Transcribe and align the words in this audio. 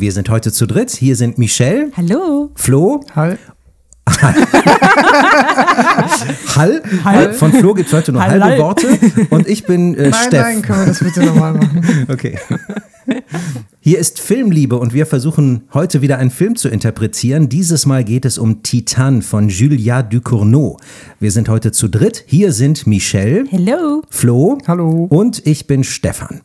Wir 0.00 0.12
sind 0.12 0.30
heute 0.30 0.50
zu 0.50 0.64
dritt. 0.66 0.92
Hier 0.92 1.14
sind 1.14 1.36
Michelle. 1.36 1.90
Hallo. 1.94 2.50
Flo. 2.54 3.04
Hi. 3.14 3.34
Hall. 6.56 6.82
Hall. 7.04 7.34
Von 7.34 7.52
Flo 7.52 7.74
gibt 7.74 7.88
es 7.88 7.92
heute 7.94 8.10
nur 8.12 8.22
Hallal. 8.22 8.42
halbe 8.42 8.62
Worte. 8.62 8.88
Und 9.28 9.46
ich 9.46 9.64
bin 9.66 9.94
äh, 9.94 10.08
Nein, 10.08 10.14
Steff. 10.26 10.42
nein, 10.42 10.62
können 10.62 10.80
wir 10.80 10.86
das 10.86 11.00
bitte 11.00 11.22
nochmal 11.22 11.52
machen? 11.52 12.06
Okay. 12.08 12.38
Hier 13.80 13.98
ist 13.98 14.20
Filmliebe 14.20 14.78
und 14.78 14.94
wir 14.94 15.04
versuchen 15.06 15.64
heute 15.74 16.00
wieder 16.00 16.16
einen 16.18 16.30
Film 16.30 16.56
zu 16.56 16.68
interpretieren. 16.70 17.50
Dieses 17.50 17.84
Mal 17.86 18.02
geht 18.04 18.24
es 18.24 18.38
um 18.38 18.62
Titan 18.62 19.20
von 19.22 19.48
Julia 19.50 20.02
Ducournau. 20.02 20.78
Wir 21.18 21.30
sind 21.30 21.48
heute 21.50 21.72
zu 21.72 21.88
dritt. 21.88 22.24
Hier 22.26 22.52
sind 22.52 22.86
Michelle, 22.86 23.44
Hello. 23.50 24.02
Flo 24.08 24.58
Hallo. 24.66 25.06
und 25.10 25.46
ich 25.46 25.66
bin 25.66 25.84
Stefan. 25.84 26.40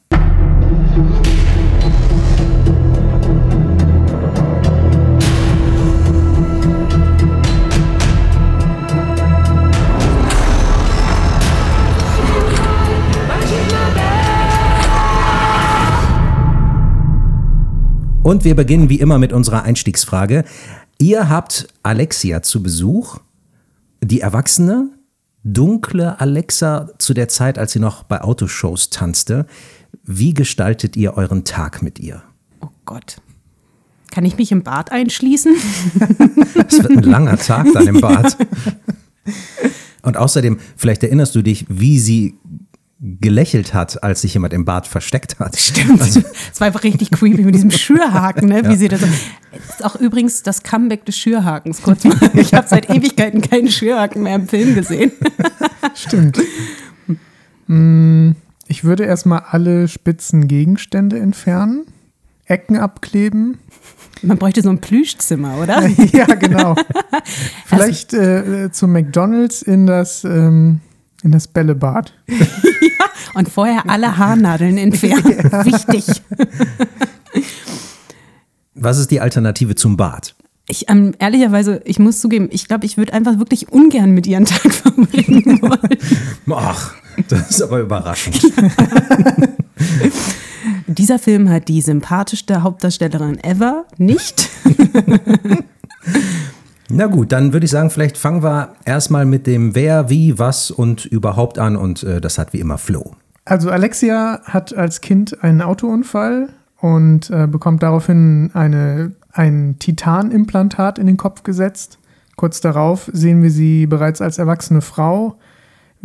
Und 18.25 18.43
wir 18.43 18.55
beginnen 18.55 18.89
wie 18.89 18.99
immer 18.99 19.19
mit 19.19 19.33
unserer 19.33 19.61
Einstiegsfrage. 19.61 20.45
Ihr 20.97 21.29
habt 21.29 21.67
Alexia 21.83 22.41
zu 22.41 22.63
Besuch, 22.63 23.19
die 24.01 24.19
Erwachsene, 24.19 24.89
dunkle 25.43 26.19
Alexa 26.19 26.89
zu 26.97 27.13
der 27.13 27.27
Zeit, 27.27 27.59
als 27.59 27.73
sie 27.73 27.79
noch 27.79 28.01
bei 28.01 28.21
Autoshows 28.21 28.89
tanzte. 28.89 29.45
Wie 30.03 30.33
gestaltet 30.33 30.95
ihr 30.95 31.15
euren 31.15 31.43
Tag 31.43 31.83
mit 31.83 31.99
ihr? 31.99 32.23
Oh 32.61 32.69
Gott. 32.85 33.17
Kann 34.09 34.25
ich 34.25 34.37
mich 34.37 34.51
im 34.51 34.63
Bad 34.63 34.91
einschließen? 34.91 35.53
Es 36.67 36.81
wird 36.81 36.97
ein 36.97 37.03
langer 37.03 37.37
Tag 37.37 37.67
dann 37.75 37.85
im 37.85 38.01
Bad. 38.01 38.35
Und 40.01 40.17
außerdem, 40.17 40.57
vielleicht 40.75 41.03
erinnerst 41.03 41.35
du 41.35 41.43
dich, 41.43 41.67
wie 41.69 41.99
sie 41.99 42.39
gelächelt 42.99 43.73
hat, 43.73 44.03
als 44.03 44.21
sich 44.21 44.33
jemand 44.33 44.53
im 44.53 44.63
Bad 44.63 44.87
versteckt 44.87 45.39
hat. 45.39 45.57
Stimmt. 45.57 46.01
Es 46.01 46.59
war 46.59 46.67
einfach 46.67 46.83
richtig 46.83 47.11
creepy 47.11 47.43
mit 47.43 47.53
diesem 47.53 47.71
Schürhaken, 47.71 48.47
ne? 48.47 48.67
wie 48.69 48.75
sie 48.77 48.87
das 48.87 49.01
so. 49.01 49.07
Das 49.51 49.75
ist 49.75 49.85
auch 49.85 49.95
übrigens 49.95 50.43
das 50.43 50.63
Comeback 50.63 51.05
des 51.05 51.17
Schürhakens. 51.17 51.81
Kurz 51.81 52.03
mal. 52.05 52.17
Ich 52.33 52.53
habe 52.53 52.67
seit 52.67 52.89
Ewigkeiten 52.89 53.41
keinen 53.41 53.69
Schürhaken 53.69 54.23
mehr 54.23 54.35
im 54.35 54.47
Film 54.47 54.75
gesehen. 54.75 55.11
Stimmt. 55.93 56.39
Mm, 57.67 58.31
Ich 58.67 58.83
würde 58.83 59.03
erstmal 59.03 59.43
alle 59.49 59.87
spitzen 59.87 60.47
Gegenstände 60.47 61.19
entfernen, 61.19 61.85
Ecken 62.45 62.77
abkleben. 62.77 63.57
Man 64.21 64.37
bräuchte 64.37 64.61
so 64.61 64.69
ein 64.69 64.79
Plüschzimmer, 64.79 65.57
oder? 65.61 65.85
ja, 66.13 66.25
genau. 66.35 66.75
Vielleicht 67.65 68.13
äh, 68.13 68.71
zum 68.71 68.93
McDonalds 68.93 69.61
in 69.61 69.85
das, 69.85 70.23
ähm, 70.23 70.79
in 71.25 71.31
das 71.31 71.47
Bällebad. 71.47 72.13
Und 73.33 73.49
vorher 73.49 73.89
alle 73.89 74.17
Haarnadeln 74.17 74.77
entfernen. 74.77 75.25
Wichtig. 75.65 76.05
Was 78.75 78.97
ist 78.97 79.11
die 79.11 79.19
Alternative 79.19 79.75
zum 79.75 79.97
Bad? 79.97 80.35
Ich, 80.67 80.89
ähm, 80.89 81.13
ehrlicherweise, 81.19 81.81
ich 81.83 81.99
muss 81.99 82.21
zugeben, 82.21 82.47
ich 82.51 82.67
glaube, 82.67 82.85
ich 82.85 82.97
würde 82.97 83.13
einfach 83.13 83.37
wirklich 83.39 83.69
ungern 83.69 84.11
mit 84.11 84.25
ihren 84.25 84.45
Tag 84.45 84.73
verbringen 84.73 85.61
wollen. 85.61 85.97
Ach, 86.51 86.95
das 87.27 87.49
ist 87.49 87.61
aber 87.61 87.79
überraschend. 87.81 88.41
Dieser 90.87 91.19
Film 91.19 91.49
hat 91.49 91.67
die 91.67 91.81
sympathischste 91.81 92.63
Hauptdarstellerin 92.63 93.43
ever 93.43 93.85
nicht. 93.97 94.49
Na 96.89 97.07
gut, 97.07 97.31
dann 97.31 97.51
würde 97.51 97.65
ich 97.65 97.71
sagen, 97.71 97.89
vielleicht 97.89 98.17
fangen 98.17 98.43
wir 98.43 98.73
erstmal 98.85 99.25
mit 99.25 99.47
dem 99.47 99.73
Wer, 99.73 100.09
Wie, 100.09 100.37
Was 100.37 100.69
und 100.69 101.05
überhaupt 101.05 101.57
an 101.57 101.75
und 101.75 102.03
äh, 102.03 102.21
das 102.21 102.37
hat 102.37 102.53
wie 102.53 102.59
immer 102.59 102.77
Flo. 102.77 103.13
Also 103.43 103.69
Alexia 103.69 104.41
hat 104.43 104.75
als 104.75 105.01
Kind 105.01 105.43
einen 105.43 105.61
Autounfall 105.61 106.49
und 106.79 107.29
äh, 107.29 107.47
bekommt 107.47 107.83
daraufhin 107.83 108.51
eine, 108.53 109.13
ein 109.31 109.77
Titanimplantat 109.79 110.99
in 110.99 111.07
den 111.07 111.17
Kopf 111.17 111.43
gesetzt. 111.43 111.99
Kurz 112.35 112.61
darauf 112.61 113.09
sehen 113.13 113.41
wir 113.41 113.51
sie 113.51 113.87
bereits 113.87 114.21
als 114.21 114.37
erwachsene 114.37 114.81
Frau 114.81 115.37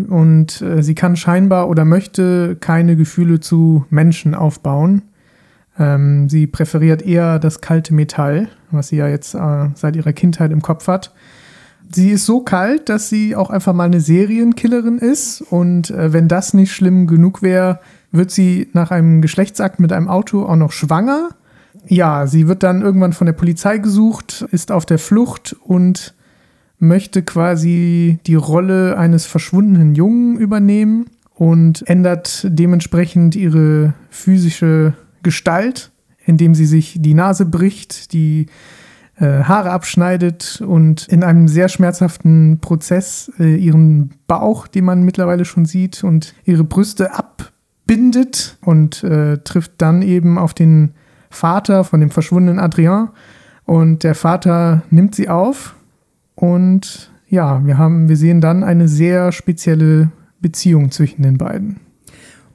und 0.08 0.62
äh, 0.62 0.82
sie 0.82 0.94
kann 0.94 1.16
scheinbar 1.16 1.68
oder 1.68 1.84
möchte 1.84 2.56
keine 2.56 2.96
Gefühle 2.96 3.40
zu 3.40 3.84
Menschen 3.90 4.34
aufbauen. 4.34 5.02
Ähm, 5.78 6.28
sie 6.28 6.46
präferiert 6.46 7.02
eher 7.02 7.38
das 7.38 7.60
kalte 7.60 7.94
Metall, 7.94 8.48
was 8.70 8.88
sie 8.88 8.96
ja 8.96 9.08
jetzt 9.08 9.34
äh, 9.34 9.68
seit 9.74 9.96
ihrer 9.96 10.12
Kindheit 10.12 10.50
im 10.52 10.62
Kopf 10.62 10.88
hat. 10.88 11.12
Sie 11.92 12.10
ist 12.10 12.26
so 12.26 12.40
kalt, 12.40 12.88
dass 12.88 13.08
sie 13.08 13.34
auch 13.34 13.50
einfach 13.50 13.72
mal 13.72 13.84
eine 13.84 14.00
Serienkillerin 14.00 14.98
ist. 14.98 15.40
Und 15.40 15.90
äh, 15.90 16.12
wenn 16.12 16.28
das 16.28 16.54
nicht 16.54 16.72
schlimm 16.72 17.06
genug 17.06 17.42
wäre, 17.42 17.80
wird 18.12 18.30
sie 18.30 18.68
nach 18.72 18.90
einem 18.90 19.22
Geschlechtsakt 19.22 19.80
mit 19.80 19.92
einem 19.92 20.08
Auto 20.08 20.44
auch 20.44 20.56
noch 20.56 20.72
schwanger. 20.72 21.30
Ja, 21.86 22.26
sie 22.26 22.46
wird 22.46 22.62
dann 22.62 22.82
irgendwann 22.82 23.12
von 23.12 23.26
der 23.26 23.32
Polizei 23.32 23.78
gesucht, 23.78 24.46
ist 24.52 24.70
auf 24.70 24.86
der 24.86 24.98
Flucht 24.98 25.56
und 25.64 26.14
möchte 26.78 27.22
quasi 27.22 28.18
die 28.26 28.34
Rolle 28.34 28.96
eines 28.96 29.26
verschwundenen 29.26 29.94
Jungen 29.94 30.36
übernehmen 30.38 31.06
und 31.34 31.86
ändert 31.88 32.46
dementsprechend 32.48 33.34
ihre 33.34 33.94
physische 34.10 34.94
Gestalt, 35.22 35.92
indem 36.24 36.54
sie 36.54 36.66
sich 36.66 36.96
die 37.00 37.14
Nase 37.14 37.46
bricht, 37.46 38.12
die 38.12 38.46
äh, 39.20 39.44
Haare 39.44 39.70
abschneidet 39.70 40.62
und 40.66 41.06
in 41.08 41.22
einem 41.22 41.46
sehr 41.46 41.68
schmerzhaften 41.68 42.58
Prozess 42.60 43.30
äh, 43.38 43.54
ihren 43.56 44.14
Bauch, 44.26 44.66
den 44.66 44.84
man 44.84 45.02
mittlerweile 45.02 45.44
schon 45.44 45.66
sieht, 45.66 46.02
und 46.04 46.34
ihre 46.44 46.64
Brüste 46.64 47.12
abbindet 47.12 48.58
und 48.62 49.04
äh, 49.04 49.38
trifft 49.38 49.72
dann 49.78 50.02
eben 50.02 50.38
auf 50.38 50.54
den 50.54 50.94
Vater 51.28 51.84
von 51.84 52.00
dem 52.00 52.10
verschwundenen 52.10 52.58
Adrien. 52.58 53.08
Und 53.64 54.02
der 54.02 54.14
Vater 54.14 54.82
nimmt 54.90 55.14
sie 55.14 55.28
auf 55.28 55.76
und 56.34 57.12
ja, 57.28 57.64
wir 57.64 57.78
haben, 57.78 58.08
wir 58.08 58.16
sehen 58.16 58.40
dann 58.40 58.64
eine 58.64 58.88
sehr 58.88 59.30
spezielle 59.30 60.10
Beziehung 60.40 60.90
zwischen 60.90 61.22
den 61.22 61.38
beiden. 61.38 61.78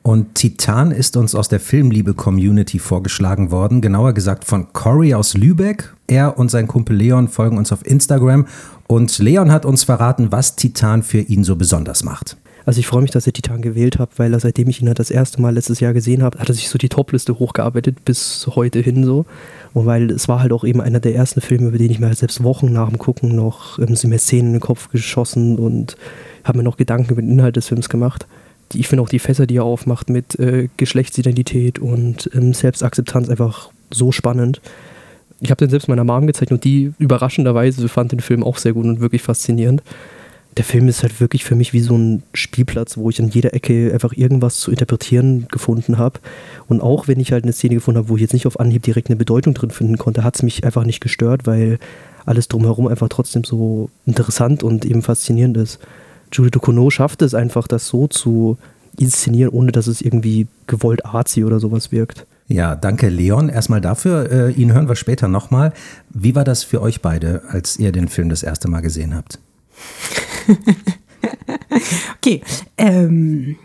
Und 0.06 0.36
Titan 0.36 0.92
ist 0.92 1.18
uns 1.18 1.34
aus 1.34 1.48
der 1.48 1.60
Filmliebe-Community 1.60 2.78
vorgeschlagen 2.78 3.50
worden, 3.50 3.82
genauer 3.82 4.14
gesagt 4.14 4.46
von 4.46 4.72
Cory 4.72 5.16
aus 5.16 5.34
Lübeck. 5.34 5.96
Er 6.06 6.38
und 6.38 6.52
sein 6.52 6.68
Kumpel 6.68 6.96
Leon 6.96 7.28
folgen 7.28 7.58
uns 7.58 7.72
auf 7.72 7.84
Instagram 7.84 8.46
und 8.86 9.18
Leon 9.18 9.52
hat 9.52 9.66
uns 9.66 9.84
verraten, 9.84 10.32
was 10.32 10.56
Titan 10.56 11.02
für 11.02 11.22
ihn 11.22 11.44
so 11.44 11.56
besonders 11.56 12.04
macht. 12.04 12.38
Also 12.68 12.82
ich 12.82 12.86
freue 12.86 13.02
mich, 13.02 13.10
dass 13.10 13.26
ihr 13.26 13.34
Titan 13.34 13.64
gewählt 13.64 13.98
habt, 13.98 14.20
weil 14.20 14.32
er, 14.32 14.40
seitdem 14.40 14.70
ich 14.70 14.80
ihn 14.80 14.88
halt 14.90 15.00
das 15.00 15.10
erste 15.10 15.42
Mal 15.42 15.56
letztes 15.56 15.80
Jahr 15.80 15.94
gesehen 15.94 16.22
habe, 16.22 16.38
hat 16.38 16.50
er 16.50 16.54
sich 16.54 16.70
so 16.70 16.78
die 16.78 16.90
Topliste 16.90 17.40
hochgearbeitet 17.40 18.06
bis 18.06 18.48
heute 18.54 18.82
hin 18.82 19.04
so. 19.06 19.26
Und 19.74 19.88
weil 19.88 20.12
es 20.12 20.28
war 20.28 20.40
halt 20.40 20.54
auch 20.54 20.66
eben 20.66 20.82
einer 20.82 21.00
der 21.00 21.16
ersten 21.16 21.42
Filme, 21.42 21.70
über 21.70 21.80
den 21.80 21.90
ich 21.90 21.98
mir 21.98 22.10
halt 22.10 22.20
selbst 22.20 22.44
Wochen 22.44 22.72
nach 22.72 22.90
dem 22.90 23.00
Gucken 23.00 23.36
noch 23.36 23.80
ähm, 23.80 23.96
sind 23.96 24.12
mir 24.12 24.20
Szenen 24.20 24.50
in 24.50 24.54
den 24.54 24.62
Kopf 24.62 24.90
geschossen 24.90 25.58
und 25.58 25.96
habe 26.44 26.60
mir 26.60 26.64
noch 26.64 26.78
Gedanken 26.78 27.14
über 27.14 27.24
den 27.24 27.32
Inhalt 27.32 27.56
des 27.56 27.70
Films 27.70 27.90
gemacht. 27.90 28.28
Ich 28.76 28.88
finde 28.88 29.04
auch 29.04 29.10
die 29.10 29.20
Fässer, 29.20 29.48
die 29.48 29.58
er 29.58 29.64
aufmacht 29.64 30.10
mit 30.10 30.38
äh, 30.40 30.70
Geschlechtsidentität 30.78 31.80
und 31.80 32.30
ähm, 32.34 32.54
Selbstakzeptanz 32.54 33.30
einfach 33.30 33.70
so 33.92 34.12
spannend. 34.12 34.62
Ich 35.42 35.52
habe 35.52 35.60
den 35.60 35.70
selbst 35.70 35.88
meiner 35.88 36.04
Mom 36.04 36.28
gezeigt 36.28 36.52
und 36.52 36.64
die 36.64 36.94
überraschenderweise 36.98 37.88
fand 37.90 38.12
den 38.12 38.20
Film 38.20 38.44
auch 38.44 38.58
sehr 38.58 38.74
gut 38.74 38.86
und 38.86 39.00
wirklich 39.02 39.22
faszinierend 39.22 39.82
der 40.58 40.64
Film 40.64 40.88
ist 40.88 41.04
halt 41.04 41.20
wirklich 41.20 41.44
für 41.44 41.56
mich 41.56 41.74
wie 41.74 41.82
so 41.82 41.98
ein 41.98 42.24
Spielplatz, 42.34 42.98
wo 42.98 43.10
ich 43.10 43.22
an 43.22 43.28
jeder 43.28 43.54
Ecke 43.54 43.92
einfach 43.94 44.14
irgendwas 44.14 44.60
zu 44.60 44.72
interpretieren 44.72 45.48
gefunden 45.52 45.98
habe. 45.98 46.20
Und 46.68 46.82
auch 46.82 47.08
wenn 47.08 47.20
ich 47.20 47.32
halt 47.34 47.44
eine 47.44 47.52
Szene 47.52 47.76
gefunden 47.76 47.98
habe, 47.98 48.10
wo 48.10 48.16
ich 48.16 48.22
jetzt 48.22 48.34
nicht 48.34 48.48
auf 48.48 48.60
Anhieb 48.60 48.84
direkt 48.84 49.10
eine 49.10 49.18
Bedeutung 49.18 49.54
drin 49.54 49.72
finden 49.72 49.98
konnte, 49.98 50.24
hat 50.24 50.36
es 50.36 50.44
mich 50.44 50.64
einfach 50.64 50.86
nicht 50.86 51.02
gestört, 51.02 51.46
weil 51.46 51.78
alles 52.26 52.48
drumherum 52.48 52.88
einfach 52.88 53.10
trotzdem 53.10 53.44
so 53.44 53.90
interessant 54.06 54.64
und 54.64 54.86
eben 54.86 55.02
faszinierend 55.02 55.58
ist. 55.58 55.80
Julie 56.36 56.52
Ducournau 56.52 56.90
schafft 56.90 57.22
es 57.22 57.34
einfach, 57.34 57.68
das 57.68 57.88
so 57.88 58.08
zu 58.08 58.58
inszenieren, 58.98 59.52
ohne 59.52 59.72
dass 59.72 59.88
es 59.88 60.02
irgendwie 60.02 60.48
gewollt 60.68 61.06
arzi 61.06 61.44
oder 61.44 61.60
sowas 61.60 61.92
wirkt. 61.92 62.26
Ja, 62.48 62.76
danke 62.76 63.10
Leon 63.10 63.50
erstmal 63.50 63.82
dafür. 63.82 64.32
Äh, 64.32 64.52
ihn 64.52 64.74
hören 64.74 64.88
wir 64.88 64.96
später 64.96 65.28
nochmal. 65.28 65.74
Wie 66.10 66.36
war 66.36 66.44
das 66.44 66.64
für 66.64 66.82
euch 66.82 67.02
beide, 67.02 67.42
als 67.50 67.78
ihr 67.80 67.92
den 67.92 68.08
Film 68.08 68.30
das 68.30 68.44
erste 68.44 68.70
Mal 68.70 68.82
gesehen 68.82 69.16
habt? 69.16 69.40
Okay, 72.18 72.42
ähm, 72.78 73.58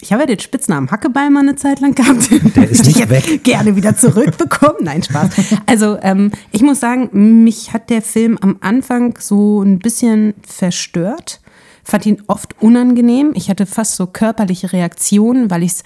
ich 0.00 0.12
habe 0.12 0.22
ja 0.22 0.26
den 0.26 0.38
Spitznamen 0.38 0.90
Hackebeil 0.90 1.30
mal 1.30 1.40
eine 1.40 1.56
Zeit 1.56 1.80
lang 1.80 1.94
gehabt. 1.94 2.30
Der 2.56 2.70
ist 2.70 2.86
nicht 2.86 3.00
ich 3.00 3.10
weg. 3.10 3.44
gerne 3.44 3.76
wieder 3.76 3.94
zurückbekommen. 3.96 4.78
Nein, 4.80 5.02
Spaß. 5.02 5.30
Also 5.66 5.98
ähm, 6.00 6.32
ich 6.52 6.62
muss 6.62 6.80
sagen, 6.80 7.44
mich 7.44 7.72
hat 7.72 7.90
der 7.90 8.00
Film 8.00 8.38
am 8.40 8.56
Anfang 8.60 9.18
so 9.20 9.62
ein 9.62 9.78
bisschen 9.78 10.34
verstört. 10.46 11.41
Fand 11.84 12.06
ihn 12.06 12.22
oft 12.26 12.60
unangenehm. 12.62 13.32
Ich 13.34 13.50
hatte 13.50 13.66
fast 13.66 13.96
so 13.96 14.06
körperliche 14.06 14.72
Reaktionen, 14.72 15.50
weil 15.50 15.62
ich 15.62 15.72
es 15.72 15.82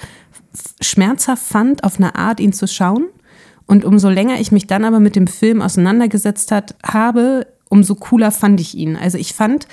schmerzhaft 0.81 1.43
fand, 1.43 1.85
auf 1.85 1.99
eine 1.99 2.15
Art 2.17 2.41
ihn 2.41 2.53
zu 2.53 2.67
schauen. 2.69 3.07
Und 3.67 3.85
umso 3.85 4.09
länger 4.09 4.41
ich 4.41 4.53
mich 4.53 4.67
dann 4.67 4.85
aber 4.85 5.01
mit 5.01 5.17
dem 5.17 5.27
Film 5.27 5.61
auseinandergesetzt 5.61 6.53
hat, 6.53 6.77
habe, 6.85 7.47
umso 7.69 7.95
cooler 7.97 8.31
fand 8.31 8.61
ich 8.61 8.77
ihn. 8.77 8.97
Also 8.97 9.19
ich 9.19 9.33
fand, 9.33 9.67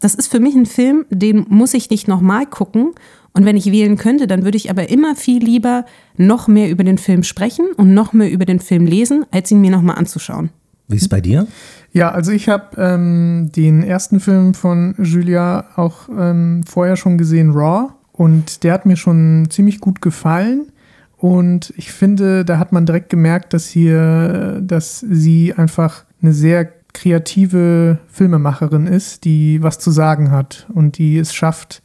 das 0.00 0.14
ist 0.14 0.28
für 0.28 0.40
mich 0.40 0.54
ein 0.54 0.66
Film, 0.66 1.04
den 1.10 1.46
muss 1.48 1.74
ich 1.74 1.90
nicht 1.90 2.08
nochmal 2.08 2.46
gucken. 2.46 2.92
Und 3.32 3.44
wenn 3.44 3.56
ich 3.56 3.70
wählen 3.70 3.96
könnte, 3.96 4.26
dann 4.26 4.44
würde 4.44 4.56
ich 4.56 4.70
aber 4.70 4.88
immer 4.88 5.14
viel 5.14 5.42
lieber 5.42 5.84
noch 6.16 6.48
mehr 6.48 6.70
über 6.70 6.84
den 6.84 6.98
Film 6.98 7.22
sprechen 7.22 7.66
und 7.76 7.94
noch 7.94 8.12
mehr 8.12 8.30
über 8.30 8.44
den 8.44 8.60
Film 8.60 8.86
lesen, 8.86 9.24
als 9.30 9.50
ihn 9.50 9.60
mir 9.60 9.70
nochmal 9.70 9.98
anzuschauen. 9.98 10.50
Wie 10.88 10.96
ist 10.96 11.02
es 11.02 11.08
bei 11.08 11.20
dir? 11.20 11.46
Ja, 11.92 12.10
also 12.10 12.30
ich 12.30 12.48
habe 12.48 12.80
ähm, 12.80 13.50
den 13.54 13.82
ersten 13.82 14.20
Film 14.20 14.54
von 14.54 14.94
Julia 14.98 15.66
auch 15.76 16.08
ähm, 16.08 16.62
vorher 16.64 16.96
schon 16.96 17.18
gesehen, 17.18 17.50
Raw. 17.50 17.90
Und 18.12 18.64
der 18.64 18.74
hat 18.74 18.86
mir 18.86 18.96
schon 18.96 19.48
ziemlich 19.50 19.80
gut 19.80 20.00
gefallen. 20.00 20.72
Und 21.16 21.72
ich 21.76 21.92
finde, 21.92 22.44
da 22.44 22.58
hat 22.58 22.72
man 22.72 22.86
direkt 22.86 23.10
gemerkt, 23.10 23.52
dass 23.52 23.66
hier, 23.66 24.60
dass 24.62 25.00
sie 25.00 25.52
einfach 25.54 26.04
eine 26.22 26.32
sehr 26.32 26.72
kreative 26.92 27.98
Filmemacherin 28.08 28.86
ist, 28.86 29.24
die 29.24 29.62
was 29.62 29.78
zu 29.78 29.90
sagen 29.90 30.30
hat 30.30 30.66
und 30.72 30.98
die 30.98 31.18
es 31.18 31.34
schafft, 31.34 31.82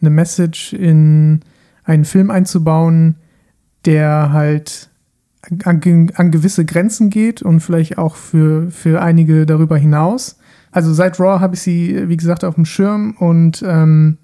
eine 0.00 0.10
Message 0.10 0.72
in 0.72 1.40
einen 1.84 2.04
Film 2.04 2.30
einzubauen, 2.30 3.16
der 3.84 4.32
halt 4.32 4.87
an, 5.64 6.10
an, 6.14 6.30
gewisse 6.30 6.64
Grenzen 6.64 7.10
geht 7.10 7.42
und 7.42 7.60
vielleicht 7.60 7.98
auch 7.98 8.16
für, 8.16 8.70
für 8.70 9.00
einige 9.02 9.46
darüber 9.46 9.76
hinaus. 9.76 10.38
Also 10.70 10.92
seit 10.92 11.18
Raw 11.18 11.40
habe 11.40 11.54
ich 11.54 11.62
sie, 11.62 12.08
wie 12.08 12.16
gesagt, 12.16 12.44
auf 12.44 12.54
dem 12.54 12.64
Schirm 12.64 13.16
und 13.18 13.64
ähm, 13.66 14.18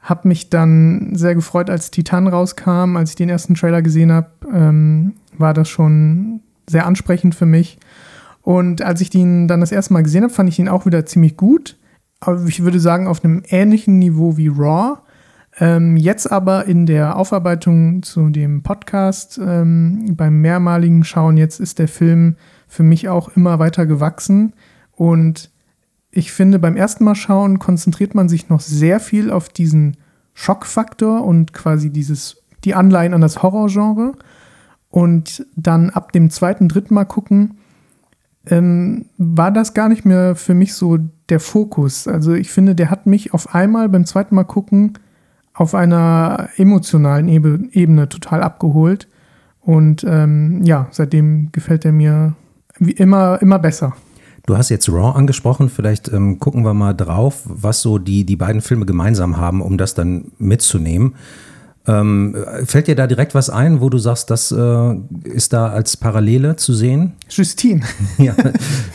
habe 0.00 0.28
mich 0.28 0.50
dann 0.50 1.14
sehr 1.14 1.34
gefreut, 1.34 1.70
als 1.70 1.90
Titan 1.90 2.26
rauskam, 2.26 2.96
als 2.96 3.10
ich 3.10 3.16
den 3.16 3.28
ersten 3.28 3.54
Trailer 3.54 3.82
gesehen 3.82 4.12
habe, 4.12 4.30
ähm, 4.52 5.14
war 5.36 5.54
das 5.54 5.68
schon 5.68 6.40
sehr 6.68 6.86
ansprechend 6.86 7.34
für 7.34 7.46
mich. 7.46 7.78
Und 8.42 8.82
als 8.82 9.00
ich 9.00 9.10
den 9.10 9.48
dann 9.48 9.60
das 9.60 9.72
erste 9.72 9.92
Mal 9.92 10.02
gesehen 10.02 10.22
habe, 10.22 10.32
fand 10.32 10.48
ich 10.48 10.58
ihn 10.58 10.68
auch 10.68 10.86
wieder 10.86 11.04
ziemlich 11.04 11.36
gut. 11.36 11.76
Aber 12.20 12.44
ich 12.46 12.62
würde 12.62 12.80
sagen, 12.80 13.06
auf 13.06 13.24
einem 13.24 13.42
ähnlichen 13.48 13.98
Niveau 13.98 14.36
wie 14.36 14.48
Raw. 14.48 14.98
Ähm, 15.58 15.96
jetzt 15.96 16.30
aber 16.30 16.66
in 16.66 16.86
der 16.86 17.16
Aufarbeitung 17.16 18.02
zu 18.02 18.30
dem 18.30 18.62
Podcast, 18.62 19.40
ähm, 19.44 20.14
beim 20.16 20.40
mehrmaligen 20.40 21.04
Schauen, 21.04 21.36
jetzt 21.36 21.58
ist 21.58 21.78
der 21.78 21.88
Film 21.88 22.36
für 22.68 22.82
mich 22.82 23.08
auch 23.08 23.36
immer 23.36 23.58
weiter 23.58 23.86
gewachsen. 23.86 24.54
Und 24.92 25.50
ich 26.12 26.32
finde, 26.32 26.58
beim 26.58 26.76
ersten 26.76 27.04
Mal 27.04 27.14
schauen 27.14 27.58
konzentriert 27.58 28.14
man 28.14 28.28
sich 28.28 28.48
noch 28.48 28.60
sehr 28.60 29.00
viel 29.00 29.30
auf 29.30 29.48
diesen 29.48 29.96
Schockfaktor 30.34 31.24
und 31.24 31.52
quasi 31.52 31.90
dieses, 31.90 32.42
die 32.64 32.74
Anleihen 32.74 33.14
an 33.14 33.20
das 33.20 33.42
Horrorgenre. 33.42 34.12
Und 34.88 35.46
dann 35.56 35.90
ab 35.90 36.12
dem 36.12 36.30
zweiten, 36.30 36.68
dritten 36.68 36.94
Mal 36.94 37.04
gucken, 37.04 37.58
ähm, 38.46 39.06
war 39.18 39.50
das 39.50 39.74
gar 39.74 39.88
nicht 39.88 40.04
mehr 40.04 40.34
für 40.36 40.54
mich 40.54 40.74
so 40.74 40.98
der 41.28 41.40
Fokus. 41.40 42.08
Also 42.08 42.34
ich 42.34 42.50
finde, 42.50 42.74
der 42.74 42.90
hat 42.90 43.06
mich 43.06 43.34
auf 43.34 43.54
einmal 43.54 43.88
beim 43.88 44.06
zweiten 44.06 44.34
Mal 44.34 44.44
gucken 44.44 44.94
auf 45.60 45.74
einer 45.74 46.48
emotionalen 46.56 47.28
Ebene 47.28 48.08
total 48.08 48.42
abgeholt. 48.42 49.08
Und 49.60 50.06
ähm, 50.08 50.64
ja, 50.64 50.88
seitdem 50.90 51.52
gefällt 51.52 51.84
er 51.84 51.92
mir 51.92 52.34
wie 52.78 52.92
immer, 52.92 53.42
immer 53.42 53.58
besser. 53.58 53.92
Du 54.46 54.56
hast 54.56 54.70
jetzt 54.70 54.88
Raw 54.88 55.18
angesprochen, 55.18 55.68
vielleicht 55.68 56.10
ähm, 56.10 56.38
gucken 56.38 56.64
wir 56.64 56.72
mal 56.72 56.94
drauf, 56.94 57.42
was 57.44 57.82
so 57.82 57.98
die, 57.98 58.24
die 58.24 58.36
beiden 58.36 58.62
Filme 58.62 58.86
gemeinsam 58.86 59.36
haben, 59.36 59.60
um 59.60 59.76
das 59.76 59.92
dann 59.92 60.32
mitzunehmen. 60.38 61.14
Ähm, 61.86 62.34
fällt 62.64 62.86
dir 62.86 62.96
da 62.96 63.06
direkt 63.06 63.34
was 63.34 63.50
ein, 63.50 63.82
wo 63.82 63.90
du 63.90 63.98
sagst, 63.98 64.30
das 64.30 64.52
äh, 64.52 64.94
ist 65.24 65.52
da 65.52 65.68
als 65.68 65.94
Parallele 65.98 66.56
zu 66.56 66.72
sehen? 66.72 67.12
Justine. 67.28 67.82
ja, 68.16 68.34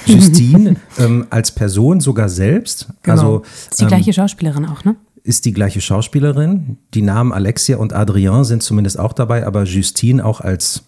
Justine 0.07 0.77
ähm, 0.97 1.27
als 1.29 1.51
Person 1.51 1.99
sogar 1.99 2.27
selbst. 2.27 2.87
Genau. 3.03 3.13
Also, 3.13 3.43
ist 3.69 3.79
die 3.79 3.83
ähm, 3.83 3.89
gleiche 3.89 4.13
Schauspielerin 4.13 4.65
auch, 4.65 4.83
ne? 4.83 4.95
Ist 5.25 5.45
die 5.45 5.53
gleiche 5.53 5.81
Schauspielerin. 5.81 6.77
Die 6.93 7.01
Namen 7.01 7.33
Alexia 7.33 7.77
und 7.77 7.93
Adrien 7.93 8.43
sind 8.43 8.61
zumindest 8.61 8.99
auch 8.99 9.11
dabei, 9.11 9.47
aber 9.47 9.63
Justine 9.63 10.23
auch 10.23 10.39
als 10.39 10.83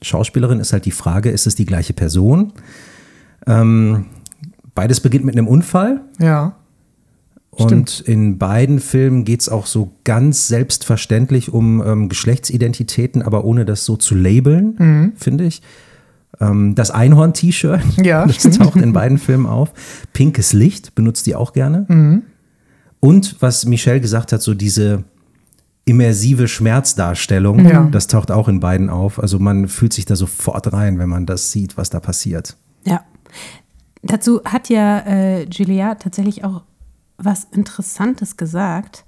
Schauspielerin 0.00 0.60
ist 0.60 0.72
halt 0.72 0.84
die 0.84 0.92
Frage, 0.92 1.30
ist 1.30 1.48
es 1.48 1.56
die 1.56 1.66
gleiche 1.66 1.92
Person? 1.92 2.52
Ähm, 3.48 4.06
beides 4.76 5.00
beginnt 5.00 5.24
mit 5.24 5.36
einem 5.36 5.48
Unfall. 5.48 6.02
Ja. 6.20 6.54
Und 7.50 7.90
Stimmt. 7.90 8.00
in 8.06 8.38
beiden 8.38 8.78
Filmen 8.78 9.24
geht 9.24 9.40
es 9.40 9.48
auch 9.48 9.66
so 9.66 9.90
ganz 10.04 10.46
selbstverständlich 10.46 11.52
um 11.52 11.82
ähm, 11.84 12.08
Geschlechtsidentitäten, 12.08 13.22
aber 13.22 13.44
ohne 13.44 13.64
das 13.64 13.84
so 13.84 13.96
zu 13.96 14.14
labeln, 14.14 14.76
mhm. 14.78 15.12
finde 15.16 15.46
ich. 15.46 15.62
Ähm, 16.40 16.76
das 16.76 16.92
Einhorn-T-Shirt, 16.92 17.82
ja, 18.04 18.24
das 18.26 18.36
stimmt. 18.36 18.58
taucht 18.58 18.76
in 18.76 18.92
beiden 18.92 19.18
Filmen 19.18 19.46
auf. 19.46 19.72
Pinkes 20.12 20.52
Licht 20.52 20.94
benutzt 20.94 21.26
die 21.26 21.34
auch 21.34 21.52
gerne. 21.52 21.86
Mhm. 21.88 22.22
Und 23.00 23.36
was 23.40 23.64
Michelle 23.64 24.00
gesagt 24.00 24.32
hat, 24.32 24.42
so 24.42 24.54
diese 24.54 25.04
immersive 25.86 26.46
Schmerzdarstellung, 26.46 27.66
ja. 27.66 27.84
das 27.90 28.06
taucht 28.06 28.30
auch 28.30 28.48
in 28.48 28.60
beiden 28.60 28.90
auf. 28.90 29.18
Also 29.18 29.38
man 29.38 29.66
fühlt 29.66 29.92
sich 29.92 30.04
da 30.04 30.14
sofort 30.14 30.72
rein, 30.72 30.98
wenn 30.98 31.08
man 31.08 31.26
das 31.26 31.50
sieht, 31.50 31.76
was 31.76 31.90
da 31.90 31.98
passiert. 31.98 32.56
Ja. 32.84 33.04
Dazu 34.02 34.42
hat 34.44 34.68
ja 34.68 35.00
äh, 35.00 35.44
Julia 35.44 35.94
tatsächlich 35.96 36.44
auch 36.44 36.62
was 37.18 37.46
Interessantes 37.50 38.36
gesagt. 38.36 39.04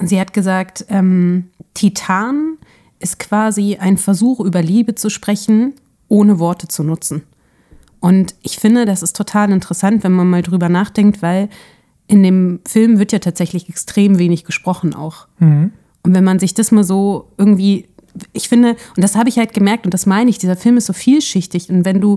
Sie 0.00 0.20
hat 0.20 0.32
gesagt, 0.32 0.84
ähm, 0.88 1.48
Titan 1.74 2.58
ist 3.00 3.18
quasi 3.18 3.76
ein 3.76 3.96
Versuch, 3.96 4.40
über 4.40 4.62
Liebe 4.62 4.94
zu 4.94 5.10
sprechen, 5.10 5.74
ohne 6.08 6.38
Worte 6.38 6.68
zu 6.68 6.82
nutzen. 6.82 7.22
Und 8.00 8.34
ich 8.42 8.58
finde, 8.58 8.84
das 8.84 9.02
ist 9.02 9.16
total 9.16 9.50
interessant, 9.50 10.04
wenn 10.04 10.12
man 10.12 10.30
mal 10.30 10.42
drüber 10.42 10.68
nachdenkt, 10.68 11.20
weil 11.20 11.48
in 12.08 12.22
dem 12.22 12.60
Film 12.66 12.98
wird 12.98 13.12
ja 13.12 13.20
tatsächlich 13.20 13.68
extrem 13.68 14.18
wenig 14.18 14.44
gesprochen 14.44 14.94
auch. 14.94 15.28
Mhm. 15.38 15.72
Und 16.02 16.14
wenn 16.14 16.24
man 16.24 16.38
sich 16.38 16.54
das 16.54 16.72
mal 16.72 16.84
so 16.84 17.30
irgendwie, 17.36 17.86
ich 18.32 18.48
finde, 18.48 18.76
und 18.96 19.04
das 19.04 19.14
habe 19.14 19.28
ich 19.28 19.38
halt 19.38 19.52
gemerkt, 19.52 19.84
und 19.84 19.94
das 19.94 20.06
meine 20.06 20.30
ich, 20.30 20.38
dieser 20.38 20.56
Film 20.56 20.78
ist 20.78 20.86
so 20.86 20.94
vielschichtig. 20.94 21.68
Und 21.68 21.84
wenn 21.84 22.00
du 22.00 22.16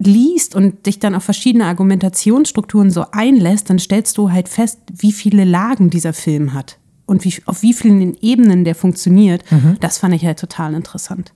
liest 0.00 0.54
und 0.54 0.86
dich 0.86 0.98
dann 0.98 1.14
auf 1.14 1.24
verschiedene 1.24 1.66
Argumentationsstrukturen 1.66 2.90
so 2.90 3.06
einlässt, 3.12 3.70
dann 3.70 3.78
stellst 3.78 4.18
du 4.18 4.30
halt 4.30 4.48
fest, 4.48 4.80
wie 4.92 5.12
viele 5.12 5.44
Lagen 5.44 5.88
dieser 5.90 6.12
Film 6.12 6.52
hat 6.52 6.78
und 7.06 7.24
wie, 7.24 7.34
auf 7.46 7.62
wie 7.62 7.72
vielen 7.72 8.16
Ebenen 8.20 8.64
der 8.64 8.74
funktioniert. 8.74 9.44
Mhm. 9.50 9.76
Das 9.80 9.98
fand 9.98 10.14
ich 10.14 10.24
halt 10.24 10.38
total 10.38 10.74
interessant. 10.74 11.32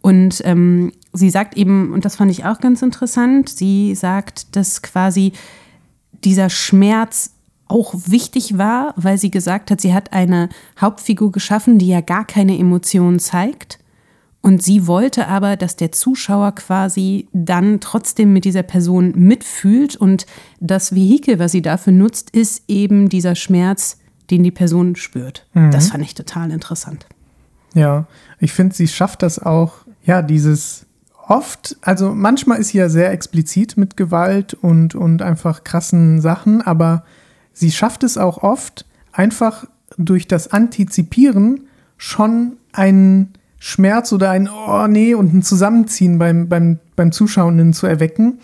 Und 0.00 0.42
ähm, 0.44 0.92
sie 1.12 1.30
sagt 1.30 1.56
eben, 1.56 1.92
und 1.92 2.04
das 2.04 2.16
fand 2.16 2.30
ich 2.30 2.44
auch 2.44 2.60
ganz 2.60 2.82
interessant, 2.82 3.48
sie 3.48 3.94
sagt, 3.94 4.54
dass 4.56 4.82
quasi 4.82 5.32
dieser 6.24 6.50
Schmerz 6.50 7.32
auch 7.66 7.94
wichtig 8.06 8.56
war, 8.56 8.94
weil 8.96 9.18
sie 9.18 9.30
gesagt 9.30 9.70
hat, 9.70 9.80
sie 9.80 9.92
hat 9.92 10.12
eine 10.12 10.48
Hauptfigur 10.80 11.32
geschaffen, 11.32 11.78
die 11.78 11.88
ja 11.88 12.00
gar 12.00 12.24
keine 12.24 12.58
Emotionen 12.58 13.18
zeigt 13.18 13.78
und 14.40 14.62
sie 14.62 14.86
wollte 14.86 15.26
aber, 15.28 15.56
dass 15.56 15.76
der 15.76 15.92
Zuschauer 15.92 16.54
quasi 16.54 17.28
dann 17.32 17.80
trotzdem 17.80 18.32
mit 18.32 18.44
dieser 18.44 18.62
Person 18.62 19.12
mitfühlt. 19.14 19.96
Und 19.96 20.26
das 20.60 20.94
Vehikel, 20.94 21.38
was 21.38 21.52
sie 21.52 21.62
dafür 21.62 21.92
nutzt, 21.92 22.30
ist 22.30 22.62
eben 22.68 23.08
dieser 23.08 23.34
Schmerz, 23.34 23.98
den 24.30 24.42
die 24.42 24.50
Person 24.50 24.96
spürt. 24.96 25.46
Mhm. 25.54 25.70
Das 25.70 25.90
fand 25.90 26.04
ich 26.04 26.14
total 26.14 26.50
interessant. 26.50 27.06
Ja, 27.74 28.06
ich 28.38 28.52
finde, 28.52 28.74
sie 28.74 28.88
schafft 28.88 29.22
das 29.22 29.38
auch, 29.38 29.74
ja, 30.04 30.22
dieses 30.22 30.86
oft, 31.28 31.76
also 31.82 32.14
manchmal 32.14 32.58
ist 32.58 32.68
sie 32.68 32.78
ja 32.78 32.88
sehr 32.88 33.12
explizit 33.12 33.76
mit 33.76 33.96
Gewalt 33.96 34.54
und, 34.54 34.94
und 34.94 35.22
einfach 35.22 35.64
krassen 35.64 36.20
Sachen, 36.20 36.62
aber 36.62 37.04
sie 37.52 37.70
schafft 37.70 38.02
es 38.04 38.18
auch 38.18 38.42
oft, 38.42 38.86
einfach 39.12 39.66
durch 39.96 40.26
das 40.26 40.48
Antizipieren 40.48 41.66
schon 41.96 42.56
einen 42.72 43.34
Schmerz 43.58 44.12
oder 44.12 44.30
ein 44.30 44.48
Oh 44.48 44.86
nee 44.86 45.14
und 45.14 45.34
ein 45.34 45.42
Zusammenziehen 45.42 46.18
beim, 46.18 46.48
beim, 46.48 46.78
beim 46.96 47.12
Zuschauenden 47.12 47.72
zu 47.72 47.86
erwecken. 47.86 48.38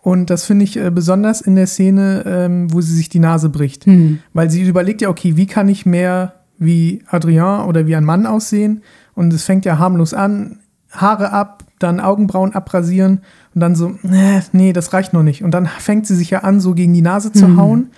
Und 0.00 0.28
das 0.30 0.44
finde 0.44 0.64
ich 0.64 0.76
äh, 0.76 0.90
besonders 0.90 1.40
in 1.40 1.56
der 1.56 1.66
Szene, 1.66 2.24
ähm, 2.26 2.72
wo 2.72 2.80
sie 2.80 2.94
sich 2.94 3.08
die 3.08 3.18
Nase 3.20 3.48
bricht. 3.48 3.86
Mhm. 3.86 4.20
Weil 4.32 4.50
sie 4.50 4.62
überlegt 4.62 5.00
ja, 5.02 5.08
okay, 5.08 5.36
wie 5.36 5.46
kann 5.46 5.68
ich 5.68 5.86
mehr 5.86 6.34
wie 6.58 7.02
Adrien 7.08 7.64
oder 7.66 7.86
wie 7.86 7.96
ein 7.96 8.04
Mann 8.04 8.26
aussehen? 8.26 8.82
Und 9.14 9.32
es 9.32 9.44
fängt 9.44 9.64
ja 9.64 9.78
harmlos 9.78 10.12
an, 10.14 10.60
Haare 10.90 11.32
ab, 11.32 11.64
dann 11.84 12.00
Augenbrauen 12.00 12.54
abrasieren 12.54 13.20
und 13.54 13.60
dann 13.60 13.76
so, 13.76 13.90
äh, 14.02 14.40
nee, 14.52 14.72
das 14.72 14.92
reicht 14.92 15.12
noch 15.12 15.22
nicht. 15.22 15.44
Und 15.44 15.52
dann 15.52 15.66
fängt 15.66 16.06
sie 16.06 16.16
sich 16.16 16.30
ja 16.30 16.40
an, 16.40 16.60
so 16.60 16.74
gegen 16.74 16.92
die 16.92 17.02
Nase 17.02 17.30
zu 17.30 17.46
mhm. 17.46 17.60
hauen. 17.60 17.90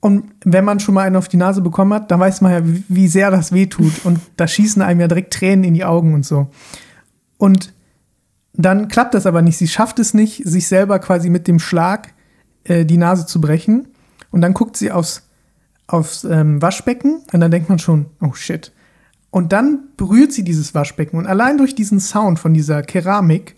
Und 0.00 0.24
wenn 0.44 0.64
man 0.64 0.80
schon 0.80 0.94
mal 0.94 1.06
einen 1.06 1.16
auf 1.16 1.28
die 1.28 1.36
Nase 1.36 1.60
bekommen 1.60 1.92
hat, 1.92 2.10
dann 2.10 2.20
weiß 2.20 2.40
man 2.40 2.52
ja, 2.52 2.60
wie 2.88 3.08
sehr 3.08 3.30
das 3.30 3.52
wehtut. 3.52 4.04
Und 4.04 4.18
da 4.36 4.46
schießen 4.46 4.82
einem 4.82 5.00
ja 5.00 5.08
direkt 5.08 5.32
Tränen 5.32 5.64
in 5.64 5.74
die 5.74 5.84
Augen 5.84 6.14
und 6.14 6.24
so. 6.24 6.48
Und 7.36 7.72
dann 8.54 8.88
klappt 8.88 9.14
das 9.14 9.26
aber 9.26 9.42
nicht. 9.42 9.58
Sie 9.58 9.68
schafft 9.68 9.98
es 9.98 10.14
nicht, 10.14 10.42
sich 10.46 10.66
selber 10.66 10.98
quasi 10.98 11.30
mit 11.30 11.46
dem 11.48 11.58
Schlag 11.58 12.14
äh, 12.64 12.84
die 12.84 12.96
Nase 12.96 13.26
zu 13.26 13.40
brechen. 13.40 13.88
Und 14.30 14.40
dann 14.40 14.54
guckt 14.54 14.76
sie 14.76 14.90
aufs, 14.90 15.28
aufs 15.86 16.24
ähm, 16.24 16.60
Waschbecken 16.62 17.22
und 17.32 17.40
dann 17.40 17.50
denkt 17.50 17.68
man 17.68 17.78
schon, 17.78 18.06
oh 18.20 18.32
shit. 18.32 18.72
Und 19.30 19.52
dann 19.52 19.88
berührt 19.96 20.32
sie 20.32 20.44
dieses 20.44 20.74
Waschbecken. 20.74 21.16
Und 21.16 21.26
allein 21.26 21.58
durch 21.58 21.74
diesen 21.74 22.00
Sound 22.00 22.38
von 22.38 22.52
dieser 22.52 22.82
Keramik 22.82 23.56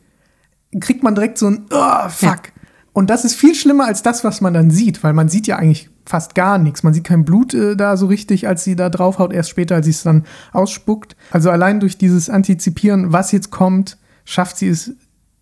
kriegt 0.81 1.03
man 1.03 1.15
direkt 1.15 1.39
so 1.39 1.49
ein, 1.49 1.67
oh, 1.71 2.09
fuck. 2.09 2.47
Ja. 2.47 2.63
Und 2.93 3.09
das 3.09 3.25
ist 3.25 3.35
viel 3.35 3.55
schlimmer 3.55 3.87
als 3.87 4.03
das, 4.03 4.23
was 4.23 4.41
man 4.43 4.53
dann 4.53 4.71
sieht, 4.71 5.03
weil 5.03 5.15
man 5.15 5.29
sieht 5.29 5.47
ja 5.47 5.57
eigentlich 5.57 5.89
fast 6.05 6.35
gar 6.35 6.59
nichts. 6.59 6.83
Man 6.83 6.93
sieht 6.93 7.05
kein 7.05 7.25
Blut 7.25 7.55
äh, 7.55 7.75
da 7.75 7.97
so 7.97 8.07
richtig, 8.07 8.47
als 8.49 8.65
sie 8.65 8.77
da 8.77 8.91
draufhaut, 8.91 9.33
erst 9.33 9.49
später, 9.49 9.77
als 9.77 9.87
sie 9.87 9.93
es 9.93 10.03
dann 10.03 10.25
ausspuckt. 10.53 11.17
Also 11.31 11.51
allein 11.51 11.81
durch 11.81 11.97
dieses 11.97 12.29
Antizipieren, 12.29 13.13
was 13.13 13.33
jetzt 13.33 13.51
kommt, 13.51 13.97
schafft 14.25 14.59
sie 14.59 14.69
es, 14.69 14.93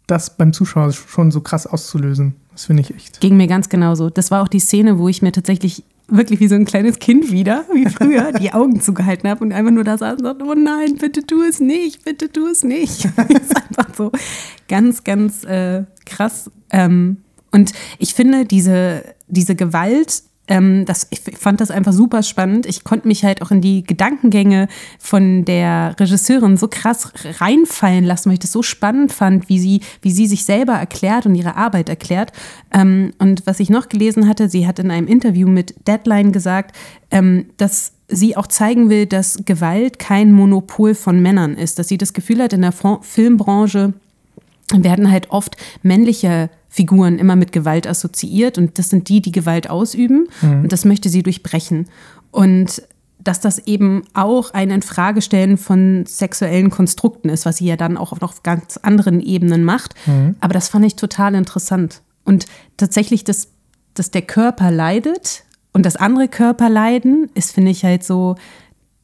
das 0.06 0.36
beim 0.36 0.52
Zuschauer 0.52 0.92
schon 0.92 1.30
so 1.30 1.40
krass 1.40 1.66
auszulösen. 1.66 2.36
Das 2.52 2.66
finde 2.66 2.82
ich 2.82 2.94
echt. 2.94 3.20
Ging 3.20 3.36
mir 3.36 3.46
ganz 3.46 3.68
genauso. 3.68 4.10
Das 4.10 4.30
war 4.30 4.42
auch 4.42 4.48
die 4.48 4.60
Szene, 4.60 4.98
wo 4.98 5.08
ich 5.08 5.22
mir 5.22 5.32
tatsächlich 5.32 5.84
wirklich 6.10 6.40
wie 6.40 6.48
so 6.48 6.54
ein 6.54 6.64
kleines 6.64 6.98
Kind 6.98 7.30
wieder, 7.30 7.64
wie 7.72 7.86
früher, 7.86 8.32
die 8.32 8.52
Augen 8.52 8.80
zugehalten 8.80 9.28
habe 9.28 9.44
und 9.44 9.52
einfach 9.52 9.72
nur 9.72 9.84
da 9.84 9.96
saß 9.96 10.18
und 10.18 10.24
sagte, 10.24 10.44
oh 10.44 10.54
nein, 10.54 10.96
bitte 10.96 11.24
tu 11.24 11.42
es 11.42 11.60
nicht, 11.60 12.04
bitte 12.04 12.30
tu 12.30 12.46
es 12.46 12.64
nicht. 12.64 13.04
das 13.16 13.28
ist 13.28 13.56
einfach 13.56 13.94
so 13.96 14.12
ganz, 14.68 15.04
ganz 15.04 15.44
äh, 15.44 15.84
krass. 16.06 16.50
Ähm, 16.70 17.18
und 17.52 17.72
ich 17.98 18.14
finde, 18.14 18.44
diese, 18.44 19.04
diese 19.28 19.54
Gewalt 19.54 20.22
ähm, 20.50 20.84
das, 20.84 21.06
ich 21.10 21.20
fand 21.38 21.60
das 21.60 21.70
einfach 21.70 21.92
super 21.92 22.22
spannend. 22.22 22.66
Ich 22.66 22.84
konnte 22.84 23.08
mich 23.08 23.24
halt 23.24 23.40
auch 23.40 23.52
in 23.52 23.60
die 23.60 23.84
Gedankengänge 23.84 24.68
von 24.98 25.44
der 25.44 25.94
Regisseurin 25.98 26.56
so 26.56 26.68
krass 26.68 27.12
reinfallen 27.38 28.04
lassen, 28.04 28.28
weil 28.28 28.34
ich 28.34 28.40
das 28.40 28.52
so 28.52 28.62
spannend 28.62 29.12
fand, 29.12 29.48
wie 29.48 29.60
sie, 29.60 29.80
wie 30.02 30.10
sie 30.10 30.26
sich 30.26 30.44
selber 30.44 30.74
erklärt 30.74 31.24
und 31.24 31.36
ihre 31.36 31.56
Arbeit 31.56 31.88
erklärt. 31.88 32.32
Ähm, 32.72 33.12
und 33.18 33.46
was 33.46 33.60
ich 33.60 33.70
noch 33.70 33.88
gelesen 33.88 34.28
hatte, 34.28 34.48
sie 34.48 34.66
hat 34.66 34.80
in 34.80 34.90
einem 34.90 35.06
Interview 35.06 35.48
mit 35.48 35.86
Deadline 35.86 36.32
gesagt, 36.32 36.76
ähm, 37.12 37.46
dass 37.56 37.92
sie 38.08 38.36
auch 38.36 38.48
zeigen 38.48 38.90
will, 38.90 39.06
dass 39.06 39.38
Gewalt 39.44 40.00
kein 40.00 40.32
Monopol 40.32 40.96
von 40.96 41.22
Männern 41.22 41.54
ist, 41.54 41.78
dass 41.78 41.86
sie 41.86 41.98
das 41.98 42.12
Gefühl 42.12 42.42
hat, 42.42 42.52
in 42.52 42.62
der 42.62 42.72
Filmbranche 42.72 43.94
werden 44.72 45.10
halt 45.12 45.30
oft 45.30 45.56
männliche 45.82 46.50
Figuren 46.70 47.18
immer 47.18 47.36
mit 47.36 47.52
Gewalt 47.52 47.86
assoziiert 47.86 48.56
und 48.56 48.78
das 48.78 48.88
sind 48.88 49.08
die, 49.08 49.20
die 49.20 49.32
Gewalt 49.32 49.68
ausüben 49.68 50.28
mhm. 50.40 50.62
und 50.62 50.72
das 50.72 50.84
möchte 50.84 51.08
sie 51.08 51.22
durchbrechen. 51.22 51.88
Und 52.30 52.82
dass 53.22 53.40
das 53.40 53.58
eben 53.66 54.04
auch 54.14 54.54
ein 54.54 54.70
Infragestellen 54.70 55.58
von 55.58 56.06
sexuellen 56.06 56.70
Konstrukten 56.70 57.28
ist, 57.28 57.44
was 57.44 57.58
sie 57.58 57.66
ja 57.66 57.76
dann 57.76 57.96
auch 57.96 58.18
auf 58.22 58.42
ganz 58.42 58.78
anderen 58.78 59.20
Ebenen 59.20 59.64
macht. 59.64 59.94
Mhm. 60.06 60.36
Aber 60.40 60.54
das 60.54 60.68
fand 60.68 60.86
ich 60.86 60.96
total 60.96 61.34
interessant. 61.34 62.02
Und 62.24 62.46
tatsächlich, 62.76 63.24
dass, 63.24 63.48
dass 63.94 64.10
der 64.10 64.22
Körper 64.22 64.70
leidet 64.70 65.44
und 65.72 65.84
das 65.84 65.96
andere 65.96 66.28
Körper 66.28 66.70
leiden, 66.70 67.28
ist, 67.34 67.52
finde 67.52 67.72
ich, 67.72 67.84
halt 67.84 68.04
so, 68.04 68.36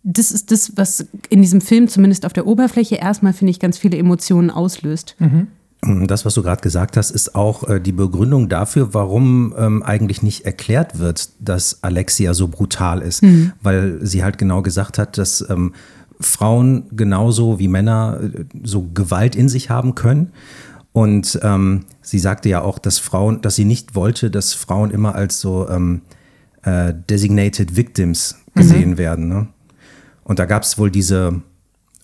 das 0.03 0.31
ist 0.31 0.51
das, 0.51 0.77
was 0.77 1.07
in 1.29 1.43
diesem 1.43 1.61
Film 1.61 1.89
zumindest 1.89 2.25
auf 2.25 2.33
der 2.33 2.47
Oberfläche 2.47 2.97
erstmal, 2.97 3.33
finde 3.33 3.51
ich, 3.51 3.61
ganz 3.61 3.77
viele 3.77 3.99
Emotionen 3.99 4.51
auslöst. 4.51 5.17
Mhm. 5.19 5.49
Das, 5.83 6.25
was 6.25 6.35
du 6.35 6.43
gerade 6.43 6.63
gesagt 6.63 6.97
hast, 6.97 7.11
ist 7.11 7.35
auch 7.35 7.69
äh, 7.69 7.81
die 7.81 7.93
Begründung 7.93 8.49
dafür, 8.49 8.93
warum 8.95 9.55
ähm, 9.57 9.83
eigentlich 9.83 10.23
nicht 10.23 10.45
erklärt 10.45 10.99
wird, 10.99 11.31
dass 11.39 11.83
Alexia 11.83 12.35
so 12.35 12.49
brutal 12.49 13.03
ist. 13.03 13.23
Mhm. 13.23 13.53
Weil 13.63 13.99
sie 14.03 14.25
halt 14.25 14.39
genau 14.39 14.63
gesagt 14.63 14.99
hat, 14.99 15.17
dass 15.17 15.49
ähm, 15.49 15.75
Frauen 16.19 16.85
genauso 16.93 17.59
wie 17.59 17.69
Männer 17.69 18.21
äh, 18.21 18.45
so 18.65 18.89
Gewalt 18.95 19.37
in 19.37 19.49
sich 19.49 19.71
haben 19.71 19.95
können. 19.95 20.33
Und 20.93 21.39
ähm, 21.43 21.85
sie 22.01 22.19
sagte 22.19 22.49
ja 22.49 22.63
auch, 22.63 22.79
dass 22.79 22.99
Frauen, 22.99 23.43
dass 23.43 23.55
sie 23.55 23.67
nicht 23.67 23.95
wollte, 23.95 24.31
dass 24.31 24.55
Frauen 24.55 24.91
immer 24.91 25.15
als 25.15 25.41
so 25.41 25.69
ähm, 25.69 26.01
äh, 26.63 26.95
designated 27.09 27.77
victims 27.77 28.37
gesehen 28.55 28.93
mhm. 28.93 28.99
werden. 28.99 29.29
Ne? 29.29 29.49
Und 30.25 30.39
da 30.39 30.47
gab 30.47 30.63
es 30.63 30.79
wohl 30.79 30.91
diese 30.91 31.43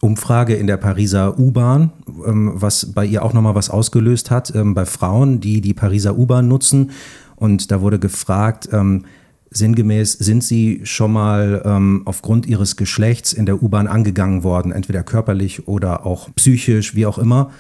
Umfrage 0.05 0.55
in 0.55 0.67
der 0.67 0.79
Pariser 0.79 1.39
U-Bahn, 1.39 1.93
ähm, 2.27 2.51
was 2.55 2.93
bei 2.93 3.07
ihr 3.07 3.25
auch 3.25 3.33
nochmal 3.33 3.55
was 3.55 3.71
ausgelöst 3.71 4.33
hat, 4.33 4.53
ähm, 4.55 4.75
bei 4.75 4.85
Frauen, 4.85 5.39
die 5.39 5.61
die 5.61 5.75
Pariser 5.75 6.19
U-Bahn 6.19 6.49
nutzen. 6.49 6.91
Und 7.37 7.71
da 7.71 7.81
wurde 7.81 8.01
gefragt, 8.01 8.69
ähm, 8.73 9.05
sinngemäß, 9.51 10.15
sind 10.15 10.43
sie 10.43 10.81
schon 10.85 11.13
mal 11.13 12.03
aufgrund 12.07 12.47
ihres 12.47 12.77
Geschlechts 12.77 13.35
in 13.35 13.45
der 13.45 13.63
U-Bahn 13.63 13.87
angegangen 13.87 14.45
worden, 14.45 14.73
entweder 14.73 15.03
körperlich 15.03 15.69
oder 15.69 16.07
auch 16.07 16.31
psychisch, 16.37 16.95
wie 16.95 17.05
auch 17.05 17.19
immer, 17.19 17.51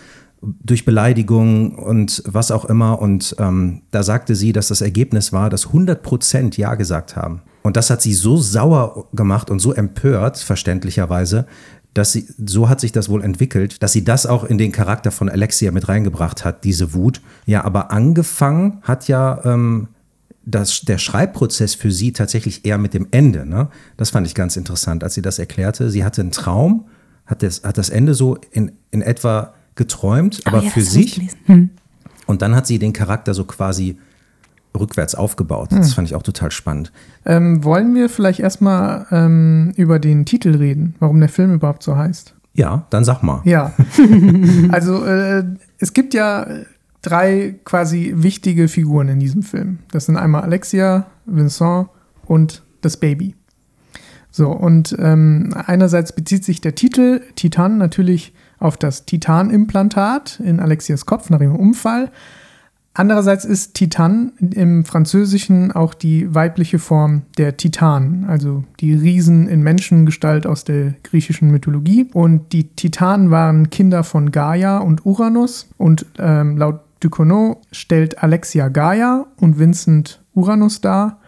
durch 0.40 0.86
Beleidigung 0.86 1.74
und 1.74 2.22
was 2.24 2.50
auch 2.50 2.64
immer. 2.64 2.98
Und 2.98 3.36
da 3.38 4.02
sagte 4.02 4.36
sie, 4.36 4.54
dass 4.54 4.68
das 4.68 4.80
Ergebnis 4.80 5.34
war, 5.34 5.50
dass 5.50 5.66
100 5.66 6.02
Prozent 6.02 6.56
Ja 6.56 6.76
gesagt 6.76 7.14
haben. 7.14 7.42
Und 7.62 7.76
das 7.76 7.90
hat 7.90 8.00
sie 8.00 8.14
so 8.14 8.38
sauer 8.38 9.08
gemacht 9.12 9.50
und 9.50 9.58
so 9.58 9.74
empört, 9.74 10.38
verständlicherweise, 10.38 11.46
dass 11.94 12.12
sie, 12.12 12.26
so 12.44 12.68
hat 12.68 12.80
sich 12.80 12.92
das 12.92 13.08
wohl 13.08 13.22
entwickelt, 13.22 13.82
dass 13.82 13.92
sie 13.92 14.04
das 14.04 14.26
auch 14.26 14.44
in 14.44 14.58
den 14.58 14.72
Charakter 14.72 15.10
von 15.10 15.28
Alexia 15.28 15.70
mit 15.72 15.88
reingebracht 15.88 16.44
hat, 16.44 16.64
diese 16.64 16.94
Wut. 16.94 17.20
Ja, 17.44 17.64
aber 17.64 17.90
angefangen 17.90 18.78
hat 18.82 19.08
ja 19.08 19.44
ähm, 19.44 19.88
das, 20.44 20.80
der 20.80 20.98
Schreibprozess 20.98 21.74
für 21.74 21.92
sie 21.92 22.12
tatsächlich 22.12 22.64
eher 22.64 22.78
mit 22.78 22.94
dem 22.94 23.08
Ende. 23.10 23.46
Ne? 23.46 23.68
Das 23.96 24.10
fand 24.10 24.26
ich 24.26 24.34
ganz 24.34 24.56
interessant, 24.56 25.04
als 25.04 25.14
sie 25.14 25.22
das 25.22 25.38
erklärte. 25.38 25.90
Sie 25.90 26.04
hatte 26.04 26.22
einen 26.22 26.30
Traum, 26.30 26.86
hat 27.26 27.42
das, 27.42 27.62
hat 27.62 27.78
das 27.78 27.90
Ende 27.90 28.14
so 28.14 28.38
in, 28.50 28.72
in 28.90 29.02
etwa 29.02 29.54
geträumt, 29.74 30.40
aber 30.46 30.60
oh 30.60 30.64
ja, 30.64 30.70
für 30.70 30.82
sich. 30.82 31.20
Hm. 31.46 31.70
Und 32.26 32.42
dann 32.42 32.54
hat 32.54 32.66
sie 32.66 32.78
den 32.78 32.92
Charakter 32.92 33.34
so 33.34 33.44
quasi 33.44 33.98
rückwärts 34.78 35.14
aufgebaut. 35.14 35.68
Das 35.70 35.88
hm. 35.88 35.94
fand 35.94 36.08
ich 36.08 36.14
auch 36.14 36.22
total 36.22 36.50
spannend. 36.50 36.92
Ähm, 37.24 37.62
wollen 37.64 37.94
wir 37.94 38.08
vielleicht 38.08 38.40
erstmal 38.40 39.06
ähm, 39.10 39.72
über 39.76 39.98
den 39.98 40.24
Titel 40.24 40.56
reden, 40.56 40.94
warum 40.98 41.20
der 41.20 41.28
Film 41.28 41.54
überhaupt 41.54 41.82
so 41.82 41.96
heißt? 41.96 42.34
Ja, 42.54 42.86
dann 42.90 43.04
sag 43.04 43.22
mal. 43.22 43.40
Ja. 43.44 43.72
also 44.70 45.04
äh, 45.04 45.44
es 45.78 45.92
gibt 45.92 46.14
ja 46.14 46.46
drei 47.02 47.56
quasi 47.64 48.12
wichtige 48.16 48.68
Figuren 48.68 49.08
in 49.08 49.20
diesem 49.20 49.42
Film. 49.42 49.80
Das 49.90 50.06
sind 50.06 50.16
einmal 50.16 50.42
Alexia, 50.42 51.06
Vincent 51.26 51.88
und 52.26 52.62
das 52.80 52.96
Baby. 52.96 53.34
So, 54.30 54.50
und 54.50 54.96
ähm, 54.98 55.54
einerseits 55.66 56.12
bezieht 56.12 56.44
sich 56.44 56.62
der 56.62 56.74
Titel 56.74 57.20
Titan 57.34 57.76
natürlich 57.76 58.32
auf 58.58 58.78
das 58.78 59.04
Titanimplantat 59.04 60.40
in 60.40 60.58
Alexias 60.58 61.04
Kopf 61.04 61.28
nach 61.28 61.40
ihrem 61.40 61.56
Unfall. 61.56 62.10
Andererseits 62.94 63.46
ist 63.46 63.72
Titan 63.72 64.32
im 64.38 64.84
Französischen 64.84 65.72
auch 65.72 65.94
die 65.94 66.34
weibliche 66.34 66.78
Form 66.78 67.22
der 67.38 67.56
Titan, 67.56 68.26
also 68.28 68.64
die 68.80 68.92
Riesen 68.92 69.48
in 69.48 69.62
Menschengestalt 69.62 70.46
aus 70.46 70.64
der 70.64 70.94
griechischen 71.02 71.50
Mythologie. 71.50 72.10
Und 72.12 72.52
die 72.52 72.64
Titanen 72.64 73.30
waren 73.30 73.70
Kinder 73.70 74.04
von 74.04 74.30
Gaia 74.30 74.78
und 74.78 75.06
Uranus. 75.06 75.68
Und 75.78 76.04
ähm, 76.18 76.58
laut 76.58 76.80
Ducournau 77.00 77.62
stellt 77.72 78.22
Alexia 78.22 78.68
Gaia 78.68 79.26
und 79.40 79.58
Vincent 79.58 80.22
Uranus 80.34 80.82
dar. 80.82 81.18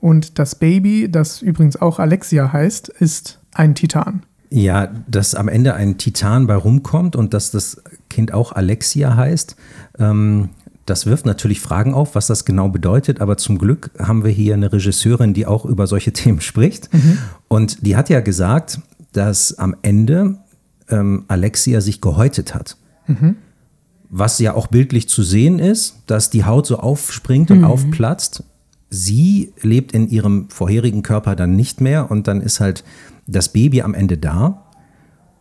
Und 0.00 0.40
das 0.40 0.56
Baby, 0.56 1.08
das 1.08 1.40
übrigens 1.40 1.80
auch 1.80 2.00
Alexia 2.00 2.52
heißt, 2.52 2.88
ist 2.88 3.38
ein 3.54 3.76
Titan. 3.76 4.24
Ja, 4.50 4.88
dass 5.08 5.34
am 5.34 5.48
Ende 5.48 5.74
ein 5.74 5.96
Titan 5.96 6.46
bei 6.46 6.56
rumkommt 6.56 7.16
und 7.16 7.32
dass 7.32 7.52
das 7.52 7.80
Kind 8.10 8.34
auch 8.34 8.52
Alexia 8.52 9.16
heißt, 9.16 9.56
ähm, 9.98 10.50
das 10.86 11.06
wirft 11.06 11.26
natürlich 11.26 11.60
Fragen 11.60 11.94
auf, 11.94 12.14
was 12.14 12.26
das 12.26 12.44
genau 12.44 12.68
bedeutet, 12.68 13.20
aber 13.20 13.36
zum 13.36 13.58
Glück 13.58 13.90
haben 13.98 14.24
wir 14.24 14.30
hier 14.30 14.54
eine 14.54 14.72
Regisseurin, 14.72 15.34
die 15.34 15.46
auch 15.46 15.64
über 15.64 15.86
solche 15.86 16.12
Themen 16.12 16.40
spricht. 16.40 16.92
Mhm. 16.92 17.18
Und 17.48 17.86
die 17.86 17.96
hat 17.96 18.08
ja 18.08 18.20
gesagt, 18.20 18.80
dass 19.12 19.58
am 19.58 19.76
Ende 19.82 20.38
ähm, 20.88 21.24
Alexia 21.28 21.80
sich 21.80 22.00
gehäutet 22.00 22.54
hat. 22.54 22.76
Mhm. 23.06 23.36
Was 24.10 24.38
ja 24.38 24.54
auch 24.54 24.66
bildlich 24.66 25.08
zu 25.08 25.22
sehen 25.22 25.58
ist, 25.58 25.96
dass 26.06 26.30
die 26.30 26.44
Haut 26.44 26.66
so 26.66 26.78
aufspringt 26.78 27.50
und 27.50 27.58
mhm. 27.58 27.64
aufplatzt. 27.64 28.44
Sie 28.90 29.54
lebt 29.62 29.92
in 29.92 30.08
ihrem 30.08 30.50
vorherigen 30.50 31.02
Körper 31.02 31.34
dann 31.34 31.56
nicht 31.56 31.80
mehr 31.80 32.10
und 32.10 32.28
dann 32.28 32.42
ist 32.42 32.60
halt 32.60 32.84
das 33.26 33.50
Baby 33.50 33.82
am 33.82 33.94
Ende 33.94 34.18
da. 34.18 34.64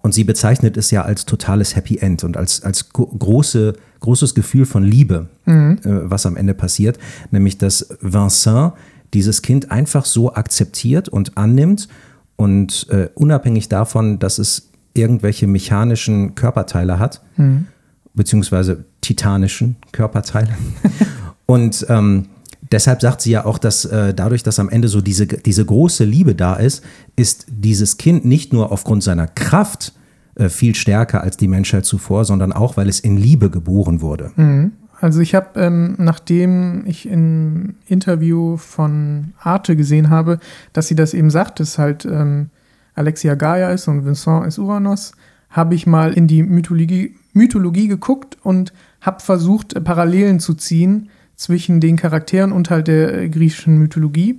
Und 0.02 0.14
sie 0.14 0.24
bezeichnet 0.24 0.78
es 0.78 0.92
ja 0.92 1.04
als 1.04 1.26
totales 1.26 1.76
Happy 1.76 1.98
End 1.98 2.24
und 2.24 2.36
als, 2.38 2.64
als 2.64 2.90
große, 2.90 3.74
großes 4.00 4.34
Gefühl 4.34 4.66
von 4.66 4.84
Liebe, 4.84 5.30
mhm. 5.46 5.80
äh, 5.84 6.10
was 6.10 6.26
am 6.26 6.36
Ende 6.36 6.54
passiert. 6.54 6.98
Nämlich, 7.30 7.58
dass 7.58 7.88
Vincent 8.02 8.74
dieses 9.14 9.42
Kind 9.42 9.72
einfach 9.72 10.06
so 10.06 10.34
akzeptiert 10.34 11.10
und 11.10 11.38
annimmt 11.38 11.88
und 12.36 12.88
äh, 12.90 13.10
unabhängig 13.14 13.70
davon, 13.70 14.18
dass 14.18 14.40
es 14.40 14.70
irgendwelche 14.94 15.48
mechanischen 15.48 16.36
Körperteile 16.36 16.98
hat, 16.98 17.22
mhm. 17.38 17.68
beziehungsweise 18.14 18.86
titanischen 19.02 19.76
Körperteile. 19.92 20.50
und 21.46 21.86
ähm, 21.90 22.28
deshalb 22.72 23.02
sagt 23.02 23.22
sie 23.22 23.32
ja 23.32 23.46
auch, 23.46 23.58
dass 23.58 23.86
äh, 23.86 24.14
dadurch, 24.14 24.44
dass 24.44 24.60
am 24.60 24.70
Ende 24.70 24.88
so 24.88 25.02
diese, 25.02 25.28
diese 25.28 25.66
große 25.66 26.04
Liebe 26.04 26.36
da 26.36 26.56
ist, 26.56 26.84
ist 27.16 27.46
dieses 27.50 27.98
Kind 27.98 28.26
nicht 28.26 28.54
nur 28.54 28.72
aufgrund 28.72 29.04
seiner 29.04 29.28
Kraft 29.28 29.94
äh, 30.36 30.50
viel 30.50 30.76
stärker 30.76 31.22
als 31.22 31.38
die 31.38 31.48
Menschheit 31.48 31.86
zuvor, 31.86 32.26
sondern 32.26 32.54
auch, 32.54 32.78
weil 32.78 32.90
es 32.90 33.00
in 33.00 33.18
Liebe 33.18 33.50
geboren 33.50 34.02
wurde. 34.02 34.32
Mhm. 34.36 34.74
Also 35.00 35.20
ich 35.20 35.34
habe, 35.34 35.60
ähm, 35.60 35.96
nachdem 35.98 36.86
ich 36.86 37.08
im 37.08 37.76
Interview 37.88 38.58
von 38.58 39.34
Arte 39.40 39.76
gesehen 39.76 40.12
habe, 40.12 40.40
dass 40.74 40.88
sie 40.88 40.96
das 40.96 41.16
eben 41.16 41.32
sagt, 41.32 41.60
dass 41.60 41.80
halt 41.80 42.06
ähm, 42.06 42.52
Alexia 42.94 43.34
Gaia 43.34 43.72
ist 43.72 43.88
und 43.88 44.06
Vincent 44.06 44.46
ist 44.46 44.60
Uranus, 44.60 45.14
habe 45.50 45.74
ich 45.74 45.88
mal 45.88 46.14
in 46.14 46.28
die 46.28 46.44
Mythologie, 46.44 47.16
Mythologie 47.34 47.88
geguckt 47.88 48.38
und 48.44 48.74
habe 49.02 49.22
versucht, 49.22 49.74
äh, 49.74 49.82
Parallelen 49.82 50.40
zu 50.40 50.54
ziehen 50.54 51.10
zwischen 51.42 51.80
den 51.80 51.96
Charakteren 51.96 52.52
und 52.52 52.70
halt 52.70 52.88
der 52.88 53.18
äh, 53.18 53.30
griechischen 53.30 53.80
Mythologie. 53.80 54.38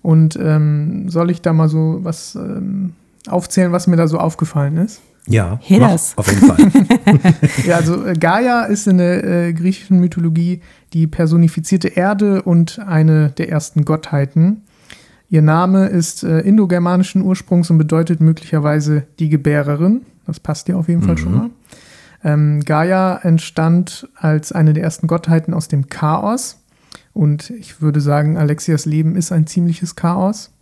Und 0.00 0.38
ähm, 0.40 1.10
soll 1.10 1.30
ich 1.30 1.42
da 1.42 1.52
mal 1.52 1.68
so 1.68 1.98
was 2.00 2.34
ähm, 2.34 2.94
aufzählen, 3.28 3.72
was 3.72 3.86
mir 3.86 3.96
da 3.96 4.08
so 4.08 4.16
aufgefallen 4.16 4.78
ist? 4.78 5.02
Ja, 5.26 5.60
mach, 6.16 6.16
auf 6.16 6.32
jeden 6.32 6.46
Fall. 6.46 6.56
Ja, 7.66 7.76
also 7.76 8.06
äh, 8.06 8.14
Gaia 8.14 8.64
ist 8.64 8.88
in 8.88 8.96
der 8.96 9.22
äh, 9.22 9.52
griechischen 9.52 10.00
Mythologie 10.00 10.62
die 10.94 11.06
personifizierte 11.06 11.88
Erde 11.88 12.40
und 12.40 12.78
eine 12.78 13.28
der 13.36 13.50
ersten 13.50 13.84
Gottheiten. 13.84 14.62
Ihr 15.28 15.42
Name 15.42 15.88
ist 15.88 16.24
äh, 16.24 16.40
indogermanischen 16.40 17.20
Ursprungs 17.20 17.68
und 17.68 17.76
bedeutet 17.76 18.22
möglicherweise 18.22 19.04
die 19.18 19.28
Gebärerin. 19.28 20.06
Das 20.26 20.40
passt 20.40 20.68
ja 20.68 20.76
auf 20.76 20.88
jeden 20.88 21.02
Fall 21.02 21.18
schon 21.18 21.34
mal. 21.34 21.50
Ähm, 22.22 22.60
Gaia 22.60 23.16
entstand 23.22 24.08
als 24.16 24.52
eine 24.52 24.72
der 24.72 24.82
ersten 24.84 25.06
Gottheiten 25.06 25.54
aus 25.54 25.68
dem 25.68 25.88
Chaos. 25.88 26.58
Und 27.12 27.50
ich 27.50 27.80
würde 27.82 28.00
sagen, 28.00 28.36
Alexias 28.36 28.86
Leben 28.86 29.16
ist 29.16 29.32
ein 29.32 29.46
ziemliches 29.46 29.96
Chaos. 29.96 30.52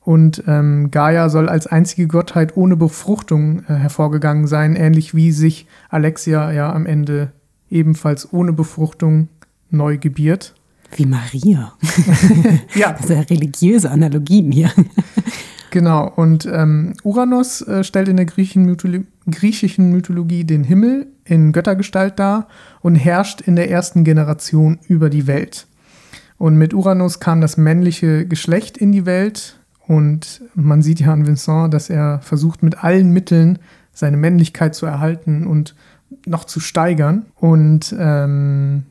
Und 0.00 0.44
ähm, 0.46 0.92
Gaia 0.92 1.28
soll 1.28 1.48
als 1.48 1.66
einzige 1.66 2.06
Gottheit 2.06 2.56
ohne 2.56 2.76
Befruchtung 2.76 3.64
äh, 3.64 3.74
hervorgegangen 3.74 4.46
sein, 4.46 4.76
ähnlich 4.76 5.14
wie 5.16 5.32
sich 5.32 5.66
Alexia 5.88 6.52
ja 6.52 6.72
am 6.72 6.86
Ende 6.86 7.32
ebenfalls 7.70 8.32
ohne 8.32 8.52
Befruchtung 8.52 9.28
neu 9.70 9.98
gebiert. 9.98 10.54
Wie 10.94 11.06
Maria. 11.06 11.72
Ja, 12.76 12.92
Das 12.92 13.06
ist 13.06 13.10
ja 13.10 13.20
religiöse 13.22 13.90
Analogien 13.90 14.52
hier. 14.52 14.70
genau. 15.70 16.12
Und 16.14 16.46
ähm, 16.46 16.94
Uranus 17.02 17.62
äh, 17.62 17.82
stellt 17.82 18.06
in 18.06 18.16
der 18.16 18.26
griechischen, 18.26 18.64
Mytholo 18.64 19.00
griechischen 19.30 19.90
Mythologie 19.90 20.44
den 20.44 20.64
Himmel 20.64 21.08
in 21.24 21.52
Göttergestalt 21.52 22.18
dar 22.18 22.48
und 22.80 22.94
herrscht 22.94 23.40
in 23.40 23.56
der 23.56 23.70
ersten 23.70 24.04
Generation 24.04 24.78
über 24.88 25.10
die 25.10 25.26
Welt. 25.26 25.66
Und 26.38 26.56
mit 26.56 26.74
Uranus 26.74 27.20
kam 27.20 27.40
das 27.40 27.56
männliche 27.56 28.26
Geschlecht 28.26 28.76
in 28.76 28.92
die 28.92 29.06
Welt. 29.06 29.58
Und 29.86 30.42
man 30.54 30.82
sieht 30.82 31.00
ja 31.00 31.12
an 31.12 31.26
Vincent, 31.26 31.72
dass 31.72 31.90
er 31.90 32.20
versucht, 32.20 32.62
mit 32.62 32.82
allen 32.82 33.12
Mitteln 33.12 33.58
seine 33.92 34.16
Männlichkeit 34.16 34.74
zu 34.74 34.84
erhalten 34.86 35.46
und 35.46 35.74
noch 36.26 36.44
zu 36.44 36.60
steigern. 36.60 37.26
Und 37.36 37.94
ähm, 37.98 38.84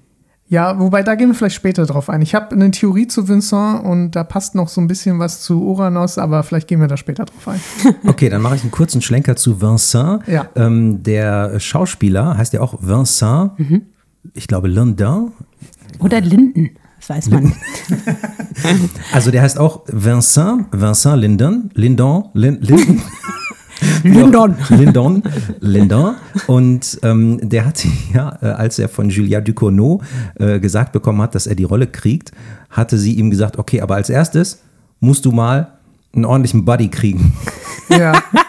ja, 0.48 0.80
wobei 0.80 1.02
da 1.02 1.16
gehen 1.16 1.30
wir 1.30 1.36
vielleicht 1.36 1.56
später 1.56 1.86
drauf 1.86 2.08
ein. 2.10 2.22
Ich 2.22 2.36
habe 2.36 2.54
eine 2.54 2.70
Theorie 2.70 3.08
zu 3.08 3.28
Vincent 3.28 3.84
und 3.84 4.12
da 4.12 4.24
passt 4.24 4.54
noch 4.54 4.68
so 4.68 4.80
ein 4.80 4.88
bisschen 4.88 5.18
was 5.18 5.42
zu 5.42 5.64
Uranus, 5.64 6.20
aber 6.20 6.44
vielleicht 6.44 6.68
gehen 6.68 6.80
wir 6.80 6.88
da 6.88 6.98
später 6.98 7.25
drauf 7.25 7.48
ein. 7.48 7.60
Okay, 8.08 8.30
dann 8.30 8.42
mache 8.42 8.56
ich 8.56 8.62
einen 8.62 8.72
kurzen 8.72 9.02
Schlenker 9.02 9.36
zu 9.36 9.60
Vincent. 9.60 10.28
Ja. 10.28 10.48
Ähm, 10.56 11.02
der 11.02 11.60
Schauspieler 11.60 12.38
heißt 12.38 12.54
ja 12.54 12.62
auch 12.62 12.75
Vincent, 12.80 13.52
ich 14.34 14.48
glaube 14.48 14.68
Lindin. 14.68 15.32
Oder 16.00 16.22
Linden. 16.22 16.72
Das 17.00 17.10
weiß 17.10 17.30
man. 17.30 17.54
Also 19.12 19.32
der 19.32 19.42
heißt 19.42 19.60
auch 19.60 19.84
Vincent, 19.88 20.68
Vincent 20.72 21.22
Lindon, 21.22 21.70
Lindon, 21.74 22.30
Lin, 22.34 22.58
Lindon. 22.62 23.02
Lindon. 24.03 24.55
Lindon, 24.70 25.24
Lindon. 25.60 26.15
Und 26.48 27.00
ähm, 27.03 27.39
der 27.41 27.65
hat 27.65 27.86
ja, 28.13 28.38
äh, 28.41 28.48
als 28.48 28.79
er 28.79 28.89
von 28.89 29.10
Julia 29.10 29.41
Ducournau 29.41 30.01
äh, 30.36 30.60
gesagt 30.60 30.91
bekommen 30.91 31.22
hat, 31.22 31.36
dass 31.36 31.48
er 31.48 31.55
die 31.55 31.63
Rolle 31.63 31.88
kriegt, 31.88 32.32
hatte 32.70 32.98
sie 32.98 33.13
ihm 33.13 33.29
gesagt, 33.29 33.58
okay, 33.58 33.82
aber 33.82 33.96
als 33.96 34.10
erstes 34.10 34.62
musst 35.00 35.25
du 35.25 35.32
mal 35.32 35.74
einen 36.13 36.25
ordentlichen 36.25 36.65
Buddy 36.65 36.88
kriegen. 36.88 37.34
Ja, 37.89 38.13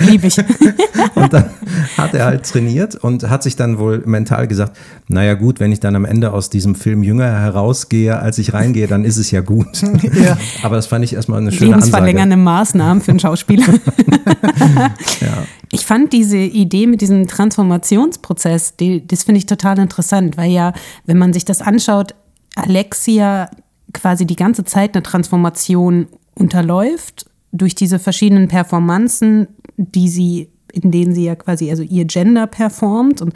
Liebe 0.00 0.26
ich. 0.26 0.38
Und 1.14 1.32
dann 1.32 1.50
hat 1.96 2.14
er 2.14 2.26
halt 2.26 2.44
trainiert 2.44 2.94
und 2.96 3.28
hat 3.28 3.42
sich 3.42 3.56
dann 3.56 3.78
wohl 3.78 4.02
mental 4.04 4.46
gesagt, 4.46 4.76
naja 5.08 5.34
gut, 5.34 5.60
wenn 5.60 5.72
ich 5.72 5.80
dann 5.80 5.96
am 5.96 6.04
Ende 6.04 6.32
aus 6.32 6.50
diesem 6.50 6.74
Film 6.74 7.02
jünger 7.02 7.26
herausgehe, 7.26 8.18
als 8.18 8.38
ich 8.38 8.52
reingehe, 8.54 8.86
dann 8.86 9.04
ist 9.04 9.16
es 9.16 9.30
ja 9.30 9.40
gut. 9.40 9.82
Ja. 10.18 10.38
Aber 10.62 10.76
das 10.76 10.86
fand 10.86 11.04
ich 11.04 11.12
erstmal 11.12 11.40
eine 11.40 11.52
schöne 11.52 11.74
Ansage. 11.74 11.90
Lebensverlängernde 11.90 12.36
Maßnahmen 12.36 13.02
für 13.02 13.10
einen 13.10 13.20
Schauspieler. 13.20 13.66
Ich 15.70 15.84
fand 15.84 16.12
diese 16.12 16.38
Idee 16.38 16.86
mit 16.86 17.00
diesem 17.00 17.26
Transformationsprozess, 17.28 18.76
die, 18.76 19.06
das 19.06 19.24
finde 19.24 19.38
ich 19.38 19.46
total 19.46 19.78
interessant, 19.78 20.36
weil 20.36 20.50
ja, 20.50 20.72
wenn 21.04 21.18
man 21.18 21.32
sich 21.32 21.44
das 21.44 21.60
anschaut, 21.60 22.14
Alexia 22.56 23.50
quasi 23.92 24.26
die 24.26 24.36
ganze 24.36 24.64
Zeit 24.64 24.94
eine 24.94 25.02
Transformation 25.02 26.06
unterläuft 26.34 27.26
durch 27.52 27.74
diese 27.74 27.98
verschiedenen 27.98 28.48
Performanzen, 28.48 29.48
die 29.78 30.08
sie, 30.08 30.50
in 30.72 30.90
denen 30.90 31.14
sie 31.14 31.24
ja 31.24 31.34
quasi 31.34 31.70
also 31.70 31.82
ihr 31.82 32.04
Gender 32.04 32.46
performt 32.46 33.22
und 33.22 33.32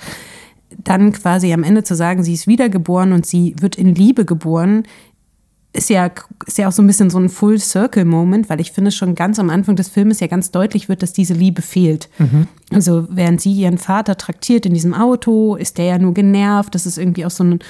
dann 0.79 1.13
quasi 1.13 1.53
am 1.53 1.65
Ende 1.65 1.85
zu 1.85 1.95
sagen, 1.95 2.23
sie 2.23 2.35
ist 2.35 2.47
wiedergeboren 2.47 3.13
und 3.13 3.27
sie 3.27 3.55
wird 3.61 3.77
in 3.77 3.95
Liebe 3.95 4.25
geboren, 4.25 4.85
ist 5.75 5.89
ja, 5.89 6.11
ist 6.47 6.59
ja 6.59 6.69
auch 6.69 6.73
so 6.73 6.83
ein 6.83 6.87
bisschen 6.87 7.09
so 7.09 7.19
ein 7.19 7.31
Full-Circle-Moment, 7.31 8.51
weil 8.51 8.61
ich 8.61 8.73
finde 8.73 8.91
schon 8.91 9.15
ganz 9.15 9.39
am 9.39 9.49
Anfang 9.49 9.75
des 9.75 9.89
Filmes 9.89 10.21
ja 10.21 10.27
ganz 10.27 10.51
deutlich 10.51 10.89
wird, 10.89 11.03
dass 11.03 11.15
diese 11.15 11.33
Liebe 11.33 11.63
fehlt. 11.63 12.11
Also 12.75 13.07
während 13.09 13.41
sie 13.41 13.53
ihren 13.53 13.79
Vater 13.79 14.19
traktiert 14.19 14.67
in 14.67 14.75
diesem 14.75 14.93
Auto, 14.93 15.57
ist 15.57 15.79
der 15.79 15.87
ja 15.87 15.99
nur 15.99 16.13
genervt. 16.13 16.75
Das 16.75 16.85
ist 16.85 16.99
irgendwie 16.99 17.25
auch 17.25 17.31
so 17.31 17.45
ein, 17.45 17.61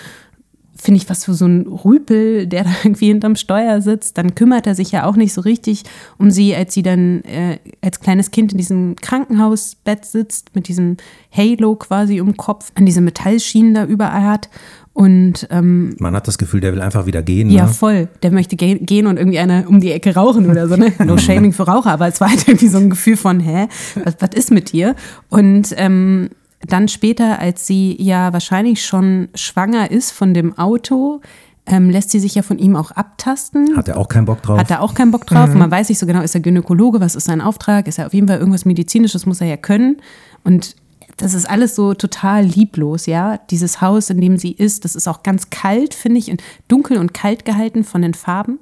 finde 0.83 1.01
ich, 1.01 1.09
was 1.09 1.25
für 1.25 1.35
so 1.35 1.47
ein 1.47 1.67
Rüpel, 1.67 2.47
der 2.47 2.65
da 2.65 2.71
irgendwie 2.83 3.07
hinterm 3.07 3.37
Steuer 3.37 3.81
sitzt. 3.81 4.19
Dann 4.19 4.35
kümmert 4.35 4.67
er 4.67 4.75
sich 4.75 4.93
ja 4.93 5.05
auch 5.05 5.17
nicht 5.17 5.33
so 5.33 5.41
richtig 5.41 5.85
um 6.19 6.31
sie, 6.31 6.55
als 6.55 6.75
sie 6.75 6.83
dann 6.83 7.23
äh, 7.23 7.59
als 7.81 8.01
kleines 8.01 8.31
Kind 8.31 8.53
in 8.53 8.59
diesem 8.59 8.97
Krankenhausbett 8.97 10.05
sitzt, 10.05 10.55
mit 10.55 10.69
diesem 10.69 10.97
Halo 11.31 11.77
quasi 11.77 12.21
um 12.21 12.37
Kopf, 12.37 12.73
an 12.75 12.87
diese 12.87 13.01
Metallschienen 13.01 13.75
da 13.75 13.85
überall 13.85 14.25
hat. 14.25 14.49
Und 14.95 15.47
ähm, 15.51 15.97
Man 16.01 16.15
hat 16.15 16.29
das 16.29 16.37
Gefühl, 16.37 16.61
der 16.61 16.73
will 16.73 16.83
einfach 16.83 17.07
wieder 17.07 17.23
gehen. 17.23 17.49
ja, 17.49 17.67
ne? 17.67 17.73
voll. 17.73 18.09
Der 18.23 18.31
möchte 18.31 18.57
ge 18.57 18.79
gehen 18.79 19.07
und 19.07 19.17
irgendwie 19.17 19.39
einer 19.39 19.67
um 19.67 19.81
die 19.81 19.91
Ecke 19.91 20.15
rauchen 20.15 20.51
oder 20.51 20.69
so, 20.69 20.77
ne? 20.77 20.93
No 21.05 21.17
shaming 21.17 21.53
für 21.53 21.63
Raucher, 21.63 21.93
aber 21.93 22.09
es 22.09 22.21
war 22.21 22.29
halt 22.29 22.47
irgendwie 22.47 22.69
so 22.69 22.79
ein 22.79 22.91
Gefühl 22.91 23.17
von, 23.17 23.41
hä, 23.41 23.69
was, 24.05 24.17
was 24.19 24.31
ist 24.35 24.51
mit 24.51 24.73
dir? 24.73 24.95
Und 25.31 25.75
ähm, 25.79 26.29
dann 26.67 26.89
später, 26.89 27.39
als 27.39 27.67
sie 27.67 27.97
ja 28.01 28.33
wahrscheinlich 28.33 28.85
schon 28.85 29.29
schwanger 29.35 29.91
ist 29.91 30.13
von 30.13 30.33
dem 30.35 30.57
Auto, 30.59 31.21
ähm, 31.67 31.91
lässt 31.91 32.11
sie 32.11 32.21
sich 32.21 32.35
ja 32.35 32.43
von 32.43 32.59
ihm 32.59 32.77
auch 32.77 32.91
abtasten. 32.91 33.77
Hat 33.77 33.89
er 33.89 33.97
auch 33.97 34.09
keinen 34.09 34.25
Bock 34.25 34.43
drauf. 34.43 34.59
Hat 34.59 34.71
er 34.71 34.81
auch 34.81 34.95
keinen 34.95 35.13
Bock 35.13 35.27
drauf. 35.27 35.51
Und 35.51 35.59
man 35.59 35.71
weiß 35.71 35.89
nicht 35.89 35.99
so 35.99 36.07
genau, 36.07 36.21
ist 36.21 36.35
er 36.35 36.41
Gynäkologe, 36.41 37.01
was 37.01 37.15
ist 37.15 37.27
sein 37.27 37.41
Auftrag? 37.41 37.87
Ist 37.87 37.99
er 37.99 38.07
auf 38.07 38.15
jeden 38.15 38.27
Fall 38.27 38.39
irgendwas 38.39 38.65
Medizinisches, 38.65 39.27
muss 39.27 39.41
er 39.41 39.47
ja 39.47 39.57
können. 39.57 39.99
Und 40.45 40.77
das 41.19 41.35
ist 41.35 41.49
alles 41.49 41.77
so 41.77 41.95
total 41.95 42.45
lieblos, 42.45 43.07
ja. 43.07 43.39
Dieses 43.51 43.81
Haus, 43.81 44.11
in 44.11 44.21
dem 44.21 44.39
sie 44.39 44.53
ist, 44.53 44.85
das 44.85 44.97
ist 44.97 45.07
auch 45.07 45.23
ganz 45.23 45.51
kalt, 45.51 45.95
finde 45.95 46.19
ich, 46.19 46.31
und 46.31 46.43
dunkel 46.69 46.99
und 46.99 47.15
kalt 47.15 47.45
gehalten 47.45 47.85
von 47.85 48.03
den 48.03 48.15
Farben. 48.15 48.59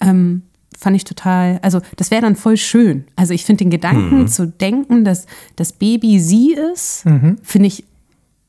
Ähm, 0.00 0.42
fand 0.80 0.96
ich 0.96 1.04
total, 1.04 1.58
also 1.62 1.80
das 1.96 2.10
wäre 2.10 2.22
dann 2.22 2.36
voll 2.36 2.56
schön. 2.56 3.04
Also 3.16 3.34
ich 3.34 3.44
finde 3.44 3.64
den 3.64 3.70
Gedanken 3.70 4.26
zu 4.28 4.46
denken, 4.46 5.04
dass 5.04 5.26
das 5.56 5.72
Baby 5.72 6.18
sie 6.20 6.54
ist, 6.72 7.04
finde 7.42 7.66
ich, 7.68 7.84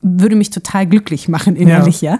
würde 0.00 0.34
mich 0.34 0.50
total 0.50 0.86
glücklich 0.86 1.28
machen 1.28 1.54
innerlich, 1.56 2.00
ja. 2.00 2.18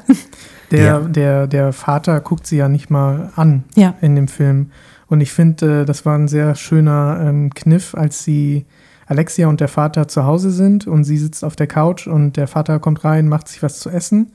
Der, 0.70 0.84
Ja. 0.84 1.00
der, 1.00 1.46
der 1.48 1.72
Vater 1.72 2.20
guckt 2.20 2.46
sie 2.46 2.56
ja 2.56 2.68
nicht 2.68 2.90
mal 2.90 3.32
an 3.36 3.64
Ja. 3.74 3.94
in 4.00 4.14
dem 4.14 4.28
Film. 4.28 4.70
Und 5.08 5.20
ich 5.20 5.32
finde, 5.32 5.82
äh, 5.82 5.84
das 5.84 6.06
war 6.06 6.16
ein 6.16 6.28
sehr 6.28 6.54
schöner 6.54 7.20
ähm, 7.22 7.50
Kniff, 7.52 7.94
als 7.94 8.22
sie 8.24 8.64
Alexia 9.06 9.48
und 9.48 9.60
der 9.60 9.68
Vater 9.68 10.08
zu 10.08 10.24
Hause 10.24 10.50
sind 10.50 10.86
und 10.86 11.04
sie 11.04 11.18
sitzt 11.18 11.44
auf 11.44 11.56
der 11.56 11.66
Couch 11.66 12.06
und 12.06 12.36
der 12.38 12.46
Vater 12.46 12.78
kommt 12.78 13.04
rein, 13.04 13.28
macht 13.28 13.48
sich 13.48 13.62
was 13.62 13.80
zu 13.80 13.90
essen 13.90 14.30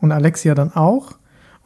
und 0.00 0.10
Alexia 0.10 0.54
dann 0.54 0.72
auch. 0.72 1.12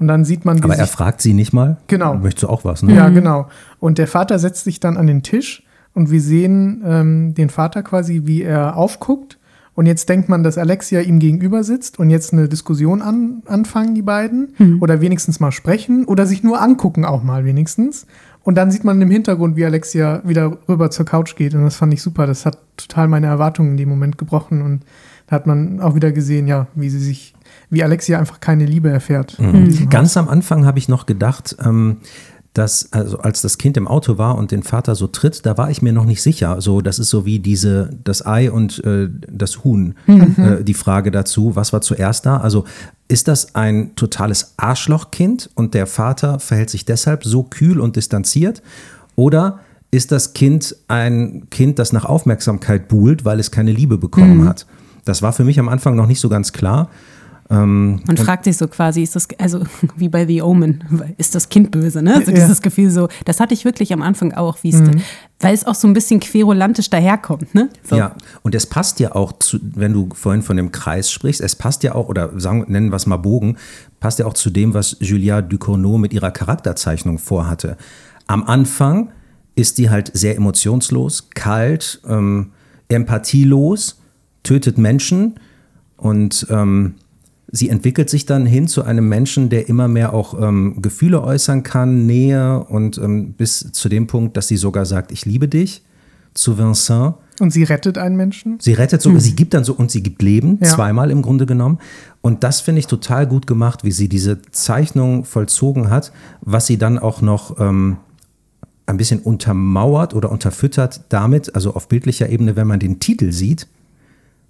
Und 0.00 0.08
dann 0.08 0.24
sieht 0.24 0.44
man, 0.44 0.58
wie 0.58 0.64
Aber 0.64 0.76
er 0.76 0.86
fragt 0.86 1.20
sie 1.20 1.34
nicht 1.34 1.52
mal. 1.52 1.76
Genau. 1.86 2.14
Möchtest 2.14 2.44
du 2.44 2.48
auch 2.48 2.64
was? 2.64 2.82
Ne? 2.82 2.94
Ja, 2.94 3.08
genau. 3.10 3.48
Und 3.78 3.98
der 3.98 4.08
Vater 4.08 4.38
setzt 4.38 4.64
sich 4.64 4.80
dann 4.80 4.96
an 4.96 5.06
den 5.06 5.22
Tisch 5.22 5.62
und 5.94 6.10
wir 6.10 6.20
sehen 6.20 6.82
ähm, 6.84 7.34
den 7.34 7.50
Vater 7.50 7.82
quasi, 7.82 8.22
wie 8.24 8.42
er 8.42 8.76
aufguckt. 8.76 9.38
Und 9.74 9.86
jetzt 9.86 10.08
denkt 10.08 10.28
man, 10.28 10.42
dass 10.42 10.58
Alexia 10.58 11.00
ihm 11.00 11.20
gegenüber 11.20 11.64
sitzt 11.64 11.98
und 11.98 12.10
jetzt 12.10 12.32
eine 12.32 12.48
Diskussion 12.48 13.02
an, 13.02 13.42
anfangen, 13.46 13.94
die 13.94 14.02
beiden. 14.02 14.54
Oder 14.80 15.00
wenigstens 15.00 15.40
mal 15.40 15.52
sprechen 15.52 16.04
oder 16.04 16.26
sich 16.26 16.42
nur 16.42 16.60
angucken, 16.60 17.04
auch 17.04 17.22
mal 17.22 17.44
wenigstens. 17.44 18.06
Und 18.42 18.56
dann 18.56 18.70
sieht 18.70 18.84
man 18.84 19.00
im 19.00 19.10
Hintergrund, 19.10 19.56
wie 19.56 19.64
Alexia 19.64 20.22
wieder 20.24 20.58
rüber 20.68 20.90
zur 20.90 21.06
Couch 21.06 21.36
geht. 21.36 21.54
Und 21.54 21.62
das 21.62 21.76
fand 21.76 21.94
ich 21.94 22.02
super. 22.02 22.26
Das 22.26 22.46
hat 22.46 22.58
total 22.76 23.08
meine 23.08 23.26
Erwartungen 23.26 23.72
in 23.72 23.76
dem 23.76 23.88
Moment 23.88 24.18
gebrochen. 24.18 24.62
Und 24.62 24.82
da 25.26 25.36
hat 25.36 25.46
man 25.46 25.80
auch 25.80 25.94
wieder 25.94 26.10
gesehen, 26.12 26.48
ja, 26.48 26.66
wie 26.74 26.90
sie 26.90 26.98
sich, 26.98 27.34
wie 27.70 27.82
Alexia 27.82 28.18
einfach 28.18 28.40
keine 28.40 28.66
Liebe 28.66 28.90
erfährt. 28.90 29.38
Haus. 29.38 29.88
Ganz 29.88 30.16
am 30.16 30.28
Anfang 30.28 30.66
habe 30.66 30.78
ich 30.78 30.88
noch 30.88 31.06
gedacht, 31.06 31.56
ähm, 31.64 31.98
dass, 32.52 32.92
also 32.92 33.18
als 33.18 33.42
das 33.42 33.58
Kind 33.58 33.76
im 33.76 33.86
Auto 33.86 34.18
war 34.18 34.36
und 34.36 34.50
den 34.50 34.64
Vater 34.64 34.96
so 34.96 35.06
tritt, 35.06 35.46
da 35.46 35.56
war 35.56 35.70
ich 35.70 35.82
mir 35.82 35.92
noch 35.92 36.04
nicht 36.04 36.20
sicher. 36.20 36.60
So, 36.60 36.80
das 36.80 36.98
ist 36.98 37.08
so 37.08 37.24
wie 37.24 37.38
diese, 37.38 37.90
das 38.02 38.26
Ei 38.26 38.50
und 38.50 38.82
äh, 38.84 39.08
das 39.30 39.62
Huhn, 39.62 39.94
äh, 40.06 40.64
die 40.64 40.74
Frage 40.74 41.12
dazu, 41.12 41.54
was 41.54 41.72
war 41.72 41.80
zuerst 41.80 42.26
da? 42.26 42.38
Also 42.38 42.64
ist 43.06 43.28
das 43.28 43.54
ein 43.54 43.94
totales 43.94 44.54
Arschlochkind 44.56 45.50
und 45.54 45.74
der 45.74 45.86
Vater 45.86 46.40
verhält 46.40 46.70
sich 46.70 46.84
deshalb 46.84 47.24
so 47.24 47.44
kühl 47.44 47.78
und 47.78 47.94
distanziert? 47.94 48.62
Oder 49.14 49.60
ist 49.92 50.10
das 50.10 50.32
Kind 50.32 50.74
ein 50.88 51.48
Kind, 51.50 51.78
das 51.78 51.92
nach 51.92 52.04
Aufmerksamkeit 52.04 52.88
buhlt, 52.88 53.24
weil 53.24 53.38
es 53.38 53.52
keine 53.52 53.72
Liebe 53.72 53.96
bekommen 53.96 54.48
hat? 54.48 54.66
Das 55.04 55.22
war 55.22 55.32
für 55.32 55.44
mich 55.44 55.58
am 55.58 55.68
Anfang 55.68 55.96
noch 55.96 56.06
nicht 56.06 56.20
so 56.20 56.28
ganz 56.28 56.52
klar. 56.52 56.90
Ähm, 57.50 58.00
Man 58.06 58.16
fragt 58.16 58.44
sich 58.44 58.56
so 58.56 58.68
quasi, 58.68 59.02
ist 59.02 59.16
das, 59.16 59.26
also 59.38 59.62
wie 59.96 60.08
bei 60.08 60.24
The 60.24 60.42
Omen, 60.42 60.84
ist 61.18 61.34
das 61.34 61.48
Kind 61.48 61.72
böse, 61.72 62.00
ne? 62.00 62.22
So 62.24 62.30
Ja. 62.30 62.36
dieses 62.38 62.62
Gefühl 62.62 62.90
so, 62.90 63.08
das 63.24 63.40
hatte 63.40 63.54
ich 63.54 63.64
wirklich 63.64 63.92
am 63.92 64.02
Anfang 64.02 64.32
auch, 64.34 64.58
wie 64.62 64.68
es, 64.68 64.80
weil 65.40 65.52
es 65.54 65.66
auch 65.66 65.74
so 65.74 65.88
ein 65.88 65.92
bisschen 65.92 66.20
querulantisch 66.20 66.90
daherkommt, 66.90 67.54
ne? 67.54 67.68
So. 67.82 67.96
Ja, 67.96 68.14
und 68.42 68.54
es 68.54 68.66
passt 68.66 69.00
ja 69.00 69.14
auch 69.16 69.32
zu, 69.40 69.58
wenn 69.62 69.92
du 69.92 70.08
vorhin 70.14 70.42
von 70.42 70.56
dem 70.56 70.70
Kreis 70.70 71.10
sprichst, 71.10 71.40
es 71.40 71.56
passt 71.56 71.82
ja 71.82 71.94
auch, 71.96 72.08
oder 72.08 72.38
sagen, 72.38 72.64
nennen 72.68 72.90
wir 72.90 72.96
es 72.96 73.06
mal 73.06 73.16
Bogen, 73.16 73.56
passt 73.98 74.20
ja 74.20 74.26
auch 74.26 74.34
zu 74.34 74.50
dem, 74.50 74.72
was 74.72 74.96
Julia 75.00 75.42
Ducournau 75.42 75.98
mit 75.98 76.12
ihrer 76.12 76.30
Charakterzeichnung 76.30 77.18
vorhatte. 77.18 77.76
Am 78.28 78.44
Anfang 78.44 79.10
ist 79.56 79.78
die 79.78 79.90
halt 79.90 80.12
sehr 80.14 80.36
emotionslos, 80.36 81.30
kalt, 81.34 82.00
ähm, 82.08 82.52
empathielos, 82.88 84.00
tötet 84.44 84.78
Menschen 84.78 85.34
und 85.96 86.46
ähm, 86.48 86.94
sie 87.52 87.68
entwickelt 87.68 88.10
sich 88.10 88.26
dann 88.26 88.46
hin 88.46 88.68
zu 88.68 88.82
einem 88.84 89.08
Menschen, 89.08 89.48
der 89.48 89.68
immer 89.68 89.88
mehr 89.88 90.12
auch 90.12 90.40
ähm, 90.40 90.80
Gefühle 90.82 91.22
äußern 91.22 91.62
kann, 91.62 92.06
Nähe 92.06 92.64
und 92.64 92.98
ähm, 92.98 93.32
bis 93.32 93.72
zu 93.72 93.88
dem 93.88 94.06
Punkt, 94.06 94.36
dass 94.36 94.48
sie 94.48 94.56
sogar 94.56 94.86
sagt, 94.86 95.12
ich 95.12 95.24
liebe 95.26 95.48
dich, 95.48 95.82
zu 96.34 96.58
Vincent. 96.58 97.14
Und 97.40 97.52
sie 97.52 97.64
rettet 97.64 97.96
einen 97.98 98.16
Menschen. 98.16 98.58
Sie 98.60 98.74
rettet 98.74 99.00
sogar, 99.02 99.20
sie 99.20 99.34
gibt 99.34 99.54
dann 99.54 99.64
so 99.64 99.72
und 99.72 99.90
sie 99.90 100.02
gibt 100.02 100.22
Leben, 100.22 100.58
Ja. 100.62 100.68
zweimal 100.68 101.10
im 101.10 101.22
Grunde 101.22 101.46
genommen. 101.46 101.78
Und 102.20 102.44
das 102.44 102.60
finde 102.60 102.80
ich 102.80 102.86
total 102.86 103.26
gut 103.26 103.46
gemacht, 103.46 103.82
wie 103.82 103.92
sie 103.92 104.08
diese 104.08 104.42
Zeichnung 104.52 105.24
vollzogen 105.24 105.90
hat, 105.90 106.12
was 106.42 106.66
sie 106.66 106.76
dann 106.76 106.98
auch 106.98 107.22
noch 107.22 107.58
ähm, 107.58 107.96
ein 108.86 108.96
bisschen 108.96 109.20
untermauert 109.20 110.14
oder 110.14 110.30
unterfüttert 110.30 111.00
damit, 111.08 111.54
also 111.54 111.74
auf 111.74 111.88
bildlicher 111.88 112.28
Ebene, 112.28 112.56
wenn 112.56 112.66
man 112.66 112.78
den 112.78 113.00
Titel 113.00 113.32
sieht. 113.32 113.66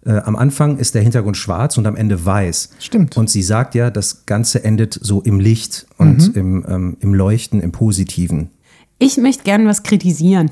Äh, 0.04 0.12
am 0.12 0.36
Anfang 0.36 0.78
ist 0.78 0.94
der 0.94 1.02
Hintergrund 1.02 1.36
schwarz 1.36 1.76
und 1.76 1.86
am 1.86 1.96
Ende 1.96 2.24
weiß. 2.24 2.70
Stimmt. 2.78 3.16
Und 3.16 3.28
sie 3.28 3.42
sagt 3.42 3.74
ja, 3.74 3.90
das 3.90 4.24
Ganze 4.24 4.64
endet 4.64 4.98
so 5.00 5.20
im 5.20 5.40
Licht 5.40 5.86
und 5.98 6.34
im, 6.36 6.64
ähm, 6.68 6.96
im 7.00 7.14
Leuchten, 7.14 7.60
im 7.60 7.72
Positiven. 7.72 8.50
Ich 8.98 9.18
möchte 9.18 9.44
gerne 9.44 9.66
was 9.66 9.82
kritisieren. 9.82 10.50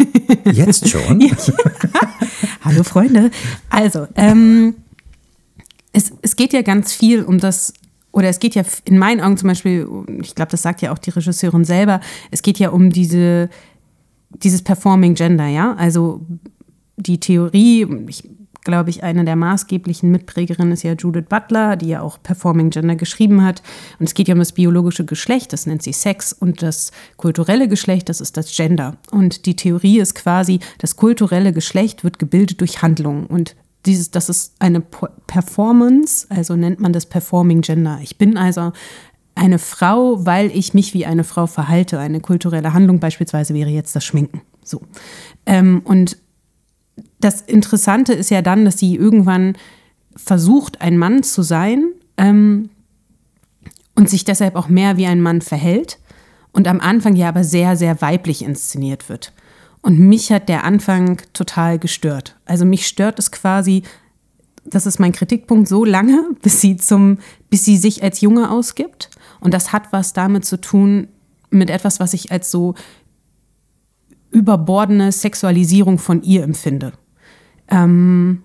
Jetzt 0.52 0.88
schon? 0.88 1.22
Hallo 2.62 2.82
Freunde. 2.82 3.30
Also, 3.70 4.06
ähm, 4.16 4.74
es, 5.92 6.12
es 6.22 6.36
geht 6.36 6.52
ja 6.52 6.62
ganz 6.62 6.92
viel 6.92 7.22
um 7.22 7.38
das, 7.38 7.72
oder 8.12 8.28
es 8.28 8.38
geht 8.38 8.54
ja 8.54 8.62
in 8.84 8.98
meinen 8.98 9.20
Augen 9.20 9.36
zum 9.36 9.48
Beispiel, 9.48 9.88
ich 10.22 10.34
glaube, 10.34 10.50
das 10.50 10.62
sagt 10.62 10.82
ja 10.82 10.92
auch 10.92 10.98
die 10.98 11.10
Regisseurin 11.10 11.64
selber, 11.64 12.00
es 12.30 12.42
geht 12.42 12.58
ja 12.58 12.70
um 12.70 12.90
diese, 12.90 13.48
dieses 14.42 14.62
Performing 14.62 15.14
Gender, 15.14 15.46
ja. 15.46 15.74
Also 15.74 16.20
die 16.96 17.18
Theorie, 17.18 17.86
ich 18.08 18.24
glaube 18.64 18.90
ich, 18.90 19.02
eine 19.02 19.24
der 19.24 19.36
maßgeblichen 19.36 20.10
Mitprägerinnen 20.10 20.72
ist 20.72 20.82
ja 20.82 20.92
Judith 20.92 21.24
Butler, 21.28 21.76
die 21.76 21.88
ja 21.88 22.02
auch 22.02 22.18
Performing 22.22 22.70
Gender 22.70 22.96
geschrieben 22.96 23.42
hat. 23.44 23.62
Und 23.98 24.06
es 24.06 24.14
geht 24.14 24.28
ja 24.28 24.34
um 24.34 24.38
das 24.38 24.52
biologische 24.52 25.04
Geschlecht, 25.04 25.52
das 25.52 25.66
nennt 25.66 25.82
sie 25.82 25.92
Sex, 25.92 26.32
und 26.32 26.62
das 26.62 26.92
kulturelle 27.16 27.68
Geschlecht, 27.68 28.08
das 28.08 28.20
ist 28.20 28.36
das 28.36 28.54
Gender. 28.54 28.96
Und 29.10 29.46
die 29.46 29.56
Theorie 29.56 30.00
ist 30.00 30.14
quasi, 30.14 30.60
das 30.78 30.96
kulturelle 30.96 31.52
Geschlecht 31.52 32.04
wird 32.04 32.18
gebildet 32.18 32.60
durch 32.60 32.82
Handlungen. 32.82 33.26
Und 33.26 33.56
dieses, 33.86 34.10
das 34.10 34.28
ist 34.28 34.54
eine 34.58 34.82
Performance, 35.26 36.26
also 36.28 36.54
nennt 36.54 36.80
man 36.80 36.92
das 36.92 37.06
Performing 37.06 37.62
Gender. 37.62 37.98
Ich 38.02 38.18
bin 38.18 38.36
also 38.36 38.72
eine 39.34 39.58
Frau, 39.58 40.26
weil 40.26 40.50
ich 40.54 40.74
mich 40.74 40.92
wie 40.92 41.06
eine 41.06 41.24
Frau 41.24 41.46
verhalte. 41.46 41.98
Eine 41.98 42.20
kulturelle 42.20 42.74
Handlung 42.74 43.00
beispielsweise 43.00 43.54
wäre 43.54 43.70
jetzt 43.70 43.96
das 43.96 44.04
Schminken. 44.04 44.42
So. 44.62 44.82
Ähm, 45.46 45.80
und 45.84 46.18
das 47.20 47.40
Interessante 47.42 48.12
ist 48.12 48.30
ja 48.30 48.42
dann, 48.42 48.64
dass 48.64 48.78
sie 48.78 48.96
irgendwann 48.96 49.56
versucht, 50.16 50.80
ein 50.80 50.98
Mann 50.98 51.22
zu 51.22 51.42
sein 51.42 51.92
ähm, 52.16 52.70
und 53.94 54.08
sich 54.08 54.24
deshalb 54.24 54.56
auch 54.56 54.68
mehr 54.68 54.96
wie 54.96 55.06
ein 55.06 55.20
Mann 55.20 55.40
verhält 55.40 55.98
und 56.52 56.66
am 56.68 56.80
Anfang 56.80 57.16
ja 57.16 57.28
aber 57.28 57.44
sehr, 57.44 57.76
sehr 57.76 58.00
weiblich 58.00 58.42
inszeniert 58.42 59.08
wird. 59.08 59.32
Und 59.82 59.98
mich 59.98 60.30
hat 60.30 60.48
der 60.48 60.64
Anfang 60.64 61.22
total 61.32 61.78
gestört. 61.78 62.36
Also 62.44 62.64
mich 62.64 62.86
stört 62.86 63.18
es 63.18 63.30
quasi, 63.30 63.82
das 64.64 64.86
ist 64.86 64.98
mein 64.98 65.12
Kritikpunkt, 65.12 65.68
so 65.68 65.84
lange, 65.84 66.30
bis 66.42 66.60
sie 66.60 66.76
zum, 66.76 67.18
bis 67.48 67.64
sie 67.64 67.76
sich 67.76 68.02
als 68.02 68.20
Junge 68.20 68.50
ausgibt. 68.50 69.10
Und 69.40 69.54
das 69.54 69.72
hat 69.72 69.92
was 69.92 70.12
damit 70.12 70.44
zu 70.44 70.60
tun, 70.60 71.08
mit 71.50 71.70
etwas, 71.70 71.98
was 71.98 72.14
ich 72.14 72.30
als 72.30 72.50
so 72.50 72.74
überbordene 74.30 75.12
Sexualisierung 75.12 75.98
von 75.98 76.22
ihr 76.22 76.42
empfinde. 76.42 76.92
Ähm, 77.68 78.42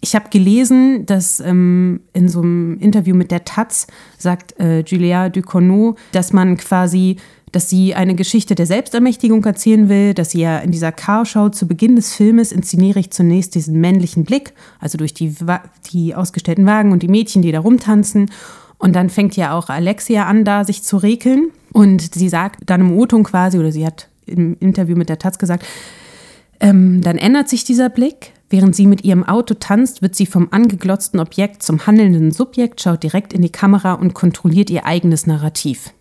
ich 0.00 0.16
habe 0.16 0.30
gelesen, 0.30 1.06
dass 1.06 1.38
ähm, 1.38 2.00
in 2.12 2.28
so 2.28 2.40
einem 2.40 2.78
Interview 2.78 3.14
mit 3.14 3.30
der 3.30 3.44
Taz 3.44 3.86
sagt 4.18 4.58
äh, 4.58 4.80
Julia 4.80 5.28
Ducournau, 5.28 5.94
dass 6.10 6.32
man 6.32 6.56
quasi, 6.56 7.16
dass 7.52 7.70
sie 7.70 7.94
eine 7.94 8.16
Geschichte 8.16 8.56
der 8.56 8.66
Selbstermächtigung 8.66 9.44
erzählen 9.44 9.88
will, 9.88 10.12
dass 10.12 10.30
sie 10.30 10.40
ja 10.40 10.58
in 10.58 10.72
dieser 10.72 10.90
Carschau 10.90 11.50
zu 11.50 11.68
Beginn 11.68 11.94
des 11.94 12.14
Filmes 12.14 12.50
inszeniere 12.50 12.98
ich 12.98 13.12
zunächst 13.12 13.54
diesen 13.54 13.80
männlichen 13.80 14.24
Blick, 14.24 14.54
also 14.80 14.98
durch 14.98 15.14
die, 15.14 15.36
die 15.92 16.16
ausgestellten 16.16 16.66
Wagen 16.66 16.90
und 16.90 17.04
die 17.04 17.08
Mädchen, 17.08 17.42
die 17.42 17.52
da 17.52 17.60
rumtanzen. 17.60 18.28
Und 18.78 18.96
dann 18.96 19.08
fängt 19.08 19.36
ja 19.36 19.56
auch 19.56 19.68
Alexia 19.68 20.26
an, 20.26 20.44
da 20.44 20.64
sich 20.64 20.82
zu 20.82 20.96
rekeln. 20.96 21.50
Und 21.72 22.14
sie 22.14 22.28
sagt 22.28 22.58
dann 22.66 22.80
im 22.80 22.92
O-Ton 22.92 23.22
quasi, 23.22 23.56
oder 23.56 23.70
sie 23.70 23.86
hat 23.86 24.08
im 24.26 24.56
Interview 24.60 24.96
mit 24.96 25.08
der 25.08 25.18
Taz 25.18 25.38
gesagt, 25.38 25.64
ähm, 26.60 27.02
dann 27.02 27.18
ändert 27.18 27.48
sich 27.48 27.64
dieser 27.64 27.88
Blick. 27.88 28.32
Während 28.48 28.76
sie 28.76 28.86
mit 28.86 29.02
ihrem 29.02 29.24
Auto 29.24 29.54
tanzt, 29.54 30.02
wird 30.02 30.14
sie 30.14 30.26
vom 30.26 30.48
angeglotzten 30.50 31.20
Objekt 31.20 31.62
zum 31.62 31.86
handelnden 31.86 32.32
Subjekt, 32.32 32.80
schaut 32.82 33.02
direkt 33.02 33.32
in 33.32 33.42
die 33.42 33.50
Kamera 33.50 33.94
und 33.94 34.14
kontrolliert 34.14 34.70
ihr 34.70 34.84
eigenes 34.86 35.26
Narrativ. 35.26 35.92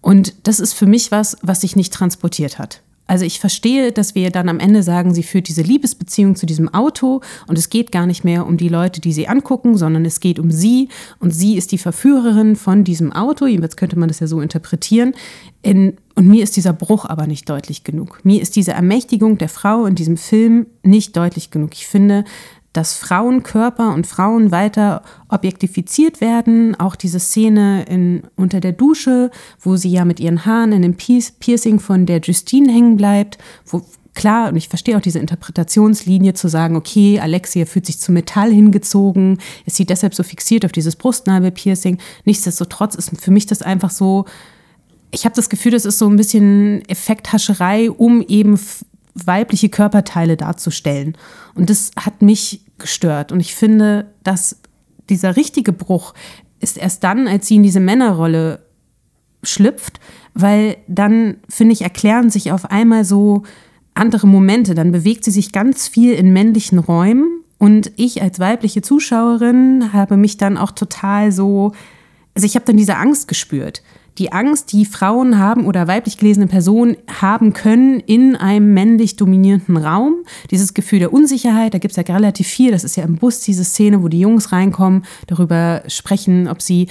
Und 0.00 0.46
das 0.46 0.60
ist 0.60 0.74
für 0.74 0.86
mich 0.86 1.10
was, 1.10 1.36
was 1.42 1.62
sich 1.62 1.76
nicht 1.76 1.92
transportiert 1.92 2.58
hat. 2.58 2.82
Also 3.08 3.24
ich 3.24 3.40
verstehe, 3.40 3.90
dass 3.90 4.14
wir 4.14 4.30
dann 4.30 4.48
am 4.48 4.60
Ende 4.60 4.82
sagen, 4.82 5.14
sie 5.14 5.22
führt 5.22 5.48
diese 5.48 5.62
Liebesbeziehung 5.62 6.36
zu 6.36 6.46
diesem 6.46 6.72
Auto 6.72 7.22
und 7.46 7.58
es 7.58 7.70
geht 7.70 7.90
gar 7.90 8.06
nicht 8.06 8.22
mehr 8.22 8.46
um 8.46 8.58
die 8.58 8.68
Leute, 8.68 9.00
die 9.00 9.12
sie 9.12 9.26
angucken, 9.26 9.76
sondern 9.76 10.04
es 10.04 10.20
geht 10.20 10.38
um 10.38 10.50
sie 10.50 10.88
und 11.18 11.32
sie 11.32 11.56
ist 11.56 11.72
die 11.72 11.78
Verführerin 11.78 12.54
von 12.54 12.84
diesem 12.84 13.12
Auto. 13.12 13.46
Jetzt 13.46 13.78
könnte 13.78 13.98
man 13.98 14.08
das 14.08 14.20
ja 14.20 14.26
so 14.26 14.40
interpretieren. 14.42 15.14
In, 15.62 15.96
und 16.14 16.28
mir 16.28 16.44
ist 16.44 16.56
dieser 16.56 16.74
Bruch 16.74 17.06
aber 17.06 17.26
nicht 17.26 17.48
deutlich 17.48 17.82
genug. 17.82 18.20
Mir 18.24 18.42
ist 18.42 18.56
diese 18.56 18.72
Ermächtigung 18.72 19.38
der 19.38 19.48
Frau 19.48 19.86
in 19.86 19.94
diesem 19.94 20.18
Film 20.18 20.66
nicht 20.82 21.16
deutlich 21.16 21.50
genug. 21.50 21.70
Ich 21.72 21.86
finde, 21.86 22.24
dass 22.72 22.94
Frauenkörper 22.94 23.94
und 23.94 24.06
Frauen 24.06 24.50
weiter 24.50 25.02
objektifiziert 25.28 26.20
werden. 26.20 26.78
Auch 26.78 26.96
diese 26.96 27.18
Szene 27.18 27.84
in, 27.84 28.22
unter 28.36 28.60
der 28.60 28.72
Dusche, 28.72 29.30
wo 29.60 29.76
sie 29.76 29.90
ja 29.90 30.04
mit 30.04 30.20
ihren 30.20 30.44
Haaren 30.44 30.72
in 30.72 30.82
dem 30.82 30.94
Pier- 30.94 31.32
Piercing 31.40 31.80
von 31.80 32.06
der 32.06 32.20
Justine 32.20 32.72
hängen 32.72 32.96
bleibt, 32.96 33.38
wo 33.66 33.82
klar, 34.14 34.48
und 34.48 34.56
ich 34.56 34.68
verstehe 34.68 34.96
auch 34.96 35.00
diese 35.00 35.20
Interpretationslinie 35.20 36.34
zu 36.34 36.48
sagen, 36.48 36.74
okay, 36.74 37.20
Alexia 37.20 37.66
fühlt 37.66 37.86
sich 37.86 38.00
zu 38.00 38.10
Metall 38.10 38.50
hingezogen, 38.52 39.38
ist 39.64 39.76
sie 39.76 39.86
deshalb 39.86 40.14
so 40.14 40.24
fixiert 40.24 40.64
auf 40.64 40.72
dieses 40.72 40.96
Brustnabelpiercing. 40.96 41.98
Nichtsdestotrotz 42.24 42.96
ist 42.96 43.10
für 43.20 43.30
mich 43.30 43.46
das 43.46 43.62
einfach 43.62 43.90
so, 43.90 44.24
ich 45.10 45.24
habe 45.24 45.36
das 45.36 45.48
Gefühl, 45.48 45.72
das 45.72 45.84
ist 45.84 45.98
so 45.98 46.08
ein 46.08 46.16
bisschen 46.16 46.82
Effekthascherei, 46.88 47.90
um 47.90 48.20
eben 48.20 48.58
weibliche 49.14 49.68
Körperteile 49.68 50.36
darzustellen. 50.36 51.16
Und 51.54 51.70
das 51.70 51.90
hat 51.98 52.22
mich 52.22 52.62
gestört. 52.78 53.32
Und 53.32 53.40
ich 53.40 53.54
finde, 53.54 54.12
dass 54.22 54.60
dieser 55.08 55.36
richtige 55.36 55.72
Bruch 55.72 56.14
ist 56.60 56.76
erst 56.76 57.04
dann, 57.04 57.28
als 57.28 57.48
sie 57.48 57.56
in 57.56 57.62
diese 57.62 57.80
Männerrolle 57.80 58.64
schlüpft, 59.42 60.00
weil 60.34 60.76
dann, 60.88 61.36
finde 61.48 61.72
ich, 61.72 61.82
erklären 61.82 62.30
sich 62.30 62.52
auf 62.52 62.70
einmal 62.70 63.04
so 63.04 63.44
andere 63.94 64.26
Momente. 64.26 64.74
Dann 64.74 64.92
bewegt 64.92 65.24
sie 65.24 65.30
sich 65.30 65.52
ganz 65.52 65.88
viel 65.88 66.12
in 66.14 66.32
männlichen 66.32 66.78
Räumen 66.78 67.38
und 67.58 67.90
ich 67.96 68.22
als 68.22 68.38
weibliche 68.38 68.82
Zuschauerin 68.82 69.92
habe 69.92 70.16
mich 70.16 70.36
dann 70.36 70.56
auch 70.56 70.70
total 70.70 71.32
so, 71.32 71.72
also 72.34 72.46
ich 72.46 72.54
habe 72.54 72.64
dann 72.64 72.76
diese 72.76 72.96
Angst 72.96 73.26
gespürt. 73.26 73.82
Die 74.18 74.32
Angst, 74.32 74.72
die 74.72 74.84
Frauen 74.84 75.38
haben 75.38 75.64
oder 75.64 75.86
weiblich 75.86 76.18
gelesene 76.18 76.48
Personen 76.48 76.96
haben 77.20 77.52
können 77.52 78.00
in 78.00 78.34
einem 78.34 78.74
männlich 78.74 79.16
dominierenden 79.16 79.76
Raum. 79.76 80.24
Dieses 80.50 80.74
Gefühl 80.74 80.98
der 80.98 81.12
Unsicherheit, 81.12 81.72
da 81.72 81.78
gibt 81.78 81.96
es 81.96 82.08
ja 82.08 82.14
relativ 82.14 82.48
viel. 82.48 82.72
Das 82.72 82.82
ist 82.82 82.96
ja 82.96 83.04
im 83.04 83.16
Bus 83.16 83.40
diese 83.40 83.64
Szene, 83.64 84.02
wo 84.02 84.08
die 84.08 84.20
Jungs 84.20 84.50
reinkommen, 84.50 85.04
darüber 85.28 85.82
sprechen, 85.86 86.48
ob 86.48 86.62
sie 86.62 86.88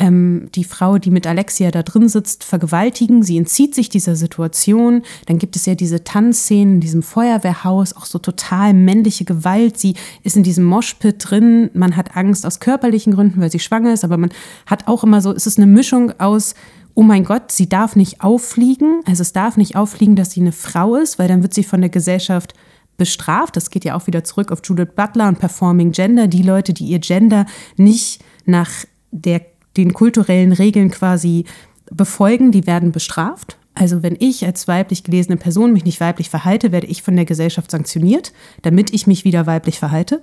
ähm, 0.00 0.48
die 0.54 0.64
Frau, 0.64 0.98
die 0.98 1.10
mit 1.10 1.26
Alexia 1.26 1.70
da 1.70 1.82
drin 1.82 2.08
sitzt, 2.08 2.42
vergewaltigen. 2.42 3.22
Sie 3.22 3.36
entzieht 3.36 3.74
sich 3.74 3.88
dieser 3.88 4.16
Situation. 4.16 5.02
Dann 5.26 5.38
gibt 5.38 5.54
es 5.54 5.66
ja 5.66 5.74
diese 5.74 6.02
Tanzszenen 6.02 6.74
in 6.74 6.80
diesem 6.80 7.02
Feuerwehrhaus, 7.02 7.94
auch 7.94 8.06
so 8.06 8.18
total 8.18 8.74
männliche 8.74 9.24
Gewalt. 9.24 9.78
Sie 9.78 9.94
ist 10.22 10.36
in 10.36 10.42
diesem 10.42 10.64
Moshpit 10.64 11.16
drin. 11.18 11.70
Man 11.74 11.96
hat 11.96 12.16
Angst 12.16 12.46
aus 12.46 12.58
körperlichen 12.58 13.14
Gründen, 13.14 13.40
weil 13.40 13.52
sie 13.52 13.60
schwanger 13.60 13.92
ist, 13.92 14.04
aber 14.04 14.16
man 14.16 14.30
hat 14.66 14.88
auch 14.88 15.04
immer 15.04 15.20
so, 15.20 15.32
es 15.32 15.46
ist 15.46 15.58
eine 15.58 15.66
Mischung 15.66 16.18
aus 16.18 16.54
oh 16.94 17.02
mein 17.02 17.24
Gott, 17.24 17.52
sie 17.52 17.68
darf 17.68 17.94
nicht 17.94 18.20
auffliegen. 18.20 19.00
Also 19.06 19.22
es 19.22 19.32
darf 19.32 19.56
nicht 19.56 19.76
auffliegen, 19.76 20.16
dass 20.16 20.32
sie 20.32 20.40
eine 20.40 20.52
Frau 20.52 20.96
ist, 20.96 21.18
weil 21.18 21.28
dann 21.28 21.42
wird 21.42 21.54
sie 21.54 21.62
von 21.62 21.80
der 21.80 21.88
Gesellschaft 21.88 22.52
bestraft. 22.96 23.56
Das 23.56 23.70
geht 23.70 23.84
ja 23.84 23.94
auch 23.94 24.06
wieder 24.06 24.24
zurück 24.24 24.52
auf 24.52 24.60
Judith 24.64 24.90
Butler 24.96 25.28
und 25.28 25.38
Performing 25.38 25.92
Gender. 25.92 26.26
Die 26.26 26.42
Leute, 26.42 26.74
die 26.74 26.86
ihr 26.86 26.98
Gender 26.98 27.46
nicht 27.76 28.22
nach 28.44 28.70
der, 29.10 29.40
den 29.76 29.92
kulturellen 29.92 30.52
Regeln 30.52 30.90
quasi 30.90 31.44
befolgen, 31.90 32.52
die 32.52 32.66
werden 32.66 32.92
bestraft. 32.92 33.58
Also 33.74 34.02
wenn 34.02 34.16
ich 34.18 34.44
als 34.44 34.68
weiblich 34.68 35.04
gelesene 35.04 35.36
Person 35.36 35.72
mich 35.72 35.84
nicht 35.84 36.00
weiblich 36.00 36.28
verhalte, 36.28 36.72
werde 36.72 36.88
ich 36.88 37.02
von 37.02 37.16
der 37.16 37.24
Gesellschaft 37.24 37.70
sanktioniert, 37.70 38.32
damit 38.62 38.92
ich 38.92 39.06
mich 39.06 39.24
wieder 39.24 39.46
weiblich 39.46 39.78
verhalte. 39.78 40.22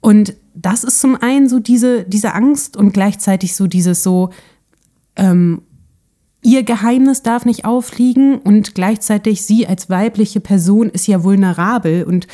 Und 0.00 0.34
das 0.54 0.84
ist 0.84 1.00
zum 1.00 1.16
einen 1.16 1.48
so 1.48 1.60
diese, 1.60 2.04
diese 2.04 2.34
Angst 2.34 2.76
und 2.76 2.92
gleichzeitig 2.92 3.56
so 3.56 3.66
dieses 3.66 4.02
so, 4.02 4.30
ähm, 5.16 5.62
ihr 6.42 6.62
Geheimnis 6.62 7.22
darf 7.22 7.46
nicht 7.46 7.64
auffliegen 7.64 8.38
und 8.38 8.74
gleichzeitig 8.74 9.42
sie 9.42 9.66
als 9.66 9.88
weibliche 9.88 10.40
Person 10.40 10.90
ist 10.90 11.06
ja 11.06 11.24
vulnerabel 11.24 12.04
und 12.04 12.26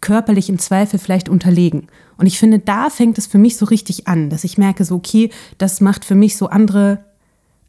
körperlich 0.00 0.48
im 0.48 0.58
Zweifel 0.58 0.98
vielleicht 0.98 1.28
unterlegen. 1.28 1.88
Und 2.16 2.26
ich 2.26 2.38
finde, 2.38 2.58
da 2.58 2.90
fängt 2.90 3.18
es 3.18 3.26
für 3.26 3.38
mich 3.38 3.56
so 3.56 3.66
richtig 3.66 4.08
an, 4.08 4.30
dass 4.30 4.44
ich 4.44 4.58
merke, 4.58 4.84
so, 4.84 4.96
okay, 4.96 5.30
das 5.58 5.80
macht 5.80 6.04
für 6.04 6.14
mich 6.14 6.36
so 6.36 6.48
andere, 6.48 7.04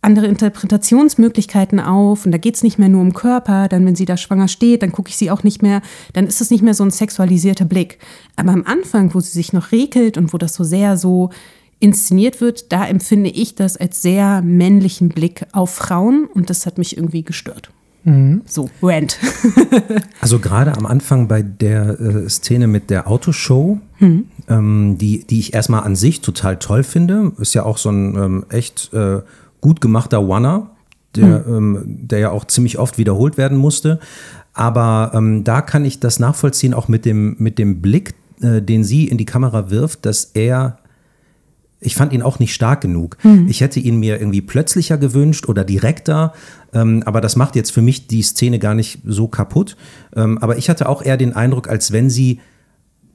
andere 0.01 0.27
Interpretationsmöglichkeiten 0.27 1.79
auf. 1.79 2.25
Und 2.25 2.31
da 2.31 2.37
geht 2.37 2.55
es 2.55 2.63
nicht 2.63 2.79
mehr 2.79 2.89
nur 2.89 3.01
um 3.01 3.13
Körper. 3.13 3.67
Dann, 3.67 3.85
wenn 3.85 3.95
sie 3.95 4.05
da 4.05 4.17
schwanger 4.17 4.47
steht, 4.47 4.83
dann 4.83 4.91
gucke 4.91 5.09
ich 5.09 5.17
sie 5.17 5.31
auch 5.31 5.43
nicht 5.43 5.61
mehr, 5.61 5.81
dann 6.13 6.27
ist 6.27 6.41
es 6.41 6.51
nicht 6.51 6.63
mehr 6.63 6.73
so 6.73 6.83
ein 6.83 6.91
sexualisierter 6.91 7.65
Blick. 7.65 7.99
Aber 8.35 8.51
am 8.51 8.63
Anfang, 8.65 9.13
wo 9.13 9.19
sie 9.19 9.31
sich 9.31 9.53
noch 9.53 9.71
regelt 9.71 10.17
und 10.17 10.33
wo 10.33 10.37
das 10.37 10.53
so 10.53 10.63
sehr 10.63 10.97
so 10.97 11.29
inszeniert 11.79 12.41
wird, 12.41 12.71
da 12.71 12.85
empfinde 12.85 13.29
ich 13.29 13.55
das 13.55 13.75
als 13.75 14.01
sehr 14.01 14.41
männlichen 14.41 15.09
Blick 15.09 15.45
auf 15.51 15.71
Frauen 15.71 16.25
und 16.25 16.49
das 16.49 16.65
hat 16.65 16.77
mich 16.77 16.95
irgendwie 16.95 17.23
gestört. 17.23 17.71
Mhm. 18.03 18.41
So, 18.45 18.69
Rant. 18.81 19.17
also 20.21 20.39
gerade 20.39 20.75
am 20.75 20.85
Anfang 20.85 21.27
bei 21.27 21.41
der 21.41 21.99
äh, 21.99 22.29
Szene 22.29 22.67
mit 22.67 22.89
der 22.89 23.07
Autoshow, 23.07 23.79
mhm. 23.99 24.25
ähm, 24.47 24.97
die, 24.97 25.25
die 25.25 25.39
ich 25.39 25.53
erstmal 25.53 25.83
an 25.83 25.95
sich 25.95 26.21
total 26.21 26.57
toll 26.57 26.83
finde, 26.83 27.31
ist 27.37 27.53
ja 27.53 27.63
auch 27.63 27.77
so 27.77 27.89
ein 27.89 28.15
ähm, 28.15 28.45
echt 28.49 28.91
äh, 28.93 29.21
gut 29.61 29.81
gemachter 29.81 30.27
Wanner, 30.27 30.71
der, 31.15 31.47
mhm. 31.47 31.55
ähm, 31.55 31.83
der 32.07 32.19
ja 32.19 32.29
auch 32.31 32.45
ziemlich 32.45 32.79
oft 32.79 32.97
wiederholt 32.97 33.37
werden 33.37 33.57
musste. 33.57 33.99
Aber 34.53 35.11
ähm, 35.13 35.43
da 35.43 35.61
kann 35.61 35.85
ich 35.85 35.99
das 35.99 36.19
nachvollziehen, 36.19 36.73
auch 36.73 36.87
mit 36.87 37.05
dem, 37.05 37.35
mit 37.39 37.57
dem 37.59 37.81
Blick, 37.81 38.15
äh, 38.41 38.61
den 38.61 38.83
sie 38.83 39.07
in 39.07 39.17
die 39.17 39.25
Kamera 39.25 39.69
wirft, 39.69 40.05
dass 40.05 40.31
er 40.33 40.79
ich 41.81 41.95
fand 41.95 42.13
ihn 42.13 42.21
auch 42.21 42.39
nicht 42.39 42.53
stark 42.53 42.81
genug. 42.81 43.17
Mhm. 43.23 43.47
Ich 43.49 43.59
hätte 43.59 43.79
ihn 43.79 43.99
mir 43.99 44.19
irgendwie 44.19 44.41
plötzlicher 44.41 44.97
gewünscht 44.97 45.49
oder 45.49 45.65
direkter, 45.65 46.33
ähm, 46.73 47.01
aber 47.05 47.19
das 47.19 47.35
macht 47.35 47.55
jetzt 47.55 47.71
für 47.71 47.81
mich 47.81 48.07
die 48.07 48.21
Szene 48.21 48.59
gar 48.59 48.75
nicht 48.75 48.99
so 49.03 49.27
kaputt. 49.27 49.75
Ähm, 50.15 50.37
aber 50.37 50.57
ich 50.57 50.69
hatte 50.69 50.87
auch 50.87 51.01
eher 51.03 51.17
den 51.17 51.33
Eindruck, 51.33 51.67
als 51.67 51.91
wenn 51.91 52.09
sie 52.09 52.39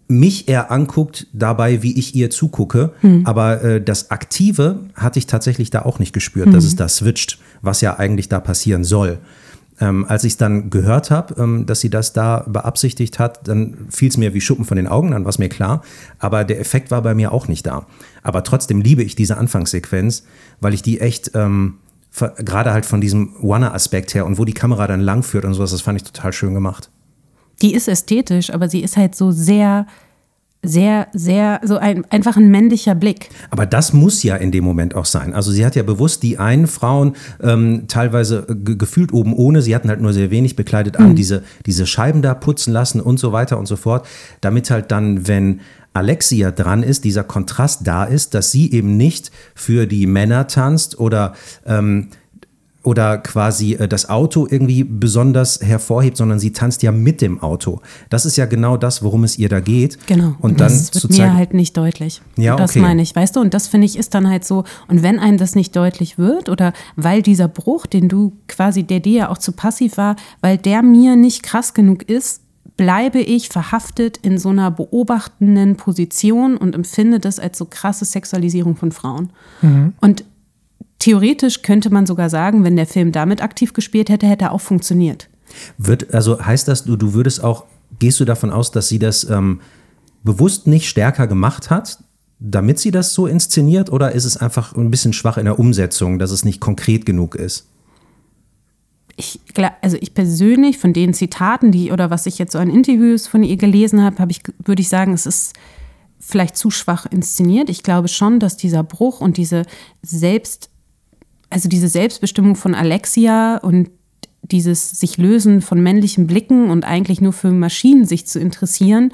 mich 0.08 0.48
eher 0.48 0.70
anguckt 0.70 1.26
dabei, 1.32 1.82
wie 1.82 1.98
ich 1.98 2.14
ihr 2.14 2.30
zugucke. 2.30 2.92
Mhm. 3.02 3.22
Aber 3.24 3.62
äh, 3.62 3.82
das 3.82 4.10
Aktive 4.10 4.80
hatte 4.94 5.18
ich 5.20 5.26
tatsächlich 5.26 5.70
da 5.70 5.82
auch 5.82 5.98
nicht 5.98 6.12
gespürt, 6.12 6.48
mhm. 6.48 6.52
dass 6.52 6.64
es 6.64 6.76
da 6.76 6.88
switcht, 6.88 7.38
was 7.62 7.80
ja 7.80 7.98
eigentlich 7.98 8.28
da 8.28 8.40
passieren 8.40 8.84
soll. 8.84 9.18
Ähm, 9.78 10.06
als 10.08 10.24
ich 10.24 10.32
es 10.32 10.36
dann 10.38 10.70
gehört 10.70 11.10
habe, 11.10 11.34
ähm, 11.42 11.66
dass 11.66 11.80
sie 11.80 11.90
das 11.90 12.12
da 12.12 12.44
beabsichtigt 12.46 13.18
hat, 13.18 13.46
dann 13.46 13.88
fiel 13.90 14.08
es 14.08 14.16
mir 14.16 14.32
wie 14.32 14.40
Schuppen 14.40 14.64
von 14.64 14.76
den 14.76 14.86
Augen, 14.86 15.10
dann 15.10 15.24
war 15.24 15.28
es 15.28 15.38
mir 15.38 15.50
klar. 15.50 15.82
Aber 16.18 16.44
der 16.44 16.60
Effekt 16.60 16.90
war 16.90 17.02
bei 17.02 17.14
mir 17.14 17.32
auch 17.32 17.46
nicht 17.46 17.66
da. 17.66 17.86
Aber 18.22 18.42
trotzdem 18.42 18.80
liebe 18.80 19.02
ich 19.02 19.16
diese 19.16 19.36
Anfangssequenz, 19.36 20.24
weil 20.60 20.72
ich 20.72 20.82
die 20.82 21.00
echt, 21.00 21.32
ähm, 21.34 21.74
gerade 22.38 22.72
halt 22.72 22.86
von 22.86 23.02
diesem 23.02 23.34
Wanna-Aspekt 23.40 24.14
her 24.14 24.24
und 24.24 24.38
wo 24.38 24.46
die 24.46 24.54
Kamera 24.54 24.86
dann 24.86 25.00
langführt 25.00 25.44
und 25.44 25.52
sowas, 25.52 25.72
das 25.72 25.82
fand 25.82 26.00
ich 26.00 26.04
total 26.04 26.32
schön 26.32 26.54
gemacht. 26.54 26.90
Die 27.60 27.74
ist 27.74 27.88
ästhetisch, 27.88 28.50
aber 28.50 28.68
sie 28.68 28.80
ist 28.80 28.96
halt 28.96 29.14
so 29.14 29.30
sehr 29.30 29.86
sehr, 30.66 31.08
sehr, 31.12 31.60
so 31.64 31.76
ein, 31.76 32.04
einfach 32.10 32.36
ein 32.36 32.50
männlicher 32.50 32.94
Blick. 32.94 33.28
Aber 33.50 33.66
das 33.66 33.92
muss 33.92 34.22
ja 34.22 34.36
in 34.36 34.52
dem 34.52 34.64
Moment 34.64 34.94
auch 34.94 35.04
sein. 35.04 35.34
Also 35.34 35.50
sie 35.50 35.64
hat 35.64 35.76
ja 35.76 35.82
bewusst 35.82 36.22
die 36.22 36.38
einen 36.38 36.66
Frauen 36.66 37.14
ähm, 37.42 37.84
teilweise 37.88 38.46
gefühlt 38.48 39.12
oben 39.12 39.32
ohne, 39.34 39.62
sie 39.62 39.74
hatten 39.74 39.88
halt 39.88 40.00
nur 40.00 40.12
sehr 40.12 40.30
wenig 40.30 40.56
bekleidet 40.56 40.96
an, 40.96 41.10
mhm. 41.10 41.16
diese, 41.16 41.42
diese 41.66 41.86
Scheiben 41.86 42.22
da 42.22 42.34
putzen 42.34 42.72
lassen 42.72 43.00
und 43.00 43.18
so 43.18 43.32
weiter 43.32 43.58
und 43.58 43.66
so 43.66 43.76
fort, 43.76 44.06
damit 44.40 44.70
halt 44.70 44.90
dann, 44.90 45.26
wenn 45.28 45.60
Alexia 45.96 46.50
dran 46.50 46.82
ist, 46.82 47.04
dieser 47.04 47.24
Kontrast 47.24 47.86
da 47.86 48.04
ist, 48.04 48.34
dass 48.34 48.52
sie 48.52 48.70
eben 48.70 48.96
nicht 48.96 49.30
für 49.54 49.86
die 49.86 50.06
Männer 50.06 50.46
tanzt 50.46 51.00
oder 51.00 51.34
ähm, 51.64 52.08
oder 52.86 53.18
quasi 53.18 53.74
äh, 53.74 53.88
das 53.88 54.08
Auto 54.08 54.46
irgendwie 54.48 54.84
besonders 54.84 55.60
hervorhebt, 55.60 56.16
sondern 56.16 56.38
sie 56.38 56.52
tanzt 56.52 56.84
ja 56.84 56.92
mit 56.92 57.20
dem 57.20 57.42
Auto. 57.42 57.80
Das 58.10 58.24
ist 58.24 58.36
ja 58.36 58.46
genau 58.46 58.76
das, 58.76 59.02
worum 59.02 59.24
es 59.24 59.38
ihr 59.38 59.48
da 59.48 59.58
geht. 59.58 59.98
Genau. 60.06 60.36
Und 60.38 60.60
dann 60.60 60.68
das 60.68 60.94
wird 60.94 61.18
mir 61.18 61.34
halt 61.34 61.52
nicht 61.52 61.76
deutlich. 61.76 62.22
Ja, 62.36 62.54
okay. 62.54 62.62
Das 62.62 62.76
meine 62.76 63.02
ich, 63.02 63.14
weißt 63.16 63.34
du? 63.34 63.40
Und 63.40 63.54
das 63.54 63.66
finde 63.66 63.86
ich 63.86 63.98
ist 63.98 64.14
dann 64.14 64.30
halt 64.30 64.44
so. 64.44 64.62
Und 64.86 65.02
wenn 65.02 65.18
einem 65.18 65.36
das 65.36 65.56
nicht 65.56 65.74
deutlich 65.74 66.16
wird 66.16 66.48
oder 66.48 66.72
weil 66.94 67.22
dieser 67.22 67.48
Bruch, 67.48 67.86
den 67.86 68.08
du 68.08 68.34
quasi, 68.46 68.84
der 68.84 69.00
dir 69.00 69.18
ja 69.18 69.28
auch 69.30 69.38
zu 69.38 69.50
passiv 69.50 69.96
war, 69.96 70.14
weil 70.40 70.56
der 70.56 70.82
mir 70.82 71.16
nicht 71.16 71.42
krass 71.42 71.74
genug 71.74 72.08
ist, 72.08 72.42
bleibe 72.76 73.18
ich 73.18 73.48
verhaftet 73.48 74.18
in 74.18 74.38
so 74.38 74.50
einer 74.50 74.70
beobachtenden 74.70 75.74
Position 75.76 76.56
und 76.56 76.76
empfinde 76.76 77.18
das 77.18 77.40
als 77.40 77.58
so 77.58 77.64
krasse 77.64 78.04
Sexualisierung 78.04 78.76
von 78.76 78.92
Frauen. 78.92 79.30
Mhm. 79.60 79.94
Und 80.00 80.24
theoretisch 80.98 81.62
könnte 81.62 81.90
man 81.90 82.06
sogar 82.06 82.30
sagen, 82.30 82.64
wenn 82.64 82.76
der 82.76 82.86
Film 82.86 83.12
damit 83.12 83.42
aktiv 83.42 83.72
gespielt 83.72 84.08
hätte, 84.08 84.26
hätte 84.26 84.46
er 84.46 84.52
auch 84.52 84.60
funktioniert. 84.60 85.28
Wird, 85.78 86.12
also 86.14 86.44
heißt 86.44 86.68
das, 86.68 86.84
du, 86.84 86.96
du 86.96 87.14
würdest 87.14 87.42
auch, 87.42 87.64
gehst 87.98 88.20
du 88.20 88.24
davon 88.24 88.50
aus, 88.50 88.70
dass 88.70 88.88
sie 88.88 88.98
das 88.98 89.28
ähm, 89.28 89.60
bewusst 90.24 90.66
nicht 90.66 90.88
stärker 90.88 91.26
gemacht 91.26 91.70
hat, 91.70 91.98
damit 92.38 92.78
sie 92.78 92.90
das 92.90 93.14
so 93.14 93.26
inszeniert, 93.26 93.90
oder 93.90 94.12
ist 94.12 94.24
es 94.24 94.36
einfach 94.36 94.76
ein 94.76 94.90
bisschen 94.90 95.12
schwach 95.12 95.38
in 95.38 95.46
der 95.46 95.58
Umsetzung, 95.58 96.18
dass 96.18 96.30
es 96.30 96.44
nicht 96.44 96.60
konkret 96.60 97.06
genug 97.06 97.34
ist? 97.34 97.66
Ich, 99.16 99.40
also 99.80 99.96
ich 99.98 100.12
persönlich 100.12 100.76
von 100.76 100.92
den 100.92 101.14
Zitaten, 101.14 101.72
die 101.72 101.90
oder 101.90 102.10
was 102.10 102.26
ich 102.26 102.38
jetzt 102.38 102.52
so 102.52 102.58
an 102.58 102.68
Interviews 102.68 103.26
von 103.26 103.42
ihr 103.42 103.56
gelesen 103.56 104.02
habe, 104.02 104.18
habe 104.18 104.30
ich, 104.30 104.42
würde 104.62 104.82
ich 104.82 104.90
sagen, 104.90 105.14
es 105.14 105.24
ist 105.24 105.54
vielleicht 106.18 106.56
zu 106.56 106.70
schwach 106.70 107.06
inszeniert. 107.06 107.70
Ich 107.70 107.82
glaube 107.82 108.08
schon, 108.08 108.40
dass 108.40 108.58
dieser 108.58 108.82
Bruch 108.82 109.22
und 109.22 109.38
diese 109.38 109.62
Selbst 110.02 110.68
also 111.50 111.68
diese 111.68 111.88
Selbstbestimmung 111.88 112.56
von 112.56 112.74
Alexia 112.74 113.58
und 113.58 113.90
dieses 114.42 114.90
sich 114.90 115.18
lösen 115.18 115.60
von 115.60 115.82
männlichen 115.82 116.26
Blicken 116.26 116.70
und 116.70 116.84
eigentlich 116.84 117.20
nur 117.20 117.32
für 117.32 117.50
Maschinen 117.50 118.04
sich 118.04 118.26
zu 118.26 118.38
interessieren, 118.38 119.12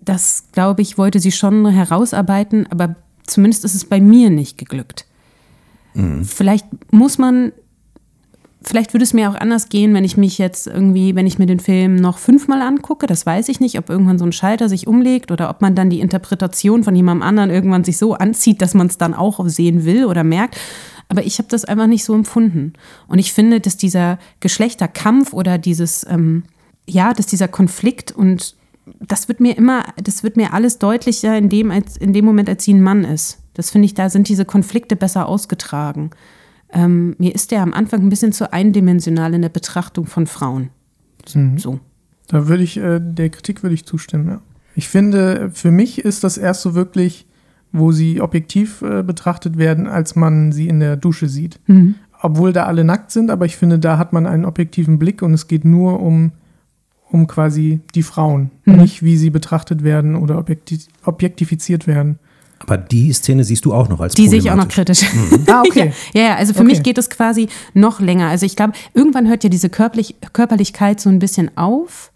das, 0.00 0.44
glaube 0.52 0.82
ich, 0.82 0.96
wollte 0.96 1.20
sie 1.20 1.32
schon 1.32 1.66
herausarbeiten, 1.68 2.66
aber 2.70 2.96
zumindest 3.26 3.64
ist 3.64 3.74
es 3.74 3.84
bei 3.84 4.00
mir 4.00 4.30
nicht 4.30 4.56
geglückt. 4.56 5.06
Mhm. 5.94 6.24
Vielleicht 6.24 6.66
muss 6.90 7.18
man, 7.18 7.52
vielleicht 8.62 8.94
würde 8.94 9.04
es 9.04 9.12
mir 9.12 9.30
auch 9.30 9.34
anders 9.34 9.68
gehen, 9.68 9.92
wenn 9.92 10.04
ich 10.04 10.16
mich 10.16 10.38
jetzt 10.38 10.66
irgendwie, 10.66 11.14
wenn 11.14 11.26
ich 11.26 11.38
mir 11.38 11.46
den 11.46 11.60
Film 11.60 11.96
noch 11.96 12.18
fünfmal 12.18 12.62
angucke, 12.62 13.06
das 13.06 13.26
weiß 13.26 13.50
ich 13.50 13.60
nicht, 13.60 13.78
ob 13.78 13.90
irgendwann 13.90 14.18
so 14.18 14.24
ein 14.24 14.32
Schalter 14.32 14.68
sich 14.68 14.86
umlegt 14.86 15.30
oder 15.30 15.50
ob 15.50 15.60
man 15.60 15.74
dann 15.74 15.90
die 15.90 16.00
Interpretation 16.00 16.84
von 16.84 16.96
jemandem 16.96 17.22
anderen 17.22 17.50
irgendwann 17.50 17.84
sich 17.84 17.98
so 17.98 18.14
anzieht, 18.14 18.62
dass 18.62 18.72
man 18.72 18.86
es 18.86 18.96
dann 18.96 19.12
auch 19.12 19.46
sehen 19.46 19.84
will 19.84 20.06
oder 20.06 20.24
merkt. 20.24 20.56
Aber 21.08 21.24
ich 21.24 21.38
habe 21.38 21.48
das 21.48 21.64
einfach 21.64 21.86
nicht 21.86 22.04
so 22.04 22.14
empfunden. 22.14 22.74
Und 23.06 23.18
ich 23.18 23.32
finde, 23.32 23.60
dass 23.60 23.76
dieser 23.76 24.18
Geschlechterkampf 24.40 25.32
oder 25.32 25.58
dieses, 25.58 26.06
ähm, 26.08 26.44
ja, 26.86 27.14
dass 27.14 27.26
dieser 27.26 27.48
Konflikt 27.48 28.12
und 28.12 28.56
das 29.00 29.28
wird 29.28 29.40
mir 29.40 29.56
immer, 29.56 29.84
das 30.02 30.22
wird 30.22 30.36
mir 30.36 30.52
alles 30.52 30.78
deutlicher 30.78 31.36
in 31.36 31.48
dem, 31.48 31.70
als, 31.70 31.96
in 31.96 32.12
dem 32.12 32.24
Moment, 32.24 32.48
als 32.48 32.64
sie 32.64 32.74
ein 32.74 32.82
Mann 32.82 33.04
ist. 33.04 33.38
Das 33.54 33.70
finde 33.70 33.86
ich, 33.86 33.94
da 33.94 34.08
sind 34.08 34.28
diese 34.28 34.44
Konflikte 34.44 34.96
besser 34.96 35.28
ausgetragen. 35.28 36.10
Ähm, 36.72 37.16
mir 37.18 37.34
ist 37.34 37.50
der 37.50 37.62
am 37.62 37.72
Anfang 37.72 38.02
ein 38.02 38.08
bisschen 38.08 38.32
zu 38.32 38.52
eindimensional 38.52 39.34
in 39.34 39.42
der 39.42 39.48
Betrachtung 39.48 40.06
von 40.06 40.26
Frauen. 40.26 40.70
Mhm. 41.34 41.58
So. 41.58 41.80
Da 42.28 42.46
würde 42.48 42.62
ich, 42.62 42.76
äh, 42.76 43.00
der 43.02 43.30
Kritik 43.30 43.62
würde 43.62 43.74
ich 43.74 43.84
zustimmen, 43.84 44.28
ja. 44.28 44.40
Ich 44.74 44.88
finde, 44.88 45.50
für 45.52 45.72
mich 45.72 46.04
ist 46.04 46.22
das 46.22 46.38
erst 46.38 46.62
so 46.62 46.74
wirklich 46.74 47.26
wo 47.72 47.92
sie 47.92 48.20
objektiv 48.20 48.82
äh, 48.82 49.02
betrachtet 49.02 49.58
werden, 49.58 49.86
als 49.86 50.16
man 50.16 50.52
sie 50.52 50.68
in 50.68 50.80
der 50.80 50.96
Dusche 50.96 51.28
sieht. 51.28 51.60
Mhm. 51.66 51.96
Obwohl 52.20 52.52
da 52.52 52.64
alle 52.64 52.84
nackt 52.84 53.10
sind, 53.12 53.30
aber 53.30 53.46
ich 53.46 53.56
finde, 53.56 53.78
da 53.78 53.98
hat 53.98 54.12
man 54.12 54.26
einen 54.26 54.44
objektiven 54.44 54.98
Blick 54.98 55.22
und 55.22 55.34
es 55.34 55.46
geht 55.46 55.64
nur 55.64 56.00
um, 56.00 56.32
um 57.10 57.26
quasi 57.26 57.80
die 57.94 58.02
Frauen, 58.02 58.50
mhm. 58.64 58.76
nicht 58.76 59.02
wie 59.02 59.16
sie 59.16 59.30
betrachtet 59.30 59.84
werden 59.84 60.16
oder 60.16 60.38
objektiv 60.38 60.86
objektifiziert 61.04 61.86
werden. 61.86 62.18
Aber 62.60 62.76
die 62.76 63.12
Szene 63.12 63.44
siehst 63.44 63.64
du 63.64 63.72
auch 63.72 63.88
noch 63.88 64.00
als 64.00 64.14
Die 64.14 64.28
sehe 64.28 64.38
ich 64.38 64.50
auch 64.50 64.56
noch 64.56 64.68
kritisch. 64.68 65.02
Mhm. 65.12 65.44
ah, 65.46 65.62
okay. 65.66 65.92
ja, 66.12 66.22
ja, 66.22 66.36
also 66.36 66.52
für 66.52 66.60
okay. 66.60 66.68
mich 66.68 66.82
geht 66.82 66.98
es 66.98 67.08
quasi 67.08 67.48
noch 67.72 68.00
länger. 68.00 68.28
Also 68.28 68.46
ich 68.46 68.56
glaube, 68.56 68.72
irgendwann 68.94 69.28
hört 69.28 69.44
ja 69.44 69.50
diese 69.50 69.68
Körperlich 69.68 70.16
Körperlichkeit 70.32 71.00
so 71.00 71.08
ein 71.08 71.18
bisschen 71.18 71.56
auf. 71.56 72.10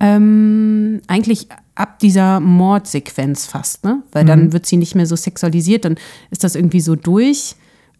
Ähm, 0.00 1.00
eigentlich 1.06 1.48
ab 1.74 1.98
dieser 2.00 2.40
Mordsequenz 2.40 3.46
fast, 3.46 3.84
ne? 3.84 4.02
Weil 4.12 4.24
dann 4.24 4.46
mhm. 4.46 4.52
wird 4.52 4.66
sie 4.66 4.76
nicht 4.76 4.94
mehr 4.94 5.06
so 5.06 5.16
sexualisiert, 5.16 5.84
dann 5.84 5.96
ist 6.30 6.44
das 6.44 6.54
irgendwie 6.54 6.80
so 6.80 6.96
durch. 6.96 7.54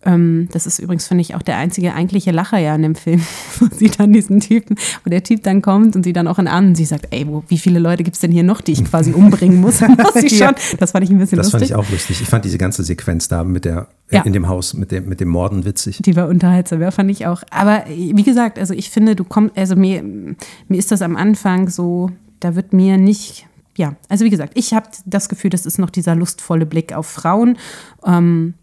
Ähm, 0.04 0.48
das 0.52 0.66
ist 0.66 0.78
übrigens, 0.78 1.08
finde 1.08 1.22
ich, 1.22 1.34
auch 1.34 1.42
der 1.42 1.56
einzige 1.56 1.92
eigentliche 1.92 2.30
Lacher 2.30 2.58
ja 2.58 2.74
in 2.74 2.82
dem 2.82 2.94
Film, 2.94 3.20
wo 3.58 3.66
sie 3.74 3.90
dann 3.90 4.12
diesen 4.12 4.38
Typen, 4.40 4.76
wo 5.04 5.10
der 5.10 5.24
Typ 5.24 5.42
dann 5.42 5.60
kommt 5.60 5.96
und 5.96 6.04
sie 6.04 6.12
dann 6.12 6.28
auch 6.28 6.38
in 6.38 6.46
Arm 6.46 6.66
und 6.68 6.74
sie 6.76 6.84
sagt, 6.84 7.08
ey, 7.10 7.26
wo, 7.26 7.42
wie 7.48 7.58
viele 7.58 7.80
Leute 7.80 8.04
gibt 8.04 8.14
es 8.14 8.20
denn 8.20 8.30
hier 8.30 8.44
noch, 8.44 8.60
die 8.60 8.72
ich 8.72 8.84
quasi 8.84 9.12
umbringen 9.12 9.60
muss? 9.60 9.80
muss 9.88 10.14
ich 10.22 10.38
schon. 10.38 10.54
Das 10.78 10.92
fand 10.92 11.04
ich 11.04 11.10
ein 11.10 11.18
bisschen 11.18 11.36
Das 11.38 11.50
fand 11.50 11.62
lustig. 11.62 11.70
ich 11.70 11.74
auch 11.76 11.90
lustig. 11.90 12.20
Ich 12.22 12.28
fand 12.28 12.44
diese 12.44 12.58
ganze 12.58 12.84
Sequenz 12.84 13.26
da 13.28 13.42
mit 13.42 13.64
der, 13.64 13.88
äh, 14.10 14.16
Ja. 14.16 14.22
in 14.22 14.32
dem 14.32 14.46
Haus, 14.48 14.72
mit 14.74 14.92
dem, 14.92 15.08
mit 15.08 15.20
dem 15.20 15.28
Morden 15.28 15.64
witzig. 15.64 15.98
Die 16.04 16.14
war 16.14 16.28
unterhaltsam, 16.28 16.80
ja, 16.80 16.90
fand 16.92 17.10
ich 17.10 17.26
auch. 17.26 17.42
Aber 17.50 17.84
wie 17.88 18.22
gesagt, 18.22 18.58
also 18.58 18.74
ich 18.74 18.90
finde, 18.90 19.16
du 19.16 19.24
kommst, 19.24 19.58
also 19.58 19.74
mir, 19.74 20.02
mir 20.02 20.78
ist 20.78 20.92
das 20.92 21.02
am 21.02 21.16
Anfang 21.16 21.68
so, 21.68 22.10
da 22.38 22.54
wird 22.54 22.72
mir 22.72 22.98
nicht, 22.98 23.46
ja, 23.76 23.96
also 24.08 24.24
wie 24.24 24.30
gesagt, 24.30 24.52
ich 24.54 24.74
habe 24.74 24.86
das 25.06 25.28
Gefühl, 25.28 25.50
das 25.50 25.66
ist 25.66 25.78
noch 25.78 25.90
dieser 25.90 26.14
lustvolle 26.14 26.66
Blick 26.66 26.92
auf 26.92 27.06
Frauen. 27.08 27.58
Ähm, 28.06 28.54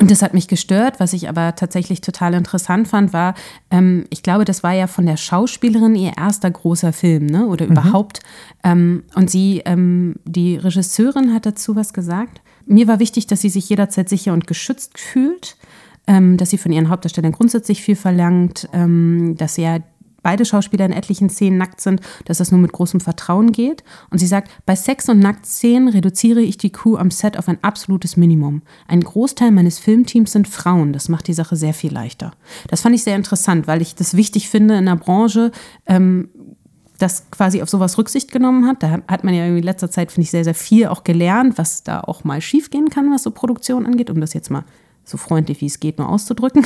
und 0.00 0.10
das 0.10 0.22
hat 0.22 0.32
mich 0.32 0.48
gestört. 0.48 0.98
Was 0.98 1.12
ich 1.12 1.28
aber 1.28 1.54
tatsächlich 1.54 2.00
total 2.00 2.32
interessant 2.32 2.88
fand, 2.88 3.12
war, 3.12 3.34
ähm, 3.70 4.06
ich 4.08 4.22
glaube, 4.22 4.46
das 4.46 4.62
war 4.62 4.72
ja 4.72 4.86
von 4.86 5.04
der 5.04 5.18
Schauspielerin 5.18 5.94
ihr 5.94 6.12
erster 6.16 6.50
großer 6.50 6.92
Film, 6.92 7.26
ne? 7.26 7.46
Oder 7.46 7.66
überhaupt. 7.66 8.20
Ähm, 8.64 9.04
und 9.14 9.30
sie, 9.30 9.62
ähm, 9.66 10.16
die 10.24 10.56
Regisseurin 10.56 11.34
hat 11.34 11.44
dazu 11.44 11.76
was 11.76 11.92
gesagt. 11.92 12.40
Mir 12.64 12.88
war 12.88 12.98
wichtig, 12.98 13.26
dass 13.26 13.42
sie 13.42 13.50
sich 13.50 13.68
jederzeit 13.68 14.08
sicher 14.08 14.32
und 14.32 14.46
geschützt 14.46 14.98
fühlt, 14.98 15.56
ähm, 16.06 16.38
dass 16.38 16.50
sie 16.50 16.58
von 16.58 16.72
ihren 16.72 16.88
Hauptdarstellern 16.88 17.32
grundsätzlich 17.32 17.82
viel 17.82 17.96
verlangt, 17.96 18.68
ähm, 18.72 19.34
dass 19.36 19.56
sie 19.56 19.62
ja 19.62 19.80
beide 20.22 20.44
Schauspieler 20.44 20.86
in 20.86 20.92
etlichen 20.92 21.30
Szenen 21.30 21.58
nackt 21.58 21.80
sind, 21.80 22.00
dass 22.24 22.38
das 22.38 22.50
nur 22.50 22.60
mit 22.60 22.72
großem 22.72 23.00
Vertrauen 23.00 23.52
geht. 23.52 23.84
Und 24.10 24.18
sie 24.18 24.26
sagt, 24.26 24.50
bei 24.66 24.76
Sex- 24.76 25.08
und 25.08 25.18
Nacktszenen 25.18 25.88
reduziere 25.88 26.40
ich 26.40 26.58
die 26.58 26.70
Crew 26.72 26.96
am 26.96 27.10
Set 27.10 27.38
auf 27.38 27.48
ein 27.48 27.58
absolutes 27.62 28.16
Minimum. 28.16 28.62
Ein 28.88 29.00
Großteil 29.00 29.50
meines 29.50 29.78
Filmteams 29.78 30.32
sind 30.32 30.48
Frauen. 30.48 30.92
Das 30.92 31.08
macht 31.08 31.26
die 31.28 31.34
Sache 31.34 31.56
sehr 31.56 31.74
viel 31.74 31.92
leichter. 31.92 32.32
Das 32.68 32.82
fand 32.82 32.94
ich 32.94 33.02
sehr 33.02 33.16
interessant, 33.16 33.66
weil 33.66 33.82
ich 33.82 33.94
das 33.94 34.16
wichtig 34.16 34.48
finde 34.48 34.76
in 34.76 34.86
der 34.86 34.96
Branche, 34.96 35.52
ähm, 35.86 36.28
das 36.98 37.30
quasi 37.30 37.62
auf 37.62 37.70
sowas 37.70 37.98
Rücksicht 37.98 38.30
genommen 38.30 38.66
hat. 38.66 38.82
Da 38.82 39.00
hat 39.08 39.24
man 39.24 39.34
ja 39.34 39.46
in 39.46 39.62
letzter 39.62 39.90
Zeit, 39.90 40.12
finde 40.12 40.24
ich, 40.24 40.30
sehr, 40.30 40.44
sehr 40.44 40.54
viel 40.54 40.86
auch 40.88 41.04
gelernt, 41.04 41.56
was 41.58 41.82
da 41.82 42.00
auch 42.00 42.24
mal 42.24 42.40
schiefgehen 42.40 42.90
kann, 42.90 43.10
was 43.10 43.22
so 43.22 43.30
Produktion 43.30 43.86
angeht, 43.86 44.10
um 44.10 44.20
das 44.20 44.34
jetzt 44.34 44.50
mal 44.50 44.64
so 45.10 45.18
freundlich 45.18 45.60
wie 45.60 45.66
es 45.66 45.80
geht 45.80 45.98
nur 45.98 46.08
auszudrücken. 46.08 46.64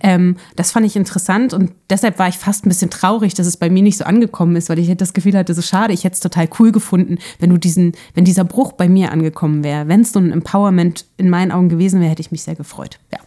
Ähm, 0.00 0.36
das 0.56 0.72
fand 0.72 0.84
ich 0.84 0.96
interessant 0.96 1.54
und 1.54 1.72
deshalb 1.88 2.18
war 2.18 2.28
ich 2.28 2.36
fast 2.36 2.66
ein 2.66 2.68
bisschen 2.68 2.90
traurig, 2.90 3.34
dass 3.34 3.46
es 3.46 3.56
bei 3.56 3.70
mir 3.70 3.82
nicht 3.82 3.96
so 3.96 4.04
angekommen 4.04 4.56
ist, 4.56 4.68
weil 4.68 4.78
ich 4.78 4.94
das 4.96 5.12
Gefühl 5.12 5.36
hatte, 5.36 5.54
so 5.54 5.62
schade, 5.62 5.92
ich 5.92 6.04
hätte 6.04 6.14
es 6.14 6.20
total 6.20 6.48
cool 6.58 6.72
gefunden, 6.72 7.18
wenn 7.38 7.50
du 7.50 7.56
diesen, 7.56 7.92
wenn 8.14 8.24
dieser 8.24 8.44
Bruch 8.44 8.72
bei 8.72 8.88
mir 8.88 9.12
angekommen 9.12 9.64
wäre. 9.64 9.88
Wenn 9.88 10.00
es 10.00 10.12
so 10.12 10.18
ein 10.18 10.32
Empowerment 10.32 11.06
in 11.16 11.30
meinen 11.30 11.52
Augen 11.52 11.68
gewesen 11.68 12.00
wäre, 12.00 12.10
hätte 12.10 12.22
ich 12.22 12.32
mich 12.32 12.42
sehr 12.42 12.56
gefreut. 12.56 12.98
Ja. 13.12 13.18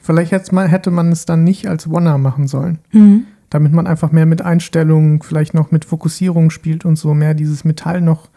Vielleicht 0.00 0.32
hätte 0.32 0.90
man, 0.90 1.12
es 1.12 1.26
dann 1.26 1.44
nicht 1.44 1.68
als 1.68 1.90
Wanna 1.90 2.18
machen 2.18 2.48
sollen. 2.48 2.78
Damit 3.50 3.72
man 3.72 3.86
einfach 3.86 4.12
mehr 4.12 4.26
mit 4.26 4.42
Einstellungen, 4.42 5.22
vielleicht 5.22 5.54
noch 5.54 5.70
mit 5.70 5.84
Fokussierung 5.84 6.50
spielt 6.50 6.84
und 6.84 6.96
so 6.96 7.14
mehr 7.14 7.34
dieses 7.34 7.64
Metall 7.64 8.00
noch 8.00 8.28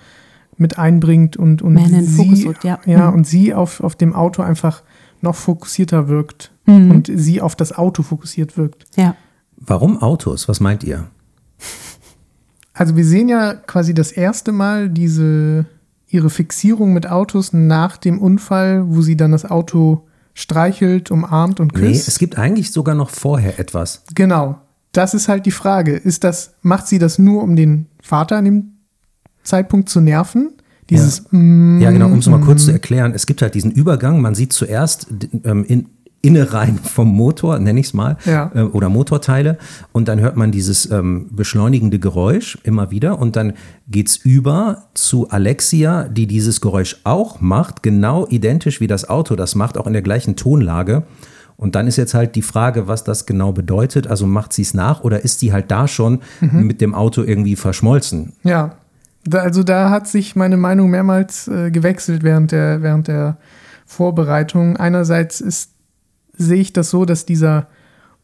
mit 0.58 0.78
einbringt 0.78 1.38
und, 1.38 1.62
und 1.62 1.78
sie, 2.04 2.46
rückt, 2.46 2.64
ja. 2.64 2.80
ja 2.86 3.10
Mhm. 3.10 3.18
und 3.18 3.28
sie 3.28 3.54
auf, 3.54 3.82
auf 3.82 3.96
dem 3.96 4.14
Auto 4.14 4.42
einfach 4.42 4.84
noch 5.24 5.36
fokussierter 5.36 6.08
wirkt 6.08 6.52
Mhm. 6.66 6.92
und 6.92 7.12
sie 7.14 7.42
auf 7.42 7.56
das 7.56 7.72
Auto 7.78 8.04
fokussiert 8.04 8.58
wirkt. 8.58 8.86
Ja. 8.96 9.16
Warum 9.58 10.02
Autos? 10.02 10.48
Was 10.48 10.60
meint 10.60 10.84
ihr? 10.84 11.08
Also 12.74 12.96
wir 12.96 13.06
sehen 13.06 13.28
ja 13.30 13.54
quasi 13.56 13.94
das 13.94 14.12
erste 14.12 14.52
Mal 14.52 14.90
diese 14.90 15.66
ihre 16.08 16.30
Fixierung 16.30 16.94
mit 16.94 17.08
Autos 17.08 17.54
nach 17.54 17.98
dem 17.98 18.20
Unfall, 18.20 18.84
wo 18.88 19.02
sie 19.02 19.18
dann 19.18 19.32
das 19.32 19.46
Auto 19.46 20.08
streichelt, 20.34 21.12
umarmt 21.12 21.60
und 21.60 21.74
Nee, 21.76 21.80
küsst. 21.92 22.08
es 22.08 22.18
gibt 22.18 22.38
eigentlich 22.38 22.72
sogar 22.72 22.96
noch 22.96 23.10
vorher 23.10 23.60
etwas. 23.60 24.04
Genau. 24.16 24.60
Das 24.92 25.14
ist 25.14 25.28
halt 25.28 25.46
die 25.46 25.52
Frage. 25.52 25.96
Ist 25.96 26.24
das, 26.24 26.54
macht 26.62 26.88
sie 26.88 26.98
das 26.98 27.20
nur, 27.20 27.44
um 27.44 27.56
den 27.56 27.88
Vater 28.02 28.38
an 28.38 28.46
dem 28.46 28.74
Zeitpunkt 29.44 29.90
zu 29.90 30.00
nerven? 30.02 30.54
Dieses, 30.90 31.24
mm, 31.32 31.80
Ja, 31.82 31.92
genau, 31.92 32.08
um 32.08 32.20
es 32.20 32.28
mal 32.28 32.42
kurz 32.42 32.66
zu 32.66 32.72
erklären. 32.72 33.14
Es 33.16 33.26
gibt 33.26 33.42
halt 33.42 33.54
diesen 33.56 33.72
Übergang. 33.72 34.22
Man 34.22 34.36
sieht 34.36 34.54
zuerst 34.54 35.08
ähm, 35.44 35.64
in, 35.66 35.86
Innereien 36.22 36.78
vom 36.80 37.08
Motor, 37.08 37.60
nenne 37.60 37.80
ich 37.80 37.88
es 37.88 37.94
mal, 37.94 38.18
Ja. 38.26 38.52
äh, 38.54 38.64
oder 38.64 38.90
Motorteile. 38.90 39.58
Und 39.94 40.08
dann 40.10 40.20
hört 40.20 40.36
man 40.36 40.52
dieses 40.52 40.90
ähm, 40.92 41.28
beschleunigende 41.32 41.98
Geräusch 41.98 42.58
immer 42.64 42.92
wieder. 42.92 43.20
Und 43.20 43.36
dann 43.38 43.54
geht's 43.90 44.18
über 44.18 44.84
zu 44.94 45.30
Alexia, 45.30 46.04
die 46.10 46.28
dieses 46.28 46.60
Geräusch 46.60 46.98
auch 47.06 47.40
macht, 47.40 47.84
genau 47.84 48.28
identisch 48.30 48.82
wie 48.82 48.88
das 48.88 49.10
Auto 49.10 49.36
das 49.38 49.56
macht, 49.56 49.78
auch 49.78 49.88
in 49.88 49.94
der 49.94 50.02
gleichen 50.02 50.36
Tonlage. 50.36 51.04
Und 51.56 51.76
dann 51.76 51.88
ist 51.88 51.98
jetzt 51.98 52.14
halt 52.14 52.36
die 52.36 52.42
Frage, 52.42 52.88
was 52.88 53.04
das 53.04 53.26
genau 53.26 53.52
bedeutet. 53.52 54.08
Also 54.08 54.26
macht 54.26 54.54
sie 54.54 54.62
es 54.62 54.74
nach 54.74 55.04
oder 55.04 55.24
ist 55.24 55.40
sie 55.40 55.52
halt 55.54 55.72
da 55.72 55.88
schon 55.90 56.20
mit 56.40 56.80
dem 56.82 56.94
Auto 56.96 57.22
irgendwie 57.24 57.56
verschmolzen? 57.56 58.34
ja. 58.44 58.76
Also 59.32 59.64
da 59.64 59.90
hat 59.90 60.08
sich 60.08 60.36
meine 60.36 60.58
Meinung 60.58 60.90
mehrmals 60.90 61.48
äh, 61.48 61.72
gewechselt 61.72 62.24
während 62.24 62.52
der, 62.52 62.82
während 62.82 63.08
der 63.08 63.38
Vorbereitung. 63.86 64.78
Einerseits 64.78 65.42
ist, 65.42 65.72
sehe 66.38 66.62
ich 66.62 66.74
das 66.74 66.90
so, 66.90 67.06
dass 67.06 67.26
dieser 67.26 67.68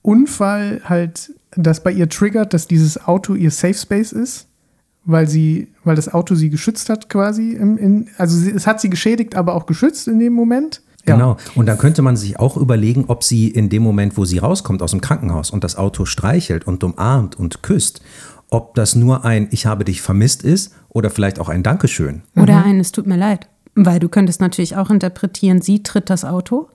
Unfall 0.02 0.82
halt 0.86 1.34
das 1.56 1.84
bei 1.84 1.92
ihr 1.92 2.10
triggert, 2.10 2.54
dass 2.54 2.68
dieses 2.68 3.06
Auto 3.08 3.34
ihr 3.34 3.52
Safe 3.52 3.74
Space 3.74 4.12
ist, 4.12 4.48
weil 5.04 5.28
sie, 5.28 5.70
weil 5.84 5.96
das 5.96 6.14
Auto 6.14 6.36
sie 6.36 6.50
geschützt 6.50 6.90
hat 6.90 7.10
quasi. 7.10 7.54
Im, 7.54 7.78
in, 7.78 8.10
also 8.18 8.38
sie, 8.38 8.52
es 8.52 8.68
hat 8.68 8.80
sie 8.80 8.90
geschädigt, 8.90 9.36
aber 9.36 9.56
auch 9.56 9.66
geschützt 9.66 10.08
in 10.08 10.20
dem 10.20 10.34
Moment. 10.34 10.82
Ja. 11.08 11.16
Genau. 11.16 11.38
Und 11.54 11.68
dann 11.68 11.78
könnte 11.78 12.02
man 12.02 12.18
sich 12.18 12.40
auch 12.40 12.58
überlegen, 12.58 13.06
ob 13.08 13.24
sie 13.24 13.48
in 13.48 13.70
dem 13.70 13.84
Moment, 13.84 14.18
wo 14.18 14.26
sie 14.26 14.40
rauskommt 14.40 14.82
aus 14.82 14.92
dem 14.92 15.02
Krankenhaus 15.02 15.52
und 15.52 15.64
das 15.64 15.76
Auto 15.76 16.06
streichelt 16.06 16.66
und 16.66 16.84
umarmt 16.84 17.38
und 17.38 17.62
küsst, 17.62 18.02
ob 18.56 18.74
das 18.74 18.96
nur 18.96 19.26
ein 19.26 19.50
Ich 19.52 19.66
habe 19.66 19.84
dich 19.84 20.02
vermisst 20.02 20.42
ist 20.42 20.74
oder 20.88 21.10
vielleicht 21.10 21.40
auch 21.40 21.50
ein 21.50 21.62
Dankeschön. 21.62 22.22
Oder 22.38 22.64
ein, 22.64 22.80
es 22.80 22.94
tut 22.94 23.06
mir 23.06 23.18
leid. 23.18 23.50
Weil 23.76 24.00
du 24.00 24.08
könntest 24.08 24.40
natürlich 24.40 24.78
auch 24.78 24.90
interpretieren, 24.90 25.62
sie 25.62 25.84
tritt 25.84 26.10
das 26.10 26.24
Auto 26.24 26.70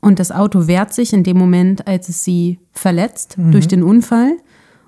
und 0.00 0.18
das 0.18 0.32
Auto 0.32 0.66
wehrt 0.66 0.92
sich 0.92 1.12
in 1.12 1.22
dem 1.22 1.38
Moment, 1.38 1.86
als 1.86 2.08
es 2.08 2.24
sie 2.24 2.58
verletzt 2.72 3.36
durch 3.38 3.68
den 3.68 3.82
Unfall. 3.82 4.32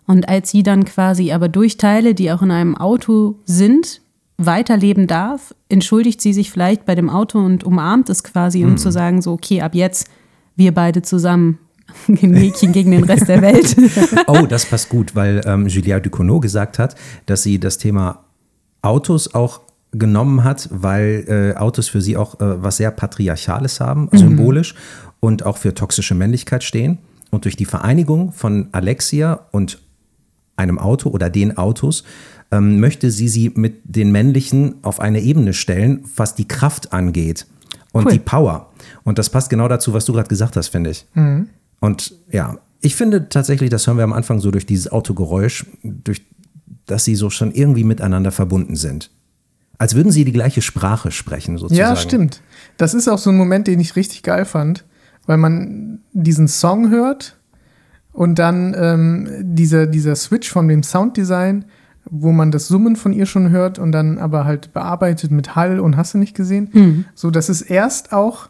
Und 0.07 0.29
als 0.29 0.51
sie 0.51 0.63
dann 0.63 0.85
quasi 0.85 1.33
aber 1.33 1.49
durch 1.49 1.79
Teile, 1.79 2.15
die 2.15 2.31
auch 2.31 2.43
in 2.43 2.51
einem 2.51 2.77
Auto 2.77 3.37
sind, 3.45 4.03
weiterleben 4.37 5.07
darf, 5.07 5.55
entschuldigt 5.69 6.21
sie 6.21 6.33
sich 6.33 6.51
vielleicht 6.51 6.85
bei 6.85 6.95
dem 6.95 7.09
Auto 7.09 7.39
und 7.39 7.65
umarmt 7.65 8.11
es 8.11 8.25
quasi, 8.25 8.65
um 8.65 8.77
zu 8.77 8.93
sagen, 8.93 9.23
so, 9.23 9.33
okay, 9.33 9.63
ab 9.63 9.75
jetzt 9.75 10.09
wir 10.55 10.75
beide 10.75 11.03
zusammen. 11.03 11.59
Ein 12.09 12.31
Mädchen 12.31 12.73
gegen 12.73 12.91
den 12.91 13.05
Rest 13.05 13.29
der 13.29 13.43
Welt. 13.43 13.77
Oh, 14.27 14.47
das 14.47 14.67
passt 14.67 14.89
gut, 14.89 15.15
weil 15.15 15.41
ähm, 15.47 15.67
Julia 15.67 16.01
Ducournau 16.01 16.41
gesagt 16.41 16.79
hat, 16.79 16.95
dass 17.27 17.43
sie 17.43 17.59
das 17.59 17.79
Thema 17.79 18.25
Autos 18.83 19.35
auch 19.35 19.61
genommen 19.93 20.45
hat, 20.45 20.69
weil 20.73 21.25
äh, 21.29 21.59
Autos 21.59 21.89
für 21.89 22.01
sie 22.01 22.17
auch 22.17 22.41
äh, 22.41 22.63
was 22.63 22.79
sehr 22.79 22.91
Patriarchales 22.91 23.81
haben, 23.81 24.09
symbolisch 24.13 24.75
und 25.21 25.45
auch 25.47 25.57
für 25.57 25.75
toxische 25.75 26.15
Männlichkeit 26.15 26.65
stehen. 26.65 26.99
Und 27.31 27.45
durch 27.45 27.57
die 27.57 27.65
Vereinigung 27.65 28.33
von 28.33 28.69
Alexia 28.73 29.47
und 29.53 29.81
einem 30.57 30.79
Auto 30.79 31.11
oder 31.11 31.31
den 31.31 31.57
Autos 31.57 32.05
ähm, 32.51 32.81
möchte 32.81 33.11
sie 33.11 33.29
sie 33.29 33.53
mit 33.55 33.81
den 33.85 34.11
männlichen 34.13 34.77
auf 34.83 35.01
eine 35.01 35.21
Ebene 35.21 35.53
stellen, 35.53 36.05
was 36.17 36.35
die 36.35 36.49
Kraft 36.49 36.93
angeht 36.93 37.47
und 37.93 38.07
Cool. 38.07 38.13
die 38.13 38.19
Power. 38.19 38.71
Und 39.05 39.19
das 39.19 39.31
passt 39.31 39.51
genau 39.51 39.69
dazu, 39.69 39.93
was 39.93 40.05
du 40.05 40.13
gerade 40.13 40.29
gesagt 40.29 40.57
hast, 40.57 40.69
finde 40.69 40.91
ich. 40.91 41.07
Und 41.81 42.15
ja, 42.31 42.59
ich 42.81 42.97
finde 42.97 43.29
tatsächlich, 43.29 43.71
das 43.71 43.87
hören 43.87 43.97
wir 43.97 44.05
am 44.05 44.13
Anfang 44.13 44.41
so 44.41 44.51
durch 44.51 44.67
dieses 44.67 44.91
Autogeräusch, 44.91 45.67
durch 45.83 46.23
dass 46.87 47.05
sie 47.05 47.17
so 47.17 47.31
schon 47.31 47.53
irgendwie 47.53 47.85
miteinander 47.85 48.31
verbunden 48.31 48.77
sind. 48.77 49.11
Als 49.79 49.95
würden 49.95 50.11
sie 50.13 50.25
die 50.25 50.33
gleiche 50.33 50.63
Sprache 50.63 51.11
sprechen, 51.11 51.59
sozusagen. 51.59 51.89
Ja, 51.89 51.97
stimmt. 51.97 52.41
Das 52.79 52.95
ist 52.95 53.09
auch 53.09 53.19
so 53.19 53.31
ein 53.31 53.37
Moment, 53.37 53.67
den 53.67 53.81
ich 53.81 53.97
richtig 53.97 54.23
geil 54.23 54.45
fand, 54.45 54.85
weil 55.27 55.37
man 55.37 56.01
diesen 56.13 56.49
Song 56.49 56.91
hört 56.91 57.37
und 58.13 58.39
dann 58.39 58.75
ähm, 58.79 59.29
dieser, 59.43 59.87
dieser 59.87 60.17
Switch 60.17 60.51
von 60.51 60.69
dem 60.69 60.83
Sounddesign, 60.83 61.67
wo 62.09 62.33
man 62.33 62.53
das 62.53 62.69
Summen 62.69 62.97
von 62.97 63.13
ihr 63.13 63.27
schon 63.27 63.51
hört 63.51 63.79
und 63.79 63.93
dann 63.93 64.19
aber 64.19 64.45
halt 64.45 64.73
bearbeitet 64.73 65.31
mit 65.31 65.57
Hall 65.57 65.81
und 65.81 65.97
hast 65.97 66.15
du 66.15 66.19
nicht 66.19 66.37
gesehen. 66.37 67.05
So, 67.15 67.31
das 67.31 67.49
ist 67.49 67.63
erst 67.63 68.13
auch, 68.13 68.49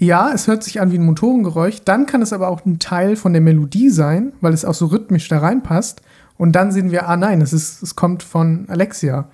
ja, 0.00 0.32
es 0.32 0.46
hört 0.46 0.64
sich 0.64 0.80
an 0.80 0.92
wie 0.92 0.98
ein 0.98 1.04
Motorengeräusch, 1.04 1.82
dann 1.84 2.06
kann 2.06 2.22
es 2.22 2.32
aber 2.32 2.48
auch 2.48 2.64
ein 2.64 2.78
Teil 2.78 3.16
von 3.16 3.34
der 3.34 3.42
Melodie 3.42 3.90
sein, 3.90 4.32
weil 4.40 4.54
es 4.54 4.64
auch 4.64 4.72
so 4.72 4.86
rhythmisch 4.86 5.28
da 5.28 5.40
reinpasst. 5.40 6.00
Und 6.38 6.52
dann 6.52 6.72
sehen 6.72 6.90
wir, 6.90 7.06
ah 7.06 7.18
nein, 7.18 7.42
es, 7.42 7.52
ist, 7.52 7.82
es 7.82 7.96
kommt 7.96 8.22
von 8.22 8.64
Alexia. 8.68 9.28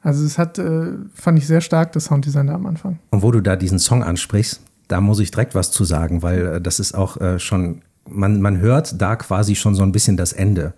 Also 0.00 0.24
es 0.24 0.38
hat, 0.38 0.58
äh, 0.58 0.92
fand 1.12 1.38
ich 1.38 1.48
sehr 1.48 1.60
stark, 1.60 1.90
das 1.92 2.04
Sounddesign 2.04 2.46
da 2.46 2.54
am 2.54 2.66
Anfang. 2.66 3.00
Und 3.10 3.22
wo 3.22 3.32
du 3.32 3.40
da 3.40 3.56
diesen 3.56 3.80
Song 3.80 4.04
ansprichst, 4.04 4.60
da 4.86 5.00
muss 5.00 5.18
ich 5.18 5.32
direkt 5.32 5.56
was 5.56 5.72
zu 5.72 5.82
sagen, 5.82 6.22
weil 6.22 6.46
äh, 6.46 6.60
das 6.60 6.78
ist 6.78 6.94
auch 6.94 7.16
äh, 7.20 7.40
schon, 7.40 7.82
man, 8.08 8.40
man 8.40 8.60
hört 8.60 9.02
da 9.02 9.16
quasi 9.16 9.56
schon 9.56 9.74
so 9.74 9.82
ein 9.82 9.90
bisschen 9.90 10.16
das 10.16 10.32
Ende. 10.32 10.72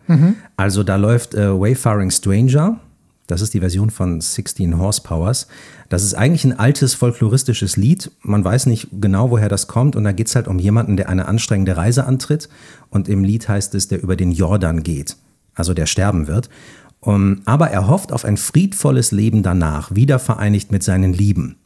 Also 0.57 0.85
da 0.85 0.97
läuft 0.97 1.35
äh, 1.35 1.53
Wayfaring 1.53 2.11
Stranger 2.11 2.81
Das 3.27 3.41
ist 3.41 3.55
die 3.55 3.61
Version 3.61 3.91
von 3.91 4.21
16 4.21 4.79
Horsepowers. 4.79 5.47
Das 5.89 6.03
ist 6.05 6.15
eigentlich 6.15 6.45
ein 6.45 6.59
altes 6.59 6.93
folkloristisches 6.95 7.77
Lied. 7.77 8.11
Man 8.21 8.45
weiß 8.45 8.67
nicht 8.67 8.89
genau, 8.93 9.31
woher 9.31 9.49
das 9.49 9.67
kommt. 9.67 9.97
Und 9.97 10.05
da 10.05 10.13
geht 10.13 10.29
es 10.29 10.37
halt 10.37 10.47
um 10.47 10.59
jemanden, 10.59 10.97
der 10.97 11.09
eine 11.09 11.27
anstrengende 11.27 11.77
Reise 11.77 12.05
antritt. 12.05 12.49
Und 12.91 13.09
im 13.09 13.25
Lied 13.25 13.49
heißt 13.49 13.75
es, 13.75 13.89
der 13.89 14.03
über 14.03 14.17
den 14.17 14.31
Jordan 14.31 14.83
geht. 14.83 15.17
Also 15.55 15.73
der 15.73 15.87
sterben 15.87 16.27
wird. 16.27 16.51
Um, 17.01 17.43
aber 17.45 17.71
er 17.71 17.87
hofft 17.87 18.13
auf 18.13 18.25
ein 18.25 18.39
friedvolles 18.39 19.13
Leben 19.13 19.43
danach, 19.43 19.95
wieder 19.95 20.19
vereinigt 20.19 20.73
mit 20.73 20.83
seinen 20.83 21.13
Lieben. 21.13 21.57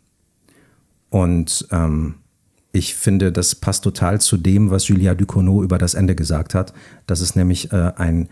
Und 1.11 1.69
ähm, 1.71 2.17
ich 2.73 2.97
finde, 2.97 3.31
das 3.31 3.55
passt 3.55 3.85
total 3.85 4.21
zu 4.21 4.37
dem, 4.37 4.71
was 4.71 4.89
Julia 4.89 5.15
Ducournau 5.15 5.63
über 5.63 5.79
das 5.79 5.95
Ende 5.95 6.15
gesagt 6.15 6.55
hat, 6.55 6.73
dass 7.07 7.21
es 7.21 7.37
nämlich 7.37 7.73
äh, 7.73 7.93
ein, 7.97 8.29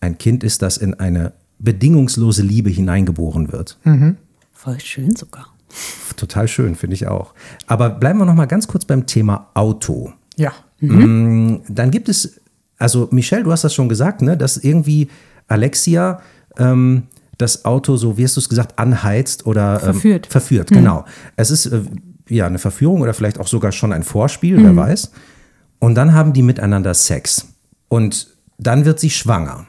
ein 0.00 0.16
Kind 0.16 0.44
ist, 0.44 0.62
das 0.62 0.76
in 0.76 0.94
eine 0.94 1.32
bedingungslose 1.58 2.42
Liebe 2.42 2.70
hineingeboren 2.70 3.52
wird. 3.52 3.78
Mhm. 3.84 4.16
Voll 4.52 4.80
schön 4.80 5.14
sogar. 5.16 5.46
Total 6.16 6.46
schön, 6.46 6.76
finde 6.76 6.94
ich 6.94 7.06
auch. 7.06 7.34
Aber 7.66 7.90
bleiben 7.90 8.18
wir 8.18 8.24
noch 8.24 8.34
mal 8.34 8.46
ganz 8.46 8.68
kurz 8.68 8.84
beim 8.84 9.06
Thema 9.06 9.50
Auto. 9.54 10.12
Ja. 10.36 10.52
Mhm. 10.80 11.62
Dann 11.68 11.90
gibt 11.90 12.08
es, 12.08 12.40
also 12.78 13.08
Michelle, 13.10 13.44
du 13.44 13.52
hast 13.52 13.64
das 13.64 13.74
schon 13.74 13.88
gesagt, 13.88 14.22
ne, 14.22 14.36
dass 14.36 14.56
irgendwie 14.56 15.08
Alexia 15.48 16.20
ähm, 16.56 17.04
das 17.38 17.64
Auto, 17.64 17.96
so 17.96 18.16
wie 18.16 18.24
hast 18.24 18.36
du 18.36 18.40
es 18.40 18.48
gesagt, 18.48 18.78
anheizt 18.78 19.46
oder 19.46 19.74
ähm, 19.74 19.80
verführt. 19.80 20.26
Verführt, 20.26 20.70
mhm. 20.70 20.76
genau. 20.76 21.04
Es 21.36 21.50
ist 21.50 21.66
äh, 21.66 21.82
ja 22.28 22.46
eine 22.46 22.58
Verführung 22.58 23.00
oder 23.00 23.14
vielleicht 23.14 23.40
auch 23.40 23.48
sogar 23.48 23.72
schon 23.72 23.92
ein 23.92 24.02
Vorspiel, 24.02 24.58
mhm. 24.58 24.64
wer 24.64 24.76
weiß. 24.76 25.10
Und 25.80 25.96
dann 25.96 26.14
haben 26.14 26.32
die 26.32 26.42
miteinander 26.42 26.94
Sex. 26.94 27.48
Und 27.88 28.28
dann 28.58 28.84
wird 28.84 29.00
sie 29.00 29.10
schwanger. 29.10 29.66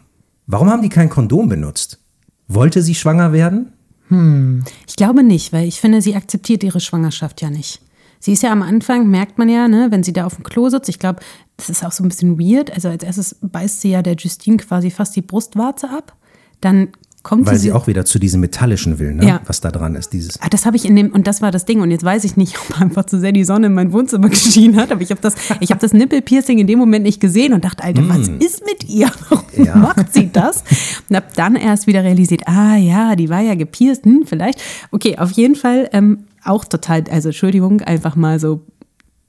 Warum 0.47 0.69
haben 0.69 0.81
die 0.81 0.89
kein 0.89 1.09
Kondom 1.09 1.49
benutzt? 1.49 1.99
Wollte 2.47 2.81
sie 2.81 2.95
schwanger 2.95 3.33
werden? 3.33 3.73
Hm. 4.09 4.63
Ich 4.87 4.95
glaube 4.95 5.23
nicht, 5.23 5.51
weil 5.51 5.67
ich 5.67 5.79
finde, 5.79 6.01
sie 6.01 6.15
akzeptiert 6.15 6.63
ihre 6.63 6.79
Schwangerschaft 6.79 7.41
ja 7.41 7.49
nicht. 7.49 7.81
Sie 8.19 8.33
ist 8.33 8.43
ja 8.43 8.51
am 8.51 8.61
Anfang, 8.61 9.07
merkt 9.09 9.37
man 9.37 9.49
ja, 9.49 9.67
ne, 9.67 9.87
wenn 9.91 10.03
sie 10.03 10.13
da 10.13 10.25
auf 10.25 10.35
dem 10.35 10.43
Klo 10.43 10.69
sitzt, 10.69 10.89
ich 10.89 10.99
glaube, 10.99 11.19
das 11.57 11.69
ist 11.69 11.85
auch 11.85 11.91
so 11.91 12.03
ein 12.03 12.09
bisschen 12.09 12.39
weird. 12.39 12.71
Also 12.71 12.89
als 12.89 13.03
erstes 13.03 13.35
beißt 13.41 13.81
sie 13.81 13.91
ja 13.91 14.01
der 14.01 14.15
Justine 14.15 14.57
quasi 14.57 14.91
fast 14.91 15.15
die 15.15 15.21
Brustwarze 15.21 15.89
ab. 15.89 16.15
Dann 16.61 16.89
kommt 17.25 17.47
Weil 17.47 17.57
sie, 17.57 17.73
auch 17.73 17.87
wieder 17.87 18.05
zu 18.05 18.19
diesem 18.19 18.39
metallischen 18.39 18.99
will, 18.99 19.13
ne? 19.15 19.25
ja. 19.25 19.41
was 19.47 19.59
da 19.59 19.71
dran 19.71 19.95
ist. 19.95 20.13
Dieses 20.13 20.39
ah, 20.41 20.47
das 20.47 20.65
habe 20.65 20.77
ich 20.77 20.85
in 20.85 20.95
dem, 20.95 21.11
und 21.11 21.25
das 21.25 21.41
war 21.41 21.51
das 21.51 21.65
Ding. 21.65 21.81
Und 21.81 21.89
jetzt 21.89 22.05
weiß 22.05 22.23
ich 22.23 22.37
nicht, 22.37 22.55
ob 22.69 22.79
einfach 22.79 23.05
zu 23.05 23.19
sehr 23.19 23.31
die 23.31 23.43
Sonne 23.43 23.67
in 23.67 23.73
mein 23.73 23.91
Wohnzimmer 23.91 24.29
geschienen 24.35 24.77
hat, 24.77 24.91
aber 24.91 25.01
ich 25.01 25.09
habe 25.09 25.19
das, 25.19 25.33
ich 25.59 25.71
habe 25.71 25.81
das 25.81 25.91
Nippelpiercing 25.91 26.59
in 26.59 26.67
dem 26.67 26.79
Moment 26.79 27.03
nicht 27.03 27.19
gesehen 27.19 27.53
und 27.53 27.65
dachte, 27.65 27.83
Alter, 27.83 28.03
mm. 28.03 28.09
was 28.09 28.27
ist 28.27 28.63
mit 28.65 28.87
ihr? 28.87 29.11
Warum 29.29 29.65
ja. 29.65 29.75
macht 29.75 30.13
sie 30.13 30.31
das? 30.31 30.63
Und 31.09 31.15
habe 31.15 31.25
dann 31.35 31.55
erst 31.55 31.87
wieder 31.87 32.03
realisiert, 32.03 32.43
ah 32.47 32.77
ja, 32.77 33.15
die 33.15 33.29
war 33.29 33.41
ja 33.41 33.55
gepierst, 33.55 34.05
hm, 34.05 34.23
vielleicht. 34.25 34.61
Okay, 34.91 35.17
auf 35.17 35.31
jeden 35.31 35.55
Fall 35.55 35.89
ähm, 35.93 36.25
auch 36.43 36.63
total, 36.63 37.03
also 37.09 37.29
Entschuldigung, 37.29 37.81
einfach 37.81 38.15
mal 38.15 38.39
so 38.39 38.61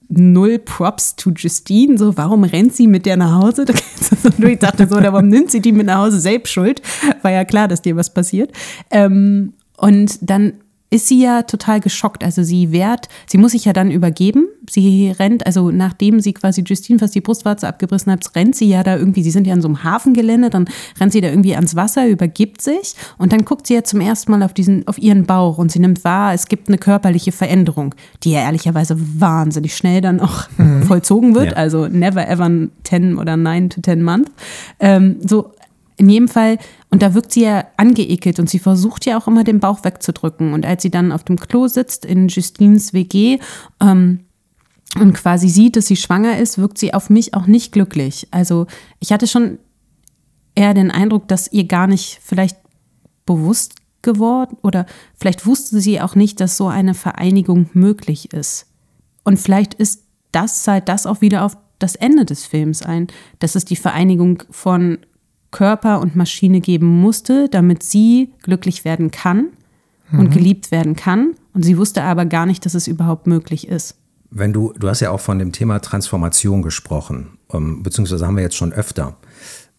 null 0.09 0.59
Props 0.59 1.16
to 1.16 1.30
Justine. 1.30 1.98
So, 1.98 2.16
warum 2.16 2.44
rennt 2.44 2.74
sie 2.74 2.86
mit 2.86 3.07
der 3.07 3.16
nach 3.16 3.42
Hause? 3.42 3.64
ich 4.38 4.59
dachte 4.59 4.86
so, 4.88 4.96
warum 4.96 5.28
nimmt 5.28 5.50
sie 5.50 5.61
die 5.61 5.72
mit 5.72 5.86
nach 5.86 5.98
Hause? 5.98 6.20
Selbst 6.20 6.52
schuld. 6.52 6.82
War 7.22 7.30
ja 7.30 7.44
klar, 7.44 7.68
dass 7.68 7.82
dir 7.82 7.96
was 7.96 8.12
passiert. 8.12 8.52
Ähm, 8.90 9.54
und 9.76 10.18
dann 10.22 10.54
ist 10.89 11.09
sie 11.09 11.20
ja 11.20 11.43
total 11.43 11.80
geschockt. 11.80 12.22
Also 12.22 12.43
sie 12.43 12.70
wehrt, 12.70 13.09
sie 13.26 13.39
muss 13.39 13.53
sich 13.53 13.64
ja 13.64 13.72
dann 13.72 13.91
übergeben. 13.91 14.47
Sie 14.70 15.12
rennt, 15.18 15.45
also 15.45 15.70
nachdem 15.70 16.20
sie 16.20 16.32
quasi 16.32 16.62
Justine 16.62 16.99
fast 16.99 17.14
die 17.14 17.20
Brustwarze 17.20 17.66
abgerissen 17.66 18.12
hat, 18.12 18.24
rennt 18.37 18.55
sie 18.55 18.68
ja 18.68 18.82
da 18.82 18.97
irgendwie, 18.97 19.22
sie 19.22 19.30
sind 19.30 19.47
ja 19.47 19.53
an 19.53 19.62
so 19.62 19.68
einem 19.68 19.82
Hafengelände, 19.82 20.51
dann 20.51 20.68
rennt 21.01 21.12
sie 21.12 21.20
da 21.20 21.28
irgendwie 21.28 21.55
ans 21.55 21.76
Wasser, 21.76 22.07
übergibt 22.07 22.62
sich 22.62 22.95
und 23.18 23.32
dann 23.32 23.45
guckt 23.45 23.66
sie 23.66 23.74
ja 23.74 23.84
zum 23.84 24.01
ersten 24.01 24.30
Mal 24.30 24.43
auf 24.43 24.55
diesen, 24.55 24.87
auf 24.87 24.99
ihren 24.99 25.24
Bauch 25.24 25.59
und 25.59 25.72
sie 25.72 25.78
nimmt 25.78 26.05
wahr, 26.05 26.34
es 26.34 26.47
gibt 26.47 26.68
eine 26.68 26.78
körperliche 26.78 27.32
Veränderung, 27.32 27.95
die 28.22 28.32
ja 28.32 28.41
ehrlicherweise 28.41 28.97
wahnsinnig 28.99 29.76
schnell 29.76 30.01
dann 30.01 30.20
auch 30.20 30.49
mhm. 30.57 30.82
vollzogen 30.84 31.34
wird. 31.34 31.53
Ja. 31.53 31.57
Also 31.57 31.89
never 31.89 32.28
ever 32.28 32.51
10 32.84 33.18
oder 33.18 33.37
9 33.37 33.70
to 33.70 33.80
10 33.80 34.03
month. 34.03 34.30
Ähm, 34.80 35.16
so 35.26 35.53
in 35.97 36.09
jedem 36.09 36.28
Fall, 36.28 36.59
und 36.91 37.03
da 37.03 37.14
wirkt 37.14 37.32
sie 37.32 37.43
ja 37.43 37.66
angeekelt 37.76 38.39
und 38.39 38.49
sie 38.49 38.59
versucht 38.59 39.07
ja 39.07 39.18
auch 39.18 39.26
immer 39.26 39.45
den 39.45 39.61
Bauch 39.61 39.84
wegzudrücken. 39.84 40.53
Und 40.53 40.64
als 40.64 40.82
sie 40.82 40.91
dann 40.91 41.12
auf 41.12 41.24
dem 41.24 41.39
Klo 41.39 41.66
sitzt 41.66 42.05
in 42.05 42.28
Justines 42.28 42.93
WG 42.93 43.39
ähm, 43.80 44.20
und 44.99 45.12
quasi 45.12 45.49
sieht, 45.49 45.76
dass 45.76 45.87
sie 45.87 45.97
schwanger 45.97 46.39
ist, 46.39 46.59
wirkt 46.59 46.78
sie 46.78 46.95
auf 46.95 47.11
mich 47.11 47.34
auch 47.34 47.47
nicht 47.47 47.72
glücklich. 47.72 48.28
Also 48.30 48.66
ich 49.01 49.12
hatte 49.12 49.26
schon 49.26 49.59
eher 50.55 50.74
den 50.74 50.91
Eindruck, 50.91 51.28
dass 51.28 51.53
ihr 51.53 51.64
gar 51.64 51.87
nicht 51.87 52.20
vielleicht 52.22 52.57
bewusst 53.26 53.74
geworden 54.03 54.57
oder 54.62 54.87
vielleicht 55.16 55.45
wusste 55.45 55.80
sie 55.80 56.01
auch 56.01 56.14
nicht, 56.14 56.41
dass 56.41 56.57
so 56.57 56.68
eine 56.68 56.95
Vereinigung 56.95 57.68
möglich 57.72 58.32
ist. 58.32 58.66
Und 59.24 59.39
vielleicht 59.39 59.74
ist 59.74 60.05
das, 60.30 60.62
zahlt 60.62 60.89
das 60.89 61.07
auch 61.07 61.20
wieder 61.20 61.45
auf 61.45 61.57
das 61.78 61.97
Ende 61.97 62.24
des 62.24 62.47
Films 62.47 62.82
ein, 62.82 63.09
dass 63.41 63.55
es 63.57 63.64
die 63.64 63.76
Vereinigung 63.76 64.45
von 64.51 64.99
Körper 65.57 66.00
und 66.00 66.14
Maschine 66.14 66.61
geben 66.61 67.00
musste, 67.00 67.48
damit 67.48 67.82
sie 67.82 68.28
glücklich 68.42 68.84
werden 68.84 69.11
kann 69.11 69.46
mhm. 70.11 70.20
und 70.20 70.30
geliebt 70.30 70.70
werden 70.70 70.96
kann. 70.96 71.32
Und 71.54 71.64
sie 71.64 71.78
wusste 71.78 72.02
aber 72.02 72.26
gar 72.26 72.44
nicht, 72.44 72.66
dass 72.66 72.74
es 72.74 72.86
überhaupt 72.86 73.26
möglich 73.26 73.66
ist. 73.66 73.96
Wenn 74.30 74.52
du, 74.52 74.74
du 74.78 74.86
hast 74.86 75.00
ja 75.00 75.11
auch 75.11 75.20
von 75.20 75.38
dem 75.38 75.52
Thema 75.52 75.78
Transformation 75.78 76.61
gesprochen, 76.61 77.38
ähm, 77.54 77.82
beziehungsweise 77.82 78.26
haben 78.26 78.36
wir 78.36 78.42
jetzt 78.42 78.57
schon 78.57 78.74
öfter. 78.74 79.16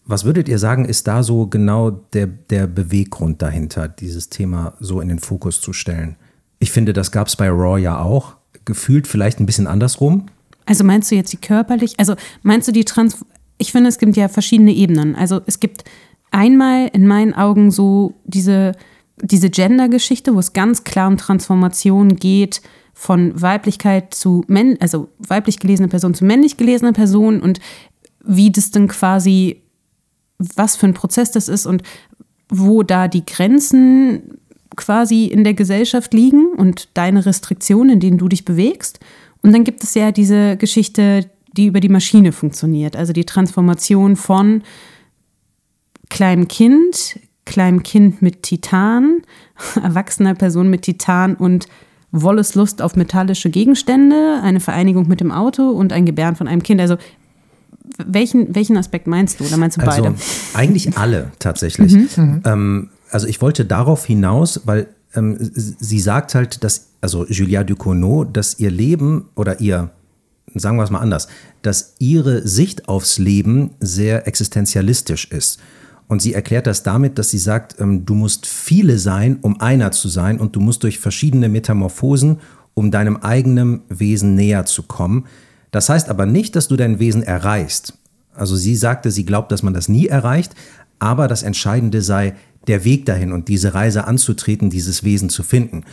Was 0.04 0.24
würdet 0.24 0.48
ihr 0.48 0.58
sagen, 0.58 0.84
ist 0.84 1.06
da 1.06 1.22
so 1.22 1.46
genau 1.46 1.90
der, 1.90 2.26
der 2.26 2.66
Beweggrund 2.66 3.40
dahinter, 3.40 3.86
dieses 3.86 4.30
Thema 4.30 4.72
so 4.80 5.00
in 5.00 5.06
den 5.06 5.20
Fokus 5.20 5.60
zu 5.60 5.72
stellen? 5.72 6.16
Ich 6.58 6.72
finde, 6.72 6.92
das 6.92 7.12
gab 7.12 7.28
es 7.28 7.36
bei 7.36 7.48
Raw 7.50 7.80
ja 7.80 8.00
auch. 8.00 8.34
Gefühlt 8.64 9.06
vielleicht 9.06 9.38
ein 9.38 9.46
bisschen 9.46 9.68
andersrum. 9.68 10.26
Also 10.66 10.82
meinst 10.82 11.12
du 11.12 11.14
jetzt 11.14 11.32
die 11.32 11.36
körperlich, 11.36 11.94
also 12.00 12.16
meinst 12.42 12.66
du 12.66 12.72
die 12.72 12.84
Trans 12.84 13.24
ich 13.58 13.72
finde, 13.72 13.88
es 13.88 13.98
gibt 13.98 14.16
ja 14.16 14.28
verschiedene 14.28 14.72
Ebenen. 14.72 15.14
Also 15.14 15.40
es 15.46 15.60
gibt 15.60 15.84
einmal 16.30 16.88
in 16.92 17.06
meinen 17.06 17.34
Augen 17.34 17.70
so 17.70 18.14
diese, 18.24 18.72
diese 19.20 19.50
Gender-Geschichte, 19.50 20.34
wo 20.34 20.38
es 20.38 20.52
ganz 20.52 20.84
klar 20.84 21.08
um 21.08 21.16
Transformation 21.16 22.16
geht 22.16 22.62
von 22.94 23.40
Weiblichkeit 23.40 24.12
zu 24.12 24.44
Männ 24.48 24.76
also 24.80 25.08
weiblich 25.18 25.60
gelesene 25.60 25.88
Person 25.88 26.14
zu 26.14 26.24
männlich 26.24 26.56
gelesene 26.56 26.92
Person 26.92 27.40
und 27.40 27.60
wie 28.24 28.50
das 28.50 28.72
dann 28.72 28.88
quasi, 28.88 29.62
was 30.38 30.76
für 30.76 30.86
ein 30.86 30.94
Prozess 30.94 31.30
das 31.30 31.48
ist 31.48 31.64
und 31.64 31.82
wo 32.48 32.82
da 32.82 33.06
die 33.06 33.24
Grenzen 33.24 34.38
quasi 34.76 35.26
in 35.26 35.44
der 35.44 35.54
Gesellschaft 35.54 36.12
liegen 36.12 36.54
und 36.56 36.88
deine 36.94 37.24
Restriktionen, 37.24 37.94
in 37.94 38.00
denen 38.00 38.18
du 38.18 38.28
dich 38.28 38.44
bewegst. 38.44 39.00
Und 39.42 39.52
dann 39.52 39.64
gibt 39.64 39.84
es 39.84 39.94
ja 39.94 40.12
diese 40.12 40.56
Geschichte 40.56 41.30
die 41.58 41.66
über 41.66 41.80
die 41.80 41.88
Maschine 41.88 42.32
funktioniert. 42.32 42.96
Also 42.96 43.12
die 43.12 43.24
Transformation 43.24 44.16
von 44.16 44.62
kleinem 46.08 46.48
Kind, 46.48 47.18
kleinem 47.44 47.82
Kind 47.82 48.22
mit 48.22 48.44
Titan, 48.44 49.22
erwachsener 49.82 50.34
Person 50.34 50.70
mit 50.70 50.82
Titan 50.82 51.34
und 51.34 51.66
Wolles 52.10 52.54
Lust 52.54 52.80
auf 52.80 52.96
metallische 52.96 53.50
Gegenstände, 53.50 54.40
eine 54.42 54.60
Vereinigung 54.60 55.08
mit 55.08 55.20
dem 55.20 55.30
Auto 55.30 55.68
und 55.68 55.92
ein 55.92 56.06
Gebären 56.06 56.36
von 56.36 56.48
einem 56.48 56.62
Kind. 56.62 56.80
Also 56.80 56.96
welchen, 58.06 58.54
welchen 58.54 58.78
Aspekt 58.78 59.06
meinst 59.06 59.40
du? 59.40 59.44
Oder 59.44 59.58
meinst 59.58 59.76
du 59.76 59.82
also, 59.82 60.02
beide? 60.04 60.14
Eigentlich 60.54 60.96
alle 60.96 61.32
tatsächlich. 61.38 61.92
Mhm. 61.92 62.08
mhm. 62.16 62.42
Ähm, 62.46 62.90
also 63.10 63.26
ich 63.26 63.42
wollte 63.42 63.64
darauf 63.64 64.06
hinaus, 64.06 64.62
weil 64.64 64.86
ähm, 65.14 65.36
sie 65.40 66.00
sagt 66.00 66.34
halt, 66.34 66.62
dass, 66.64 66.88
also 67.00 67.26
Julia 67.26 67.64
Ducournau, 67.64 68.24
dass 68.24 68.58
ihr 68.58 68.70
Leben 68.70 69.28
oder 69.34 69.60
ihr 69.60 69.90
sagen 70.54 70.76
wir 70.76 70.84
es 70.84 70.90
mal 70.90 71.00
anders, 71.00 71.28
dass 71.62 71.94
ihre 71.98 72.46
Sicht 72.46 72.88
aufs 72.88 73.18
Leben 73.18 73.70
sehr 73.80 74.26
existenzialistisch 74.26 75.26
ist. 75.30 75.58
Und 76.06 76.22
sie 76.22 76.32
erklärt 76.32 76.66
das 76.66 76.82
damit, 76.82 77.18
dass 77.18 77.30
sie 77.30 77.38
sagt, 77.38 77.76
ähm, 77.80 78.06
du 78.06 78.14
musst 78.14 78.46
viele 78.46 78.98
sein, 78.98 79.38
um 79.42 79.60
einer 79.60 79.90
zu 79.92 80.08
sein, 80.08 80.40
und 80.40 80.56
du 80.56 80.60
musst 80.60 80.82
durch 80.82 80.98
verschiedene 80.98 81.48
Metamorphosen, 81.48 82.40
um 82.74 82.90
deinem 82.90 83.18
eigenen 83.18 83.82
Wesen 83.88 84.34
näher 84.34 84.64
zu 84.64 84.84
kommen. 84.84 85.26
Das 85.70 85.88
heißt 85.88 86.08
aber 86.08 86.24
nicht, 86.24 86.56
dass 86.56 86.68
du 86.68 86.76
dein 86.76 86.98
Wesen 86.98 87.22
erreichst. 87.22 87.94
Also 88.34 88.56
sie 88.56 88.76
sagte, 88.76 89.10
sie 89.10 89.26
glaubt, 89.26 89.52
dass 89.52 89.62
man 89.62 89.74
das 89.74 89.88
nie 89.88 90.06
erreicht, 90.06 90.54
aber 90.98 91.28
das 91.28 91.42
Entscheidende 91.42 92.00
sei, 92.02 92.34
der 92.68 92.84
Weg 92.84 93.04
dahin 93.06 93.32
und 93.32 93.48
diese 93.48 93.74
Reise 93.74 94.06
anzutreten, 94.06 94.70
dieses 94.70 95.04
Wesen 95.04 95.28
zu 95.28 95.42
finden 95.42 95.84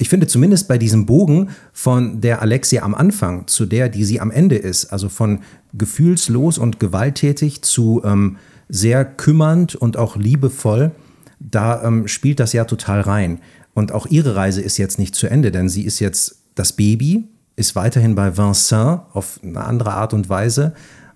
ich 0.00 0.08
finde 0.08 0.26
zumindest 0.26 0.66
bei 0.66 0.78
diesem 0.78 1.04
Bogen 1.04 1.50
von 1.74 2.22
der 2.22 2.40
Alexia 2.40 2.82
am 2.82 2.94
Anfang 2.94 3.46
zu 3.46 3.66
der, 3.66 3.90
die 3.90 4.04
sie 4.04 4.18
am 4.18 4.30
Ende 4.30 4.56
ist, 4.56 4.86
also 4.86 5.10
von 5.10 5.40
gefühlslos 5.74 6.56
und 6.56 6.80
gewalttätig 6.80 7.60
zu 7.60 8.00
ähm, 8.02 8.38
sehr 8.70 9.04
kümmernd 9.04 9.74
und 9.74 9.98
auch 9.98 10.16
liebevoll, 10.16 10.92
da 11.38 11.84
ähm, 11.84 12.08
spielt 12.08 12.40
das 12.40 12.54
ja 12.54 12.64
total 12.64 13.02
rein. 13.02 13.40
Und 13.74 13.92
auch 13.92 14.06
ihre 14.06 14.36
Reise 14.36 14.62
ist 14.62 14.78
jetzt 14.78 14.98
nicht 14.98 15.14
zu 15.14 15.26
Ende, 15.26 15.50
denn 15.50 15.68
sie 15.68 15.82
ist 15.82 16.00
jetzt 16.00 16.36
das 16.54 16.72
Baby, 16.72 17.24
ist 17.56 17.76
weiterhin 17.76 18.14
bei 18.14 18.38
Vincent 18.38 19.02
auf 19.12 19.38
eine 19.42 19.64
andere 19.64 19.92
Art 19.92 20.14
und 20.14 20.30
Weise 20.30 20.72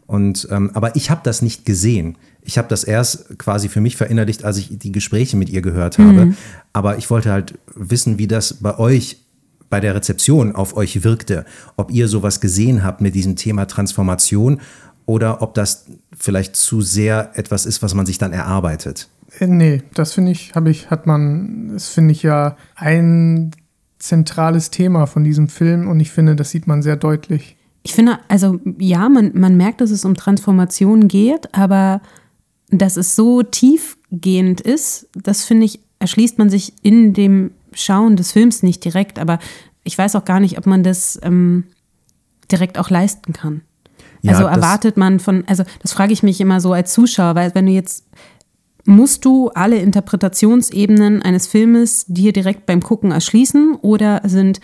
Und, 0.07 0.47
ähm, 0.51 0.70
aber 0.74 0.95
ich 0.97 1.11
habe 1.11 1.22
das 1.24 1.41
nicht 1.41 1.64
gesehen. 1.64 2.18
Ich 2.45 2.59
habe 2.59 2.68
das 2.68 2.84
erst 2.84 3.38
quasi 3.38 3.68
für 3.68 3.80
mich 3.80 3.97
verinnerlicht, 3.97 4.45
als 4.45 4.59
ich 4.59 4.78
die 4.78 4.92
Gespräche 4.92 5.36
mit 5.36 5.49
ihr 5.49 5.62
gehört 5.62 5.99
habe. 5.99 6.26
Mhm. 6.26 6.36
Aber 6.72 6.99
ich 6.99 7.11
wollte 7.11 7.32
halt 7.32 7.59
wissen, 7.74 8.18
wie 8.18 8.26
das 8.26 8.55
bei 8.55 8.78
euch 8.78 9.18
bei 9.70 9.80
der 9.80 9.95
Rezeption 9.95 10.55
auf 10.55 10.76
euch 10.76 11.03
wirkte. 11.03 11.45
Ob 11.76 11.90
ihr 11.90 12.07
sowas 12.07 12.40
gesehen 12.40 12.84
habt 12.84 13.01
mit 13.01 13.14
diesem 13.14 13.34
Thema 13.34 13.66
Transformation 13.66 14.61
oder 15.07 15.42
ob 15.42 15.55
das 15.55 15.86
vielleicht 16.16 16.55
zu 16.55 16.80
sehr 16.80 17.32
etwas 17.34 17.66
ist, 17.66 17.82
was 17.82 17.95
man 17.95 18.07
sich 18.07 18.18
dann 18.18 18.32
erarbeitet. 18.32 19.09
Äh, 19.38 19.47
nee, 19.47 19.82
das 19.95 20.12
finde 20.12 20.32
ich, 20.32 20.55
habe 20.55 20.70
ich, 20.70 20.90
hat 20.90 21.07
man, 21.07 21.70
das 21.72 21.88
finde 21.88 22.12
ich 22.12 22.22
ja 22.22 22.57
ein 22.76 23.51
zentrales 23.99 24.70
Thema 24.70 25.07
von 25.07 25.24
diesem 25.24 25.49
Film 25.49 25.88
und 25.88 25.99
ich 26.01 26.11
finde, 26.11 26.36
das 26.36 26.51
sieht 26.51 26.66
man 26.66 26.82
sehr 26.82 26.97
deutlich. 26.97 27.57
Ich 27.82 27.95
finde, 27.95 28.18
also 28.28 28.61
ja, 28.78 29.09
man, 29.09 29.32
man 29.34 29.57
merkt, 29.57 29.80
dass 29.80 29.90
es 29.90 30.05
um 30.05 30.14
Transformation 30.14 31.09
geht, 31.09 31.55
aber 31.55 32.01
dass 32.79 32.97
es 32.97 33.16
so 33.16 33.43
tiefgehend 33.43 34.61
ist, 34.61 35.09
das 35.14 35.45
finde 35.45 35.66
ich, 35.66 35.81
erschließt 35.99 36.39
man 36.39 36.51
sich 36.51 36.75
in 36.83 37.12
dem 37.12 37.53
Schauen 37.72 38.16
des 38.16 38.33
Films 38.33 38.62
nicht 38.62 38.85
direkt, 38.85 39.18
aber 39.18 39.39
ich 39.83 39.97
weiß 39.99 40.16
auch 40.16 40.25
gar 40.25 40.41
nicht, 40.41 40.59
ob 40.59 40.66
man 40.66 40.83
das 40.83 41.18
ähm, 41.22 41.64
direkt 42.51 42.79
auch 42.79 42.91
leisten 42.91 43.33
kann. 43.33 43.62
Ja, 44.22 44.33
also 44.33 44.45
erwartet 44.45 44.97
man 44.97 45.20
von, 45.20 45.45
also 45.47 45.64
das 45.83 45.93
frage 45.93 46.12
ich 46.12 46.22
mich 46.22 46.41
immer 46.41 46.61
so 46.61 46.72
als 46.72 46.95
Zuschauer, 46.95 47.35
weil 47.35 47.55
wenn 47.55 47.66
du 47.66 47.72
jetzt 47.72 48.05
Musst 48.87 49.25
du 49.25 49.49
alle 49.49 49.79
Interpretationsebenen 49.79 51.22
eines 51.22 51.47
Filmes 51.47 52.05
dir 52.07 52.35
direkt 52.35 52.66
beim 52.66 52.83
Gucken 52.83 53.12
erschließen 53.12 53.77
oder 53.81 54.20
sind 54.25 54.61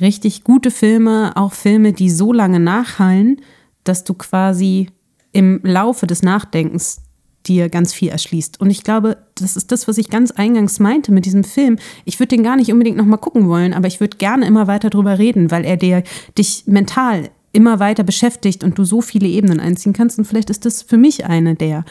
richtig 0.00 0.42
gute 0.42 0.72
Filme 0.72 1.32
auch 1.36 1.52
Filme, 1.52 1.92
die 1.92 2.10
so 2.10 2.32
lange 2.32 2.58
nachhallen, 2.58 3.40
dass 3.84 4.02
du 4.02 4.14
quasi 4.14 4.88
im 5.30 5.60
Laufe 5.62 6.08
des 6.08 6.22
Nachdenkens 6.22 7.02
dir 7.46 7.68
ganz 7.68 7.92
viel 7.92 8.08
erschließt. 8.08 8.60
Und 8.60 8.70
ich 8.70 8.84
glaube, 8.84 9.18
das 9.34 9.56
ist 9.56 9.72
das, 9.72 9.88
was 9.88 9.98
ich 9.98 10.10
ganz 10.10 10.30
eingangs 10.30 10.80
meinte 10.80 11.12
mit 11.12 11.26
diesem 11.26 11.44
Film. 11.44 11.78
Ich 12.04 12.18
würde 12.18 12.28
den 12.28 12.42
gar 12.42 12.56
nicht 12.56 12.72
unbedingt 12.72 12.96
nochmal 12.96 13.18
gucken 13.18 13.48
wollen, 13.48 13.74
aber 13.74 13.88
ich 13.88 14.00
würde 14.00 14.16
gerne 14.16 14.46
immer 14.46 14.66
weiter 14.66 14.90
drüber 14.90 15.18
reden, 15.18 15.50
weil 15.50 15.64
er 15.64 15.76
dir, 15.76 16.02
dich 16.38 16.64
mental 16.66 17.30
immer 17.52 17.80
weiter 17.80 18.02
beschäftigt 18.02 18.64
und 18.64 18.78
du 18.78 18.84
so 18.84 19.00
viele 19.00 19.28
Ebenen 19.28 19.60
einziehen 19.60 19.92
kannst. 19.92 20.18
Und 20.18 20.24
vielleicht 20.24 20.50
ist 20.50 20.64
das 20.64 20.82
für 20.82 20.96
mich 20.96 21.26
eine 21.26 21.54
der. 21.54 21.84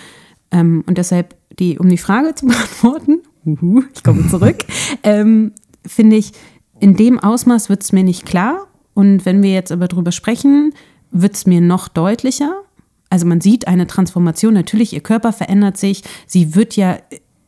Ähm, 0.52 0.84
und 0.88 0.98
deshalb 0.98 1.36
die, 1.60 1.80
um 1.80 1.90
die 1.90 1.98
Frage 1.98 2.36
zu 2.36 2.46
beantworten, 2.48 3.22
uhu, 3.46 3.84
ich 3.94 4.04
komme 4.04 4.28
zurück, 4.28 4.66
ähm, 5.04 5.54
finde 5.86 6.16
ich, 6.16 6.32
in 6.80 6.96
dem 6.96 7.20
Ausmaß 7.20 7.70
wird 7.70 7.84
es 7.84 7.92
mir 7.92 8.04
nicht 8.04 8.26
klar. 8.26 8.68
Und 8.94 9.26
wenn 9.26 9.44
wir 9.44 9.54
jetzt 9.54 9.72
aber 9.72 9.88
drüber 9.88 10.12
sprechen, 10.12 10.74
wird 11.12 11.36
es 11.36 11.46
mir 11.46 11.62
noch 11.62 11.88
deutlicher. 11.88 12.64
Also 13.12 13.26
man 13.26 13.42
sieht 13.42 13.68
eine 13.68 13.88
Transformation, 13.88 14.54
natürlich, 14.54 14.94
ihr 14.94 15.02
Körper 15.02 15.34
verändert 15.34 15.76
sich, 15.76 16.02
sie 16.26 16.56
wird 16.56 16.78
ja 16.78 16.98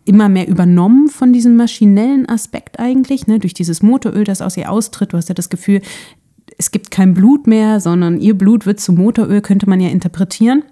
immer 0.04 0.28
mehr 0.28 0.50
übernommen 0.50 1.08
von 1.08 1.32
diesem 1.32 1.56
maschinellen 1.56 2.28
Aspekt 2.28 2.80
eigentlich, 2.80 3.28
ne, 3.28 3.40
durch 3.40 3.54
dieses 3.54 3.82
Motoröl, 3.82 4.26
das 4.26 4.42
aus 4.42 4.58
ihr 4.58 4.70
austritt. 4.70 5.14
Du 5.14 5.18
hast 5.18 5.30
ja 5.30 5.36
das 5.36 5.50
Gefühl, 5.50 5.82
es 6.58 6.72
gibt 6.72 6.92
kein 6.92 7.14
Blut 7.14 7.48
mehr, 7.48 7.80
sondern 7.80 8.20
ihr 8.20 8.38
Blut 8.38 8.66
wird 8.66 8.82
zu 8.82 8.92
Motoröl, 8.92 9.40
könnte 9.40 9.70
man 9.70 9.80
ja 9.80 9.88
interpretieren. 9.88 10.64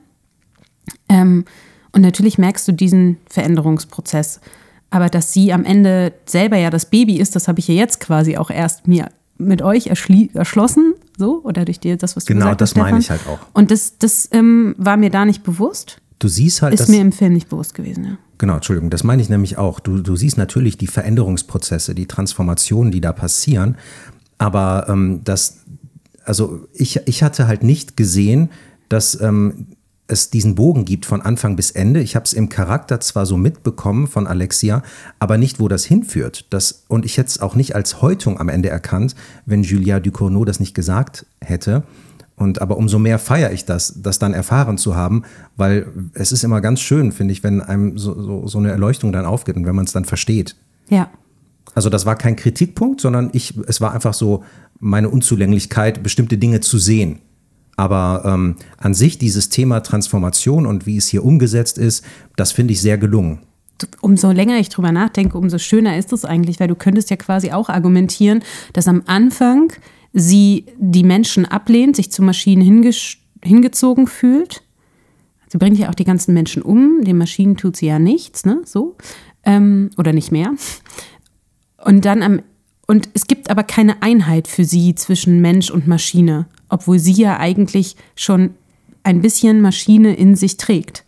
Ähm, 1.08 1.46
und 1.94 2.02
natürlich 2.02 2.38
merkst 2.38 2.68
du 2.68 2.74
diesen 2.74 3.16
Veränderungsprozess. 3.30 4.42
Aber 4.90 5.08
dass 5.08 5.32
sie 5.32 5.54
am 5.54 5.64
Ende 5.64 6.12
selber 6.26 6.58
ja 6.58 6.70
das 6.70 6.90
Baby 6.90 7.18
ist, 7.18 7.38
das 7.38 7.48
habe 7.48 7.60
ich 7.60 7.70
ja 7.70 7.76
jetzt 7.76 8.02
quasi 8.02 8.36
auch 8.36 8.50
erst 8.50 8.90
mir 8.90 9.08
mit 9.38 9.62
euch 9.62 9.88
erschlossen, 9.88 10.96
so, 11.18 11.42
oder 11.44 11.66
durch 11.66 11.80
dir 11.80 11.98
das, 11.98 12.16
was 12.16 12.26
du 12.26 12.34
genau, 12.34 12.46
gesagt 12.46 12.62
hast. 12.62 12.74
Genau, 12.74 12.86
das 12.86 12.92
meine 12.92 13.00
ich 13.00 13.10
halt 13.10 13.28
auch. 13.28 13.40
Und 13.54 13.72
das, 13.72 13.98
das 13.98 14.30
ähm, 14.32 14.76
war 14.78 14.98
mir 14.98 15.10
da 15.10 15.26
nicht 15.26 15.44
bewusst. 15.44 16.02
Du 16.20 16.28
siehst 16.28 16.62
halt. 16.62 16.74
Ist 16.74 16.90
mir 16.90 17.02
im 17.02 17.12
Film 17.12 17.34
nicht 17.34 17.50
bewusst 17.50 17.74
gewesen, 17.74 18.04
ja. 18.06 18.18
Genau, 18.38 18.56
Entschuldigung, 18.56 18.90
das 18.90 19.04
meine 19.04 19.22
ich 19.22 19.30
nämlich 19.30 19.58
auch. 19.58 19.80
Du, 19.80 20.00
du 20.02 20.16
siehst 20.16 20.38
natürlich 20.38 20.78
die 20.78 20.88
Veränderungsprozesse, 20.88 21.94
die 21.94 22.08
Transformationen, 22.08 22.92
die 22.92 23.02
da 23.02 23.14
passieren. 23.14 23.76
Aber 24.40 24.88
ähm, 24.90 25.22
das, 25.24 25.60
also 26.26 26.68
ich, 26.74 27.08
ich 27.08 27.22
hatte 27.22 27.46
halt 27.46 27.62
nicht 27.62 27.98
gesehen, 27.98 28.50
dass 28.90 29.20
ähm, 29.22 29.68
es 30.08 30.30
diesen 30.30 30.56
Bogen 30.56 30.86
gibt 30.86 31.06
von 31.06 31.22
Anfang 31.22 31.56
bis 31.56 31.72
Ende. 31.72 32.02
Ich 32.02 32.16
habe 32.16 32.26
es 32.26 32.34
im 32.34 32.50
Charakter 32.50 33.00
zwar 33.00 33.26
so 33.26 33.38
mitbekommen 33.38 34.08
von 34.08 34.28
Alexia, 34.28 34.84
aber 35.20 35.38
nicht, 35.38 35.60
wo 35.60 35.68
das 35.68 35.86
hinführt. 35.86 36.48
Das, 36.50 36.84
und 36.88 37.06
ich 37.06 37.18
hätte 37.18 37.30
es 37.30 37.40
auch 37.40 37.56
nicht 37.56 37.76
als 37.76 38.02
Häutung 38.02 38.40
am 38.40 38.50
Ende 38.50 38.70
erkannt, 38.70 39.16
wenn 39.46 39.64
Julia 39.64 40.00
Ducournau 40.00 40.44
das 40.44 40.60
nicht 40.60 40.74
gesagt 40.74 41.26
hätte. 41.40 41.84
Und 42.36 42.62
aber 42.62 42.78
umso 42.78 42.98
mehr 42.98 43.20
feiere 43.20 43.52
ich 43.52 43.66
das, 43.66 44.02
das 44.02 44.18
dann 44.18 44.34
erfahren 44.34 44.78
zu 44.78 44.96
haben, 44.96 45.24
weil 45.58 45.88
es 46.14 46.32
ist 46.32 46.44
immer 46.44 46.60
ganz 46.60 46.82
schön, 46.82 47.12
finde 47.12 47.34
ich, 47.34 47.44
wenn 47.44 47.62
einem 47.62 47.98
so, 47.98 48.20
so, 48.20 48.48
so 48.48 48.58
eine 48.58 48.72
Erleuchtung 48.72 49.12
dann 49.12 49.26
aufgeht 49.26 49.56
und 49.56 49.66
wenn 49.66 49.76
man 49.76 49.86
es 49.86 49.92
dann 49.92 50.06
versteht. 50.06 50.56
Ja. 50.90 51.10
Also 51.76 51.90
das 51.90 52.06
war 52.06 52.16
kein 52.16 52.36
Kritikpunkt, 52.36 53.00
sondern 53.00 53.30
ich, 53.34 53.58
es 53.68 53.80
war 53.80 53.94
einfach 53.94 54.14
so 54.14 54.44
meine 54.80 55.10
Unzulänglichkeit, 55.10 56.04
bestimmte 56.04 56.38
Dinge 56.38 56.60
zu 56.60 56.80
sehen. 56.80 57.20
Aber 57.82 58.22
ähm, 58.26 58.58
an 58.78 58.94
sich 58.94 59.18
dieses 59.18 59.50
Thema 59.50 59.80
Transformation 59.80 60.68
und 60.68 60.86
wie 60.86 60.98
es 60.98 61.08
hier 61.08 61.26
umgesetzt 61.26 61.80
ist, 61.80 62.06
das 62.36 62.52
finde 62.52 62.74
ich 62.74 62.82
sehr 62.82 63.00
gelungen. 63.00 63.40
Umso 64.02 64.30
länger 64.32 64.60
ich 64.60 64.70
drüber 64.70 64.92
nachdenke, 64.92 65.36
umso 65.36 65.58
schöner 65.58 65.98
ist 65.98 66.14
es 66.14 66.24
eigentlich, 66.24 66.60
weil 66.60 66.68
du 66.68 66.76
könntest 66.76 67.10
ja 67.10 67.16
quasi 67.16 67.50
auch 67.50 67.70
argumentieren, 67.70 68.44
dass 68.74 68.88
am 68.88 69.02
Anfang 69.08 69.74
sie 70.14 70.68
die 70.78 71.04
Menschen 71.04 71.46
ablehnt, 71.46 71.96
sich 71.96 72.12
zu 72.12 72.22
Maschinen 72.22 72.62
hingezogen 73.44 74.06
fühlt. 74.06 74.62
Sie 75.48 75.58
bringt 75.58 75.80
ja 75.80 75.90
auch 75.90 75.96
die 75.96 76.04
ganzen 76.04 76.36
Menschen 76.36 76.62
um, 76.62 77.04
den 77.04 77.18
Maschinen 77.18 77.58
tut 77.58 77.78
sie 77.78 77.88
ja 77.88 77.98
nichts, 77.98 78.46
ne? 78.46 78.62
So. 78.64 78.96
Ähm, 79.44 79.90
oder 79.98 80.14
nicht 80.14 80.32
mehr. 80.32 80.54
Und 81.84 82.06
dann 82.06 82.22
am 82.22 82.42
und 82.86 83.08
es 83.14 83.26
gibt 83.26 83.50
aber 83.50 83.64
keine 83.64 84.02
Einheit 84.02 84.50
für 84.50 84.66
sie 84.66 84.94
zwischen 84.96 85.40
Mensch 85.40 85.72
und 85.72 85.88
Maschine 85.88 86.48
obwohl 86.72 86.98
sie 86.98 87.14
ja 87.14 87.38
eigentlich 87.38 87.96
schon 88.16 88.56
ein 89.04 89.22
bisschen 89.22 89.62
Maschine 89.62 90.16
in 90.16 90.36
sich 90.36 90.58
trägt. 90.58 91.04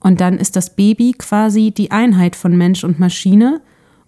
Und 0.00 0.20
dann 0.20 0.38
ist 0.38 0.56
das 0.56 0.74
Baby 0.74 1.14
quasi 1.16 1.70
die 1.70 1.90
Einheit 1.90 2.36
von 2.36 2.56
Mensch 2.56 2.84
und 2.84 2.98
Maschine 2.98 3.60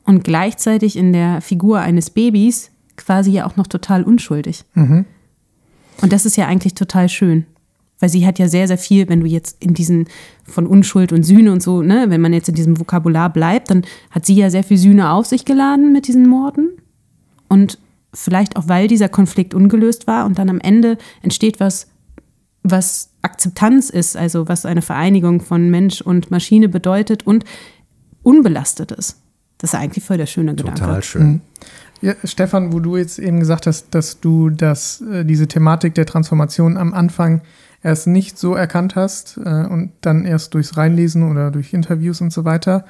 und 0.05 0.24
gleichzeitig 0.24 0.97
in 0.97 1.12
der 1.12 1.40
Figur 1.40 1.80
eines 1.80 2.11
Babys 2.11 2.70
quasi 2.97 3.32
ja 3.32 3.47
auch 3.47 3.57
noch 3.57 3.66
total 3.66 4.05
unschuldig. 4.05 4.64
Mhm. 4.74 5.05
Und 6.01 6.12
das 6.12 6.26
ist 6.26 6.36
ja 6.36 6.47
eigentlich 6.47 6.74
total 6.74 7.09
schön. 7.09 7.47
Weil 8.01 8.09
sie 8.09 8.26
hat 8.26 8.38
ja 8.38 8.49
sehr, 8.49 8.66
sehr 8.66 8.78
viel, 8.78 9.09
wenn 9.09 9.20
du 9.20 9.26
jetzt 9.26 9.62
in 9.62 9.72
diesen 9.72 10.07
von 10.45 10.66
Unschuld 10.66 11.12
und 11.12 11.22
Sühne 11.22 11.53
und 11.53 11.62
so, 11.62 11.80
ne, 11.80 12.07
wenn 12.09 12.20
man 12.20 12.32
jetzt 12.32 12.49
in 12.49 12.55
diesem 12.55 12.78
Vokabular 12.78 13.32
bleibt, 13.32 13.70
dann 13.70 13.82
hat 14.11 14.26
sie 14.26 14.34
ja 14.34 14.51
sehr 14.51 14.64
viel 14.64 14.78
Sühne 14.78 15.11
auf 15.12 15.26
sich 15.26 15.45
geladen 15.45 15.92
mit 15.92 16.09
diesen 16.09 16.28
Morden. 16.28 16.70
Und 17.49 17.78
vielleicht 18.15 18.57
auch 18.57 18.69
weil 18.69 18.89
dieser 18.89 19.09
Konflikt 19.09 19.55
ungelöst 19.55 20.07
war 20.07 20.25
und 20.25 20.39
dann 20.39 20.49
am 20.49 20.61
Ende 20.61 20.97
entsteht 21.23 21.61
was, 21.61 21.89
was 22.62 23.11
Akzeptanz 23.23 23.91
ist, 23.91 24.17
also 24.17 24.49
was 24.49 24.65
eine 24.65 24.83
Vereinigung 24.83 25.41
von 25.41 25.71
Mensch 25.71 26.01
und 26.01 26.31
Maschine 26.31 26.69
bedeutet 26.69 27.27
und 27.27 27.45
unbelastet 28.23 28.93
ist. 28.93 29.21
Das 29.59 29.73
ist 29.73 29.79
eigentlich 29.79 30.05
voll 30.05 30.17
der 30.17 30.27
schöne 30.27 30.55
Gedanke. 30.55 30.81
Total 30.81 31.03
schön. 31.03 31.23
Mhm. 31.23 31.41
Ja, 32.01 32.15
Stefan, 32.25 32.73
wo 32.73 32.81
du 32.81 32.97
jetzt 32.97 33.19
eben 33.19 33.41
gesagt 33.41 33.67
hast, 33.67 33.95
dass 33.95 34.21
du 34.21 34.51
das, 34.51 35.01
äh, 35.01 35.25
diese 35.25 35.47
Thematik 35.47 35.95
der 35.95 36.07
Transformation 36.07 36.77
am 36.77 36.93
Anfang 36.93 37.41
erst 37.83 38.07
nicht 38.07 38.39
so 38.39 38.55
erkannt 38.55 38.97
hast 38.97 39.39
äh, 39.43 39.67
und 39.67 39.93
dann 40.01 40.25
erst 40.25 40.55
durchs 40.55 40.77
Reinlesen 40.77 41.31
oder 41.31 41.51
durch 41.51 41.73
Interviews 41.73 42.21
und 42.21 42.33
so 42.33 42.45
weiter. 42.45 42.85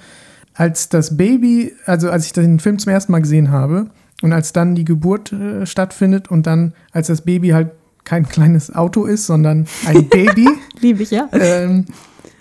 Als 0.54 0.88
das 0.88 1.16
Baby, 1.16 1.72
also 1.84 2.10
als 2.10 2.26
ich 2.26 2.32
den 2.32 2.58
Film 2.60 2.78
zum 2.78 2.92
ersten 2.92 3.12
Mal 3.12 3.20
gesehen 3.20 3.50
habe, 3.50 3.90
und 4.22 4.32
als 4.32 4.52
dann 4.52 4.74
die 4.74 4.84
Geburt 4.84 5.32
äh, 5.32 5.66
stattfindet 5.66 6.30
und 6.30 6.46
dann, 6.46 6.74
als 6.92 7.08
das 7.08 7.22
Baby 7.22 7.50
halt 7.50 7.72
kein 8.04 8.28
kleines 8.28 8.74
Auto 8.74 9.04
ist, 9.04 9.26
sondern 9.26 9.66
ein 9.86 10.08
Baby. 10.10 10.48
Liebe 10.80 11.02
ich, 11.02 11.10
ja. 11.10 11.28
Ähm, 11.32 11.86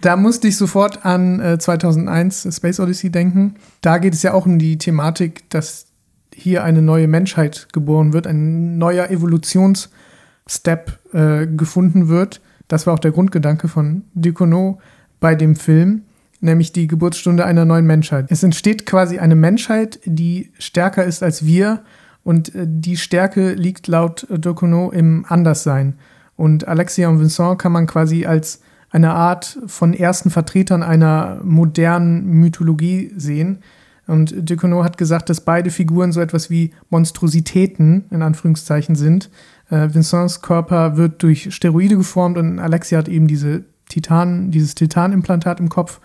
da 0.02 0.18
musste 0.18 0.48
ich 0.50 0.58
sofort 0.58 1.06
an 1.06 1.40
äh, 1.40 1.58
2001 1.58 2.48
Space 2.56 2.80
Odyssey 2.80 3.10
denken. 3.10 3.56
Da 3.82 3.98
geht 3.98 4.14
es 4.14 4.22
ja 4.22 4.34
auch 4.34 4.46
um 4.46 4.60
die 4.60 4.78
Thematik, 4.78 5.50
dass 5.50 5.86
hier 6.34 6.64
eine 6.64 6.82
neue 6.82 7.08
Menschheit 7.08 7.68
geboren 7.72 8.12
wird, 8.12 8.28
ein 8.28 8.78
neuer 8.78 9.10
Evolutionsstep 9.10 11.00
äh, 11.14 11.48
gefunden 11.48 12.10
wird. 12.10 12.42
Das 12.68 12.86
war 12.86 12.96
auch 12.96 13.00
der 13.00 13.12
Grundgedanke 13.12 13.68
von 13.68 14.04
Ducournau 14.14 14.80
bei 15.20 15.36
dem 15.36 15.56
Film 15.56 16.04
nämlich 16.44 16.72
die 16.72 16.88
Geburtsstunde 16.88 17.46
einer 17.46 17.66
neuen 17.66 17.86
Menschheit. 17.86 18.28
Es 18.30 18.44
entsteht 18.44 18.86
quasi 18.86 19.20
eine 19.20 19.36
Menschheit, 19.36 20.00
die 20.06 20.52
stärker 20.60 21.04
ist 21.04 21.24
als 21.24 21.46
wir 21.46 21.84
und 22.24 22.54
äh, 22.54 22.66
die 22.68 22.98
Stärke 22.98 23.54
liegt 23.54 23.88
laut 23.88 24.28
Dokuno 24.30 24.92
im 24.92 25.26
Anderssein. 25.28 25.96
Und 26.36 26.68
Alexia 26.68 27.10
und 27.10 27.20
Vincent 27.20 27.60
kann 27.60 27.72
man 27.72 27.88
quasi 27.88 28.26
als 28.26 28.62
eine 28.90 29.14
Art 29.14 29.60
von 29.66 29.94
ersten 29.94 30.30
Vertretern 30.30 30.84
einer 30.84 31.40
modernen 31.44 32.26
Mythologie 32.26 33.12
sehen. 33.18 33.60
Und 34.06 34.36
Ducournau 34.38 34.84
hat 34.84 34.98
gesagt, 34.98 35.30
dass 35.30 35.42
beide 35.42 35.70
Figuren 35.70 36.12
so 36.12 36.22
etwas 36.22 36.50
wie 36.50 36.72
Monstrositäten 36.90 38.06
in 38.12 38.22
Anführungszeichen 38.22 38.96
sind, 38.96 39.30
Äh, 39.70 39.94
Vincents 39.94 40.42
Körper 40.42 40.98
wird 40.98 41.24
durch 41.24 41.54
Steroide 41.54 41.98
geformt 41.98 42.38
und 42.38 42.60
Alexia 42.60 43.00
hat 43.00 43.08
eben 43.08 43.28
diese 43.28 43.64
Titan, 43.90 44.52
dieses 44.52 44.76
Titanimplantat 44.76 45.60
im 45.60 45.70
Kopf. 45.70 46.00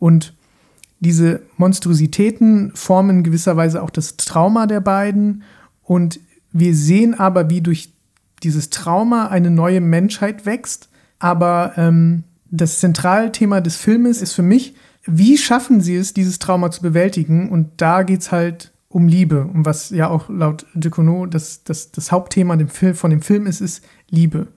Und 0.00 0.34
diese 0.98 1.42
Monstrositäten 1.56 2.72
formen 2.74 3.22
gewisserweise 3.22 3.82
auch 3.82 3.90
das 3.90 4.16
Trauma 4.16 4.66
der 4.66 4.80
beiden. 4.80 5.44
Und 5.84 6.18
wir 6.52 6.74
sehen 6.74 7.14
aber, 7.14 7.48
wie 7.48 7.60
durch 7.60 7.92
dieses 8.42 8.70
Trauma 8.70 9.28
eine 9.28 9.50
neue 9.50 9.80
Menschheit 9.80 10.46
wächst. 10.46 10.88
Aber 11.20 11.74
ähm, 11.76 12.24
das 12.50 12.80
Zentralthema 12.80 13.60
des 13.60 13.76
Filmes 13.76 14.20
ist 14.20 14.32
für 14.32 14.42
mich, 14.42 14.74
wie 15.04 15.38
schaffen 15.38 15.80
sie 15.80 15.96
es, 15.96 16.12
dieses 16.12 16.38
Trauma 16.38 16.70
zu 16.70 16.82
bewältigen? 16.82 17.48
Und 17.48 17.68
da 17.80 18.02
geht 18.02 18.20
es 18.20 18.32
halt 18.32 18.72
um 18.88 19.06
Liebe. 19.06 19.44
Und 19.44 19.64
was 19.64 19.90
ja 19.90 20.08
auch 20.08 20.28
laut 20.28 20.66
Decono 20.74 21.26
das, 21.26 21.62
das, 21.64 21.92
das 21.92 22.10
Hauptthema 22.10 22.56
dem 22.56 22.68
Film, 22.68 22.94
von 22.94 23.10
dem 23.10 23.22
Film 23.22 23.46
ist, 23.46 23.60
ist 23.60 23.84
Liebe. 24.10 24.48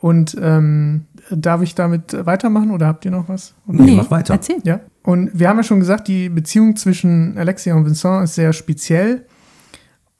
Und 0.00 0.36
ähm, 0.40 1.06
darf 1.30 1.62
ich 1.62 1.74
damit 1.74 2.26
weitermachen 2.26 2.70
oder 2.70 2.86
habt 2.86 3.04
ihr 3.04 3.10
noch 3.10 3.28
was? 3.28 3.54
Oder? 3.66 3.82
Nee, 3.82 3.96
mach 3.96 4.10
weiter. 4.10 4.34
Erzähl. 4.34 4.58
Ja. 4.64 4.80
Und 5.02 5.30
wir 5.38 5.48
haben 5.48 5.56
ja 5.56 5.62
schon 5.62 5.80
gesagt, 5.80 6.08
die 6.08 6.28
Beziehung 6.28 6.76
zwischen 6.76 7.38
Alexia 7.38 7.74
und 7.74 7.86
Vincent 7.86 8.24
ist 8.24 8.34
sehr 8.34 8.52
speziell. 8.52 9.26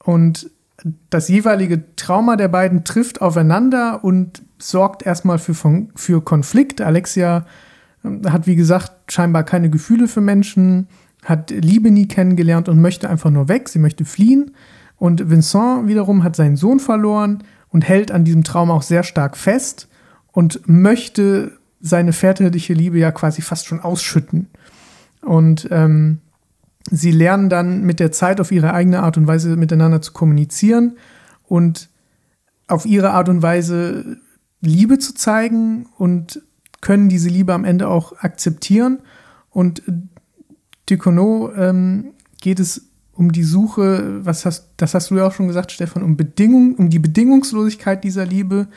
Und 0.03 0.51
das 1.11 1.29
jeweilige 1.29 1.95
Trauma 1.97 2.37
der 2.37 2.49
beiden 2.49 2.85
trifft 2.85 3.21
aufeinander 3.21 4.03
und 4.03 4.43
sorgt 4.59 5.05
erstmal 5.05 5.39
für, 5.39 5.55
für 5.95 6.23
Konflikt. 6.23 6.81
Alexia 6.81 7.47
ähm, 8.05 8.23
hat, 8.31 8.47
wie 8.47 8.57
gesagt, 8.57 9.13
scheinbar 9.13 9.45
keine 9.45 9.71
Gefühle 9.71 10.09
für 10.09 10.21
Menschen, 10.21 10.89
hat 11.25 11.51
Liebe 11.51 11.91
nie 11.91 12.09
kennengelernt 12.09 12.69
und 12.69 12.81
möchte 12.81 13.11
einfach 13.11 13.31
nur 13.31 13.49
weg. 13.49 13.69
Sie 13.69 13.79
möchte 13.79 14.05
fliehen. 14.05 14.53
Und 14.97 15.31
Vincent 15.31 15.87
wiederum 15.87 16.25
hat 16.25 16.37
seinen 16.37 16.57
Sohn 16.57 16.81
verloren 16.81 17.45
und 17.69 17.87
hält 17.87 18.11
an 18.11 18.25
diesem 18.25 18.45
Traum 18.45 18.71
auch 18.71 18.83
sehr 18.83 19.03
stark 19.03 19.37
fest 19.37 19.90
und 20.33 20.69
möchte 20.69 21.53
seine 21.81 22.13
väterliche 22.13 22.75
Liebe 22.75 22.99
ja 22.99 23.11
quasi 23.11 23.43
fast 23.43 23.67
schon 23.67 23.81
ausschütten. 23.81 24.49
Und 25.23 25.69
ähm, 25.71 26.19
sie 26.91 27.11
lernen 27.11 27.49
dann 27.49 27.83
mit 27.83 28.01
der 28.01 28.13
Zeit 28.13 28.41
auf 28.41 28.53
ihre 28.53 28.73
eigene 28.73 29.03
Art 29.03 29.17
und 29.17 29.27
Weise 29.27 29.57
miteinander 29.57 30.03
zu 30.03 30.13
kommunizieren 30.13 30.97
und 31.47 31.89
auf 32.69 32.87
ihre 32.87 33.11
Art 33.11 33.29
und 33.29 33.43
Weise 33.43 34.19
Liebe 34.61 34.99
zu 34.99 35.15
zeigen 35.15 35.87
und 35.97 36.43
können 36.81 37.09
diese 37.09 37.29
Liebe 37.29 37.53
am 37.53 37.65
Ende 37.65 37.89
auch 37.89 38.19
akzeptieren. 38.19 39.01
Und 39.51 39.83
Ducournau 40.87 41.53
ähm, 41.55 42.13
geht 42.41 42.61
es 42.61 42.87
um 43.13 43.33
die 43.33 43.43
Suche, 43.43 44.25
was 44.25 44.47
hast, 44.47 44.71
das 44.77 44.95
hast 44.95 45.11
du 45.11 45.17
ja 45.17 45.27
auch 45.27 45.33
schon 45.33 45.49
gesagt, 45.49 45.73
Stefan, 45.73 46.03
um 46.03 46.17
Bedingung, 46.17 46.77
um 46.77 46.89
die 46.89 46.99
Bedingungslosigkeit 46.99 48.03
dieser 48.03 48.25
Liebe. 48.25 48.69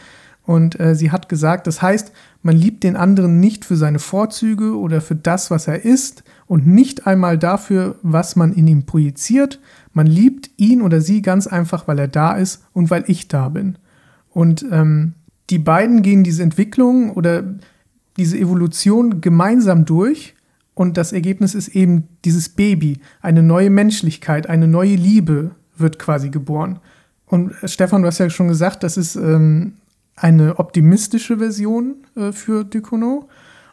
Und 0.46 0.80
äh, 0.80 0.96
sie 0.96 1.12
hat 1.12 1.30
gesagt, 1.30 1.68
das 1.68 1.82
heißt, 1.82 2.12
man 2.42 2.56
liebt 2.56 2.84
den 2.84 2.98
anderen 2.98 3.40
nicht 3.40 3.64
für 3.64 3.78
seine 3.78 4.00
Vorzüge 4.00 4.78
oder 4.78 5.00
für 5.00 5.16
das, 5.16 5.52
was 5.52 5.68
er 5.68 5.86
ist 5.86 6.24
und 6.48 6.68
nicht 6.68 7.08
einmal 7.08 7.38
dafür, 7.38 7.96
was 8.02 8.36
man 8.36 8.52
in 8.54 8.68
ihm 8.68 8.86
projiziert. 8.86 9.60
Man 9.94 10.08
liebt 10.08 10.50
ihn 10.58 10.82
oder 10.82 11.00
sie 11.00 11.22
ganz 11.22 11.48
einfach, 11.48 11.88
weil 11.88 12.00
er 12.00 12.10
da 12.10 12.34
ist 12.34 12.64
und 12.74 12.90
weil 12.90 13.06
ich 13.08 13.30
da 13.30 13.48
bin. 13.50 13.78
Und 14.32 14.66
ähm, 14.70 15.14
die 15.50 15.60
beiden 15.60 16.02
gehen 16.02 16.24
diese 16.24 16.44
Entwicklung 16.44 17.12
oder 17.12 17.44
diese 18.18 18.38
Evolution 18.38 19.22
gemeinsam 19.22 19.86
durch 19.86 20.36
und 20.76 20.98
das 20.98 21.14
Ergebnis 21.14 21.56
ist 21.56 21.70
eben 21.70 22.08
dieses 22.26 22.50
Baby, 22.50 23.00
eine 23.22 23.44
neue 23.44 23.70
Menschlichkeit, 23.70 24.48
eine 24.48 24.68
neue 24.68 24.96
Liebe 24.96 25.52
wird 25.78 26.00
quasi 26.00 26.30
geboren. 26.30 26.80
Und 27.26 27.52
äh, 27.64 27.68
Stefan, 27.68 28.02
du 28.02 28.08
hast 28.08 28.18
ja 28.18 28.30
schon 28.30 28.48
gesagt, 28.48 28.84
das 28.84 28.98
ist 28.98 29.16
ähm, 29.16 29.74
eine 30.16 30.60
optimistische 30.60 31.38
Version 31.38 31.96
äh, 32.16 32.32
für 32.32 32.64
Ducournau. 32.64 33.28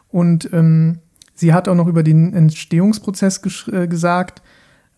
Und 0.09 0.51
ähm, 0.53 0.99
sie 1.35 1.53
hat 1.53 1.67
auch 1.67 1.75
noch 1.75 1.87
über 1.87 2.03
den 2.03 2.33
Entstehungsprozess 2.33 3.41
äh, 3.71 3.87
gesagt, 3.87 4.41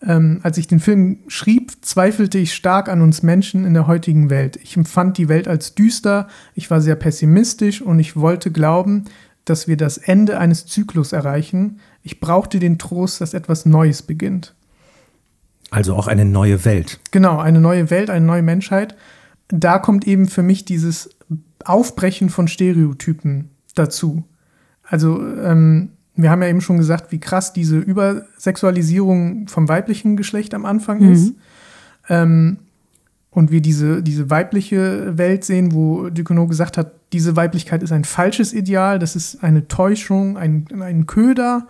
ähm, 0.02 0.40
als 0.42 0.58
ich 0.58 0.66
den 0.66 0.80
Film 0.80 1.18
schrieb, 1.28 1.72
zweifelte 1.82 2.38
ich 2.38 2.54
stark 2.54 2.88
an 2.88 3.00
uns 3.00 3.22
Menschen 3.22 3.64
in 3.64 3.74
der 3.74 3.86
heutigen 3.86 4.30
Welt. 4.30 4.58
Ich 4.62 4.76
empfand 4.76 5.18
die 5.18 5.28
Welt 5.28 5.48
als 5.48 5.74
düster, 5.74 6.28
ich 6.54 6.70
war 6.70 6.80
sehr 6.80 6.96
pessimistisch 6.96 7.80
und 7.80 7.98
ich 7.98 8.16
wollte 8.16 8.50
glauben, 8.50 9.04
dass 9.44 9.68
wir 9.68 9.76
das 9.76 9.98
Ende 9.98 10.38
eines 10.38 10.66
Zyklus 10.66 11.12
erreichen. 11.12 11.80
Ich 12.02 12.20
brauchte 12.20 12.58
den 12.58 12.78
Trost, 12.78 13.20
dass 13.20 13.34
etwas 13.34 13.66
Neues 13.66 14.02
beginnt. 14.02 14.54
Also 15.70 15.94
auch 15.96 16.06
eine 16.06 16.24
neue 16.24 16.64
Welt. 16.64 17.00
Genau, 17.10 17.38
eine 17.38 17.60
neue 17.60 17.90
Welt, 17.90 18.10
eine 18.10 18.24
neue 18.24 18.42
Menschheit. 18.42 18.94
Da 19.48 19.78
kommt 19.78 20.06
eben 20.06 20.26
für 20.26 20.42
mich 20.42 20.64
dieses 20.64 21.10
Aufbrechen 21.64 22.30
von 22.30 22.48
Stereotypen 22.48 23.50
dazu. 23.74 24.24
Also 24.82 25.20
ähm, 25.20 25.90
wir 26.16 26.30
haben 26.30 26.42
ja 26.42 26.48
eben 26.48 26.60
schon 26.60 26.78
gesagt, 26.78 27.12
wie 27.12 27.18
krass 27.18 27.52
diese 27.52 27.78
Übersexualisierung 27.78 29.48
vom 29.48 29.68
weiblichen 29.68 30.16
Geschlecht 30.16 30.54
am 30.54 30.64
Anfang 30.64 31.00
mhm. 31.00 31.12
ist. 31.12 31.34
Ähm, 32.08 32.58
und 33.30 33.50
wir 33.50 33.60
diese, 33.60 34.02
diese 34.02 34.30
weibliche 34.30 35.18
Welt 35.18 35.44
sehen, 35.44 35.72
wo 35.72 36.08
Ducournau 36.08 36.46
gesagt 36.46 36.78
hat, 36.78 36.92
diese 37.12 37.34
Weiblichkeit 37.34 37.82
ist 37.82 37.90
ein 37.90 38.04
falsches 38.04 38.52
Ideal, 38.52 39.00
das 39.00 39.16
ist 39.16 39.42
eine 39.42 39.66
Täuschung, 39.66 40.36
ein, 40.36 40.66
ein 40.80 41.06
Köder. 41.06 41.66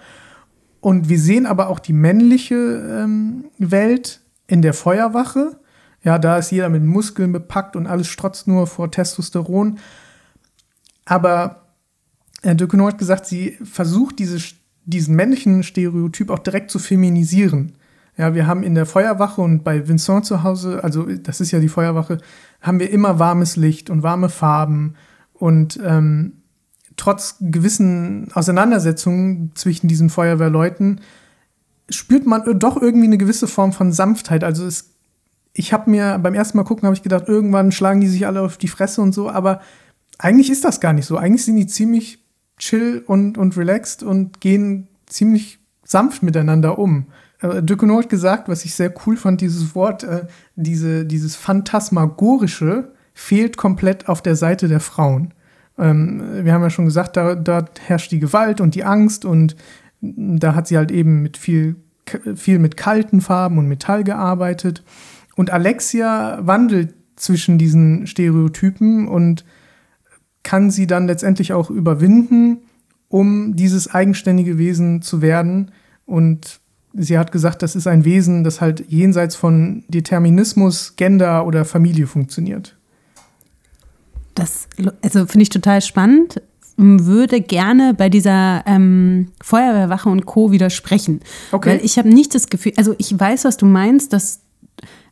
Und 0.81 1.09
wir 1.09 1.19
sehen 1.19 1.47
aber 1.47 1.71
auch 1.71 1.79
die 1.79 1.95
männliche 1.95 2.55
ähm, 2.55 3.47
Welt 3.59 4.21
in 4.47 4.61
der 4.61 4.75
Feuerwache. 4.75 5.57
Ja, 6.05 6.19
da 6.19 6.37
ist 6.37 6.53
jeder 6.53 6.69
mit 6.69 6.85
Muskeln 6.85 7.33
bepackt 7.33 7.77
und 7.77 7.87
alles 7.87 8.09
strotzt 8.09 8.47
nur 8.47 8.67
vor 8.67 8.91
Testosteron. 8.91 9.79
Aber 11.07 11.65
äh, 12.43 12.55
Ducournau 12.55 12.89
hat 12.89 12.99
gesagt, 12.99 13.27
sie 13.27 13.59
versucht 13.65 14.19
diese, 14.19 14.39
diesen 14.85 15.17
männlichen 15.17 15.63
Stereotyp 15.63 16.31
auch 16.31 16.39
direkt 16.39 16.71
zu 16.71 16.79
feminisieren. 16.79 17.73
Ja, 18.17 18.35
wir 18.35 18.47
haben 18.47 18.63
in 18.63 18.75
der 18.75 18.87
Feuerwache 18.87 19.41
und 19.41 19.65
bei 19.65 19.89
Vincent 19.89 20.25
zu 20.25 20.45
Hause, 20.45 20.85
also 20.85 21.05
das 21.05 21.41
ist 21.41 21.51
ja 21.51 21.59
die 21.59 21.69
Feuerwache, 21.69 22.19
haben 22.61 22.79
wir 22.79 22.91
immer 22.91 23.19
warmes 23.19 23.57
Licht 23.57 23.91
und 23.91 24.05
warme 24.05 24.29
Farben 24.29 24.95
und 25.33 25.81
ähm, 25.85 26.35
trotz 26.97 27.37
gewissen 27.41 28.31
Auseinandersetzungen 28.33 29.51
zwischen 29.55 29.89
diesen 29.89 30.11
Feuerwehrleuten 30.11 31.01
spürt 31.91 32.25
man 32.25 32.59
doch 32.59 32.81
irgendwie 32.81 33.07
eine 33.07 33.19
gewisse 33.19 33.49
Form 33.49 33.73
von 33.73 33.93
Sanftheit. 33.93 34.45
Also 34.45 34.65
es, 34.65 34.94
ich 35.55 35.73
habe 35.73 35.91
mir 35.91 36.19
beim 36.19 36.35
ersten 36.35 36.59
Mal 36.59 36.65
gucken, 36.65 36.87
habe 36.87 36.97
ich 36.97 37.03
gedacht, 37.03 37.29
irgendwann 37.29 37.73
schlagen 37.73 38.01
die 38.01 38.09
sich 38.09 38.27
alle 38.27 38.43
auf 38.43 38.59
die 38.59 38.69
Fresse 38.69 39.01
und 39.01 39.13
so, 39.13 39.31
aber 39.31 39.61
eigentlich 40.19 40.51
ist 40.51 40.65
das 40.65 40.81
gar 40.81 40.93
nicht 40.93 41.07
so. 41.07 41.17
Eigentlich 41.17 41.45
sind 41.45 41.57
die 41.57 41.67
ziemlich 41.67 42.25
chill 42.59 43.03
und, 43.07 43.39
und 43.39 43.57
relaxed 43.57 44.03
und 44.03 44.41
gehen 44.41 44.89
ziemlich 45.07 45.61
sanft 45.85 46.23
miteinander 46.23 46.79
um. 46.79 47.07
Äh, 47.41 47.63
Ducournau 47.63 47.99
hat 47.99 48.09
gesagt, 48.09 48.49
was 48.49 48.65
ich 48.65 48.75
sehr 48.75 48.93
cool 49.07 49.17
fand, 49.17 49.41
dieses 49.41 49.75
Wort, 49.75 50.03
äh, 50.03 50.27
diese, 50.57 51.05
dieses 51.05 51.37
Phantasmagorische 51.37 52.93
fehlt 53.13 53.57
komplett 53.57 54.09
auf 54.09 54.23
der 54.23 54.37
Seite 54.37 54.67
der 54.67 54.81
Frauen. 54.81 55.35
Ähm, 55.79 56.45
wir 56.45 56.53
haben 56.53 56.63
ja 56.63 56.71
schon 56.71 56.87
gesagt, 56.87 57.17
da, 57.17 57.35
da 57.35 57.65
herrscht 57.81 58.13
die 58.13 58.21
Gewalt 58.21 58.61
und 58.61 58.75
die 58.75 58.85
Angst 58.85 59.25
und 59.25 59.57
da 60.01 60.55
hat 60.55 60.67
sie 60.67 60.77
halt 60.77 60.91
eben 60.91 61.23
mit 61.23 61.37
viel, 61.37 61.77
viel 62.35 62.59
mit 62.59 62.77
kalten 62.77 63.21
Farben 63.21 63.59
und 63.59 63.69
Metall 63.69 64.05
gearbeitet. 64.05 64.83
Und 65.37 65.51
Alexia 65.51 66.39
wandelt 66.43 66.95
zwischen 67.17 67.59
diesen 67.59 68.07
Stereotypen 68.07 69.09
und 69.09 69.45
kann 70.43 70.71
sie 70.71 70.87
dann 70.87 71.07
letztendlich 71.07 71.53
auch 71.53 71.71
überwinden, 71.71 72.59
um 73.09 73.57
dieses 73.57 73.93
eigenständige 73.93 74.59
Wesen 74.59 75.03
zu 75.03 75.23
werden 75.23 75.71
und 76.07 76.61
sie 76.95 77.19
hat 77.19 77.33
gesagt, 77.33 77.63
das 77.63 77.77
ist 77.77 77.87
ein 77.87 78.05
Wesen, 78.05 78.45
das 78.45 78.61
halt 78.61 78.85
jenseits 78.89 79.37
von 79.37 79.85
Determinismus, 79.89 80.97
Gender 80.97 81.47
oder 81.47 81.65
Familie 81.65 82.07
funktioniert. 82.07 82.77
Das 84.35 84.69
also 85.03 85.27
finde 85.27 85.43
ich 85.43 85.49
total 85.49 85.81
spannend. 85.81 86.43
Würde 86.77 87.41
gerne 87.41 87.95
bei 87.95 88.09
dieser 88.09 88.65
ähm, 88.67 89.29
Feuerwehrwache 89.41 90.09
und 90.09 90.27
Co. 90.27 90.51
widersprechen. 90.51 91.21
Okay. 91.53 91.71
Weil 91.71 91.85
ich 91.85 91.99
habe 91.99 92.09
nicht 92.09 92.35
das 92.35 92.49
Gefühl, 92.49 92.73
also 92.77 92.97
ich 92.99 93.19
weiß, 93.19 93.45
was 93.45 93.57
du 93.57 93.67
meinst, 93.67 94.13
dass, 94.13 94.41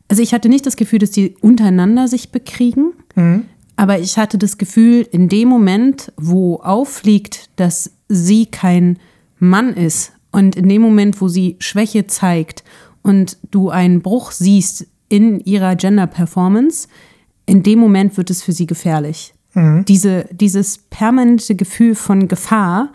also 0.07 0.21
ich 0.21 0.33
hatte 0.33 0.49
nicht 0.49 0.65
das 0.65 0.75
Gefühl, 0.75 0.99
dass 0.99 1.11
die 1.11 1.35
untereinander 1.41 2.07
sich 2.07 2.31
bekriegen. 2.31 2.93
Mhm. 3.15 3.45
Aber 3.75 3.99
ich 3.99 4.17
hatte 4.17 4.37
das 4.37 4.57
Gefühl, 4.57 5.07
in 5.11 5.29
dem 5.29 5.49
Moment, 5.49 6.11
wo 6.17 6.57
auffliegt, 6.57 7.49
dass 7.55 7.91
sie 8.07 8.45
kein 8.45 8.99
Mann 9.39 9.73
ist 9.73 10.13
und 10.31 10.55
in 10.55 10.69
dem 10.69 10.81
Moment, 10.81 11.19
wo 11.21 11.27
sie 11.27 11.55
Schwäche 11.59 12.05
zeigt 12.07 12.63
und 13.01 13.37
du 13.49 13.69
einen 13.69 14.01
Bruch 14.01 14.31
siehst 14.31 14.87
in 15.09 15.39
ihrer 15.39 15.75
Gender-Performance, 15.75 16.87
in 17.45 17.63
dem 17.63 17.79
Moment 17.79 18.15
wird 18.17 18.29
es 18.29 18.41
für 18.41 18.51
sie 18.51 18.67
gefährlich. 18.67 19.33
Mhm. 19.53 19.85
Diese, 19.85 20.25
dieses 20.31 20.77
permanente 20.77 21.55
Gefühl 21.55 21.95
von 21.95 22.27
Gefahr, 22.27 22.91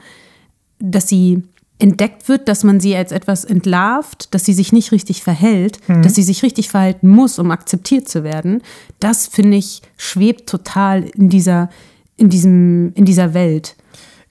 dass 0.79 1.09
sie 1.09 1.43
entdeckt 1.79 2.29
wird, 2.29 2.49
dass 2.49 2.65
man 2.65 2.81
sie 2.81 2.97
als 2.97 3.13
etwas 3.13 3.45
entlarvt, 3.45 4.35
dass 4.35 4.45
sie 4.45 4.53
sich 4.53 4.73
nicht 4.73 4.91
richtig 4.93 5.23
verhält, 5.23 5.79
Mhm. 5.89 6.03
dass 6.03 6.15
sie 6.15 6.23
sich 6.23 6.43
richtig 6.43 6.69
verhalten 6.71 7.09
muss, 7.09 7.39
um 7.39 7.51
akzeptiert 7.51 8.09
zu 8.09 8.25
werden, 8.25 8.63
das 9.01 9.27
finde 9.29 9.57
ich 9.57 9.83
schwebt 9.97 10.49
total 10.49 11.05
in 11.05 11.29
dieser, 11.29 11.71
in 12.17 12.29
diesem, 12.31 12.93
in 12.95 13.05
dieser 13.05 13.33
Welt. 13.33 13.77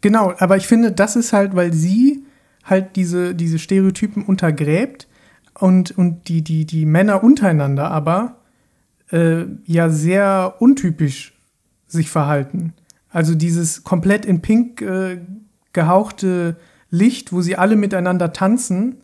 Genau, 0.02 0.34
aber 0.40 0.58
ich 0.58 0.68
finde, 0.68 0.92
das 0.92 1.16
ist 1.16 1.32
halt, 1.34 1.56
weil 1.56 1.74
sie 1.74 2.24
halt 2.64 2.96
diese, 2.98 3.34
diese 3.34 3.60
Stereotypen 3.60 4.26
untergräbt 4.26 5.08
und, 5.58 5.98
und 5.98 6.28
die, 6.28 6.42
die, 6.44 6.66
die 6.66 6.86
Männer 6.86 7.24
untereinander 7.24 7.90
aber 7.90 8.42
äh, 9.10 9.46
ja 9.66 9.90
sehr 9.90 10.56
untypisch 10.60 11.34
sich 11.88 12.10
verhalten. 12.10 12.74
Also 13.10 13.36
dieses 13.36 13.86
komplett 13.86 14.26
in 14.26 14.42
Pink 14.42 14.82
äh, 14.82 15.22
gehauchte 15.72 16.58
Licht, 16.90 17.34
wo 17.34 17.42
sie 17.42 17.56
alle 17.58 17.76
miteinander 17.76 18.34
tanzen, 18.34 18.96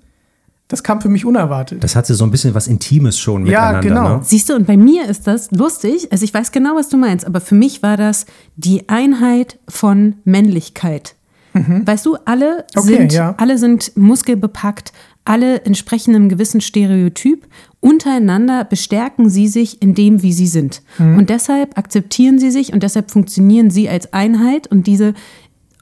das 0.69 0.81
kam 0.83 1.01
für 1.01 1.09
mich 1.09 1.25
unerwartet. 1.25 1.83
Das 1.83 1.95
hatte 1.95 2.15
so 2.15 2.23
ein 2.23 2.31
bisschen 2.31 2.55
was 2.55 2.67
Intimes 2.67 3.19
schon 3.19 3.45
Ja, 3.45 3.73
miteinander. 3.73 3.81
genau. 3.81 4.17
Ne? 4.17 4.23
Siehst 4.23 4.49
du, 4.49 4.55
und 4.55 4.65
bei 4.65 4.77
mir 4.77 5.05
ist 5.07 5.27
das 5.27 5.51
lustig. 5.51 6.11
Also 6.11 6.23
ich 6.23 6.33
weiß 6.33 6.51
genau, 6.51 6.75
was 6.75 6.89
du 6.89 6.97
meinst, 6.97 7.25
aber 7.25 7.41
für 7.41 7.55
mich 7.55 7.83
war 7.83 7.97
das 7.97 8.25
die 8.55 8.87
Einheit 8.89 9.59
von 9.67 10.15
Männlichkeit. 10.23 11.15
Weißt 11.55 12.07
du, 12.07 12.17
alle 12.25 12.65
Mhm. 12.75 12.79
Okay, 12.81 12.97
sind, 12.97 13.13
ja. 13.13 13.35
alle 13.37 13.59
sind 13.59 13.91
muskelbepackt, 13.95 14.91
alle 15.23 15.61
entsprechen 15.65 16.15
einem 16.15 16.27
gewissen 16.27 16.61
Stereotyp. 16.61 17.45
Untereinander 17.79 18.63
bestärken 18.65 19.29
sie 19.29 19.47
sich 19.47 19.79
in 19.79 19.93
dem, 19.93 20.23
wie 20.23 20.33
sie 20.33 20.47
sind. 20.47 20.81
Mhm. 20.97 21.19
Und 21.19 21.29
deshalb 21.29 21.77
akzeptieren 21.77 22.39
sie 22.39 22.49
sich 22.49 22.73
und 22.73 22.81
deshalb 22.81 23.11
funktionieren 23.11 23.69
sie 23.69 23.87
als 23.87 24.13
Einheit 24.13 24.65
und 24.65 24.87
diese 24.87 25.13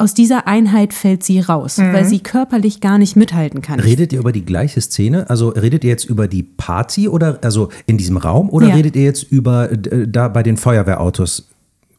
aus 0.02 0.14
dieser 0.14 0.48
Einheit 0.48 0.94
fällt 0.94 1.24
sie 1.24 1.40
raus, 1.40 1.78
Mhm. 1.78 1.94
weil 1.94 2.06
sie 2.06 2.20
körperlich 2.20 2.82
gar 2.82 2.98
nicht 2.98 3.16
mithalten 3.16 3.62
kann. 3.62 3.80
Redet 3.80 4.12
ihr 4.14 4.20
über 4.20 4.32
die 4.32 4.44
gleiche 4.46 4.82
Szene? 4.82 5.30
Also 5.30 5.50
redet 5.50 5.84
ihr 5.84 5.90
jetzt 5.90 6.06
über 6.06 6.28
die 6.28 6.44
Party 6.44 7.08
oder 7.08 7.40
also 7.44 7.70
in 7.86 7.98
diesem 7.98 8.18
Raum 8.18 8.50
oder 8.50 8.68
Ja. 8.68 8.76
redet 8.76 8.96
ihr 8.96 9.04
jetzt 9.04 9.24
über 9.24 9.72
äh, 9.72 10.08
da 10.08 10.28
bei 10.28 10.44
den 10.44 10.58
Feuerwehrautos 10.58 11.48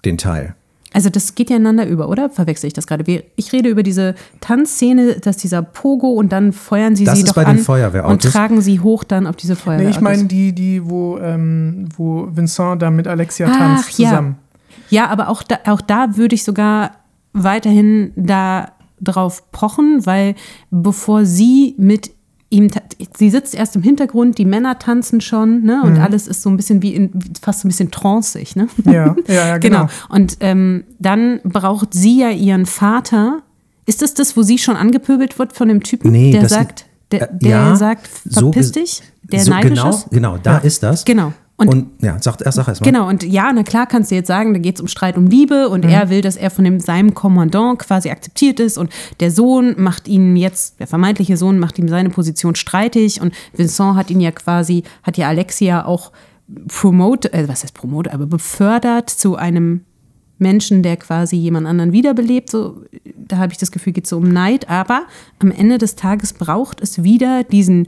den 0.04 0.18
Teil? 0.18 0.54
Also 0.94 1.08
das 1.08 1.34
geht 1.34 1.48
ja 1.48 1.56
einander 1.56 1.86
über, 1.86 2.10
oder? 2.10 2.28
Verwechsel 2.28 2.66
ich 2.66 2.74
das 2.74 2.86
gerade? 2.86 3.22
Ich 3.36 3.52
rede 3.54 3.70
über 3.70 3.82
diese 3.82 4.14
Tanzszene, 4.42 5.14
dass 5.20 5.38
dieser 5.38 5.62
Pogo 5.62 6.08
und 6.10 6.32
dann 6.32 6.52
feuern 6.52 6.94
sie 6.96 7.04
Das 7.04 7.14
sie 7.14 7.22
ist 7.22 7.30
doch 7.30 7.34
bei 7.36 7.44
den 7.44 7.50
an 7.56 7.58
Feuerwehrautos. 7.60 8.26
und 8.26 8.30
tragen 8.32 8.60
sie 8.60 8.78
hoch 8.80 9.02
dann 9.02 9.26
auf 9.26 9.36
diese 9.36 9.54
Nee, 9.54 9.58
Feuerwehrautos. 9.60 9.96
ich 9.96 10.02
meine 10.02 10.24
die, 10.24 10.52
die, 10.52 10.86
wo, 10.86 11.16
ähm, 11.18 11.88
wo 11.96 12.28
Vincent 12.34 12.82
da 12.82 12.90
mit 12.90 13.06
Alexia 13.06 13.48
Ach, 13.50 13.56
tanzt 13.56 13.98
ja. 13.98 14.10
zusammen. 14.10 14.36
Ja, 14.90 15.06
aber 15.08 15.30
auch 15.30 15.42
da, 15.42 15.60
auch 15.66 15.80
da 15.80 16.16
würde 16.18 16.34
ich 16.34 16.44
sogar 16.44 16.90
weiterhin 17.32 18.12
da 18.16 18.72
drauf 19.00 19.50
pochen, 19.52 20.04
weil 20.06 20.34
bevor 20.70 21.24
sie 21.24 21.74
mit 21.78 22.10
ihm, 22.50 22.68
sie 23.16 23.30
sitzt 23.30 23.54
erst 23.54 23.74
im 23.76 23.82
Hintergrund, 23.82 24.36
die 24.38 24.44
Männer 24.44 24.78
tanzen 24.78 25.20
schon, 25.22 25.62
ne? 25.62 25.82
Und 25.82 25.98
alles 25.98 26.28
ist 26.28 26.42
so 26.42 26.50
ein 26.50 26.56
bisschen 26.58 26.82
wie 26.82 26.94
in, 26.94 27.10
fast 27.40 27.60
so 27.60 27.66
ein 27.66 27.70
bisschen 27.70 27.90
tranceig, 27.90 28.54
ne? 28.56 28.68
Ja, 28.84 29.16
ja, 29.26 29.34
ja, 29.48 29.58
genau. 29.58 29.80
Genau. 29.86 29.88
Und 30.10 30.36
ähm, 30.40 30.84
dann 30.98 31.40
braucht 31.44 31.94
sie 31.94 32.20
ja 32.20 32.28
ihren 32.30 32.66
Vater. 32.66 33.38
Ist 33.86 34.02
das 34.02 34.12
das, 34.14 34.36
wo 34.36 34.42
sie 34.42 34.58
schon 34.58 34.76
angepöbelt 34.76 35.38
wird 35.38 35.54
von 35.54 35.68
dem 35.68 35.82
Typen, 35.82 36.12
Nee, 36.12 36.30
der 36.32 36.48
sagt, 36.48 36.84
der, 37.10 37.22
äh, 37.32 37.38
der 37.40 37.50
ja, 37.50 37.76
sagt, 37.76 38.08
so 38.24 38.52
verpiss 38.52 38.72
ge- 38.72 38.82
dich, 38.82 39.02
der 39.22 39.40
so, 39.40 39.50
neidisch 39.50 39.70
genau, 39.70 39.88
ist? 39.90 40.10
Genau, 40.10 40.36
da 40.40 40.58
ist 40.58 40.82
das. 40.82 41.04
Genau. 41.06 41.32
Und, 41.62 41.68
Und, 41.98 42.02
ja, 42.02 42.16
sag, 42.20 42.36
sag 42.40 42.68
erst 42.68 42.80
mal. 42.80 42.84
genau, 42.90 43.08
und 43.08 43.22
ja, 43.22 43.52
na 43.52 43.62
klar 43.62 43.86
kannst 43.86 44.10
du 44.10 44.14
jetzt 44.14 44.28
sagen, 44.28 44.52
da 44.52 44.58
geht 44.60 44.76
es 44.76 44.80
um 44.80 44.88
Streit 44.88 45.16
um 45.16 45.26
Liebe 45.26 45.68
und 45.68 45.84
Mhm. 45.84 45.90
er 45.90 46.10
will, 46.10 46.20
dass 46.20 46.36
er 46.36 46.50
von 46.50 46.64
dem, 46.64 46.80
seinem 46.80 47.14
Kommandant 47.14 47.78
quasi 47.78 48.10
akzeptiert 48.10 48.60
ist 48.60 48.78
und 48.78 48.90
der 49.20 49.30
Sohn 49.30 49.74
macht 49.78 50.08
ihn 50.08 50.36
jetzt, 50.36 50.80
der 50.80 50.86
vermeintliche 50.86 51.36
Sohn 51.36 51.58
macht 51.58 51.78
ihm 51.78 51.88
seine 51.88 52.10
Position 52.10 52.54
streitig 52.54 53.20
und 53.20 53.32
Vincent 53.54 53.96
hat 53.96 54.10
ihn 54.10 54.20
ja 54.20 54.30
quasi, 54.32 54.82
hat 55.02 55.16
ja 55.16 55.28
Alexia 55.28 55.84
auch 55.84 56.12
promote, 56.68 57.32
äh, 57.32 57.48
was 57.48 57.62
heißt 57.62 57.74
promote, 57.74 58.12
aber 58.12 58.26
befördert 58.26 59.08
zu 59.10 59.36
einem 59.36 59.82
Menschen, 60.38 60.82
der 60.82 60.96
quasi 60.96 61.36
jemand 61.36 61.68
anderen 61.68 61.92
wiederbelebt. 61.92 62.50
So, 62.50 62.82
da 63.16 63.36
habe 63.38 63.52
ich 63.52 63.58
das 63.58 63.70
Gefühl, 63.70 63.92
geht 63.92 64.04
es 64.04 64.10
so 64.10 64.16
um 64.16 64.28
Neid. 64.32 64.68
Aber 64.68 65.02
am 65.38 65.52
Ende 65.52 65.78
des 65.78 65.94
Tages 65.94 66.32
braucht 66.32 66.80
es 66.80 67.04
wieder 67.04 67.44
diesen 67.44 67.86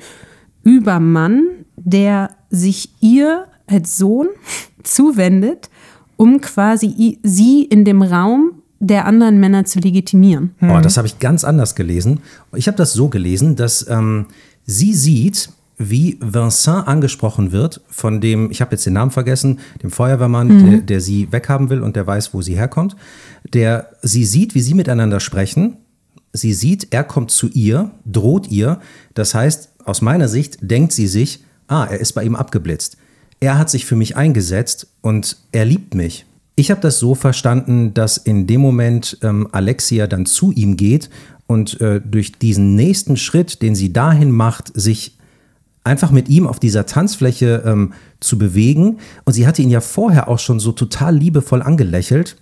Übermann, 0.62 1.45
der 1.77 2.31
sich 2.51 2.91
ihr 3.01 3.47
als 3.67 3.97
Sohn 3.97 4.29
zuwendet, 4.83 5.71
um 6.17 6.41
quasi 6.41 7.19
sie 7.23 7.65
in 7.65 7.85
dem 7.85 8.03
Raum 8.03 8.62
der 8.81 9.07
anderen 9.07 9.41
Männer 9.41 9.65
zu 9.65 9.79
legitimieren. 9.79 10.55
Oh, 10.61 10.79
das 10.83 10.97
habe 10.97 11.07
ich 11.07 11.19
ganz 11.19 11.45
anders 11.45 11.75
gelesen. 11.75 12.21
Ich 12.55 12.67
habe 12.67 12.77
das 12.77 12.93
so 12.93 13.09
gelesen, 13.09 13.57
dass 13.57 13.89
ähm, 13.89 14.27
sie 14.67 14.95
sieht, 14.95 15.49
wie 15.77 16.19
Vincent 16.21 16.87
angesprochen 16.87 17.51
wird 17.51 17.81
von 17.89 18.21
dem, 18.21 18.51
ich 18.51 18.61
habe 18.61 18.73
jetzt 18.73 18.87
den 18.87 18.93
Namen 18.93 19.11
vergessen, 19.11 19.59
dem 19.83 19.91
Feuerwehrmann, 19.91 20.71
der, 20.71 20.79
der 20.81 21.01
sie 21.01 21.33
weghaben 21.33 21.69
will 21.71 21.83
und 21.83 21.97
der 21.97 22.07
weiß, 22.07 22.33
wo 22.33 22.43
sie 22.43 22.57
herkommt. 22.57 22.95
Der 23.53 23.91
sie 24.03 24.25
sieht, 24.25 24.55
wie 24.55 24.61
sie 24.61 24.75
miteinander 24.75 25.19
sprechen. 25.19 25.79
Sie 26.33 26.53
sieht, 26.53 26.89
er 26.93 27.05
kommt 27.05 27.31
zu 27.31 27.49
ihr, 27.49 27.91
droht 28.05 28.51
ihr. 28.51 28.81
Das 29.15 29.35
heißt, 29.35 29.71
aus 29.85 30.01
meiner 30.01 30.29
Sicht 30.29 30.59
denkt 30.61 30.93
sie 30.93 31.07
sich, 31.07 31.45
ah, 31.67 31.85
er 31.85 31.99
ist 31.99 32.12
bei 32.12 32.25
ihm 32.25 32.37
abgeblitzt. 32.37 32.97
Er 33.41 33.59
hat 33.59 33.70
sich 33.70 33.85
für 33.85 33.97
mich 33.97 34.16
eingesetzt 34.16 34.87
und 35.01 35.37
er 35.53 35.64
liebt 35.64 35.95
mich. 35.95 36.26
Ich 36.57 36.70
habe 36.70 36.80
das 36.80 36.99
so 36.99 37.14
verstanden, 37.14 37.95
dass 37.95 38.16
in 38.16 38.47
dem 38.47 38.61
Moment 38.61 39.18
ähm, 39.22 39.49
Alexia 39.53 40.07
dann 40.07 40.24
zu 40.24 40.53
ihm 40.53 40.76
geht 40.76 41.11
und 41.47 41.80
äh, 41.80 42.01
durch 42.01 42.32
diesen 42.32 42.74
nächsten 42.74 43.16
Schritt, 43.16 43.61
den 43.61 43.74
sie 43.74 43.93
dahin 43.93 44.30
macht, 44.30 44.70
sich 44.74 45.18
einfach 45.82 46.11
mit 46.11 46.28
ihm 46.28 46.47
auf 46.47 46.59
dieser 46.59 46.87
Tanzfläche 46.87 47.62
ähm, 47.66 47.93
zu 48.20 48.39
bewegen. 48.39 48.99
Und 49.24 49.35
sie 49.35 49.47
hatte 49.47 49.62
ihn 49.62 49.70
ja 49.70 49.80
vorher 49.80 50.28
auch 50.28 50.39
schon 50.39 50.61
so 50.61 50.72
total 50.72 51.16
liebevoll 51.16 51.61
angelächelt, 51.62 52.37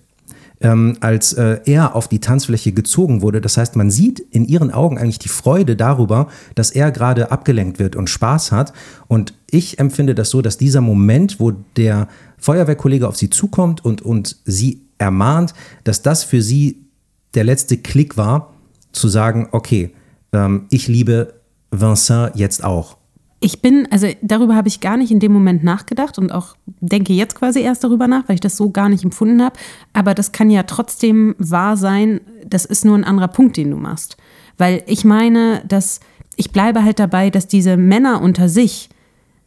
ähm, 0.63 0.97
als 1.01 1.33
äh, 1.33 1.61
er 1.67 1.95
auf 1.95 2.09
die 2.09 2.21
Tanzfläche 2.21 2.73
gezogen 2.73 3.21
wurde. 3.21 3.41
Das 3.41 3.57
heißt, 3.57 3.77
man 3.77 3.91
sieht 3.91 4.21
in 4.21 4.47
ihren 4.47 4.71
Augen 4.71 4.99
eigentlich 4.99 5.19
die 5.19 5.29
Freude 5.29 5.77
darüber, 5.77 6.29
dass 6.55 6.71
er 6.71 6.91
gerade 6.91 7.31
abgelenkt 7.31 7.79
wird 7.79 7.97
und 7.97 8.09
Spaß 8.09 8.53
hat. 8.53 8.73
Und 9.09 9.35
ich 9.51 9.79
empfinde 9.79 10.15
das 10.15 10.31
so, 10.31 10.43
dass 10.43 10.59
dieser 10.59 10.81
Moment, 10.81 11.41
wo 11.41 11.53
der 11.77 12.09
Feuerwehrkollege 12.39 13.07
auf 13.07 13.17
sie 13.17 13.31
zukommt 13.31 13.85
und, 13.85 14.03
und 14.03 14.37
sie 14.45 14.83
ermahnt, 14.99 15.55
dass 15.85 16.03
das 16.03 16.25
für 16.25 16.43
sie 16.43 16.87
der 17.35 17.45
letzte 17.45 17.77
Klick 17.79 18.17
war, 18.17 18.53
zu 18.93 19.09
sagen, 19.09 19.49
okay, 19.53 19.91
ähm, 20.33 20.67
ich 20.71 20.89
liebe 20.89 21.35
Vincent 21.71 22.37
jetzt 22.37 22.63
auch. 22.63 22.97
Ich 23.45 23.61
bin, 23.61 23.89
also 23.91 24.07
darüber 24.23 24.55
habe 24.55 24.69
ich 24.69 24.79
gar 24.79 24.97
nicht 24.97 25.11
in 25.11 25.19
dem 25.19 25.33
Moment 25.33 25.65
nachgedacht 25.65 26.17
und 26.17 26.31
auch 26.31 26.55
denke 26.81 27.13
jetzt 27.13 27.35
quasi 27.35 27.61
erst 27.61 27.83
darüber 27.83 28.07
nach, 28.07 28.29
weil 28.29 28.35
ich 28.35 28.41
das 28.41 28.57
so 28.57 28.71
gar 28.71 28.89
nicht 28.89 29.03
empfunden 29.03 29.43
habe. 29.43 29.59
Aber 29.93 30.15
das 30.15 30.31
kann 30.31 30.49
ja 30.49 30.63
trotzdem 30.63 31.35
wahr 31.39 31.77
sein. 31.77 32.21
Das 32.47 32.65
ist 32.65 32.85
nur 32.85 32.97
ein 32.97 33.03
anderer 33.03 33.27
Punkt, 33.27 33.57
den 33.57 33.73
du 33.73 33.77
machst. 33.77 34.17
Weil 34.59 34.85
ich 34.87 35.05
meine, 35.05 35.65
dass 35.67 35.99
ich 36.37 36.53
bleibe 36.53 36.85
halt 36.85 37.01
dabei, 37.01 37.31
dass 37.31 37.49
diese 37.49 37.77
Männer 37.77 38.23
unter 38.23 38.49
sich 38.49 38.89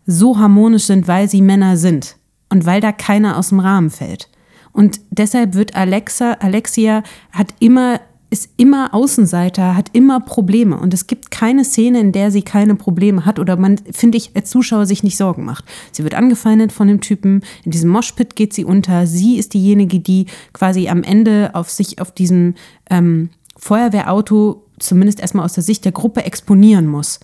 so 0.05 0.37
harmonisch 0.37 0.83
sind, 0.83 1.07
weil 1.07 1.29
sie 1.29 1.41
Männer 1.41 1.77
sind 1.77 2.17
und 2.49 2.65
weil 2.65 2.81
da 2.81 2.91
keiner 2.91 3.37
aus 3.37 3.49
dem 3.49 3.61
Rahmen 3.61 3.91
fällt. 3.91 4.29
Und 4.73 4.99
deshalb 5.09 5.53
wird 5.53 5.73
Alexa, 5.75 6.33
Alexia 6.41 7.01
hat 7.31 7.53
immer, 7.59 8.01
ist 8.35 8.49
immer 8.57 8.93
Außenseiter, 8.93 9.77
hat 9.77 9.91
immer 9.93 10.19
Probleme. 10.19 10.77
Und 10.77 10.93
es 10.93 11.07
gibt 11.07 11.31
keine 11.31 11.63
Szene, 11.63 12.01
in 12.01 12.11
der 12.11 12.31
sie 12.31 12.41
keine 12.41 12.75
Probleme 12.75 13.25
hat 13.25 13.39
oder 13.39 13.55
man, 13.55 13.77
finde 13.91 14.17
ich, 14.17 14.35
als 14.35 14.49
Zuschauer 14.49 14.85
sich 14.85 15.03
nicht 15.03 15.15
Sorgen 15.15 15.45
macht. 15.45 15.63
Sie 15.93 16.03
wird 16.03 16.15
angefeindet 16.15 16.73
von 16.73 16.89
dem 16.89 16.99
Typen, 16.99 17.43
in 17.63 17.71
diesem 17.71 17.89
Moshpit 17.89 18.35
geht 18.35 18.53
sie 18.53 18.65
unter. 18.65 19.07
Sie 19.07 19.37
ist 19.37 19.53
diejenige, 19.53 20.01
die 20.01 20.25
quasi 20.51 20.89
am 20.89 21.03
Ende 21.03 21.51
auf 21.53 21.69
sich 21.69 22.01
auf 22.01 22.11
diesem 22.11 22.55
ähm, 22.89 23.29
Feuerwehrauto 23.55 24.63
zumindest 24.79 25.21
erstmal 25.21 25.45
aus 25.45 25.53
der 25.53 25.63
Sicht 25.63 25.85
der 25.85 25.93
Gruppe 25.93 26.25
exponieren 26.25 26.87
muss. 26.87 27.21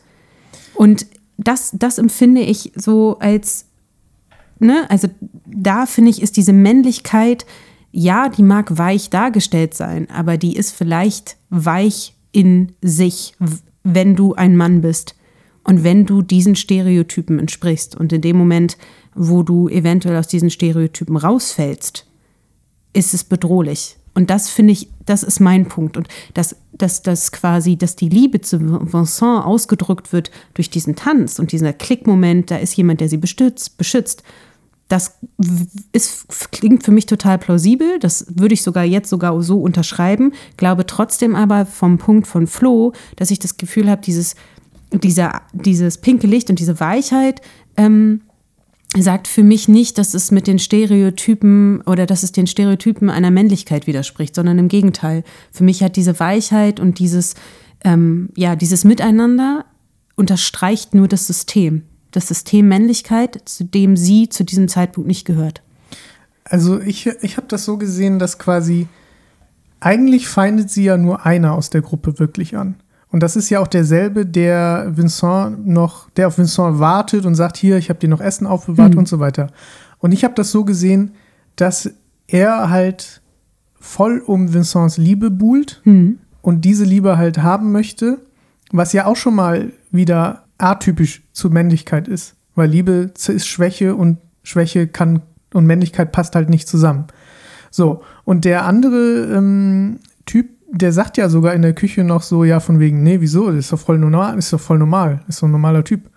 Und 0.76 1.08
das, 1.38 1.72
das 1.74 1.98
empfinde 1.98 2.40
ich 2.40 2.72
so 2.76 3.18
als, 3.20 3.66
ne, 4.60 4.90
also 4.90 5.10
da 5.46 5.86
finde 5.88 6.12
ich, 6.12 6.22
ist 6.22 6.38
diese 6.38 6.54
Männlichkeit, 6.54 7.46
ja, 7.92 8.30
die 8.30 8.44
mag 8.44 8.78
weich 8.78 9.10
dargestellt 9.10 9.74
sein, 9.74 10.10
aber 10.10 10.38
die 10.38 10.56
ist 10.56 10.72
vielleicht 10.72 11.38
weich 11.50 12.16
in 12.32 12.74
sich, 12.82 13.36
wenn 13.84 14.16
du 14.16 14.34
ein 14.34 14.56
Mann 14.56 14.82
bist 14.82 15.16
und 15.64 15.84
wenn 15.84 16.06
du 16.06 16.22
diesen 16.22 16.56
Stereotypen 16.56 17.40
entsprichst. 17.40 17.96
Und 17.96 18.14
in 18.14 18.22
dem 18.22 18.38
Moment, 18.38 18.78
wo 19.14 19.44
du 19.44 19.68
eventuell 19.68 20.16
aus 20.16 20.28
diesen 20.28 20.50
Stereotypen 20.50 21.18
rausfällst, 21.18 22.08
ist 22.94 23.14
es 23.14 23.24
bedrohlich. 23.24 23.98
Und 24.14 24.30
das 24.30 24.50
finde 24.50 24.74
ich, 24.74 24.90
das 25.06 25.24
ist 25.24 25.40
mein 25.40 25.68
Punkt. 25.68 25.96
Und 25.96 26.08
dass, 26.34 26.56
dass, 26.74 27.02
dass 27.02 27.32
quasi, 27.32 27.78
dass 27.78 27.96
die 27.96 28.10
Liebe 28.10 28.42
zu 28.42 28.60
Vincent 28.60 29.46
ausgedrückt 29.46 30.12
wird 30.12 30.32
durch 30.54 30.70
diesen 30.70 30.96
Tanz 30.96 31.40
und 31.40 31.52
dieser 31.52 31.74
Klickmoment, 31.74 32.52
da 32.52 32.58
ist 32.58 32.76
jemand, 32.76 33.00
der 33.00 33.08
sie 33.08 33.18
bestützt, 33.18 33.78
beschützt, 33.78 34.24
das 34.92 35.20
ist, 35.94 36.52
klingt 36.52 36.84
für 36.84 36.92
mich 36.92 37.06
total 37.06 37.38
plausibel. 37.38 37.98
Das 38.00 38.26
würde 38.30 38.54
ich 38.54 38.62
sogar 38.62 38.84
jetzt 38.84 39.10
sogar 39.10 39.42
so 39.42 39.62
unterschreiben. 39.62 40.34
Glaube 40.58 40.86
trotzdem 40.86 41.34
aber 41.36 41.66
vom 41.66 41.98
Punkt 41.98 42.28
von 42.28 42.46
Flo, 42.46 42.92
dass 43.16 43.32
ich 43.32 43.40
das 43.40 43.56
Gefühl 43.56 43.90
habe, 43.90 44.02
dieses, 44.02 44.36
dieser, 44.92 45.44
dieses 45.54 46.00
pinke 46.00 46.28
Licht 46.28 46.50
und 46.50 46.60
diese 46.60 46.82
Weichheit 46.82 47.42
ähm, 47.78 48.22
sagt 48.98 49.30
für 49.30 49.44
mich 49.44 49.70
nicht, 49.70 49.98
dass 49.98 50.14
es 50.14 50.30
mit 50.30 50.46
den 50.46 50.60
Stereotypen 50.60 51.80
oder 51.86 52.06
dass 52.06 52.24
es 52.24 52.34
den 52.34 52.48
Stereotypen 52.48 53.10
einer 53.10 53.32
Männlichkeit 53.32 53.88
widerspricht, 53.88 54.36
sondern 54.36 54.60
im 54.60 54.68
Gegenteil. 54.68 55.24
Für 55.54 55.64
mich 55.64 55.82
hat 55.84 55.96
diese 55.96 56.20
Weichheit 56.20 56.82
und 56.82 57.00
dieses, 57.00 57.36
ähm, 57.86 58.30
ja, 58.36 58.58
dieses 58.58 58.84
Miteinander 58.84 59.64
unterstreicht 60.18 60.94
nur 60.94 61.08
das 61.08 61.28
System 61.28 61.84
das 62.12 62.28
System 62.28 62.68
Männlichkeit, 62.68 63.42
zu 63.46 63.64
dem 63.64 63.98
sie 63.98 64.30
zu 64.30 64.44
diesem 64.44 64.68
Zeitpunkt 64.68 65.08
nicht 65.08 65.26
gehört. 65.26 65.62
Also 66.44 66.80
ich, 66.80 67.08
ich 67.08 67.38
habe 67.38 67.48
das 67.48 67.66
so 67.66 67.78
gesehen, 67.78 68.20
dass 68.20 68.38
quasi 68.38 68.88
eigentlich 69.80 70.28
feindet 70.28 70.70
sie 70.70 70.84
ja 70.84 70.98
nur 70.98 71.26
einer 71.26 71.54
aus 71.54 71.70
der 71.70 71.82
Gruppe 71.82 72.20
wirklich 72.20 72.58
an. 72.58 72.76
Und 73.10 73.22
das 73.24 73.36
ist 73.36 73.50
ja 73.50 73.60
auch 73.60 73.68
derselbe, 73.68 74.26
der 74.26 74.92
Vincent 74.96 75.68
noch, 75.68 76.10
der 76.12 76.28
auf 76.28 76.38
Vincent 76.38 76.80
wartet 76.80 77.26
und 77.26 77.36
sagt, 77.36 77.58
hier, 77.58 77.78
ich 77.78 77.90
habe 77.90 78.00
dir 78.00 78.08
noch 78.08 78.22
Essen 78.22 78.48
aufbewahrt 78.48 78.94
mhm. 78.94 79.00
und 79.00 79.08
so 79.08 79.20
weiter. 79.20 79.48
Und 80.00 80.14
ich 80.14 80.24
habe 80.24 80.34
das 80.34 80.52
so 80.52 80.64
gesehen, 80.64 81.12
dass 81.58 81.92
er 82.28 82.70
halt 82.70 83.22
voll 83.80 84.20
um 84.20 84.54
Vincents 84.54 84.98
Liebe 84.98 85.30
buhlt 85.30 85.82
mhm. 85.84 86.20
und 86.42 86.64
diese 86.64 86.86
Liebe 86.86 87.18
halt 87.18 87.40
haben 87.40 87.72
möchte, 87.72 88.20
was 88.72 88.94
ja 88.94 89.06
auch 89.06 89.18
schon 89.18 89.36
mal 89.36 89.74
wieder 89.92 90.46
atypisch 90.62 91.24
zu 91.32 91.50
Männlichkeit 91.50 92.08
ist. 92.08 92.36
Weil 92.56 92.70
Liebe 92.70 93.12
ist 93.16 93.48
Schwäche 93.48 93.96
und 93.96 94.18
Schwäche 94.44 94.88
kann 94.88 95.22
und 95.54 95.66
Männlichkeit 95.66 96.12
passt 96.12 96.36
halt 96.36 96.50
nicht 96.50 96.68
zusammen. 96.68 97.08
So, 97.70 98.04
und 98.26 98.46
der 98.46 98.66
andere 98.66 99.36
ähm, 99.36 100.00
Typ, 100.26 100.50
der 100.70 100.92
sagt 100.92 101.18
ja 101.18 101.30
sogar 101.30 101.54
in 101.54 101.62
der 101.62 101.74
Küche 101.74 102.04
noch 102.04 102.22
so, 102.22 102.44
ja, 102.44 102.60
von 102.60 102.80
wegen, 102.80 103.04
nee, 103.04 103.22
wieso? 103.22 103.48
Das 103.48 103.58
ist 103.58 103.74
doch 103.74 103.80
voll 103.80 103.98
normal, 103.98 104.38
ist 104.38 104.54
doch 104.54 104.60
voll 104.60 104.78
normal, 104.78 105.22
ist 105.28 105.38
so 105.38 105.48
ein 105.48 105.52
normaler 105.52 105.84
Typ. 105.84 106.10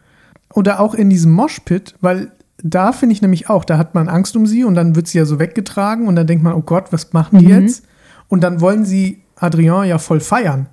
Oder 0.52 0.80
auch 0.80 0.94
in 0.94 1.10
diesem 1.10 1.32
Moshpit, 1.32 1.94
weil 2.00 2.30
da 2.62 2.92
finde 2.92 3.12
ich 3.12 3.22
nämlich 3.22 3.50
auch, 3.50 3.64
da 3.64 3.78
hat 3.78 3.94
man 3.94 4.08
Angst 4.08 4.36
um 4.36 4.46
sie 4.46 4.64
und 4.64 4.74
dann 4.74 4.96
wird 4.96 5.08
sie 5.08 5.18
ja 5.18 5.24
so 5.24 5.38
weggetragen 5.38 6.06
und 6.06 6.16
dann 6.16 6.26
denkt 6.26 6.44
man, 6.44 6.54
oh 6.54 6.62
Gott, 6.62 6.92
was 6.92 7.12
machen 7.12 7.38
die 7.38 7.46
mhm. 7.46 7.62
jetzt? 7.62 7.84
Und 8.28 8.42
dann 8.42 8.60
wollen 8.60 8.84
sie 8.84 9.22
Adrien 9.36 9.84
ja 9.84 9.98
voll 9.98 10.20
feiern. 10.20 10.68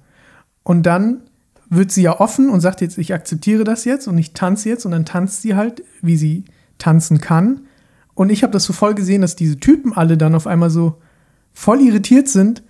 Und 0.64 0.84
dann 0.84 1.22
wird 1.72 1.92
sie 1.92 2.04
ja 2.04 2.20
offen 2.20 2.50
und 2.50 2.60
sagt 2.60 2.82
jetzt, 2.82 2.98
ich 2.98 3.14
akzeptiere 3.14 3.64
das 3.64 3.86
jetzt 3.86 4.08
und 4.08 4.18
ich 4.18 4.34
tanze 4.34 4.68
jetzt 4.68 4.86
und 4.86 4.92
dann 4.92 5.06
tanzt 5.06 5.42
sie 5.42 5.56
halt, 5.56 5.84
wie 6.02 6.18
sie 6.18 6.44
tanzen 6.78 7.22
kann. 7.22 7.62
Und 8.14 8.30
ich 8.30 8.44
habe 8.44 8.52
das 8.52 8.66
so 8.66 8.74
voll 8.74 8.94
gesehen, 8.94 9.22
dass 9.22 9.38
diese 9.38 9.58
Typen 9.58 9.94
alle 9.94 10.18
dann 10.18 10.36
auf 10.36 10.48
einmal 10.48 10.70
so 10.70 10.98
voll 11.54 11.80
irritiert 11.80 12.28
sind, 12.28 12.62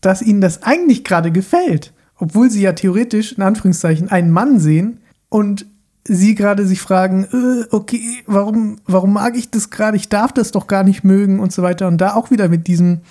dass 0.00 0.22
ihnen 0.22 0.40
das 0.40 0.62
eigentlich 0.62 1.04
gerade 1.04 1.30
gefällt. 1.30 1.92
Obwohl 2.16 2.50
sie 2.50 2.62
ja 2.62 2.72
theoretisch, 2.72 3.32
in 3.32 3.42
Anführungszeichen, 3.42 4.08
einen 4.08 4.30
Mann 4.30 4.58
sehen 4.58 5.00
und 5.28 5.66
sie 6.04 6.34
gerade 6.34 6.66
sich 6.66 6.80
fragen, 6.80 7.24
äh, 7.24 7.66
okay, 7.70 8.00
warum, 8.26 8.78
warum 8.86 9.12
mag 9.12 9.36
ich 9.36 9.50
das 9.50 9.68
gerade? 9.68 9.98
Ich 9.98 10.08
darf 10.08 10.32
das 10.32 10.52
doch 10.52 10.66
gar 10.66 10.84
nicht 10.84 11.04
mögen 11.04 11.38
und 11.38 11.52
so 11.52 11.62
weiter. 11.62 11.86
Und 11.86 11.98
da 11.98 12.14
auch 12.14 12.30
wieder 12.30 12.48
mit 12.48 12.66
diesem, 12.66 13.02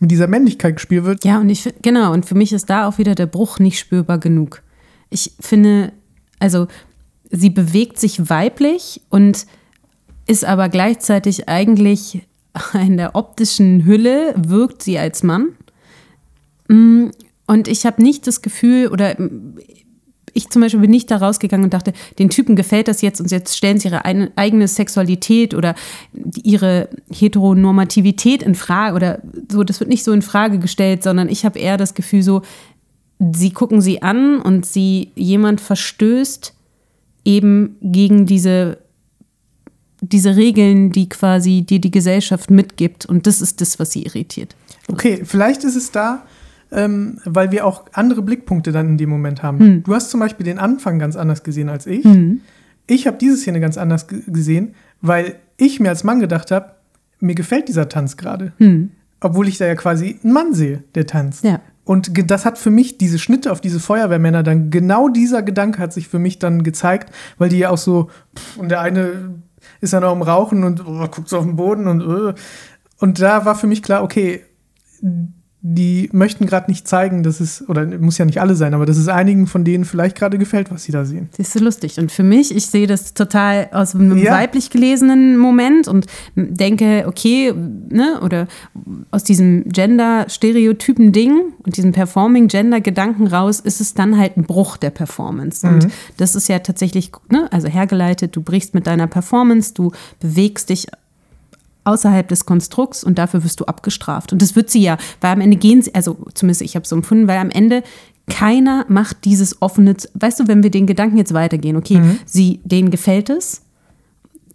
mit 0.00 0.10
dieser 0.10 0.26
Männlichkeit 0.26 0.74
gespielt 0.74 1.04
wird. 1.04 1.24
Ja, 1.24 1.38
und 1.38 1.48
ich 1.48 1.72
genau, 1.80 2.12
und 2.12 2.26
für 2.26 2.34
mich 2.34 2.52
ist 2.52 2.68
da 2.68 2.88
auch 2.88 2.98
wieder 2.98 3.14
der 3.14 3.26
Bruch 3.26 3.60
nicht 3.60 3.78
spürbar 3.78 4.18
genug 4.18 4.62
ich 5.10 5.32
finde, 5.40 5.92
also 6.38 6.68
sie 7.30 7.50
bewegt 7.50 7.98
sich 7.98 8.30
weiblich 8.30 9.02
und 9.10 9.46
ist 10.26 10.44
aber 10.44 10.68
gleichzeitig 10.68 11.48
eigentlich 11.48 12.22
in 12.74 12.96
der 12.96 13.14
optischen 13.14 13.84
Hülle, 13.84 14.34
wirkt 14.36 14.82
sie 14.82 14.98
als 14.98 15.22
Mann. 15.22 15.48
Mm, 16.68 17.08
und 17.46 17.68
ich 17.68 17.84
habe 17.84 18.02
nicht 18.02 18.26
das 18.26 18.42
Gefühl, 18.42 18.88
oder 18.88 19.16
ich 20.32 20.48
zum 20.50 20.62
Beispiel 20.62 20.80
bin 20.80 20.90
nicht 20.90 21.10
da 21.10 21.16
rausgegangen 21.16 21.64
und 21.64 21.74
dachte, 21.74 21.92
den 22.18 22.30
Typen 22.30 22.56
gefällt 22.56 22.88
das 22.88 23.02
jetzt 23.02 23.20
und 23.20 23.30
jetzt 23.30 23.56
stellen 23.56 23.78
sie 23.78 23.88
ihre 23.88 24.04
eigene 24.04 24.68
Sexualität 24.68 25.54
oder 25.54 25.74
ihre 26.42 26.88
Heteronormativität 27.12 28.42
in 28.42 28.54
Frage 28.54 28.94
oder 28.94 29.20
so. 29.50 29.64
Das 29.64 29.80
wird 29.80 29.90
nicht 29.90 30.04
so 30.04 30.12
in 30.12 30.22
Frage 30.22 30.58
gestellt, 30.58 31.02
sondern 31.02 31.28
ich 31.28 31.44
habe 31.44 31.58
eher 31.58 31.76
das 31.76 31.94
Gefühl 31.94 32.22
so, 32.22 32.42
sie 33.20 33.50
gucken 33.50 33.80
sie 33.80 34.02
an 34.02 34.40
und 34.40 34.66
sie 34.66 35.12
jemand 35.14 35.60
verstößt 35.60 36.54
eben 37.24 37.76
gegen 37.80 38.26
diese 38.26 38.78
diese 40.02 40.34
Regeln, 40.34 40.92
die 40.92 41.10
quasi 41.10 41.60
dir 41.60 41.78
die 41.78 41.90
Gesellschaft 41.90 42.50
mitgibt 42.50 43.04
und 43.04 43.26
das 43.26 43.42
ist 43.42 43.60
das, 43.60 43.78
was 43.78 43.92
sie 43.92 44.04
irritiert. 44.04 44.56
Okay, 44.88 45.20
vielleicht 45.24 45.62
ist 45.62 45.76
es 45.76 45.92
da, 45.92 46.22
ähm, 46.72 47.18
weil 47.26 47.52
wir 47.52 47.66
auch 47.66 47.84
andere 47.92 48.22
Blickpunkte 48.22 48.72
dann 48.72 48.88
in 48.88 48.96
dem 48.96 49.10
Moment 49.10 49.42
haben. 49.42 49.58
Hm. 49.58 49.82
Du 49.82 49.94
hast 49.94 50.10
zum 50.10 50.20
Beispiel 50.20 50.44
den 50.44 50.58
Anfang 50.58 50.98
ganz 50.98 51.16
anders 51.16 51.42
gesehen 51.42 51.68
als 51.68 51.86
ich. 51.86 52.04
Hm. 52.04 52.40
Ich 52.86 53.06
habe 53.06 53.18
diese 53.18 53.36
Szene 53.36 53.60
ganz 53.60 53.76
anders 53.76 54.06
gesehen, 54.08 54.74
weil 55.02 55.36
ich 55.58 55.80
mir 55.80 55.90
als 55.90 56.02
Mann 56.02 56.18
gedacht 56.18 56.50
habe, 56.50 56.76
mir 57.20 57.34
gefällt 57.34 57.68
dieser 57.68 57.90
Tanz 57.90 58.16
gerade. 58.16 58.52
Hm. 58.56 58.90
Obwohl 59.20 59.48
ich 59.48 59.58
da 59.58 59.66
ja 59.66 59.74
quasi 59.74 60.18
einen 60.24 60.32
Mann 60.32 60.54
sehe, 60.54 60.82
der 60.94 61.06
tanzt. 61.06 61.44
Ja. 61.44 61.60
Und 61.90 62.30
das 62.30 62.44
hat 62.44 62.56
für 62.56 62.70
mich 62.70 62.98
diese 62.98 63.18
Schnitte 63.18 63.50
auf 63.50 63.60
diese 63.60 63.80
Feuerwehrmänner 63.80 64.44
dann, 64.44 64.70
genau 64.70 65.08
dieser 65.08 65.42
Gedanke 65.42 65.80
hat 65.80 65.92
sich 65.92 66.06
für 66.06 66.20
mich 66.20 66.38
dann 66.38 66.62
gezeigt, 66.62 67.12
weil 67.36 67.48
die 67.48 67.58
ja 67.58 67.70
auch 67.70 67.78
so, 67.78 68.10
und 68.56 68.68
der 68.68 68.80
eine 68.80 69.42
ist 69.80 69.92
dann 69.92 70.04
auch 70.04 70.12
im 70.12 70.22
Rauchen 70.22 70.62
und 70.62 70.86
oh, 70.86 71.08
guckt 71.08 71.28
so 71.28 71.38
auf 71.38 71.44
den 71.44 71.56
Boden 71.56 71.88
und, 71.88 72.00
uh. 72.06 72.32
und 73.00 73.20
da 73.20 73.44
war 73.44 73.56
für 73.56 73.66
mich 73.66 73.82
klar, 73.82 74.04
okay, 74.04 74.44
die 75.62 76.08
möchten 76.12 76.46
gerade 76.46 76.70
nicht 76.70 76.88
zeigen, 76.88 77.22
dass 77.22 77.38
es, 77.38 77.68
oder 77.68 77.84
muss 77.98 78.16
ja 78.16 78.24
nicht 78.24 78.40
alle 78.40 78.54
sein, 78.54 78.72
aber 78.72 78.86
dass 78.86 78.96
es 78.96 79.08
einigen 79.08 79.46
von 79.46 79.62
denen 79.62 79.84
vielleicht 79.84 80.16
gerade 80.16 80.38
gefällt, 80.38 80.70
was 80.70 80.84
sie 80.84 80.92
da 80.92 81.04
sehen. 81.04 81.28
Siehst 81.36 81.54
du 81.54 81.58
lustig. 81.58 81.98
Und 81.98 82.10
für 82.10 82.22
mich, 82.22 82.54
ich 82.54 82.66
sehe 82.66 82.86
das 82.86 83.12
total 83.12 83.68
aus 83.72 83.94
einem 83.94 84.16
ja. 84.16 84.32
weiblich 84.32 84.70
gelesenen 84.70 85.36
Moment 85.36 85.86
und 85.86 86.06
denke, 86.34 87.04
okay, 87.06 87.52
ne, 87.52 88.20
oder 88.22 88.48
aus 89.10 89.22
diesem 89.22 89.64
Gender-Stereotypen-Ding 89.68 91.52
und 91.62 91.76
diesem 91.76 91.92
Performing-Gender-Gedanken 91.92 93.26
raus, 93.26 93.60
ist 93.60 93.82
es 93.82 93.92
dann 93.92 94.16
halt 94.16 94.38
ein 94.38 94.44
Bruch 94.44 94.78
der 94.78 94.90
Performance. 94.90 95.66
Mhm. 95.66 95.74
Und 95.74 95.88
das 96.16 96.34
ist 96.36 96.48
ja 96.48 96.60
tatsächlich, 96.60 97.12
ne, 97.30 97.48
also 97.52 97.68
hergeleitet, 97.68 98.34
du 98.34 98.40
brichst 98.40 98.72
mit 98.72 98.86
deiner 98.86 99.06
Performance, 99.06 99.74
du 99.74 99.92
bewegst 100.20 100.70
dich 100.70 100.86
außerhalb 101.84 102.28
des 102.28 102.46
Konstrukts 102.46 103.04
und 103.04 103.18
dafür 103.18 103.42
wirst 103.44 103.60
du 103.60 103.64
abgestraft. 103.64 104.32
Und 104.32 104.42
das 104.42 104.56
wird 104.56 104.70
sie 104.70 104.82
ja, 104.82 104.98
weil 105.20 105.32
am 105.32 105.40
Ende 105.40 105.56
gehen 105.56 105.82
sie, 105.82 105.94
also 105.94 106.16
zumindest 106.34 106.62
ich 106.62 106.74
habe 106.74 106.84
es 106.84 106.90
so 106.90 106.96
empfunden, 106.96 107.28
weil 107.28 107.38
am 107.38 107.50
Ende 107.50 107.82
keiner 108.28 108.84
macht 108.88 109.24
dieses 109.24 109.60
offene, 109.60 109.96
weißt 110.14 110.40
du, 110.40 110.48
wenn 110.48 110.62
wir 110.62 110.70
den 110.70 110.86
Gedanken 110.86 111.16
jetzt 111.16 111.34
weitergehen, 111.34 111.76
okay, 111.76 111.98
mhm. 111.98 112.18
sie, 112.24 112.60
denen 112.64 112.90
gefällt 112.90 113.28
es, 113.28 113.62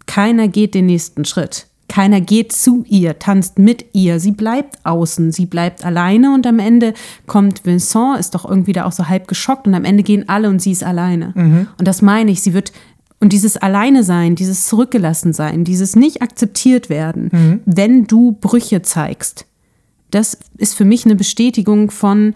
keiner 0.06 0.48
geht 0.48 0.74
den 0.74 0.86
nächsten 0.86 1.24
Schritt. 1.24 1.66
Keiner 1.88 2.20
geht 2.20 2.52
zu 2.52 2.84
ihr, 2.88 3.18
tanzt 3.18 3.58
mit 3.58 3.86
ihr. 3.92 4.18
Sie 4.18 4.32
bleibt 4.32 4.84
außen, 4.84 5.30
sie 5.30 5.46
bleibt 5.46 5.84
alleine 5.84 6.34
und 6.34 6.46
am 6.46 6.58
Ende 6.58 6.94
kommt 7.26 7.64
Vincent, 7.64 8.18
ist 8.18 8.34
doch 8.34 8.48
irgendwie 8.48 8.72
da 8.72 8.86
auch 8.86 8.92
so 8.92 9.08
halb 9.08 9.28
geschockt 9.28 9.68
und 9.68 9.74
am 9.74 9.84
Ende 9.84 10.02
gehen 10.02 10.28
alle 10.28 10.48
und 10.48 10.60
sie 10.60 10.72
ist 10.72 10.82
alleine. 10.82 11.32
Mhm. 11.36 11.68
Und 11.78 11.86
das 11.86 12.02
meine 12.02 12.32
ich, 12.32 12.42
sie 12.42 12.54
wird 12.54 12.72
und 13.20 13.32
dieses 13.32 13.56
Alleine 13.56 14.04
sein, 14.04 14.34
dieses 14.34 14.66
Zurückgelassen 14.66 15.32
sein, 15.32 15.64
dieses 15.64 15.96
nicht 15.96 16.22
akzeptiert 16.22 16.90
werden, 16.90 17.30
mhm. 17.32 17.60
wenn 17.64 18.06
du 18.06 18.32
Brüche 18.32 18.82
zeigst, 18.82 19.46
das 20.10 20.38
ist 20.58 20.74
für 20.74 20.84
mich 20.84 21.04
eine 21.04 21.16
Bestätigung 21.16 21.90
von, 21.90 22.34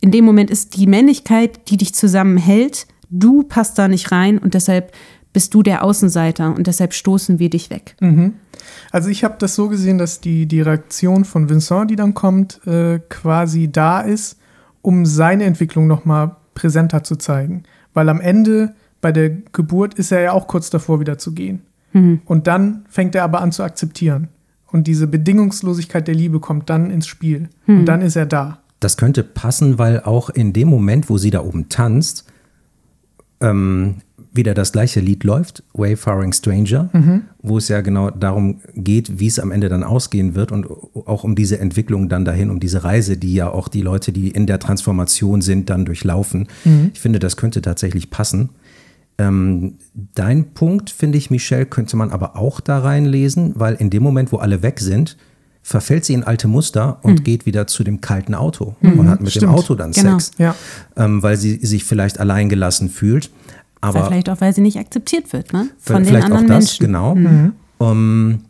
in 0.00 0.10
dem 0.10 0.24
Moment 0.24 0.50
ist 0.50 0.76
die 0.76 0.86
Männlichkeit, 0.86 1.68
die 1.68 1.76
dich 1.76 1.94
zusammenhält, 1.94 2.86
du 3.10 3.42
passt 3.42 3.78
da 3.78 3.88
nicht 3.88 4.12
rein 4.12 4.38
und 4.38 4.54
deshalb 4.54 4.92
bist 5.32 5.52
du 5.52 5.62
der 5.62 5.82
Außenseiter 5.82 6.54
und 6.54 6.66
deshalb 6.66 6.94
stoßen 6.94 7.38
wir 7.38 7.50
dich 7.50 7.68
weg. 7.70 7.96
Mhm. 8.00 8.34
Also 8.92 9.08
ich 9.08 9.24
habe 9.24 9.34
das 9.38 9.54
so 9.54 9.68
gesehen, 9.68 9.98
dass 9.98 10.20
die, 10.20 10.46
die 10.46 10.60
Reaktion 10.60 11.24
von 11.24 11.48
Vincent, 11.48 11.90
die 11.90 11.96
dann 11.96 12.14
kommt, 12.14 12.64
äh, 12.66 13.00
quasi 13.08 13.70
da 13.70 14.00
ist, 14.00 14.38
um 14.80 15.04
seine 15.06 15.44
Entwicklung 15.44 15.86
nochmal 15.86 16.36
präsenter 16.54 17.02
zu 17.02 17.16
zeigen. 17.16 17.64
Weil 17.94 18.08
am 18.08 18.20
Ende 18.20 18.74
bei 19.04 19.12
der 19.12 19.28
Geburt 19.28 19.92
ist 19.92 20.12
er 20.12 20.22
ja 20.22 20.32
auch 20.32 20.48
kurz 20.48 20.70
davor, 20.70 20.98
wieder 20.98 21.18
zu 21.18 21.34
gehen. 21.34 21.60
Mhm. 21.92 22.22
Und 22.24 22.46
dann 22.46 22.86
fängt 22.88 23.14
er 23.14 23.24
aber 23.24 23.42
an 23.42 23.52
zu 23.52 23.62
akzeptieren. 23.62 24.28
Und 24.72 24.86
diese 24.86 25.06
Bedingungslosigkeit 25.06 26.08
der 26.08 26.14
Liebe 26.14 26.40
kommt 26.40 26.70
dann 26.70 26.90
ins 26.90 27.06
Spiel. 27.06 27.50
Mhm. 27.66 27.80
Und 27.80 27.84
dann 27.84 28.00
ist 28.00 28.16
er 28.16 28.24
da. 28.24 28.60
Das 28.80 28.96
könnte 28.96 29.22
passen, 29.22 29.78
weil 29.78 30.00
auch 30.00 30.30
in 30.30 30.54
dem 30.54 30.68
Moment, 30.68 31.10
wo 31.10 31.18
sie 31.18 31.28
da 31.28 31.42
oben 31.42 31.68
tanzt, 31.68 32.24
ähm, 33.42 33.96
wieder 34.32 34.54
das 34.54 34.72
gleiche 34.72 35.00
Lied 35.00 35.22
läuft, 35.22 35.62
Wayfaring 35.74 36.32
Stranger, 36.32 36.88
mhm. 36.94 37.24
wo 37.42 37.58
es 37.58 37.68
ja 37.68 37.82
genau 37.82 38.08
darum 38.10 38.62
geht, 38.74 39.20
wie 39.20 39.26
es 39.26 39.38
am 39.38 39.52
Ende 39.52 39.68
dann 39.68 39.84
ausgehen 39.84 40.34
wird 40.34 40.50
und 40.50 40.66
auch 41.04 41.24
um 41.24 41.34
diese 41.34 41.58
Entwicklung 41.60 42.08
dann 42.08 42.24
dahin, 42.24 42.48
um 42.48 42.58
diese 42.58 42.84
Reise, 42.84 43.18
die 43.18 43.34
ja 43.34 43.50
auch 43.50 43.68
die 43.68 43.82
Leute, 43.82 44.12
die 44.12 44.30
in 44.30 44.46
der 44.46 44.60
Transformation 44.60 45.42
sind, 45.42 45.68
dann 45.68 45.84
durchlaufen. 45.84 46.48
Mhm. 46.64 46.90
Ich 46.94 47.00
finde, 47.00 47.18
das 47.18 47.36
könnte 47.36 47.60
tatsächlich 47.60 48.08
passen. 48.08 48.48
Ähm, 49.18 49.74
dein 50.14 50.54
Punkt, 50.54 50.90
finde 50.90 51.18
ich, 51.18 51.30
Michelle, 51.30 51.66
könnte 51.66 51.96
man 51.96 52.10
aber 52.10 52.36
auch 52.36 52.60
da 52.60 52.78
reinlesen, 52.80 53.52
weil 53.56 53.74
in 53.74 53.90
dem 53.90 54.02
Moment, 54.02 54.32
wo 54.32 54.38
alle 54.38 54.62
weg 54.62 54.80
sind, 54.80 55.16
verfällt 55.62 56.04
sie 56.04 56.14
in 56.14 56.24
alte 56.24 56.48
Muster 56.48 56.98
und 57.02 57.24
geht 57.24 57.46
wieder 57.46 57.66
zu 57.66 57.84
dem 57.84 58.00
kalten 58.00 58.34
Auto 58.34 58.74
und 58.82 59.08
hat 59.08 59.20
mit 59.20 59.34
dem 59.34 59.40
Stimmt. 59.40 59.52
Auto 59.52 59.74
dann 59.76 59.92
Genau. 59.92 60.18
Sex, 60.18 60.32
Ja. 60.36 60.54
ähm, 60.96 61.22
weil 61.22 61.36
sie 61.36 61.56
sich 61.64 61.84
vielleicht 61.84 62.20
alleingelassen 62.20 62.90
fühlt. 62.90 63.30
Weil 63.80 63.90
Aber 63.96 64.06
vielleicht 64.06 64.28
auch, 64.28 64.40
weil 64.40 64.52
sie 64.54 64.60
nicht 64.62 64.78
akzeptiert 64.78 65.32
wird, 65.32 65.52
ne? 65.52 65.68
Von 65.78 65.96
den 65.96 66.04
vielleicht 66.06 66.26
anderen 66.26 66.44
auch 66.46 66.48
das, 66.48 66.80
Menschen. 66.80 66.86
genau. 66.86 67.16
Ähm, 67.80 68.40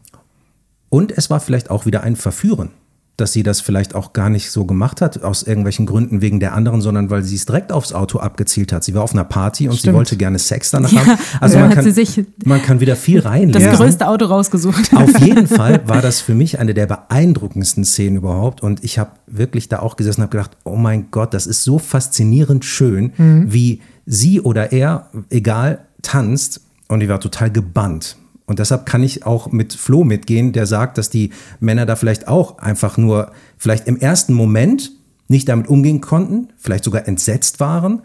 und 0.88 1.12
es 1.12 1.28
war 1.30 1.40
vielleicht 1.40 1.70
auch 1.70 1.86
wieder 1.86 2.02
ein 2.02 2.16
Verführen, 2.16 2.70
dass 3.16 3.32
sie 3.32 3.42
das 3.44 3.60
vielleicht 3.60 3.94
auch 3.94 4.12
gar 4.12 4.28
nicht 4.28 4.50
so 4.50 4.64
gemacht 4.64 5.00
hat, 5.00 5.22
aus 5.22 5.44
irgendwelchen 5.44 5.86
Gründen 5.86 6.20
wegen 6.20 6.40
der 6.40 6.52
anderen, 6.54 6.80
sondern 6.80 7.10
weil 7.10 7.22
sie 7.22 7.36
es 7.36 7.46
direkt 7.46 7.70
aufs 7.70 7.92
Auto 7.92 8.18
abgezielt 8.18 8.72
hat. 8.72 8.82
Sie 8.82 8.94
war 8.94 9.02
auf 9.02 9.12
einer 9.12 9.24
Party 9.24 9.68
und 9.68 9.74
sie 9.74 9.80
Stimmt. 9.80 9.96
wollte 9.98 10.16
gerne 10.16 10.38
Sex 10.38 10.72
danach 10.72 10.90
Ja, 10.90 11.06
haben. 11.06 11.18
Also 11.40 11.58
man, 11.58 11.70
kann, 11.70 11.92
sie 11.92 12.26
man 12.44 12.60
kann 12.62 12.80
wieder 12.80 12.96
viel 12.96 13.20
Das 13.22 13.30
reinlesen. 13.30 13.70
größte 13.72 14.08
Auto 14.08 14.24
rausgesucht. 14.24 14.92
Auf 14.94 15.18
jeden 15.20 15.46
Fall 15.46 15.86
war 15.86 16.02
das 16.02 16.20
für 16.20 16.34
mich 16.34 16.58
eine 16.58 16.74
der 16.74 16.86
beeindruckendsten 16.86 17.84
Szenen 17.84 18.16
überhaupt. 18.16 18.62
Und 18.62 18.82
ich 18.82 18.98
habe 18.98 19.10
wirklich 19.26 19.68
da 19.68 19.78
auch 19.78 19.96
gesessen 19.96 20.20
und 20.20 20.24
habe 20.28 20.36
gedacht, 20.38 20.56
oh 20.64 20.76
mein 20.76 21.10
Gott, 21.12 21.34
das 21.34 21.46
ist 21.46 21.62
so 21.62 21.78
faszinierend 21.78 22.64
schön, 22.64 23.12
wie 23.46 23.80
sie 24.06 24.40
oder 24.40 24.72
er, 24.72 25.08
egal, 25.30 25.86
tanzt. 26.02 26.60
Und 26.88 27.00
ich 27.00 27.08
war 27.08 27.20
total 27.20 27.50
gebannt. 27.50 28.16
Und 28.46 28.58
deshalb 28.58 28.84
kann 28.84 29.02
ich 29.02 29.24
auch 29.24 29.52
mit 29.52 29.72
Flo 29.72 30.04
mitgehen, 30.04 30.52
der 30.52 30.66
sagt, 30.66 30.98
dass 30.98 31.08
die 31.08 31.30
Männer 31.60 31.86
da 31.86 31.96
vielleicht 31.96 32.28
auch 32.28 32.58
einfach 32.58 32.96
nur, 32.98 33.32
vielleicht 33.56 33.86
im 33.88 33.96
ersten 33.98 34.34
Moment 34.34 34.92
nicht 35.28 35.48
damit 35.48 35.68
umgehen 35.68 36.00
konnten, 36.02 36.48
vielleicht 36.58 36.84
sogar 36.84 37.08
entsetzt 37.08 37.58
waren. 37.60 38.02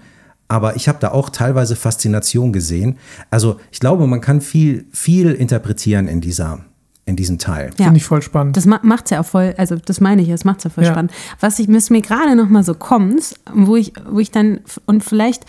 Aber 0.47 0.75
ich 0.77 0.87
habe 0.87 0.97
da 0.99 1.11
auch 1.11 1.29
teilweise 1.29 1.75
Faszination 1.75 2.53
gesehen. 2.53 2.97
Also 3.29 3.59
ich 3.71 3.79
glaube, 3.79 4.07
man 4.07 4.21
kann 4.21 4.41
viel, 4.41 4.85
viel 4.91 5.31
interpretieren 5.33 6.07
in, 6.07 6.21
dieser, 6.21 6.59
in 7.05 7.15
diesem 7.17 7.37
Teil. 7.37 7.71
Ja. 7.77 7.85
Finde 7.85 7.97
ich 7.97 8.05
voll 8.05 8.21
spannend. 8.21 8.55
Das 8.57 8.65
ma 8.65 8.79
macht's 8.81 9.11
ja 9.11 9.19
auch 9.19 9.25
voll, 9.25 9.53
also 9.57 9.75
das 9.75 9.99
meine 9.99 10.21
ich, 10.21 10.29
das 10.29 10.45
macht's 10.45 10.63
ja 10.63 10.69
voll 10.69 10.85
Ja. 10.85 10.91
spannend. 10.91 11.11
Was 11.39 11.59
ich 11.59 11.67
was 11.71 11.89
mir 11.89 12.01
gerade 12.01 12.35
noch 12.35 12.49
mal 12.49 12.63
so 12.63 12.73
kommt, 12.73 13.35
wo 13.53 13.75
ich, 13.75 13.93
wo 14.09 14.19
ich 14.19 14.31
dann, 14.31 14.61
und 14.85 15.03
vielleicht 15.03 15.45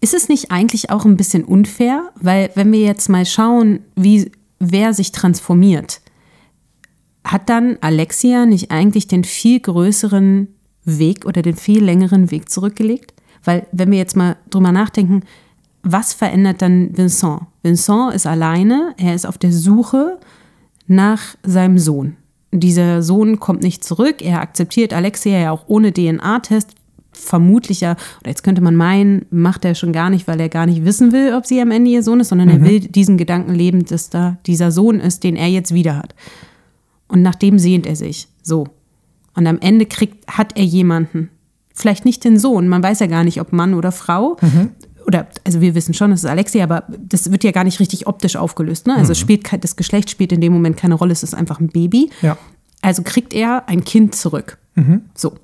ist 0.00 0.14
es 0.14 0.28
nicht 0.28 0.50
eigentlich 0.50 0.90
auch 0.90 1.04
ein 1.04 1.16
bisschen 1.16 1.44
unfair, 1.44 2.10
weil 2.16 2.50
wenn 2.54 2.72
wir 2.72 2.80
jetzt 2.80 3.08
mal 3.08 3.26
schauen, 3.26 3.80
wie 3.96 4.30
wer 4.58 4.94
sich 4.94 5.12
transformiert, 5.12 6.00
hat 7.24 7.48
dann 7.48 7.76
Alexia 7.80 8.46
nicht 8.46 8.70
eigentlich 8.70 9.08
den 9.08 9.24
viel 9.24 9.60
größeren 9.60 10.48
Weg 10.84 11.26
oder 11.26 11.42
den 11.42 11.56
viel 11.56 11.84
längeren 11.84 12.30
Weg 12.30 12.48
zurückgelegt? 12.48 13.12
Weil 13.44 13.66
wenn 13.72 13.90
wir 13.90 13.98
jetzt 13.98 14.16
mal 14.16 14.36
drüber 14.48 14.72
nachdenken, 14.72 15.22
was 15.82 16.12
verändert 16.12 16.62
dann 16.62 16.96
Vincent? 16.96 17.42
Vincent 17.62 18.14
ist 18.14 18.26
alleine, 18.26 18.94
er 18.98 19.14
ist 19.14 19.26
auf 19.26 19.38
der 19.38 19.52
Suche 19.52 20.18
nach 20.86 21.20
seinem 21.42 21.78
Sohn. 21.78 22.16
Dieser 22.52 23.02
Sohn 23.02 23.38
kommt 23.38 23.62
nicht 23.62 23.84
zurück, 23.84 24.22
er 24.22 24.40
akzeptiert 24.40 24.92
Alexia 24.92 25.38
ja 25.38 25.52
auch 25.52 25.64
ohne 25.68 25.92
DNA-Test, 25.92 26.74
vermutlich 27.12 27.80
ja, 27.80 27.96
oder 28.20 28.30
jetzt 28.30 28.42
könnte 28.42 28.60
man 28.60 28.76
meinen, 28.76 29.26
macht 29.30 29.64
er 29.64 29.74
schon 29.74 29.92
gar 29.92 30.10
nicht, 30.10 30.28
weil 30.28 30.40
er 30.40 30.48
gar 30.48 30.66
nicht 30.66 30.84
wissen 30.84 31.12
will, 31.12 31.34
ob 31.34 31.46
sie 31.46 31.60
am 31.60 31.70
Ende 31.70 31.90
ihr 31.90 32.02
Sohn 32.02 32.20
ist, 32.20 32.28
sondern 32.28 32.48
er 32.48 32.62
will 32.62 32.80
diesen 32.80 33.18
Gedanken 33.18 33.54
leben, 33.54 33.84
dass 33.84 34.10
da 34.10 34.38
dieser 34.46 34.70
Sohn 34.70 35.00
ist, 35.00 35.24
den 35.24 35.36
er 35.36 35.48
jetzt 35.48 35.74
wieder 35.74 35.96
hat. 35.96 36.14
Und 37.08 37.22
nach 37.22 37.34
dem 37.34 37.58
sehnt 37.58 37.86
er 37.86 37.96
sich. 37.96 38.28
So. 38.42 38.68
Und 39.34 39.46
am 39.46 39.58
Ende 39.60 39.86
kriegt, 39.86 40.26
hat 40.28 40.56
er 40.56 40.64
jemanden. 40.64 41.30
Vielleicht 41.74 42.04
nicht 42.04 42.24
den 42.24 42.38
Sohn, 42.38 42.68
man 42.68 42.82
weiß 42.82 43.00
ja 43.00 43.06
gar 43.06 43.24
nicht, 43.24 43.40
ob 43.40 43.52
Mann 43.52 43.74
oder 43.74 43.90
Frau. 43.90 44.36
Oder, 45.06 45.26
also 45.44 45.60
wir 45.60 45.74
wissen 45.74 45.94
schon, 45.94 46.12
es 46.12 46.24
ist 46.24 46.30
Alexia, 46.30 46.62
aber 46.62 46.84
das 46.98 47.32
wird 47.32 47.42
ja 47.42 47.50
gar 47.50 47.64
nicht 47.64 47.80
richtig 47.80 48.06
optisch 48.06 48.36
aufgelöst. 48.36 48.86
Ne? 48.86 48.94
Also 48.96 49.12
es 49.12 49.18
spielt, 49.18 49.48
das 49.64 49.76
Geschlecht 49.76 50.10
spielt 50.10 50.30
in 50.32 50.40
dem 50.40 50.52
Moment 50.52 50.76
keine 50.76 50.94
Rolle, 50.94 51.12
es 51.12 51.22
ist 51.22 51.34
einfach 51.34 51.58
ein 51.58 51.68
Baby. 51.68 52.10
Ja. 52.22 52.36
Also 52.82 53.02
kriegt 53.02 53.32
er 53.34 53.68
ein 53.68 53.82
Kind 53.84 54.14
zurück. 54.14 54.58
So. 55.14 55.34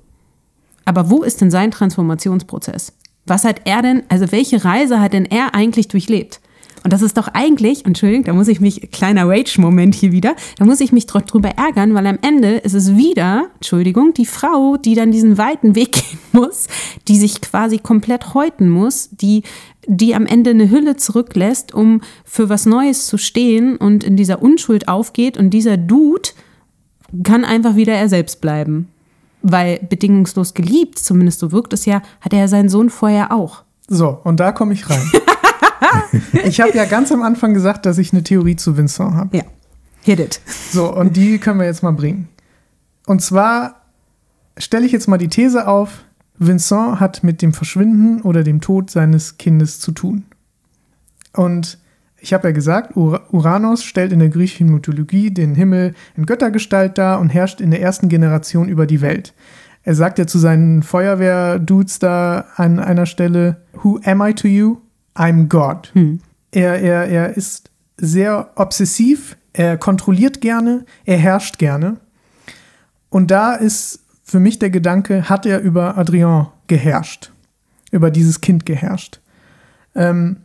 Aber 0.87 1.09
wo 1.09 1.21
ist 1.21 1.41
denn 1.41 1.51
sein 1.51 1.69
Transformationsprozess? 1.69 2.93
Was 3.25 3.43
hat 3.43 3.63
er 3.65 3.81
denn, 3.81 4.03
also 4.07 4.31
welche 4.31 4.63
Reise 4.63 5.01
hat 5.01 5.11
denn 5.11 5.25
er 5.25 5.53
eigentlich 5.53 5.89
durchlebt? 5.89 6.39
Und 6.85 6.93
das 6.93 7.01
ist 7.01 7.17
doch 7.17 7.27
eigentlich, 7.33 7.85
Entschuldigung, 7.85 8.23
da 8.23 8.31
muss 8.31 8.47
ich 8.47 8.61
mich, 8.61 8.89
kleiner 8.91 9.27
Rage-Moment 9.27 9.95
hier 9.95 10.13
wieder, 10.13 10.33
da 10.57 10.63
muss 10.63 10.79
ich 10.79 10.93
mich 10.93 11.05
dr- 11.05 11.23
drüber 11.25 11.49
ärgern, 11.49 11.93
weil 11.93 12.07
am 12.07 12.19
Ende 12.21 12.55
ist 12.55 12.73
es 12.73 12.95
wieder, 12.95 13.47
Entschuldigung, 13.55 14.13
die 14.13 14.25
Frau, 14.25 14.77
die 14.77 14.95
dann 14.95 15.11
diesen 15.11 15.37
weiten 15.37 15.75
Weg 15.75 15.91
gehen 15.91 16.19
muss, 16.31 16.67
die 17.09 17.17
sich 17.17 17.41
quasi 17.41 17.79
komplett 17.79 18.33
häuten 18.33 18.69
muss, 18.69 19.09
die, 19.11 19.43
die 19.87 20.15
am 20.15 20.25
Ende 20.25 20.51
eine 20.51 20.69
Hülle 20.69 20.95
zurücklässt, 20.95 21.73
um 21.73 21.99
für 22.23 22.47
was 22.47 22.65
Neues 22.65 23.07
zu 23.07 23.17
stehen 23.17 23.75
und 23.75 24.05
in 24.05 24.15
dieser 24.15 24.41
Unschuld 24.41 24.87
aufgeht 24.87 25.35
und 25.35 25.49
dieser 25.49 25.75
Dude 25.75 26.29
kann 27.23 27.43
einfach 27.43 27.75
wieder 27.75 27.93
er 27.93 28.07
selbst 28.07 28.39
bleiben. 28.39 28.87
Weil 29.49 29.79
bedingungslos 29.79 30.53
geliebt, 30.53 30.99
zumindest 30.99 31.39
so 31.39 31.51
wirkt 31.51 31.71
es 31.73 31.85
ja, 31.85 32.01
hat 32.19 32.33
er 32.33 32.47
seinen 32.47 32.67
Sohn 32.67 32.89
vorher 32.89 33.31
auch. 33.31 33.63
So, 33.87 34.19
und 34.23 34.39
da 34.39 34.51
komme 34.51 34.73
ich 34.73 34.89
rein. 34.89 35.09
ich 36.43 36.59
habe 36.59 36.75
ja 36.75 36.85
ganz 36.85 37.11
am 37.11 37.23
Anfang 37.23 37.53
gesagt, 37.53 37.85
dass 37.85 37.97
ich 37.97 38.11
eine 38.11 38.23
Theorie 38.23 38.57
zu 38.57 38.75
Vincent 38.75 39.13
habe. 39.13 39.37
Ja. 39.37 39.43
Hit 40.01 40.19
it. 40.19 40.41
So, 40.71 40.93
und 40.93 41.15
die 41.15 41.37
können 41.37 41.59
wir 41.59 41.65
jetzt 41.65 41.83
mal 41.83 41.91
bringen. 41.91 42.27
Und 43.05 43.21
zwar 43.21 43.81
stelle 44.57 44.85
ich 44.85 44.91
jetzt 44.91 45.07
mal 45.07 45.17
die 45.17 45.29
These 45.29 45.67
auf, 45.67 46.03
Vincent 46.37 46.99
hat 46.99 47.23
mit 47.23 47.41
dem 47.41 47.53
Verschwinden 47.53 48.21
oder 48.21 48.43
dem 48.43 48.61
Tod 48.61 48.91
seines 48.91 49.37
Kindes 49.37 49.79
zu 49.79 49.91
tun. 49.91 50.25
Und 51.33 51.77
ich 52.19 52.33
habe 52.33 52.47
ja 52.47 52.51
gesagt, 52.51 52.95
Ur 52.95 53.21
Uranus 53.31 53.83
stellt 53.83 54.11
in 54.11 54.19
der 54.19 54.29
griechischen 54.29 54.69
Mythologie 54.69 55.31
den 55.31 55.55
Himmel 55.55 55.93
in 56.15 56.25
Göttergestalt 56.25 56.97
dar 56.97 57.19
und 57.19 57.29
herrscht 57.29 57.61
in 57.61 57.71
der 57.71 57.81
ersten 57.81 58.09
Generation 58.09 58.69
über 58.69 58.87
die 58.87 59.01
Welt. 59.01 59.33
Er 59.83 59.95
sagt 59.95 60.19
ja 60.19 60.27
zu 60.27 60.39
seinen 60.39 60.83
Feuerwehr-Dudes 60.83 61.99
da 61.99 62.45
an 62.55 62.79
einer 62.79 63.05
Stelle, 63.05 63.61
Who 63.83 63.99
am 64.03 64.21
I 64.21 64.33
to 64.33 64.47
you? 64.47 64.77
I'm 65.15 65.47
God. 65.47 65.91
Er, 66.51 66.81
er, 66.81 67.07
er 67.07 67.37
ist 67.37 67.71
sehr 67.97 68.51
obsessiv, 68.55 69.37
er 69.53 69.77
kontrolliert 69.77 70.41
gerne, 70.41 70.85
er 71.05 71.17
herrscht 71.17 71.57
gerne. 71.57 71.97
Und 73.09 73.31
da 73.31 73.53
ist 73.53 74.03
für 74.23 74.39
mich 74.39 74.59
der 74.59 74.69
Gedanke, 74.69 75.29
hat 75.29 75.45
er 75.45 75.61
über 75.61 75.97
Adrien 75.97 76.47
geherrscht, 76.67 77.31
über 77.91 78.11
dieses 78.11 78.41
Kind 78.41 78.65
geherrscht. 78.65 79.21
Ähm, 79.95 80.37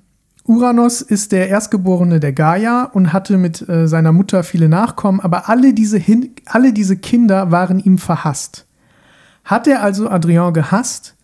Uranus 0.45 1.03
ist 1.03 1.33
der 1.33 1.49
Erstgeborene 1.49 2.19
der 2.19 2.33
Gaia 2.33 2.85
und 2.85 3.13
hatte 3.13 3.39
mit 3.39 3.69
äh, 3.69 3.87
seiner 3.87 4.13
Mutter 4.13 4.43
viele 4.43 4.69
Nachkommen, 4.69 5.21
aber 5.21 5.49
alle 5.49 5.73
diese, 5.73 5.99
Hin 5.99 6.31
alle 6.47 6.73
diese 6.73 6.97
Kinder 6.97 7.51
waren 7.51 7.79
ihm 7.79 7.99
verhasst. 7.99 8.67
Hat 9.45 9.67
er 9.67 9.83
also 9.83 10.09
Adrien 10.09 10.53
gehasst, 10.53 11.17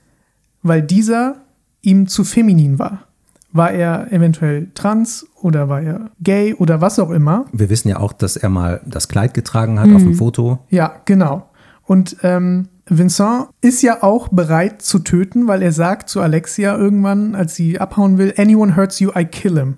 weil 0.62 0.83
dieser 0.83 1.37
ihm 1.83 2.07
zu 2.07 2.25
feminin 2.25 2.79
war? 2.79 3.05
War 3.53 3.71
er 3.71 4.12
eventuell 4.12 4.69
trans 4.75 5.27
oder 5.41 5.69
war 5.69 5.81
er 5.81 6.11
gay 6.23 6.55
oder 6.55 6.81
was 6.81 6.99
auch 6.99 7.11
immer? 7.11 7.47
Wir 7.53 7.71
wissen 7.71 7.89
ja 7.89 7.99
auch, 7.99 8.12
dass 8.12 8.37
er 8.37 8.51
mal 8.51 8.81
das 8.87 9.09
Kleid 9.09 9.35
getragen 9.35 9.81
hat 9.81 9.91
auf 9.91 10.03
dem 10.03 10.14
Foto. 10.14 10.59
Ja, 10.69 10.97
genau. 11.07 11.49
Und 11.85 12.19
ähm, 12.23 12.69
Vincent 12.89 13.49
ist 13.61 13.82
ja 13.82 14.03
auch 14.03 14.28
bereit 14.28 14.82
zu 14.82 15.01
töten, 15.01 15.47
weil 15.47 15.62
er 15.62 15.72
sagt 15.72 16.09
zu 16.09 16.20
Alexia 16.20 16.76
irgendwann, 16.76 17.34
als 17.34 17.55
sie 17.55 17.78
abhauen 17.78 18.18
will, 18.18 18.32
anyone 18.36 18.76
hurts 18.76 18.99
you, 19.01 19.11
I 19.14 19.24
kill 19.24 19.59
him. 19.59 19.76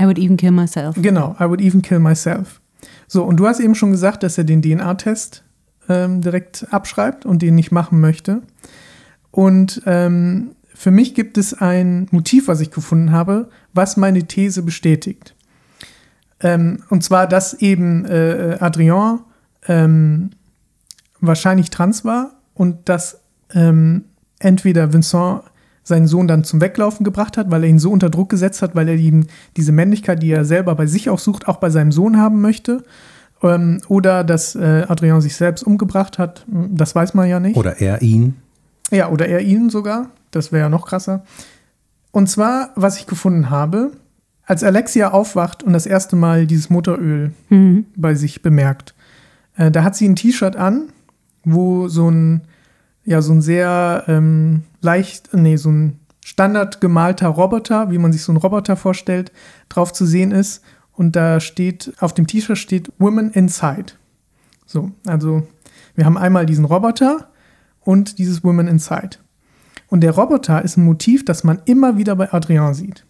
I 0.00 0.04
would 0.04 0.18
even 0.18 0.36
kill 0.36 0.50
myself. 0.50 0.96
Genau, 1.00 1.36
I 1.38 1.44
would 1.44 1.60
even 1.60 1.82
kill 1.82 2.00
myself. 2.00 2.60
So, 3.06 3.24
und 3.24 3.36
du 3.36 3.46
hast 3.46 3.60
eben 3.60 3.74
schon 3.74 3.90
gesagt, 3.90 4.22
dass 4.22 4.38
er 4.38 4.44
den 4.44 4.62
DNA-Test 4.62 5.44
ähm, 5.88 6.20
direkt 6.20 6.66
abschreibt 6.70 7.26
und 7.26 7.42
den 7.42 7.54
nicht 7.54 7.70
machen 7.70 8.00
möchte. 8.00 8.42
Und 9.30 9.82
ähm, 9.86 10.52
für 10.74 10.90
mich 10.90 11.14
gibt 11.14 11.36
es 11.36 11.54
ein 11.54 12.08
Motiv, 12.10 12.48
was 12.48 12.60
ich 12.60 12.70
gefunden 12.70 13.12
habe, 13.12 13.50
was 13.74 13.96
meine 13.96 14.24
These 14.24 14.62
bestätigt. 14.62 15.34
Ähm, 16.40 16.82
und 16.88 17.04
zwar, 17.04 17.26
dass 17.26 17.54
eben 17.54 18.06
äh, 18.06 18.56
Adrien 18.60 19.20
ähm, 19.68 20.30
wahrscheinlich 21.20 21.70
trans 21.70 22.04
war 22.04 22.32
und 22.54 22.88
dass 22.88 23.20
ähm, 23.52 24.04
entweder 24.38 24.92
Vincent 24.92 25.42
seinen 25.82 26.06
Sohn 26.06 26.28
dann 26.28 26.44
zum 26.44 26.60
Weglaufen 26.60 27.04
gebracht 27.04 27.36
hat, 27.36 27.50
weil 27.50 27.64
er 27.64 27.70
ihn 27.70 27.78
so 27.78 27.90
unter 27.90 28.10
Druck 28.10 28.28
gesetzt 28.28 28.62
hat, 28.62 28.74
weil 28.74 28.88
er 28.88 28.94
ihm 28.94 29.26
diese 29.56 29.72
Männlichkeit, 29.72 30.22
die 30.22 30.30
er 30.30 30.44
selber 30.44 30.74
bei 30.74 30.86
sich 30.86 31.10
auch 31.10 31.18
sucht, 31.18 31.48
auch 31.48 31.56
bei 31.56 31.70
seinem 31.70 31.92
Sohn 31.92 32.16
haben 32.16 32.40
möchte. 32.40 32.84
Ähm, 33.42 33.80
oder 33.88 34.24
dass 34.24 34.54
äh, 34.54 34.84
Adrien 34.88 35.20
sich 35.20 35.36
selbst 35.36 35.62
umgebracht 35.62 36.18
hat, 36.18 36.44
das 36.48 36.94
weiß 36.94 37.14
man 37.14 37.28
ja 37.28 37.40
nicht. 37.40 37.56
Oder 37.56 37.80
er 37.80 38.02
ihn. 38.02 38.36
Ja, 38.90 39.08
oder 39.08 39.26
er 39.26 39.40
ihn 39.40 39.70
sogar. 39.70 40.10
Das 40.30 40.52
wäre 40.52 40.64
ja 40.64 40.68
noch 40.68 40.86
krasser. 40.86 41.24
Und 42.12 42.28
zwar, 42.28 42.70
was 42.76 42.98
ich 42.98 43.06
gefunden 43.06 43.50
habe, 43.50 43.92
als 44.44 44.64
Alexia 44.64 45.12
aufwacht 45.12 45.62
und 45.62 45.72
das 45.72 45.86
erste 45.86 46.16
Mal 46.16 46.46
dieses 46.46 46.70
Motoröl 46.70 47.32
bei 47.96 48.14
sich 48.14 48.42
bemerkt, 48.42 48.94
äh, 49.56 49.70
da 49.70 49.84
hat 49.84 49.96
sie 49.96 50.08
ein 50.08 50.16
T-Shirt 50.16 50.56
an, 50.56 50.88
wo 51.44 51.88
so 51.88 52.10
ein, 52.10 52.42
ja, 53.04 53.22
so 53.22 53.32
ein 53.32 53.40
sehr 53.40 54.04
ähm, 54.08 54.62
leicht, 54.80 55.30
nee, 55.32 55.56
so 55.56 55.70
ein 55.70 55.98
standard 56.24 56.80
gemalter 56.80 57.28
Roboter, 57.28 57.90
wie 57.90 57.98
man 57.98 58.12
sich 58.12 58.22
so 58.22 58.32
einen 58.32 58.38
Roboter 58.38 58.76
vorstellt, 58.76 59.32
drauf 59.68 59.92
zu 59.92 60.04
sehen 60.06 60.32
ist. 60.32 60.62
Und 60.92 61.16
da 61.16 61.40
steht, 61.40 61.92
auf 62.00 62.12
dem 62.12 62.26
T-Shirt 62.26 62.58
steht 62.58 62.92
Women 62.98 63.30
Inside. 63.30 63.94
So, 64.66 64.90
also 65.06 65.46
wir 65.94 66.04
haben 66.04 66.18
einmal 66.18 66.46
diesen 66.46 66.64
Roboter 66.66 67.30
und 67.80 68.18
dieses 68.18 68.44
Women 68.44 68.68
Inside. 68.68 69.16
Und 69.88 70.02
der 70.02 70.12
Roboter 70.12 70.62
ist 70.62 70.76
ein 70.76 70.84
Motiv, 70.84 71.24
das 71.24 71.42
man 71.42 71.60
immer 71.64 71.96
wieder 71.96 72.14
bei 72.16 72.32
Adrian 72.32 72.74
sieht. 72.74 73.04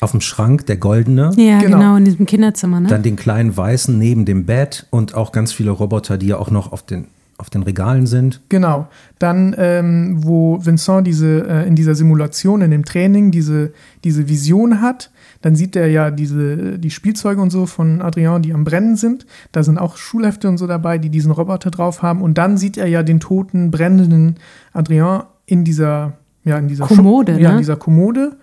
Auf 0.00 0.10
dem 0.10 0.20
Schrank 0.20 0.66
der 0.66 0.76
goldene, 0.78 1.30
Ja, 1.36 1.60
Genau. 1.60 1.78
genau, 1.78 1.96
in 1.96 2.04
diesem 2.04 2.26
Kinderzimmer, 2.26 2.80
ne? 2.80 2.88
dann 2.88 3.02
den 3.04 3.14
kleinen 3.16 3.56
weißen 3.56 3.96
neben 3.96 4.24
dem 4.24 4.44
Bett 4.44 4.86
und 4.90 5.14
auch 5.14 5.30
ganz 5.30 5.52
viele 5.52 5.70
Roboter, 5.70 6.18
die 6.18 6.26
ja 6.28 6.38
auch 6.38 6.50
noch 6.50 6.72
auf 6.72 6.82
den, 6.82 7.06
auf 7.44 7.50
den 7.50 7.62
Regalen 7.62 8.06
sind. 8.06 8.40
Genau. 8.48 8.88
Dann, 9.18 9.54
ähm, 9.58 10.24
wo 10.24 10.64
Vincent 10.64 11.06
diese, 11.06 11.46
äh, 11.46 11.68
in 11.68 11.76
dieser 11.76 11.94
Simulation, 11.94 12.62
in 12.62 12.70
dem 12.70 12.86
Training, 12.86 13.30
diese, 13.30 13.74
diese 14.02 14.30
Vision 14.30 14.80
hat, 14.80 15.10
dann 15.42 15.54
sieht 15.54 15.76
er 15.76 15.88
ja 15.88 16.10
diese, 16.10 16.78
die 16.78 16.90
Spielzeuge 16.90 17.42
und 17.42 17.50
so 17.50 17.66
von 17.66 18.00
Adrien, 18.00 18.40
die 18.40 18.54
am 18.54 18.64
Brennen 18.64 18.96
sind. 18.96 19.26
Da 19.52 19.62
sind 19.62 19.76
auch 19.76 19.98
Schulhefte 19.98 20.48
und 20.48 20.56
so 20.56 20.66
dabei, 20.66 20.96
die 20.96 21.10
diesen 21.10 21.32
Roboter 21.32 21.70
drauf 21.70 22.00
haben. 22.00 22.22
Und 22.22 22.38
dann 22.38 22.56
sieht 22.56 22.78
er 22.78 22.86
ja 22.86 23.02
den 23.02 23.20
toten, 23.20 23.70
brennenden 23.70 24.36
Adrien 24.72 25.24
in 25.44 25.64
dieser, 25.64 26.14
ja, 26.44 26.56
in 26.56 26.68
dieser 26.68 26.86
Kommode, 26.86 27.32
Schub- 27.32 27.40
Ja, 27.42 27.50
in 27.50 27.56
ne? 27.56 27.60
dieser 27.60 27.76
Kommode. 27.76 28.36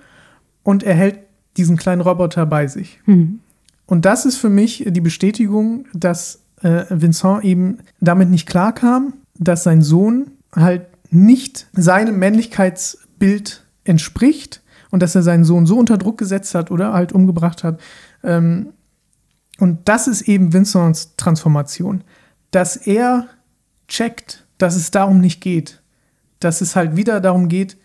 Und 0.61 0.83
er 0.83 0.93
hält 0.93 1.17
diesen 1.57 1.75
kleinen 1.75 2.01
Roboter 2.01 2.45
bei 2.45 2.67
sich. 2.67 2.99
Hm. 3.05 3.39
Und 3.87 4.05
das 4.05 4.27
ist 4.27 4.37
für 4.37 4.51
mich 4.51 4.85
die 4.87 5.01
Bestätigung, 5.01 5.85
dass 5.91 6.40
äh, 6.63 6.85
Vincent 6.89 7.43
eben 7.43 7.79
damit 7.99 8.29
nicht 8.29 8.47
klarkam, 8.47 9.13
dass 9.37 9.63
sein 9.63 9.81
Sohn 9.81 10.31
halt 10.55 10.87
nicht 11.09 11.67
seinem 11.73 12.19
Männlichkeitsbild 12.19 13.65
entspricht 13.83 14.61
und 14.91 15.01
dass 15.01 15.15
er 15.15 15.23
seinen 15.23 15.45
Sohn 15.45 15.65
so 15.65 15.77
unter 15.77 15.97
Druck 15.97 16.17
gesetzt 16.17 16.55
hat 16.55 16.71
oder 16.71 16.93
halt 16.93 17.13
umgebracht 17.13 17.63
hat. 17.63 17.79
Ähm, 18.23 18.73
und 19.59 19.87
das 19.87 20.07
ist 20.07 20.23
eben 20.23 20.53
Vincents 20.53 21.15
Transformation, 21.17 22.03
dass 22.51 22.75
er 22.75 23.27
checkt, 23.87 24.45
dass 24.57 24.75
es 24.75 24.91
darum 24.91 25.19
nicht 25.19 25.41
geht, 25.41 25.81
dass 26.39 26.61
es 26.61 26.75
halt 26.75 26.95
wieder 26.95 27.19
darum 27.19 27.47
geht, 27.47 27.77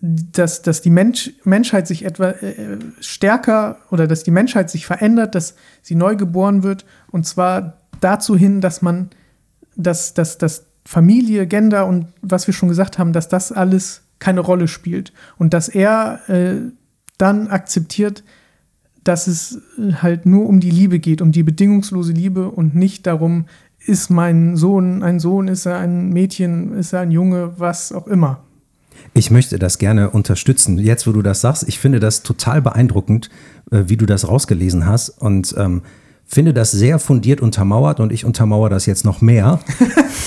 dass, 0.00 0.62
dass 0.62 0.80
die 0.80 0.90
Mensch, 0.90 1.32
Menschheit 1.44 1.88
sich 1.88 2.04
etwa 2.04 2.30
äh, 2.30 2.78
stärker 3.00 3.78
oder 3.90 4.06
dass 4.06 4.22
die 4.22 4.30
Menschheit 4.30 4.70
sich 4.70 4.86
verändert, 4.86 5.34
dass 5.34 5.54
sie 5.82 5.96
neu 5.96 6.14
geboren 6.14 6.62
wird 6.62 6.84
und 7.10 7.26
zwar 7.26 7.77
dazu 8.00 8.36
hin, 8.36 8.60
dass 8.60 8.82
man, 8.82 9.10
dass, 9.76 10.14
dass, 10.14 10.38
dass 10.38 10.66
Familie, 10.84 11.46
Gender 11.46 11.86
und 11.86 12.06
was 12.22 12.46
wir 12.46 12.54
schon 12.54 12.68
gesagt 12.68 12.98
haben, 12.98 13.12
dass 13.12 13.28
das 13.28 13.52
alles 13.52 14.02
keine 14.18 14.40
Rolle 14.40 14.68
spielt 14.68 15.12
und 15.36 15.54
dass 15.54 15.68
er 15.68 16.20
äh, 16.28 16.70
dann 17.18 17.48
akzeptiert, 17.48 18.24
dass 19.04 19.26
es 19.26 19.60
äh, 19.78 19.92
halt 19.94 20.26
nur 20.26 20.46
um 20.46 20.60
die 20.60 20.70
Liebe 20.70 20.98
geht, 20.98 21.22
um 21.22 21.32
die 21.32 21.42
bedingungslose 21.42 22.12
Liebe 22.12 22.50
und 22.50 22.74
nicht 22.74 23.06
darum, 23.06 23.46
ist 23.78 24.10
mein 24.10 24.56
Sohn 24.56 25.02
ein 25.02 25.20
Sohn, 25.20 25.48
ist 25.48 25.66
er 25.66 25.78
ein 25.78 26.10
Mädchen, 26.10 26.74
ist 26.74 26.92
er 26.92 27.00
ein 27.00 27.10
Junge, 27.10 27.58
was 27.58 27.92
auch 27.92 28.06
immer. 28.06 28.44
Ich 29.14 29.30
möchte 29.30 29.58
das 29.58 29.78
gerne 29.78 30.10
unterstützen. 30.10 30.78
Jetzt, 30.78 31.06
wo 31.06 31.12
du 31.12 31.22
das 31.22 31.40
sagst, 31.40 31.66
ich 31.68 31.78
finde 31.78 32.00
das 32.00 32.22
total 32.22 32.60
beeindruckend, 32.60 33.30
äh, 33.70 33.84
wie 33.86 33.96
du 33.96 34.06
das 34.06 34.28
rausgelesen 34.28 34.86
hast 34.86 35.10
und 35.10 35.54
ähm, 35.56 35.82
finde 36.28 36.52
das 36.52 36.70
sehr 36.70 36.98
fundiert 36.98 37.40
untermauert 37.40 37.98
und 37.98 38.12
ich 38.12 38.24
untermauere 38.24 38.68
das 38.68 38.86
jetzt 38.86 39.04
noch 39.04 39.20
mehr. 39.20 39.58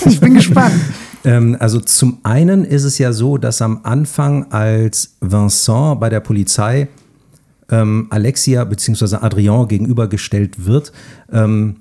Ich 0.04 0.20
bin 0.20 0.34
gespannt. 0.34 0.74
Ähm, 1.24 1.56
also 1.60 1.78
zum 1.78 2.18
einen 2.24 2.64
ist 2.64 2.82
es 2.82 2.98
ja 2.98 3.12
so, 3.12 3.38
dass 3.38 3.62
am 3.62 3.82
Anfang, 3.84 4.50
als 4.50 5.14
Vincent 5.20 6.00
bei 6.00 6.08
der 6.08 6.18
Polizei 6.18 6.88
ähm, 7.70 8.08
Alexia 8.10 8.64
bzw. 8.64 9.18
Adrien 9.20 9.68
gegenübergestellt 9.68 10.66
wird, 10.66 10.92
ähm, 11.32 11.76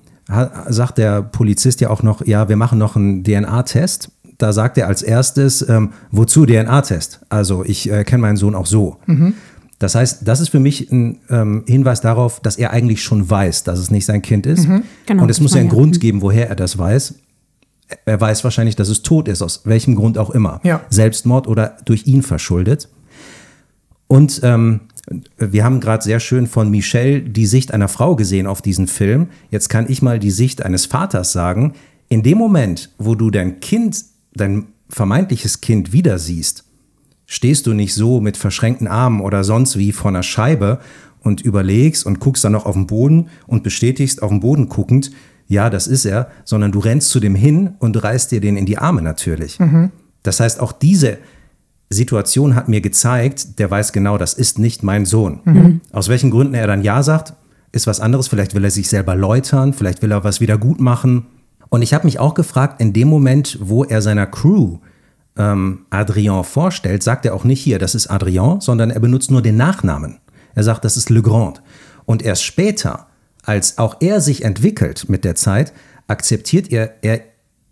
sagt 0.70 1.00
der 1.00 1.24
Polizist 1.24 1.82
ja 1.82 1.90
auch 1.90 2.04
noch, 2.04 2.24
ja, 2.24 2.50
wir 2.50 2.56
machen 2.56 2.78
noch 2.78 2.96
einen 2.96 3.24
DNA-Test. 3.24 4.12
Da 4.38 4.54
sagt 4.54 4.78
er 4.78 4.86
als 4.86 5.02
erstes, 5.02 5.68
ähm, 5.68 5.94
wozu 6.12 6.46
DNA-Test? 6.46 7.22
Also 7.30 7.66
ich 7.66 7.92
äh, 7.92 8.04
kenne 8.04 8.22
meinen 8.22 8.38
Sohn 8.38 8.54
auch 8.54 8.68
so. 8.68 8.98
Das 9.82 9.96
heißt, 9.96 10.28
das 10.28 10.40
ist 10.42 10.50
für 10.50 10.60
mich 10.60 10.92
ein 10.92 11.22
ähm, 11.32 11.64
Hinweis 11.66 12.02
darauf, 12.02 12.40
dass 12.40 12.56
er 12.56 12.70
eigentlich 12.70 13.02
schon 13.02 13.28
weiß, 13.28 13.64
dass 13.64 13.80
es 13.80 13.90
nicht 13.90 14.06
sein 14.06 14.22
Kind 14.22 14.46
ist. 14.46 14.68
Genau, 15.08 15.24
Und 15.24 15.30
es 15.32 15.42
muss 15.42 15.56
ja 15.56 15.60
einen 15.60 15.70
ja. 15.70 15.74
Grund 15.74 16.00
geben, 16.00 16.22
woher 16.22 16.48
er 16.50 16.56
das 16.56 16.78
weiß. 16.78 17.16
Er 18.06 18.22
weiß 18.22 18.44
wahrscheinlich, 18.44 18.76
dass 18.76 18.90
es 18.90 19.02
tot 19.02 19.28
ist, 19.28 19.42
aus 19.42 19.62
welchem 19.66 19.96
Grund 19.96 20.20
auch 20.20 20.30
immer. 20.30 20.62
Ja. 20.64 20.82
Selbstmord 20.92 21.48
oder 21.48 21.78
durch 21.84 22.06
ihn 22.06 22.22
verschuldet. 22.22 22.90
Und 24.06 24.42
ähm, 24.44 24.82
wir 25.40 25.64
haben 25.64 25.80
gerade 25.80 26.04
sehr 26.04 26.20
schön 26.20 26.46
von 26.46 26.70
Michelle 26.70 27.24
die 27.24 27.48
Sicht 27.48 27.74
einer 27.74 27.88
Frau 27.88 28.16
gesehen 28.16 28.46
auf 28.46 28.62
diesen 28.62 28.86
Film. 28.86 29.30
Jetzt 29.50 29.70
kann 29.70 29.90
ich 29.90 30.04
mal 30.04 30.20
die 30.20 30.30
Sicht 30.30 30.64
eines 30.64 30.86
Vaters 30.86 31.32
sagen. 31.32 31.74
In 32.08 32.22
dem 32.22 32.38
Moment, 32.38 32.92
wo 33.00 33.16
du 33.16 33.32
dein 33.32 33.60
Kind, 33.62 34.06
dein 34.36 34.68
vermeintliches 34.90 35.60
Kind 35.60 35.92
wieder 35.92 36.20
siehst, 36.20 36.66
stehst 37.32 37.66
du 37.66 37.74
nicht 37.74 37.94
so 37.94 38.20
mit 38.20 38.36
verschränkten 38.36 38.90
Armen 38.90 39.22
oder 39.22 39.46
sonst 39.46 39.78
wie 39.78 39.94
vor 39.94 40.10
einer 40.10 40.22
Scheibe 40.22 40.80
und 41.22 41.40
überlegst 41.40 42.06
und 42.06 42.20
guckst 42.20 42.44
dann 42.44 42.52
noch 42.52 42.66
auf 42.66 42.76
den 42.76 42.88
Boden 42.88 43.30
und 43.48 43.64
bestätigst 43.64 44.22
auf 44.22 44.30
den 44.30 44.42
Boden 44.42 44.68
guckend, 44.68 45.12
ja, 45.48 45.70
das 45.70 45.88
ist 45.88 46.04
er, 46.04 46.28
sondern 46.44 46.74
du 46.74 46.80
rennst 46.80 47.10
zu 47.10 47.22
dem 47.22 47.34
hin 47.34 47.76
und 47.80 48.04
reißt 48.04 48.34
dir 48.34 48.42
den 48.42 48.58
in 48.58 48.66
die 48.66 48.78
Arme 48.78 49.02
natürlich. 49.02 49.58
Das 50.24 50.42
heißt, 50.42 50.60
auch 50.60 50.74
diese 50.74 51.20
Situation 51.90 52.54
hat 52.54 52.68
mir 52.68 52.82
gezeigt, 52.82 53.60
der 53.60 53.72
weiß 53.72 53.94
genau, 53.94 54.18
das 54.18 54.34
ist 54.34 54.60
nicht 54.60 54.84
mein 54.84 55.06
Sohn. 55.06 55.40
Aus 55.94 56.10
welchen 56.10 56.32
Gründen 56.32 56.54
er 56.54 56.68
dann 56.68 56.84
Ja 56.84 57.02
sagt, 57.02 57.34
ist 57.72 57.88
was 57.88 58.02
anderes. 58.02 58.28
Vielleicht 58.28 58.56
will 58.56 58.66
er 58.66 58.72
sich 58.72 58.90
selber 58.90 59.16
läutern, 59.16 59.72
vielleicht 59.72 60.02
will 60.02 60.12
er 60.12 60.26
was 60.26 60.42
wieder 60.42 60.58
gut 60.58 60.82
machen. 60.82 61.28
Und 61.70 61.82
ich 61.82 61.94
habe 61.94 62.08
mich 62.08 62.20
auch 62.20 62.34
gefragt, 62.34 62.82
in 62.82 62.92
dem 62.92 63.08
Moment, 63.08 63.58
wo 63.62 63.86
er 63.86 64.02
seiner 64.02 64.28
Crew 64.28 64.80
ähm, 65.38 65.86
Adrien 65.90 66.44
vorstellt, 66.44 67.04
sagt 67.04 67.26
er 67.26 67.34
auch 67.34 67.44
nicht 67.44 67.62
hier, 67.62 67.80
das 67.80 67.96
ist 67.96 68.08
Adrien, 68.08 68.62
sondern 68.62 68.92
er 68.92 69.00
benutzt 69.00 69.32
nur 69.32 69.42
den 69.42 69.58
Nachnamen. 69.58 70.20
Er 70.56 70.64
sagt, 70.64 70.84
das 70.86 70.98
ist 70.98 71.10
Le 71.10 71.22
Grand. 71.22 71.62
Und 72.06 72.22
erst 72.22 72.44
später, 72.44 73.08
als 73.44 73.78
auch 73.78 73.98
er 74.02 74.22
sich 74.22 74.44
entwickelt 74.44 75.08
mit 75.08 75.24
der 75.24 75.36
Zeit, 75.36 75.74
akzeptiert 76.08 76.72
er, 76.72 76.96
er 77.02 77.22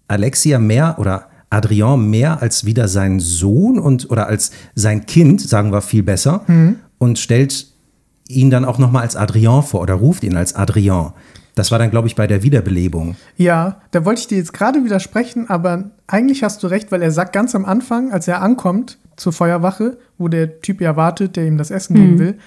Alexia 0.07 0.59
mehr 0.59 0.95
oder 0.97 1.27
Adrien 1.49 2.09
mehr 2.09 2.41
als 2.41 2.65
wieder 2.65 2.87
sein 2.87 3.19
Sohn 3.19 3.79
und 3.79 4.09
oder 4.09 4.27
als 4.27 4.51
sein 4.75 5.05
Kind, 5.05 5.41
sagen 5.41 5.71
wir 5.71 5.81
viel 5.81 6.03
besser, 6.03 6.43
und 6.97 7.19
stellt 7.19 7.67
ihn 8.27 8.49
dann 8.49 8.65
auch 8.65 8.77
nochmal 8.77 9.03
als 9.03 9.15
Adrien 9.15 9.63
vor 9.63 9.81
oder 9.81 9.95
ruft 9.95 10.23
ihn 10.23 10.37
als 10.37 10.55
Adrien. 10.55 11.11
Das 11.59 11.71
war 11.71 11.77
dann, 11.79 11.91
glaube 11.91 12.07
ich, 12.07 12.15
bei 12.15 12.25
der 12.25 12.41
Wiederbelebung. 12.41 13.17
Ja, 13.35 13.81
da 13.91 14.05
wollte 14.05 14.21
ich 14.21 14.27
dir 14.27 14.37
jetzt 14.37 14.53
gerade 14.53 14.83
widersprechen, 14.85 15.49
aber 15.49 15.91
eigentlich 16.07 16.41
hast 16.41 16.63
du 16.63 16.67
recht, 16.67 16.89
weil 16.91 17.01
er 17.01 17.11
sagt 17.11 17.33
ganz 17.33 17.53
am 17.53 17.65
Anfang, 17.65 18.13
als 18.13 18.29
er 18.29 18.41
ankommt 18.41 18.97
zur 19.17 19.33
Feuerwache, 19.33 19.97
wo 20.17 20.29
der 20.29 20.61
Typ 20.61 20.79
ja 20.79 20.95
wartet, 20.95 21.35
der 21.35 21.45
ihm 21.45 21.57
das 21.57 21.69
Essen 21.69 21.95
geben 21.95 22.17
will, 22.17 22.37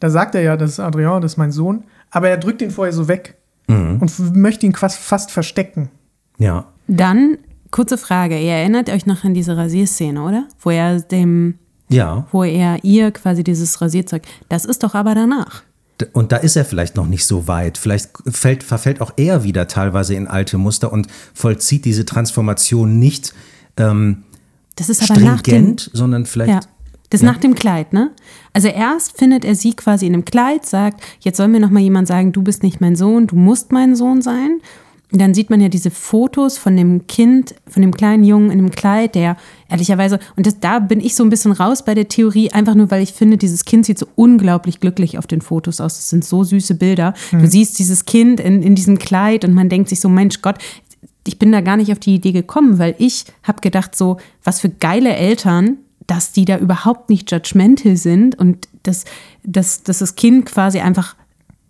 da 0.00 0.08
sagt 0.08 0.34
er 0.34 0.40
ja, 0.40 0.56
das 0.56 0.70
ist 0.70 0.80
Adrien, 0.80 1.20
das 1.20 1.32
ist 1.32 1.36
mein 1.36 1.52
Sohn, 1.52 1.84
aber 2.10 2.30
er 2.30 2.38
drückt 2.38 2.62
ihn 2.62 2.70
vorher 2.70 2.94
so 2.94 3.08
weg 3.08 3.34
und 3.68 4.02
f- 4.04 4.32
möchte 4.34 4.64
ihn 4.64 4.74
fast, 4.74 4.98
fast 4.98 5.30
verstecken. 5.30 5.90
Ja. 6.38 6.64
Dann, 6.88 7.36
kurze 7.70 7.98
Frage, 7.98 8.38
ihr 8.40 8.52
erinnert 8.52 8.88
euch 8.88 9.04
noch 9.04 9.22
an 9.24 9.34
diese 9.34 9.54
Rasierszene, 9.54 10.22
oder? 10.22 10.48
Wo 10.60 10.70
er 10.70 10.98
dem, 11.00 11.58
Ja. 11.90 12.26
wo 12.32 12.42
er 12.42 12.82
ihr 12.84 13.10
quasi 13.12 13.44
dieses 13.44 13.82
Rasierzeug, 13.82 14.22
das 14.48 14.64
ist 14.64 14.82
doch 14.82 14.94
aber 14.94 15.14
danach. 15.14 15.62
Und 16.12 16.32
da 16.32 16.36
ist 16.36 16.56
er 16.56 16.64
vielleicht 16.64 16.96
noch 16.96 17.06
nicht 17.06 17.26
so 17.26 17.46
weit. 17.46 17.78
Vielleicht 17.78 18.10
fällt, 18.26 18.62
verfällt 18.64 19.00
auch 19.00 19.12
er 19.16 19.44
wieder 19.44 19.68
teilweise 19.68 20.14
in 20.14 20.26
alte 20.26 20.58
Muster 20.58 20.92
und 20.92 21.06
vollzieht 21.34 21.84
diese 21.84 22.04
Transformation 22.04 22.98
nicht 22.98 23.32
ähm, 23.76 24.24
Das 24.76 24.88
ist 24.88 25.02
aber 25.02 25.20
nach 25.20 25.42
dem, 25.42 25.52
stringent, 25.52 25.90
sondern 25.92 26.26
vielleicht. 26.26 26.50
Ja. 26.50 26.60
Das 27.10 27.20
ist 27.20 27.26
nach 27.26 27.36
dem 27.36 27.54
Kleid, 27.54 27.92
ne? 27.92 28.10
Also 28.54 28.68
erst 28.68 29.18
findet 29.18 29.44
er 29.44 29.54
sie 29.54 29.74
quasi 29.74 30.06
in 30.06 30.14
einem 30.14 30.24
Kleid, 30.24 30.64
sagt, 30.64 31.02
jetzt 31.20 31.36
soll 31.36 31.48
mir 31.48 31.60
noch 31.60 31.68
mal 31.68 31.80
jemand 31.80 32.08
sagen, 32.08 32.32
du 32.32 32.40
bist 32.40 32.62
nicht 32.62 32.80
mein 32.80 32.96
Sohn, 32.96 33.26
du 33.26 33.36
musst 33.36 33.70
mein 33.70 33.94
Sohn 33.94 34.22
sein. 34.22 34.60
Und 35.12 35.20
dann 35.20 35.34
sieht 35.34 35.50
man 35.50 35.60
ja 35.60 35.68
diese 35.68 35.90
Fotos 35.90 36.56
von 36.56 36.74
dem 36.74 37.06
Kind, 37.06 37.54
von 37.68 37.82
dem 37.82 37.92
kleinen 37.92 38.24
Jungen 38.24 38.50
in 38.50 38.58
einem 38.58 38.70
Kleid, 38.70 39.14
der 39.14 39.36
ehrlicherweise, 39.68 40.18
und 40.36 40.46
das, 40.46 40.58
da 40.58 40.78
bin 40.78 41.00
ich 41.00 41.14
so 41.14 41.22
ein 41.22 41.28
bisschen 41.28 41.52
raus 41.52 41.84
bei 41.84 41.94
der 41.94 42.08
Theorie, 42.08 42.50
einfach 42.50 42.74
nur, 42.74 42.90
weil 42.90 43.02
ich 43.02 43.12
finde, 43.12 43.36
dieses 43.36 43.66
Kind 43.66 43.84
sieht 43.84 43.98
so 43.98 44.06
unglaublich 44.16 44.80
glücklich 44.80 45.18
auf 45.18 45.26
den 45.26 45.42
Fotos 45.42 45.82
aus. 45.82 45.96
Das 45.96 46.08
sind 46.08 46.24
so 46.24 46.44
süße 46.44 46.76
Bilder. 46.76 47.12
Du 47.30 47.46
siehst 47.46 47.78
dieses 47.78 48.06
Kind 48.06 48.40
in, 48.40 48.62
in 48.62 48.74
diesem 48.74 48.98
Kleid 48.98 49.44
und 49.44 49.52
man 49.52 49.68
denkt 49.68 49.90
sich 49.90 50.00
so, 50.00 50.08
Mensch 50.08 50.40
Gott, 50.40 50.56
ich 51.26 51.38
bin 51.38 51.52
da 51.52 51.60
gar 51.60 51.76
nicht 51.76 51.92
auf 51.92 51.98
die 51.98 52.14
Idee 52.14 52.32
gekommen, 52.32 52.78
weil 52.78 52.94
ich 52.98 53.26
habe 53.42 53.60
gedacht, 53.60 53.94
so, 53.94 54.16
was 54.42 54.60
für 54.60 54.70
geile 54.70 55.14
Eltern, 55.14 55.76
dass 56.06 56.32
die 56.32 56.46
da 56.46 56.56
überhaupt 56.56 57.10
nicht 57.10 57.30
judgmental 57.30 57.96
sind 57.96 58.38
und 58.38 58.66
dass, 58.82 59.04
dass, 59.44 59.82
dass 59.82 59.98
das 59.98 60.16
Kind 60.16 60.46
quasi 60.46 60.80
einfach 60.80 61.16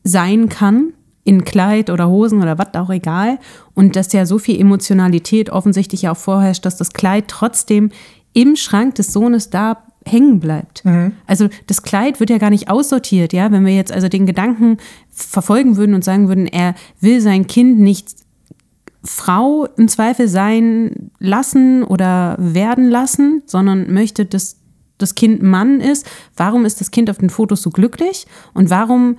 sein 0.04 0.48
kann 0.48 0.92
in 1.24 1.44
Kleid 1.44 1.90
oder 1.90 2.08
Hosen 2.08 2.42
oder 2.42 2.58
was 2.58 2.74
auch 2.74 2.90
egal 2.90 3.38
und 3.74 3.96
dass 3.96 4.12
ja 4.12 4.26
so 4.26 4.38
viel 4.38 4.60
Emotionalität 4.60 5.50
offensichtlich 5.50 6.02
ja 6.02 6.12
auch 6.12 6.16
vorherrscht, 6.16 6.64
dass 6.64 6.76
das 6.76 6.92
Kleid 6.92 7.26
trotzdem 7.28 7.90
im 8.32 8.56
Schrank 8.56 8.96
des 8.96 9.12
Sohnes 9.12 9.50
da 9.50 9.84
hängen 10.04 10.40
bleibt. 10.40 10.84
Mhm. 10.84 11.12
Also 11.26 11.48
das 11.66 11.82
Kleid 11.82 12.18
wird 12.18 12.30
ja 12.30 12.38
gar 12.38 12.50
nicht 12.50 12.68
aussortiert, 12.68 13.32
ja. 13.32 13.52
Wenn 13.52 13.64
wir 13.64 13.74
jetzt 13.74 13.92
also 13.92 14.08
den 14.08 14.26
Gedanken 14.26 14.78
verfolgen 15.10 15.76
würden 15.76 15.94
und 15.94 16.02
sagen 16.02 16.28
würden, 16.28 16.46
er 16.46 16.74
will 17.00 17.20
sein 17.20 17.46
Kind 17.46 17.78
nicht 17.78 18.16
Frau 19.04 19.66
im 19.76 19.88
Zweifel 19.88 20.28
sein 20.28 21.10
lassen 21.18 21.82
oder 21.82 22.36
werden 22.38 22.88
lassen, 22.88 23.42
sondern 23.46 23.92
möchte, 23.92 24.24
dass 24.24 24.58
das 24.98 25.14
Kind 25.14 25.42
Mann 25.42 25.80
ist. 25.80 26.06
Warum 26.36 26.64
ist 26.64 26.80
das 26.80 26.90
Kind 26.90 27.10
auf 27.10 27.18
den 27.18 27.30
Fotos 27.30 27.62
so 27.62 27.70
glücklich? 27.70 28.26
Und 28.54 28.70
warum, 28.70 29.16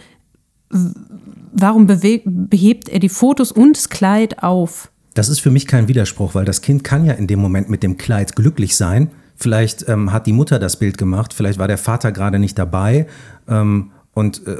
warum 1.54 1.88
behebt 1.88 2.90
er 2.90 3.00
die 3.00 3.10
Fotos 3.10 3.52
und 3.52 3.78
das 3.78 3.90
Kleid 3.90 4.44
auf? 4.44 4.92
Das 5.14 5.30
ist 5.30 5.40
für 5.40 5.52
mich 5.52 5.68
kein 5.68 5.88
Widerspruch, 5.88 6.34
weil 6.36 6.46
das 6.46 6.62
Kind 6.62 6.84
kann 6.84 7.06
ja 7.06 7.14
in 7.14 7.28
dem 7.28 7.40
Moment 7.40 7.70
mit 7.70 7.84
dem 7.84 7.98
Kleid 7.98 8.36
glücklich 8.36 8.76
sein. 8.76 9.12
Vielleicht 9.36 9.88
ähm, 9.88 10.12
hat 10.12 10.28
die 10.28 10.34
Mutter 10.34 10.60
das 10.60 10.78
Bild 10.78 10.98
gemacht, 10.98 11.34
vielleicht 11.34 11.60
war 11.60 11.68
der 11.68 11.78
Vater 11.78 12.12
gerade 12.12 12.40
nicht 12.40 12.58
dabei 12.58 13.08
ähm, 13.48 13.92
und 14.14 14.46
äh, 14.48 14.58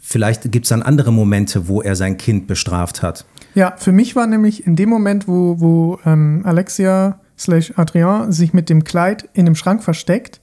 vielleicht 0.00 0.50
gibt 0.50 0.66
es 0.66 0.70
dann 0.70 0.82
andere 0.82 1.12
Momente, 1.12 1.68
wo 1.68 1.80
er 1.80 1.96
sein 1.96 2.16
Kind 2.16 2.46
bestraft 2.46 3.02
hat. 3.02 3.24
Ja, 3.54 3.74
für 3.76 3.92
mich 3.92 4.16
war 4.16 4.26
nämlich 4.26 4.66
in 4.66 4.76
dem 4.76 4.88
Moment, 4.88 5.26
wo, 5.26 5.60
wo 5.60 5.98
ähm, 6.04 6.42
Alexia 6.44 7.20
slash 7.38 7.72
Adrien 7.76 8.32
sich 8.32 8.52
mit 8.52 8.68
dem 8.68 8.84
Kleid 8.84 9.28
in 9.32 9.44
dem 9.44 9.54
Schrank 9.54 9.82
versteckt, 9.82 10.40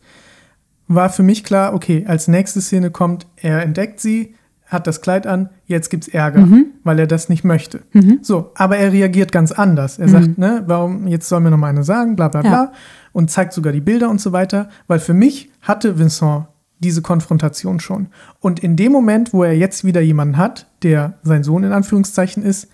war 0.87 1.09
für 1.09 1.23
mich 1.23 1.43
klar, 1.43 1.73
okay, 1.73 2.05
als 2.07 2.27
nächste 2.27 2.61
Szene 2.61 2.91
kommt, 2.91 3.27
er 3.35 3.61
entdeckt 3.61 3.99
sie, 3.99 4.33
hat 4.67 4.85
das 4.85 5.01
Kleid 5.01 5.25
an, 5.25 5.49
jetzt 5.65 5.89
gibt's 5.89 6.07
Ärger, 6.07 6.47
weil 6.83 6.99
er 6.99 7.07
das 7.07 7.29
nicht 7.29 7.43
möchte. 7.43 7.81
So, 8.21 8.51
aber 8.55 8.77
er 8.77 8.91
reagiert 8.91 9.31
ganz 9.31 9.51
anders. 9.51 9.97
Er 9.97 10.09
sagt, 10.09 10.37
ne, 10.37 10.63
warum, 10.67 11.07
jetzt 11.07 11.27
soll 11.29 11.39
mir 11.39 11.49
noch 11.51 11.57
mal 11.57 11.67
eine 11.69 11.83
sagen, 11.83 12.15
bla 12.15 12.27
bla 12.27 12.41
Ja. 12.43 12.49
bla, 12.49 12.71
und 13.13 13.31
zeigt 13.31 13.53
sogar 13.53 13.73
die 13.73 13.81
Bilder 13.81 14.09
und 14.09 14.21
so 14.21 14.31
weiter, 14.31 14.69
weil 14.87 14.99
für 14.99 15.13
mich 15.13 15.49
hatte 15.61 15.97
Vincent 15.97 16.45
diese 16.79 17.01
Konfrontation 17.01 17.79
schon. 17.79 18.07
Und 18.39 18.59
in 18.59 18.75
dem 18.75 18.91
Moment, 18.91 19.33
wo 19.33 19.43
er 19.43 19.57
jetzt 19.57 19.83
wieder 19.83 20.01
jemanden 20.01 20.37
hat, 20.37 20.67
der 20.83 21.13
sein 21.23 21.43
Sohn 21.43 21.63
in 21.63 21.71
Anführungszeichen 21.71 22.43
ist, 22.43 22.67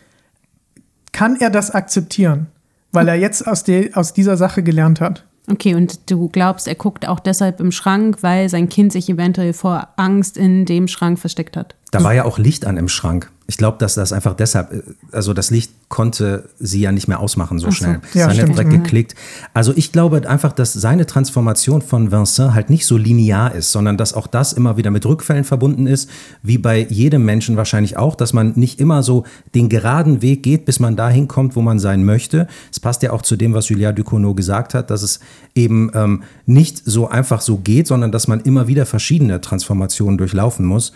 kann 1.12 1.38
er 1.40 1.50
das 1.50 1.72
akzeptieren, 1.72 2.48
weil 2.92 3.08
er 3.08 3.16
jetzt 3.16 3.48
aus, 3.48 3.64
der, 3.64 3.92
aus 3.98 4.14
dieser 4.14 4.36
Sache 4.36 4.64
gelernt 4.64 5.00
hat. 5.00 5.26
Okay, 5.50 5.76
und 5.76 6.10
du 6.10 6.30
glaubst, 6.30 6.68
er 6.68 6.76
guckt 6.76 7.08
auch 7.08 7.20
deshalb 7.20 7.60
im 7.60 7.72
Schrank, 7.72 8.18
weil 8.22 8.50
sein 8.50 8.70
Kind 8.70 8.92
sich 8.94 9.10
eventuell 9.10 9.54
vor 9.54 9.90
Angst 9.98 10.38
in 10.38 10.66
dem 10.66 10.88
Schrank 10.88 11.20
versteckt 11.20 11.58
hat. 11.58 11.76
Da 11.94 12.04
war 12.04 12.14
ja 12.14 12.26
auch 12.26 12.38
Licht 12.38 12.66
an 12.66 12.78
im 12.78 12.88
Schrank. 12.88 13.30
Ich 13.46 13.58
glaube, 13.58 13.78
dass 13.78 13.96
das 13.96 14.14
einfach 14.14 14.36
deshalb, 14.36 14.72
äh, 14.72 14.82
also 15.12 15.34
das 15.34 15.52
Licht 15.52 15.72
konnte 15.90 16.48
sie 16.60 16.80
ja 16.80 16.94
nicht 16.94 17.10
mehr 17.10 17.20
ausmachen 17.20 17.60
so 17.60 17.68
so. 17.68 17.72
schnell. 17.72 18.00
Ja, 18.14 18.28
Seine 18.28 18.36
stimmt. 18.36 18.54
direkt 18.54 18.72
Mhm. 18.72 18.84
geklickt. 18.84 19.16
Also 19.54 19.74
ich 19.76 19.92
glaube 19.92 20.28
einfach, 20.30 20.54
dass 20.54 20.72
seine 20.72 21.06
Transformation 21.06 21.82
von 21.82 22.12
Vincent 22.12 22.54
halt 22.54 22.70
nicht 22.70 22.86
so 22.86 22.96
linear 22.98 23.54
ist, 23.54 23.72
sondern 23.74 23.98
dass 23.98 24.14
auch 24.14 24.28
das 24.28 24.54
immer 24.54 24.78
wieder 24.78 24.92
mit 24.92 25.06
Rückfällen 25.06 25.44
verbunden 25.44 25.88
ist, 25.88 26.10
wie 26.42 26.58
bei 26.58 26.88
jedem 26.90 27.26
Menschen 27.26 27.58
wahrscheinlich 27.58 27.98
auch, 27.98 28.16
dass 28.16 28.32
man 28.32 28.54
nicht 28.56 28.80
immer 28.80 29.04
so 29.04 29.26
den 29.54 29.68
geraden 29.68 30.22
Weg 30.22 30.42
geht, 30.42 30.64
bis 30.64 30.80
man 30.80 30.96
dahin 30.96 31.28
kommt, 31.28 31.58
wo 31.58 31.62
man 31.62 31.80
sein 31.80 32.06
möchte. 32.06 32.48
Es 32.72 32.80
passt 32.80 33.04
ja 33.04 33.12
auch 33.12 33.24
zu 33.24 33.36
dem, 33.36 33.54
was 33.54 33.68
Julia 33.68 33.92
Ducournau 33.92 34.34
gesagt 34.34 34.74
hat, 34.74 34.90
dass 34.90 35.04
es 35.04 35.20
eben 35.54 35.92
ähm, 35.96 36.24
nicht 36.46 36.82
so 36.86 37.10
einfach 37.10 37.42
so 37.42 37.58
geht, 37.58 37.88
sondern 37.88 38.14
dass 38.14 38.30
man 38.30 38.40
immer 38.40 38.68
wieder 38.68 38.86
verschiedene 38.86 39.42
Transformationen 39.42 40.18
durchlaufen 40.18 40.66
muss. 40.66 40.94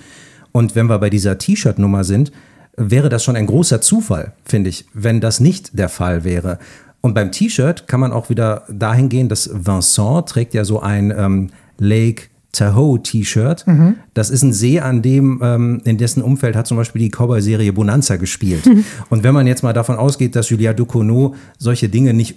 Und 0.52 0.76
wenn 0.76 0.88
wir 0.88 1.00
bei 1.00 1.10
dieser 1.10 1.38
T-Shirt-Nummer 1.38 2.04
sind, 2.04 2.32
wäre 2.76 3.10
das 3.10 3.24
schon 3.24 3.36
ein 3.36 3.48
großer 3.48 3.82
Zufall, 3.82 4.34
finde 4.46 4.70
ich, 4.70 4.86
wenn 4.94 5.20
das 5.20 5.40
nicht 5.40 5.78
der 5.78 5.90
Fall 5.90 6.24
wäre. 6.24 6.60
Und 7.02 7.14
beim 7.14 7.32
T-Shirt 7.32 7.88
kann 7.88 8.00
man 8.00 8.12
auch 8.12 8.30
wieder 8.30 8.64
dahin 8.70 9.10
gehen, 9.10 9.30
dass 9.30 9.50
Vincent 9.54 10.30
trägt 10.30 10.54
ja 10.54 10.64
so 10.64 10.80
ein 10.80 11.14
ähm, 11.16 11.50
Lake 11.78 12.24
Tahoe 12.52 13.02
T-Shirt. 13.02 13.66
Das 14.14 14.30
ist 14.30 14.42
ein 14.42 14.54
See, 14.54 14.80
an 14.80 15.02
dem, 15.02 15.40
ähm, 15.44 15.82
in 15.86 15.98
dessen 15.98 16.24
Umfeld 16.24 16.56
hat 16.56 16.66
zum 16.66 16.78
Beispiel 16.78 17.02
die 17.02 17.12
Cowboy-Serie 17.12 17.72
Bonanza 17.74 18.16
gespielt. 18.16 18.68
Und 19.10 19.24
wenn 19.24 19.34
man 19.34 19.48
jetzt 19.48 19.64
mal 19.64 19.74
davon 19.74 19.96
ausgeht, 19.98 20.36
dass 20.36 20.50
Julia 20.50 20.74
Ducournau 20.74 21.36
solche 21.58 21.90
Dinge 21.90 22.14
nicht 22.14 22.36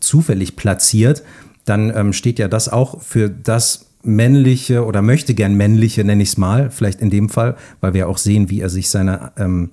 zufällig 0.00 0.56
platziert, 0.56 1.22
dann 1.64 1.92
ähm, 1.94 2.12
steht 2.12 2.38
ja 2.38 2.48
das 2.48 2.68
auch 2.68 3.00
für 3.02 3.28
das 3.28 3.89
männliche 4.02 4.84
oder 4.84 5.02
möchte 5.02 5.34
gern 5.34 5.54
männliche, 5.54 6.04
nenne 6.04 6.22
ich 6.22 6.30
es 6.30 6.38
mal, 6.38 6.70
vielleicht 6.70 7.00
in 7.00 7.10
dem 7.10 7.28
Fall, 7.28 7.56
weil 7.80 7.94
wir 7.94 8.08
auch 8.08 8.18
sehen, 8.18 8.50
wie 8.50 8.60
er 8.60 8.70
sich 8.70 8.88
seine, 8.88 9.32
ähm, 9.36 9.70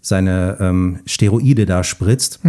seine 0.00 0.56
ähm, 0.60 1.00
Steroide 1.06 1.66
da 1.66 1.82
spritzt. 1.82 2.40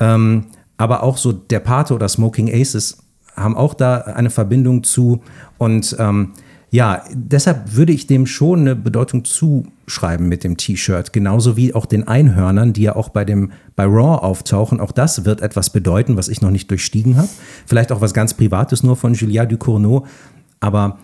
Ähm, 0.00 0.46
aber 0.78 1.02
auch 1.02 1.16
so 1.16 1.32
der 1.32 1.60
Pate 1.60 1.94
oder 1.94 2.08
Smoking 2.08 2.52
Aces 2.52 2.98
haben 3.34 3.56
auch 3.56 3.74
da 3.74 3.98
eine 3.98 4.30
Verbindung 4.30 4.82
zu. 4.82 5.22
Und 5.58 5.96
ähm, 5.98 6.32
ja, 6.70 7.04
deshalb 7.12 7.76
würde 7.76 7.92
ich 7.92 8.06
dem 8.06 8.26
schon 8.26 8.60
eine 8.60 8.76
Bedeutung 8.76 9.24
zuschreiben 9.24 10.28
mit 10.28 10.42
dem 10.42 10.56
T-Shirt. 10.56 11.12
Genauso 11.12 11.56
wie 11.56 11.74
auch 11.74 11.86
den 11.86 12.08
Einhörnern, 12.08 12.72
die 12.72 12.82
ja 12.82 12.96
auch 12.96 13.08
bei, 13.08 13.24
dem, 13.24 13.52
bei 13.76 13.84
Raw 13.84 14.22
auftauchen. 14.24 14.80
Auch 14.80 14.92
das 14.92 15.24
wird 15.24 15.40
etwas 15.42 15.70
bedeuten, 15.70 16.16
was 16.16 16.28
ich 16.28 16.42
noch 16.42 16.50
nicht 16.50 16.70
durchstiegen 16.70 17.16
habe. 17.16 17.28
Vielleicht 17.66 17.92
auch 17.92 18.00
was 18.00 18.14
ganz 18.14 18.34
Privates 18.34 18.82
nur 18.82 18.96
von 18.96 19.14
Julia 19.14 19.46
Ducournau. 19.46 20.06
Aber 20.60 20.98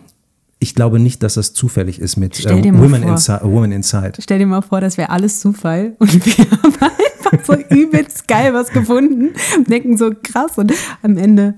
ich 0.59 0.75
glaube 0.75 0.99
nicht, 1.01 1.23
dass 1.23 1.35
das 1.35 1.53
zufällig 1.55 1.99
ist 1.99 2.17
mit 2.17 2.45
mal 2.45 2.63
Women. 2.79 3.03
Insi 3.03 3.33
Woman 3.43 3.73
Inside. 3.73 4.13
Stell 4.21 4.39
dir 4.39 4.47
mal 4.47 4.63
vor, 4.63 4.81
das 4.81 4.97
wäre 4.97 5.11
alles 5.11 5.41
Zufall 5.41 5.95
und 5.99 6.25
wir 6.25 6.45
haben 6.51 6.75
einfach 6.81 7.45
so 7.45 7.55
übelst 7.75 8.29
geil 8.29 8.55
was 8.55 8.71
gefunden, 8.71 9.31
denken 9.69 9.97
so 9.97 10.13
krass 10.23 10.59
und 10.59 10.73
am 11.03 11.17
Ende 11.17 11.55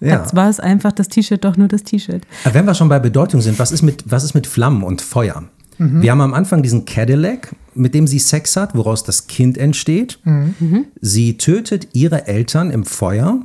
Ja. 0.00 0.24
war 0.34 0.48
es 0.48 0.58
einfach 0.58 0.92
das 0.92 1.08
T-Shirt 1.08 1.44
doch 1.44 1.56
nur 1.58 1.68
das 1.68 1.82
T-Shirt. 1.82 2.22
Wenn 2.50 2.64
wir 2.64 2.74
schon 2.74 2.88
bei 2.88 2.98
Bedeutung 2.98 3.42
sind, 3.42 3.58
was 3.58 3.72
ist 3.72 3.82
mit, 3.82 4.04
was 4.10 4.24
ist 4.24 4.34
mit 4.34 4.46
Flammen 4.46 4.82
und 4.82 5.02
Feuer? 5.02 5.44
Wir 5.78 6.10
haben 6.10 6.22
am 6.22 6.32
Anfang 6.32 6.62
diesen 6.62 6.86
Cadillac, 6.86 7.54
mit 7.74 7.92
dem 7.94 8.06
sie 8.06 8.18
Sex 8.18 8.56
hat, 8.56 8.74
woraus 8.74 9.04
das 9.04 9.26
Kind 9.26 9.58
entsteht. 9.58 10.18
Sie 11.02 11.36
tötet 11.36 11.88
ihre 11.92 12.26
Eltern 12.26 12.70
im 12.70 12.84
Feuer 12.86 13.44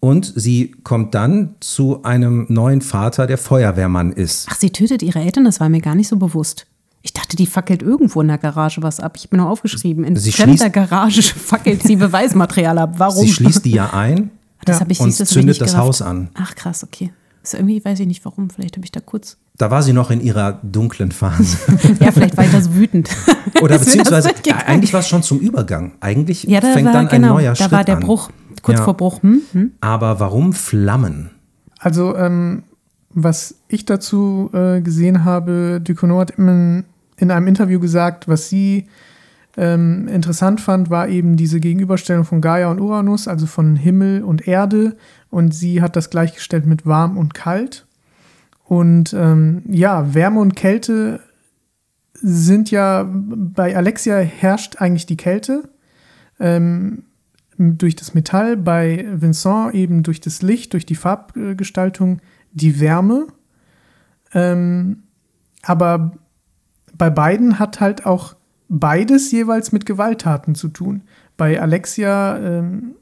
und 0.00 0.32
sie 0.36 0.72
kommt 0.84 1.14
dann 1.14 1.54
zu 1.60 2.02
einem 2.04 2.46
neuen 2.48 2.80
Vater, 2.82 3.26
der 3.26 3.38
Feuerwehrmann 3.38 4.12
ist. 4.12 4.46
Ach, 4.50 4.56
sie 4.56 4.70
tötet 4.70 5.02
ihre 5.02 5.18
Eltern, 5.20 5.44
das 5.44 5.60
war 5.60 5.68
mir 5.68 5.80
gar 5.80 5.94
nicht 5.94 6.08
so 6.08 6.16
bewusst. 6.16 6.66
Ich 7.02 7.12
dachte, 7.12 7.36
die 7.36 7.46
fackelt 7.46 7.82
irgendwo 7.82 8.20
in 8.20 8.28
der 8.28 8.38
Garage 8.38 8.82
was 8.82 9.00
ab. 9.00 9.16
Ich 9.16 9.30
mir 9.30 9.38
nur 9.38 9.48
aufgeschrieben, 9.48 10.04
in 10.04 10.16
Sie 10.16 10.32
fremder 10.32 10.68
Garage 10.70 11.22
fackelt 11.36 11.82
sie 11.82 11.96
Beweismaterial 11.96 12.76
ab. 12.78 12.94
Warum? 12.98 13.24
Sie 13.24 13.32
schließt 13.32 13.64
die 13.64 13.70
ja 13.72 13.92
ein. 13.92 14.30
das 14.64 14.80
Ja. 14.80 14.86
ich 14.88 15.00
und 15.00 15.18
das 15.20 15.28
zündet 15.28 15.60
das 15.60 15.70
gerafft. 15.72 15.86
Haus 15.86 16.02
an. 16.02 16.30
Ach 16.34 16.54
krass, 16.54 16.84
okay. 16.84 17.12
Das 17.42 17.54
ist 17.54 17.60
irgendwie 17.60 17.82
weiß 17.84 18.00
ich 18.00 18.06
nicht 18.06 18.24
warum. 18.24 18.50
Vielleicht 18.50 18.76
habe 18.76 18.84
ich 18.84 18.92
da 18.92 19.00
kurz. 19.00 19.36
Da 19.56 19.70
war 19.70 19.82
sie 19.82 19.92
noch 19.92 20.10
in 20.10 20.20
ihrer 20.20 20.60
dunklen 20.62 21.12
Phase. 21.12 21.56
Ja, 22.00 22.12
vielleicht 22.12 22.36
war 22.36 22.44
ich 22.44 22.50
da 22.52 22.60
so 22.60 22.74
wütend. 22.74 23.08
Oder 23.60 23.78
das 23.78 23.86
beziehungsweise, 23.86 24.30
eigentlich 24.66 24.92
war 24.92 25.00
es 25.00 25.08
schon 25.08 25.22
zum 25.22 25.38
Übergang. 25.38 25.92
Eigentlich 26.00 26.44
Ja, 26.44 26.60
da 26.60 26.72
fängt 26.72 26.86
war 26.86 26.92
dann 26.92 27.08
genau, 27.08 27.36
ein 27.36 27.42
neuer 27.42 27.50
da 27.52 27.56
Schritt 27.56 27.72
war 27.72 27.84
der 27.84 27.96
an. 27.96 28.02
Bruch 28.02 28.30
kurz 28.62 28.78
Ja. 28.78 28.84
vor 28.84 28.96
Bruch. 28.96 29.22
Hm? 29.22 29.42
Hm? 29.52 29.72
Aber 29.80 30.20
warum 30.20 30.52
Flammen? 30.52 31.30
Also, 31.78 32.16
ähm, 32.16 32.64
was 33.10 33.56
ich 33.68 33.84
dazu 33.84 34.50
äh, 34.52 34.80
gesehen 34.80 35.24
habe, 35.24 35.80
Ducournau 35.82 36.20
hat 36.20 36.32
in, 36.32 36.84
in 37.16 37.30
einem 37.30 37.46
Interview 37.46 37.80
gesagt, 37.80 38.28
was 38.28 38.48
sie 38.48 38.86
ähm, 39.56 40.06
interessant 40.08 40.60
fand, 40.60 40.88
war 40.90 41.08
eben 41.08 41.36
diese 41.36 41.58
Gegenüberstellung 41.58 42.24
von 42.24 42.40
Gaia 42.40 42.70
und 42.70 42.80
Uranus, 42.80 43.26
also 43.26 43.46
von 43.46 43.76
Himmel 43.76 44.22
und 44.22 44.46
Erde. 44.46 44.96
Und 45.30 45.52
sie 45.52 45.82
hat 45.82 45.96
das 45.96 46.10
gleichgestellt 46.10 46.64
mit 46.66 46.86
warm 46.86 47.16
und 47.16 47.34
kalt. 47.34 47.86
Und 48.64 49.14
ähm, 49.14 49.62
ja, 49.68 50.14
Wärme 50.14 50.40
und 50.40 50.54
Kälte 50.54 51.20
sind 52.12 52.70
ja, 52.70 53.08
bei 53.10 53.76
Alexia 53.76 54.18
herrscht 54.18 54.76
eigentlich 54.80 55.06
die 55.06 55.16
Kälte 55.16 55.68
ähm, 56.38 57.04
durch 57.58 57.96
das 57.96 58.14
Metall, 58.14 58.56
bei 58.56 59.04
Vincent 59.12 59.74
eben 59.74 60.02
durch 60.02 60.20
das 60.20 60.42
Licht, 60.42 60.72
durch 60.72 60.86
die 60.86 60.94
Farbgestaltung 60.94 62.20
die 62.52 62.80
Wärme. 62.80 63.26
Ähm, 64.32 65.02
aber 65.62 66.12
bei 66.96 67.10
beiden 67.10 67.58
hat 67.58 67.80
halt 67.80 68.06
auch 68.06 68.34
beides 68.68 69.30
jeweils 69.32 69.72
mit 69.72 69.86
Gewalttaten 69.86 70.54
zu 70.54 70.68
tun. 70.68 71.02
Bei 71.36 71.60
Alexia 71.60 72.36
ähm, 72.38 72.94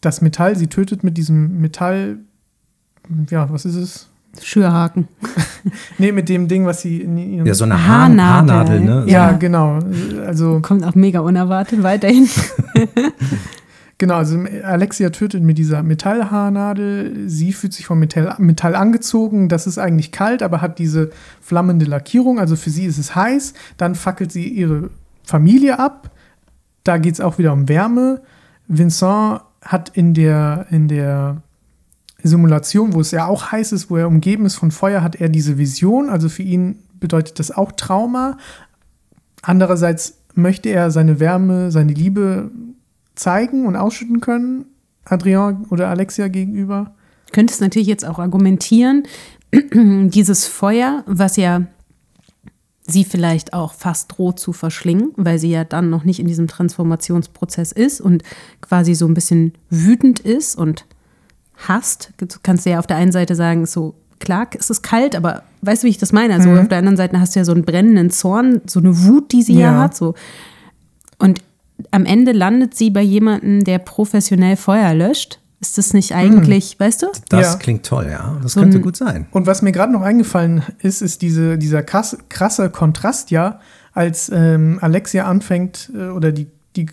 das 0.00 0.20
Metall, 0.20 0.56
sie 0.56 0.66
tötet 0.68 1.02
mit 1.02 1.16
diesem 1.16 1.60
Metall, 1.60 2.18
ja, 3.30 3.50
was 3.50 3.64
ist 3.64 3.76
es? 3.76 4.08
Schürhaken. 4.40 5.08
Nee, 5.98 6.12
mit 6.12 6.28
dem 6.28 6.46
Ding, 6.46 6.64
was 6.64 6.82
sie 6.82 7.00
in 7.00 7.18
ihrem 7.18 7.44
Ja, 7.46 7.52
so 7.54 7.64
eine 7.64 7.88
Haarnadel. 7.88 8.54
Haarnadel, 8.54 8.80
ne? 8.82 9.04
Ja, 9.08 9.30
Ja. 9.30 9.36
genau. 9.36 9.80
Also 10.24 10.60
Kommt 10.60 10.84
auch 10.84 10.94
mega 10.94 11.18
unerwartet 11.20 11.82
weiterhin. 11.82 12.28
Genau, 13.98 14.16
also 14.16 14.38
Alexia 14.62 15.08
tötet 15.08 15.42
mit 15.42 15.56
dieser 15.56 15.82
Metallhaarnadel. 15.82 17.30
Sie 17.30 17.52
fühlt 17.52 17.72
sich 17.72 17.86
vom 17.86 17.98
Metall, 17.98 18.34
Metall 18.38 18.74
angezogen. 18.74 19.48
Das 19.48 19.66
ist 19.66 19.78
eigentlich 19.78 20.12
kalt, 20.12 20.42
aber 20.42 20.60
hat 20.60 20.78
diese 20.78 21.10
flammende 21.40 21.86
Lackierung. 21.86 22.38
Also 22.38 22.56
für 22.56 22.68
sie 22.68 22.84
ist 22.84 22.98
es 22.98 23.14
heiß. 23.14 23.54
Dann 23.78 23.94
fackelt 23.94 24.32
sie 24.32 24.48
ihre 24.48 24.90
Familie 25.22 25.78
ab. 25.78 26.10
Da 26.84 26.98
geht 26.98 27.14
es 27.14 27.20
auch 27.22 27.38
wieder 27.38 27.54
um 27.54 27.70
Wärme. 27.70 28.20
Vincent 28.68 29.40
hat 29.62 29.88
in 29.94 30.12
der, 30.12 30.66
in 30.70 30.88
der 30.88 31.42
Simulation, 32.22 32.92
wo 32.92 33.00
es 33.00 33.12
ja 33.12 33.26
auch 33.26 33.50
heiß 33.50 33.72
ist, 33.72 33.88
wo 33.88 33.96
er 33.96 34.08
umgeben 34.08 34.44
ist 34.44 34.56
von 34.56 34.72
Feuer, 34.72 35.02
hat 35.02 35.16
er 35.16 35.30
diese 35.30 35.56
Vision. 35.56 36.10
Also 36.10 36.28
für 36.28 36.42
ihn 36.42 36.80
bedeutet 37.00 37.38
das 37.38 37.50
auch 37.50 37.72
Trauma. 37.72 38.36
Andererseits 39.40 40.18
möchte 40.34 40.68
er 40.68 40.90
seine 40.90 41.18
Wärme, 41.18 41.70
seine 41.70 41.92
Liebe 41.92 42.50
zeigen 43.16 43.66
und 43.66 43.76
ausschütten 43.76 44.20
können, 44.20 44.66
Adrian 45.04 45.66
oder 45.70 45.88
Alexia 45.88 46.28
gegenüber. 46.28 46.94
Könntest 47.32 47.60
natürlich 47.60 47.88
jetzt 47.88 48.06
auch 48.06 48.18
argumentieren, 48.18 49.04
dieses 49.52 50.46
Feuer, 50.46 51.02
was 51.06 51.36
ja 51.36 51.62
sie 52.86 53.04
vielleicht 53.04 53.52
auch 53.52 53.74
fast 53.74 54.16
droht 54.16 54.38
zu 54.38 54.52
verschlingen, 54.52 55.12
weil 55.16 55.38
sie 55.38 55.50
ja 55.50 55.64
dann 55.64 55.90
noch 55.90 56.04
nicht 56.04 56.20
in 56.20 56.28
diesem 56.28 56.46
Transformationsprozess 56.46 57.72
ist 57.72 58.00
und 58.00 58.22
quasi 58.60 58.94
so 58.94 59.06
ein 59.06 59.14
bisschen 59.14 59.54
wütend 59.70 60.20
ist 60.20 60.56
und 60.56 60.84
hasst. 61.56 62.12
Du 62.18 62.26
kannst 62.42 62.64
ja 62.66 62.78
auf 62.78 62.86
der 62.86 62.96
einen 62.96 63.12
Seite 63.12 63.34
sagen, 63.34 63.66
so 63.66 63.94
klar, 64.20 64.46
es 64.56 64.70
ist 64.70 64.82
kalt, 64.82 65.16
aber 65.16 65.42
weißt 65.62 65.82
du, 65.82 65.86
wie 65.86 65.90
ich 65.90 65.98
das 65.98 66.12
meine? 66.12 66.34
Also 66.34 66.50
mhm. 66.50 66.58
auf 66.58 66.68
der 66.68 66.78
anderen 66.78 66.96
Seite 66.96 67.18
hast 67.18 67.34
du 67.34 67.40
ja 67.40 67.44
so 67.44 67.52
einen 67.52 67.64
brennenden 67.64 68.10
Zorn, 68.10 68.60
so 68.66 68.78
eine 68.78 69.04
Wut, 69.04 69.32
die 69.32 69.42
sie 69.42 69.54
ja, 69.54 69.72
ja 69.72 69.80
hat. 69.80 69.96
So. 69.96 70.14
Und 71.18 71.42
am 71.96 72.04
Ende 72.04 72.32
landet 72.32 72.74
sie 72.74 72.90
bei 72.90 73.00
jemandem, 73.00 73.64
der 73.64 73.78
professionell 73.78 74.56
Feuer 74.56 74.92
löscht. 74.92 75.40
Ist 75.60 75.78
das 75.78 75.94
nicht 75.94 76.14
eigentlich, 76.14 76.72
hm. 76.72 76.80
weißt 76.80 77.02
du? 77.02 77.06
Das 77.30 77.54
ja. 77.54 77.56
klingt 77.56 77.86
toll, 77.86 78.08
ja. 78.10 78.38
Das 78.42 78.52
so 78.52 78.60
könnte 78.60 78.80
gut 78.80 78.96
sein. 78.96 79.26
Und 79.30 79.46
was 79.46 79.62
mir 79.62 79.72
gerade 79.72 79.92
noch 79.92 80.02
eingefallen 80.02 80.62
ist, 80.82 81.00
ist 81.00 81.22
diese, 81.22 81.56
dieser 81.56 81.82
krass, 81.82 82.18
krasse 82.28 82.68
Kontrast, 82.68 83.30
ja, 83.30 83.60
als 83.92 84.30
ähm, 84.32 84.78
Alexia 84.82 85.24
anfängt 85.24 85.90
äh, 85.94 86.08
oder 86.08 86.32
die, 86.32 86.48
die 86.76 86.86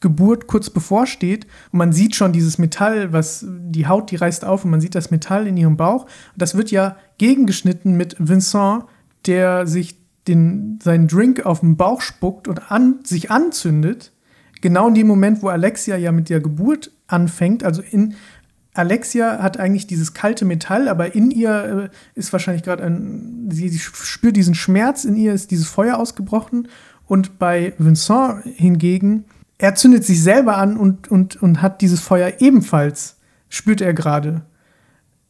Geburt 0.00 0.48
kurz 0.48 0.68
bevorsteht 0.68 1.46
und 1.72 1.78
man 1.78 1.94
sieht 1.94 2.14
schon 2.14 2.32
dieses 2.32 2.58
Metall, 2.58 3.14
was 3.14 3.46
die 3.48 3.86
Haut, 3.86 4.10
die 4.10 4.16
reißt 4.16 4.44
auf 4.44 4.66
und 4.66 4.70
man 4.70 4.82
sieht 4.82 4.94
das 4.94 5.10
Metall 5.10 5.46
in 5.46 5.56
ihrem 5.56 5.78
Bauch. 5.78 6.04
Das 6.36 6.54
wird 6.54 6.70
ja 6.70 6.96
gegengeschnitten 7.16 7.96
mit 7.96 8.16
Vincent, 8.18 8.84
der 9.24 9.66
sich 9.66 9.96
den, 10.28 10.78
seinen 10.82 11.08
Drink 11.08 11.46
auf 11.46 11.60
den 11.60 11.76
Bauch 11.76 12.00
spuckt 12.00 12.48
und 12.48 12.70
an, 12.70 13.00
sich 13.04 13.30
anzündet. 13.30 14.12
Genau 14.62 14.88
in 14.88 14.94
dem 14.94 15.06
Moment, 15.06 15.42
wo 15.42 15.48
Alexia 15.48 15.96
ja 15.96 16.10
mit 16.10 16.30
der 16.30 16.40
Geburt 16.40 16.90
anfängt. 17.06 17.64
Also 17.64 17.82
in 17.82 18.14
Alexia 18.72 19.42
hat 19.42 19.58
eigentlich 19.60 19.86
dieses 19.86 20.14
kalte 20.14 20.46
Metall, 20.46 20.88
aber 20.88 21.14
in 21.14 21.30
ihr 21.30 21.90
äh, 21.92 22.18
ist 22.18 22.32
wahrscheinlich 22.32 22.62
gerade 22.62 22.82
ein, 22.84 23.50
sie, 23.50 23.68
sie 23.68 23.78
spürt 23.78 24.36
diesen 24.36 24.54
Schmerz, 24.54 25.04
in 25.04 25.16
ihr 25.16 25.34
ist 25.34 25.50
dieses 25.50 25.66
Feuer 25.66 25.98
ausgebrochen. 25.98 26.68
Und 27.06 27.38
bei 27.38 27.74
Vincent 27.76 28.42
hingegen 28.44 29.26
er 29.62 29.76
zündet 29.76 30.04
sich 30.04 30.20
selber 30.20 30.58
an 30.58 30.76
und, 30.76 31.08
und, 31.08 31.40
und 31.40 31.62
hat 31.62 31.82
dieses 31.82 32.00
Feuer 32.00 32.32
ebenfalls, 32.40 33.18
spürt 33.48 33.80
er 33.80 33.94
gerade. 33.94 34.42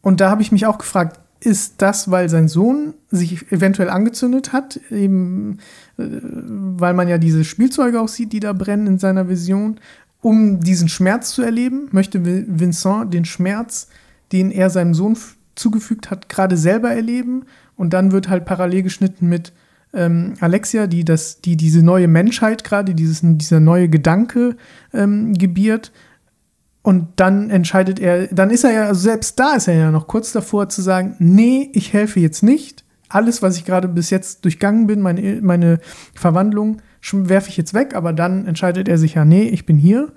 Und 0.01 0.23
da 0.23 0.31
habe 0.31 0.41
ich 0.41 0.51
mich 0.51 0.65
auch 0.65 0.79
gefragt, 0.79 1.21
ist 1.41 1.83
das, 1.83 2.11
weil 2.11 2.31
sein 2.31 2.49
Sohn 2.49 2.95
sich 3.11 3.53
eventuell 3.53 3.91
angezündet 3.91 4.55
hat, 4.55 4.81
eben 4.91 5.59
weil 6.11 6.95
man 6.95 7.09
ja 7.09 7.19
diese 7.19 7.45
Spielzeuge 7.45 8.01
auch 8.01 8.09
sieht, 8.09 8.33
die 8.33 8.41
da 8.41 8.53
brennen 8.53 8.87
in 8.87 8.99
seiner 8.99 9.29
Vision, 9.29 9.81
um 10.21 10.61
diesen 10.61 10.89
Schmerz 10.89 11.33
zu 11.33 11.43
erleben? 11.43 11.89
Möchte 11.93 12.25
Vincent 12.25 13.13
den 13.13 13.25
Schmerz, 13.25 13.89
den 14.33 14.51
er 14.51 14.71
seinem 14.71 14.95
Sohn 14.95 15.17
zugefügt 15.55 16.11
hat, 16.11 16.29
gerade 16.29 16.57
selber 16.57 16.91
erleben? 16.91 17.45
Und 17.77 17.93
dann 17.93 18.13
wird 18.13 18.29
halt 18.29 18.45
parallel 18.45 18.83
geschnitten 18.83 19.29
mit, 19.29 19.53
ähm, 19.95 20.35
Alexia, 20.41 20.87
die, 20.87 21.05
das, 21.05 21.41
die 21.41 21.57
diese 21.57 21.83
neue 21.83 22.09
Menschheit 22.09 22.65
gerade, 22.65 22.95
dieser 22.95 23.61
neue 23.61 23.89
Gedanke 23.89 24.57
ähm, 24.93 25.35
gebiert. 25.35 25.93
Und 26.83 27.09
dann 27.17 27.51
entscheidet 27.51 28.01
er, 28.01 28.27
dann 28.29 28.51
ist 28.51 28.65
er 28.65 28.73
ja, 28.73 28.85
also 28.87 29.01
selbst 29.01 29.39
da 29.39 29.55
ist 29.55 29.69
er 29.69 29.75
ja 29.75 29.91
noch 29.91 30.09
kurz 30.09 30.33
davor 30.33 30.69
zu 30.69 30.83
sagen, 30.83 31.15
nee, 31.19 31.71
ich 31.75 31.93
helfe 31.93 32.21
jetzt 32.21 32.43
nicht. 32.43 32.82
Alles, 33.13 33.43
was 33.43 33.59
ich 33.59 33.65
gerade 33.65 33.89
bis 33.89 34.09
jetzt 34.09 34.45
durchgangen 34.45 34.87
bin, 34.87 35.03
meine, 35.03 35.41
meine 35.43 35.81
Verwandlung, 36.15 36.81
werfe 37.13 37.51
ich 37.51 37.59
jetzt 37.59 37.75
weg, 37.75 37.95
aber 37.95 38.13
dann 38.15 38.47
entscheidet 38.47 38.89
er 38.89 38.97
sich 38.97 39.15
ja, 39.15 39.25
nee, 39.25 39.43
ich 39.43 39.67
bin 39.67 39.77
hier. 39.77 40.13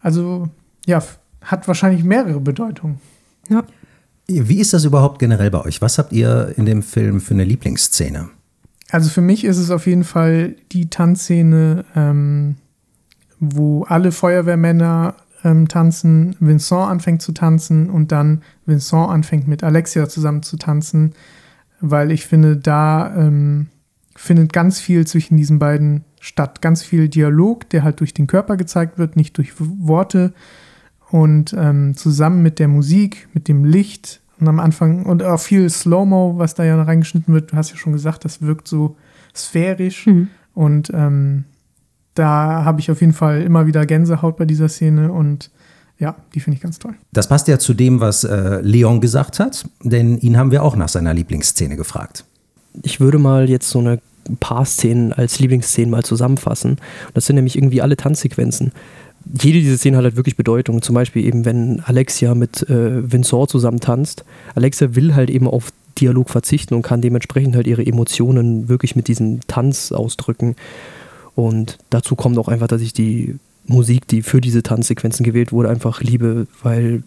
Also 0.00 0.48
ja, 0.86 1.02
hat 1.42 1.68
wahrscheinlich 1.68 2.04
mehrere 2.04 2.40
Bedeutungen. 2.40 3.00
Ja. 3.50 3.64
Wie 4.26 4.60
ist 4.60 4.72
das 4.72 4.84
überhaupt 4.84 5.18
generell 5.18 5.50
bei 5.50 5.62
euch? 5.64 5.82
Was 5.82 5.98
habt 5.98 6.12
ihr 6.12 6.54
in 6.56 6.64
dem 6.64 6.82
Film 6.82 7.20
für 7.20 7.34
eine 7.34 7.44
Lieblingsszene? 7.44 8.28
Also 8.90 9.10
für 9.10 9.20
mich 9.20 9.44
ist 9.44 9.58
es 9.58 9.70
auf 9.70 9.86
jeden 9.86 10.04
Fall 10.04 10.56
die 10.72 10.88
Tanzszene, 10.88 11.84
ähm, 11.94 12.56
wo 13.38 13.84
alle 13.84 14.12
Feuerwehrmänner 14.12 15.14
ähm, 15.44 15.68
tanzen, 15.68 16.36
Vincent 16.40 16.88
anfängt 16.88 17.22
zu 17.22 17.32
tanzen 17.32 17.90
und 17.90 18.10
dann 18.12 18.42
Vincent 18.64 19.10
anfängt 19.10 19.48
mit 19.48 19.62
Alexia 19.62 20.08
zusammen 20.08 20.42
zu 20.42 20.56
tanzen, 20.56 21.14
weil 21.80 22.10
ich 22.10 22.26
finde, 22.26 22.56
da 22.56 23.14
ähm, 23.16 23.68
findet 24.16 24.52
ganz 24.52 24.80
viel 24.80 25.06
zwischen 25.06 25.36
diesen 25.36 25.58
beiden 25.58 26.04
statt. 26.20 26.60
Ganz 26.60 26.82
viel 26.82 27.08
Dialog, 27.08 27.68
der 27.70 27.82
halt 27.84 28.00
durch 28.00 28.14
den 28.14 28.26
Körper 28.26 28.56
gezeigt 28.56 28.98
wird, 28.98 29.16
nicht 29.16 29.36
durch 29.38 29.52
Worte. 29.58 30.32
Und 31.10 31.54
ähm, 31.56 31.96
zusammen 31.96 32.42
mit 32.42 32.58
der 32.58 32.68
Musik, 32.68 33.28
mit 33.32 33.48
dem 33.48 33.64
Licht, 33.64 34.20
und 34.40 34.46
am 34.46 34.60
Anfang, 34.60 35.04
und 35.04 35.22
auch 35.22 35.40
viel 35.40 35.68
Slow-Mo, 35.68 36.34
was 36.36 36.54
da 36.54 36.64
ja 36.64 36.80
reingeschnitten 36.80 37.34
wird, 37.34 37.52
du 37.52 37.56
hast 37.56 37.70
ja 37.70 37.76
schon 37.76 37.92
gesagt, 37.92 38.24
das 38.24 38.42
wirkt 38.42 38.68
so 38.68 38.96
sphärisch. 39.34 40.06
Mhm. 40.06 40.28
Und 40.54 40.90
ähm, 40.94 41.44
da 42.14 42.64
habe 42.64 42.80
ich 42.80 42.90
auf 42.90 43.00
jeden 43.00 43.12
Fall 43.12 43.42
immer 43.42 43.66
wieder 43.66 43.86
Gänsehaut 43.86 44.36
bei 44.36 44.44
dieser 44.44 44.68
Szene 44.68 45.12
und 45.12 45.50
ja, 45.98 46.16
die 46.34 46.40
finde 46.40 46.56
ich 46.56 46.62
ganz 46.62 46.78
toll. 46.78 46.94
Das 47.12 47.28
passt 47.28 47.48
ja 47.48 47.58
zu 47.58 47.74
dem, 47.74 48.00
was 48.00 48.24
äh, 48.24 48.60
Leon 48.62 49.00
gesagt 49.00 49.40
hat, 49.40 49.68
denn 49.82 50.18
ihn 50.18 50.36
haben 50.36 50.50
wir 50.50 50.62
auch 50.62 50.76
nach 50.76 50.88
seiner 50.88 51.14
Lieblingsszene 51.14 51.76
gefragt. 51.76 52.24
Ich 52.82 53.00
würde 53.00 53.18
mal 53.18 53.48
jetzt 53.48 53.68
so 53.70 53.80
eine 53.80 54.00
paar 54.40 54.64
Szenen 54.64 55.12
als 55.12 55.38
Lieblingsszenen 55.38 55.90
mal 55.90 56.04
zusammenfassen. 56.04 56.76
Das 57.14 57.26
sind 57.26 57.36
nämlich 57.36 57.56
irgendwie 57.56 57.82
alle 57.82 57.96
Tanzsequenzen 57.96 58.72
jede 59.42 59.60
dieser 59.60 59.76
Szenen 59.76 59.96
hat 59.96 60.04
halt 60.04 60.16
wirklich 60.16 60.36
Bedeutung. 60.36 60.82
Zum 60.82 60.94
Beispiel 60.94 61.24
eben, 61.24 61.44
wenn 61.44 61.80
Alexia 61.80 62.34
mit 62.34 62.68
äh, 62.68 63.12
Vincent 63.12 63.50
zusammen 63.50 63.80
tanzt. 63.80 64.24
Alexia 64.54 64.94
will 64.94 65.14
halt 65.14 65.30
eben 65.30 65.48
auf 65.48 65.72
Dialog 65.98 66.30
verzichten 66.30 66.74
und 66.74 66.82
kann 66.82 67.00
dementsprechend 67.00 67.56
halt 67.56 67.66
ihre 67.66 67.84
Emotionen 67.84 68.68
wirklich 68.68 68.96
mit 68.96 69.08
diesem 69.08 69.40
Tanz 69.46 69.92
ausdrücken. 69.92 70.56
Und 71.34 71.78
dazu 71.90 72.16
kommt 72.16 72.38
auch 72.38 72.48
einfach, 72.48 72.68
dass 72.68 72.82
ich 72.82 72.92
die 72.92 73.36
Musik, 73.68 74.08
die 74.08 74.22
für 74.22 74.40
diese 74.40 74.62
Tanzsequenzen 74.62 75.24
gewählt 75.24 75.52
wurde, 75.52 75.68
einfach 75.68 76.00
liebe, 76.00 76.46
weil 76.62 77.02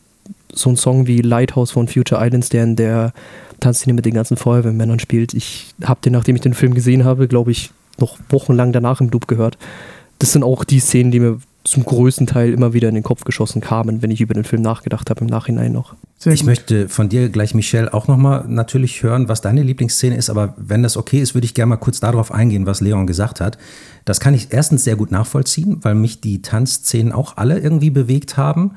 so 0.54 0.70
ein 0.70 0.78
Song 0.78 1.08
wie 1.08 1.22
Lighthouse 1.22 1.72
von 1.72 1.88
Future 1.88 2.24
Islands, 2.26 2.50
der 2.50 2.64
in 2.64 2.76
der 2.76 3.14
Tanzszene 3.60 3.94
mit 3.94 4.06
den 4.06 4.14
ganzen 4.14 4.38
Feuerwehrmännern 4.38 5.00
spielt, 5.00 5.34
ich 5.34 5.74
habe 5.84 6.02
den, 6.04 6.14
nachdem 6.14 6.36
ich 6.36 6.42
den 6.42 6.54
Film 6.54 6.74
gesehen 6.74 7.04
habe, 7.06 7.28
glaube 7.28 7.52
ich, 7.52 7.72
noch 8.00 8.18
wochenlang 8.30 8.72
danach 8.72 9.02
im 9.02 9.12
Dub 9.12 9.28
gehört. 9.28 9.58
Das 10.20 10.34
sind 10.34 10.44
auch 10.44 10.64
die 10.64 10.80
Szenen, 10.80 11.12
die 11.12 11.20
mir 11.20 11.40
zum 11.64 11.86
größten 11.86 12.26
Teil 12.26 12.54
immer 12.54 12.74
wieder 12.74 12.90
in 12.90 12.96
den 12.96 13.04
Kopf 13.04 13.24
geschossen 13.24 13.62
kamen, 13.62 14.02
wenn 14.02 14.10
ich 14.10 14.22
über 14.22 14.34
den 14.34 14.44
Film 14.44 14.64
nachgedacht 14.64 15.10
habe, 15.10 15.22
im 15.22 15.28
Nachhinein 15.28 15.72
noch. 15.72 15.96
Sehr 16.18 16.34
ich 16.34 16.42
gut. 16.42 16.48
möchte 16.48 16.90
von 16.90 17.10
dir 17.10 17.30
gleich, 17.30 17.54
Michelle, 17.54 17.94
auch 17.94 18.08
nochmal 18.08 18.46
natürlich 18.48 19.04
hören, 19.04 19.30
was 19.30 19.42
deine 19.42 19.62
Lieblingsszene 19.62 20.16
ist, 20.16 20.30
aber 20.30 20.56
wenn 20.58 20.82
das 20.82 20.98
okay 20.98 21.20
ist, 21.20 21.36
würde 21.36 21.46
ich 21.46 21.54
gerne 21.54 21.70
mal 21.70 21.78
kurz 21.78 22.00
darauf 22.00 22.32
eingehen, 22.32 22.66
was 22.66 22.82
Leon 22.82 23.06
gesagt 23.06 23.42
hat. 23.42 23.60
Das 24.06 24.20
kann 24.20 24.34
ich 24.34 24.48
erstens 24.52 24.84
sehr 24.84 24.96
gut 24.96 25.12
nachvollziehen, 25.12 25.80
weil 25.82 25.96
mich 25.96 26.22
die 26.22 26.42
Tanzszenen 26.42 27.12
auch 27.12 27.38
alle 27.38 27.60
irgendwie 27.60 27.90
bewegt 27.90 28.38
haben. 28.38 28.72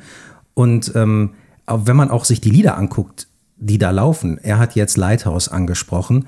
Und 0.55 0.93
ähm, 0.95 1.35
wenn 1.67 1.97
man 1.97 2.11
auch 2.11 2.25
sich 2.25 2.41
die 2.41 2.51
Lieder 2.51 2.77
anguckt, 2.77 3.29
die 3.57 3.79
da 3.79 3.91
laufen, 3.91 4.39
er 4.39 4.59
hat 4.59 4.75
jetzt 4.75 4.97
Lighthouse 4.97 5.49
angesprochen, 5.49 6.27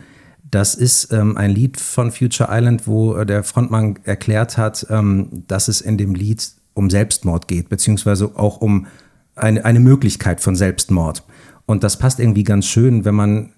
das 0.51 0.74
ist 0.74 1.12
ähm, 1.12 1.36
ein 1.36 1.51
Lied 1.51 1.78
von 1.78 2.12
Future 2.12 2.48
Island, 2.52 2.86
wo 2.86 3.16
äh, 3.16 3.27
der 3.27 3.43
Frontmann 3.43 3.98
erklärt 4.05 4.56
hat, 4.56 4.86
ähm, 4.90 5.44
dass 5.48 5.68
es 5.68 5.81
in 5.81 5.98
dem 5.98 6.14
Lied 6.14 6.48
um 6.74 6.89
Selbstmord 6.89 7.48
geht, 7.48 7.68
beziehungsweise 7.68 8.36
auch 8.36 8.60
um 8.60 8.86
eine, 9.35 9.64
eine 9.64 9.81
Möglichkeit 9.81 10.40
von 10.40 10.55
Selbstmord. 10.55 11.24
Und 11.66 11.82
das 11.82 11.98
passt 11.98 12.20
irgendwie 12.20 12.44
ganz 12.44 12.66
schön, 12.66 13.05
wenn 13.05 13.14
man 13.14 13.52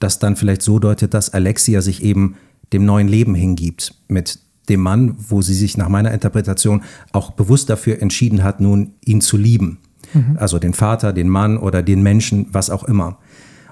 das 0.00 0.18
dann 0.18 0.36
vielleicht 0.36 0.62
so 0.62 0.78
deutet, 0.78 1.14
dass 1.14 1.32
Alexia 1.32 1.80
sich 1.80 2.02
eben 2.02 2.36
dem 2.72 2.84
neuen 2.84 3.08
Leben 3.08 3.34
hingibt 3.34 3.94
mit 4.08 4.40
dem 4.68 4.80
Mann, 4.80 5.16
wo 5.28 5.42
sie 5.42 5.54
sich 5.54 5.76
nach 5.76 5.88
meiner 5.88 6.12
Interpretation 6.12 6.82
auch 7.12 7.32
bewusst 7.32 7.68
dafür 7.70 8.00
entschieden 8.00 8.44
hat, 8.44 8.60
nun 8.60 8.92
ihn 9.04 9.20
zu 9.20 9.36
lieben. 9.36 9.78
Mhm. 10.14 10.36
Also 10.38 10.58
den 10.58 10.74
Vater, 10.74 11.12
den 11.12 11.28
Mann 11.28 11.56
oder 11.56 11.82
den 11.82 12.02
Menschen, 12.02 12.46
was 12.52 12.70
auch 12.70 12.84
immer. 12.84 13.18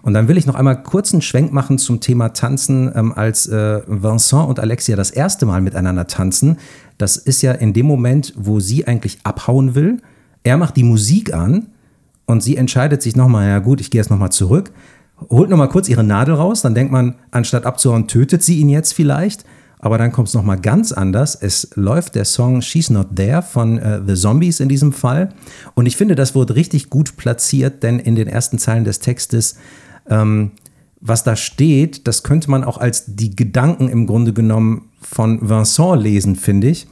Und 0.03 0.15
dann 0.15 0.29
will 0.29 0.39
ich 0.39 0.47
noch 0.47 0.55
einmal 0.55 0.83
kurz 0.83 1.13
einen 1.13 1.23
Schwenk 1.23 1.53
machen 1.53 1.79
zum 1.79 2.01
Thema 2.01 2.31
Tanzen, 2.31 2.91
ähm, 2.95 3.13
als 3.13 3.47
äh, 3.47 3.83
Vincent 3.87 4.49
und 4.49 4.59
Alexia 4.59 4.97
das 4.97 5.11
erste 5.11 5.47
Mal 5.47 5.61
miteinander 5.61 6.07
tanzen. 6.07 6.57
Das 6.99 7.17
ist 7.17 7.43
ja 7.43 7.53
in 7.53 7.73
dem 7.73 7.87
Moment, 7.87 8.33
wo 8.37 8.61
sie 8.61 8.87
eigentlich 8.87 9.19
abhauen 9.25 9.75
will. 9.75 10.01
Er 10.43 10.57
macht 10.57 10.77
die 10.77 10.85
Musik 10.85 11.35
an 11.35 11.67
und 12.27 12.43
sie 12.43 12.57
entscheidet 12.57 13.03
sich 13.03 13.15
nochmal, 13.15 13.49
ja 13.49 13.59
gut, 13.59 13.81
ich 13.81 13.91
gehe 13.91 14.01
jetzt 14.01 14.11
nochmal 14.11 14.33
zurück, 14.33 14.71
holt 15.29 15.51
nochmal 15.51 15.69
kurz 15.69 15.89
ihre 15.89 16.05
Nadel 16.05 16.35
raus, 16.35 16.63
dann 16.63 16.75
denkt 16.75 16.93
man, 16.93 17.17
anstatt 17.31 17.67
abzuhauen, 17.67 18.09
tötet 18.09 18.43
sie 18.43 18.59
ihn 18.59 18.71
jetzt 18.71 18.95
vielleicht. 18.95 19.45
Aber 19.81 19.97
dann 19.99 20.13
kommt 20.13 20.29
es 20.29 20.35
nochmal 20.35 20.61
ganz 20.61 20.93
anders. 20.93 21.35
Es 21.35 21.71
läuft 21.75 22.15
der 22.15 22.27
Song 22.27 22.61
She's 22.61 22.91
Not 22.91 23.17
There 23.17 23.43
von 23.43 23.79
äh, 23.79 24.01
The 24.07 24.15
Zombies 24.15 24.61
in 24.61 24.69
diesem 24.69 24.93
Fall. 24.93 25.31
Und 25.75 25.87
ich 25.87 25.97
finde, 25.97 26.15
das 26.15 26.35
wurde 26.35 26.55
richtig 26.55 26.91
gut 26.91 27.17
platziert, 27.17 27.83
denn 27.83 27.99
in 27.99 28.15
den 28.15 28.29
ersten 28.29 28.59
Zeilen 28.59 28.85
des 28.85 29.01
Textes, 29.01 29.57
ähm, 30.09 30.53
was 31.01 31.25
da 31.25 31.35
steht, 31.35 32.07
das 32.07 32.23
könnte 32.23 32.51
man 32.51 32.63
auch 32.63 32.77
als 32.77 33.05
die 33.07 33.35
Gedanken 33.35 33.89
im 33.89 34.07
Grunde 34.07 34.35
genommen 34.35 34.91
von 35.01 35.49
Vincent 35.49 36.03
lesen, 36.03 36.37
finde 36.37 36.69
ich. 36.69 36.87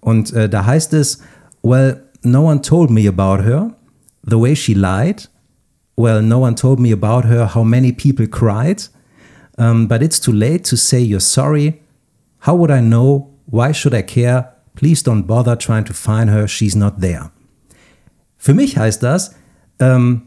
Und 0.00 0.32
äh, 0.32 0.48
da 0.48 0.66
heißt 0.66 0.94
es, 0.94 1.20
well, 1.62 2.02
no 2.24 2.48
one 2.48 2.60
told 2.60 2.90
me 2.90 3.08
about 3.08 3.44
her, 3.44 3.70
the 4.28 4.36
way 4.38 4.56
she 4.56 4.74
lied. 4.74 5.28
Well, 5.96 6.22
no 6.22 6.40
one 6.40 6.56
told 6.56 6.80
me 6.80 6.92
about 6.92 7.28
her, 7.28 7.54
how 7.54 7.62
many 7.62 7.92
people 7.92 8.26
cried. 8.26 8.82
Um, 9.58 9.86
but 9.86 10.02
it's 10.02 10.18
too 10.18 10.32
late 10.32 10.64
to 10.70 10.76
say 10.76 10.98
you're 10.98 11.20
sorry. 11.20 11.81
How 12.46 12.58
would 12.58 12.70
I 12.70 12.80
know? 12.80 13.30
Why 13.46 13.72
should 13.72 13.94
I 13.94 14.02
care? 14.02 14.52
Please 14.74 15.02
don't 15.02 15.26
bother 15.26 15.56
trying 15.56 15.84
to 15.84 15.92
find 15.92 16.30
her. 16.30 16.48
She's 16.48 16.74
not 16.74 17.00
there. 17.00 17.30
Für 18.36 18.54
mich 18.54 18.76
heißt 18.76 19.02
das, 19.02 19.34
ähm, 19.78 20.22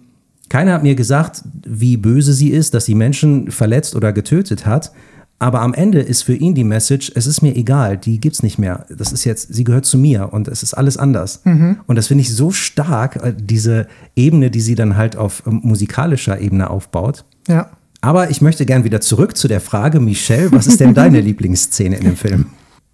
keiner 0.50 0.74
hat 0.74 0.84
mir 0.84 0.96
gesagt, 0.96 1.44
wie 1.66 1.98
böse 1.98 2.34
sie 2.34 2.50
ist, 2.50 2.74
dass 2.74 2.86
sie 2.86 2.96
Menschen 2.96 3.52
verletzt 3.52 3.96
oder 3.96 4.14
getötet 4.14 4.66
hat. 4.66 4.92
Aber 5.38 5.62
am 5.62 5.74
Ende 5.74 6.00
ist 6.00 6.22
für 6.22 6.34
ihn 6.34 6.56
die 6.56 6.64
Message, 6.64 7.12
es 7.14 7.28
ist 7.28 7.42
mir 7.42 7.56
egal, 7.56 7.98
die 7.98 8.22
gibt's 8.22 8.42
nicht 8.42 8.58
mehr. 8.58 8.86
Das 8.90 9.12
ist 9.12 9.26
jetzt, 9.26 9.54
sie 9.54 9.66
gehört 9.66 9.86
zu 9.86 9.98
mir 9.98 10.32
und 10.32 10.48
es 10.48 10.64
ist 10.64 10.74
alles 10.74 10.98
anders. 10.98 11.42
Mhm. 11.44 11.80
Und 11.88 11.98
das 11.98 12.08
finde 12.08 12.22
ich 12.22 12.34
so 12.34 12.52
stark, 12.52 13.18
äh, 13.18 13.34
diese 13.36 13.88
Ebene, 14.16 14.50
die 14.50 14.62
sie 14.62 14.76
dann 14.76 14.96
halt 14.96 15.18
auf 15.18 15.44
ähm, 15.46 15.60
musikalischer 15.64 16.40
Ebene 16.40 16.70
aufbaut. 16.70 17.26
Ja. 17.50 17.70
Aber 18.06 18.30
ich 18.30 18.40
möchte 18.40 18.68
gern 18.68 18.84
wieder 18.84 19.02
zurück 19.02 19.36
zu 19.36 19.48
der 19.48 19.60
Frage, 19.60 20.00
Michelle, 20.00 20.52
was 20.52 20.68
ist 20.68 20.80
denn 20.80 20.94
deine 20.94 21.22
Lieblingsszene 21.22 21.96
in 21.98 22.04
dem 22.04 22.16
Film? 22.16 22.46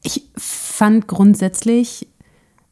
Ich 0.04 0.24
fand 0.38 1.06
grundsätzlich, 1.06 2.08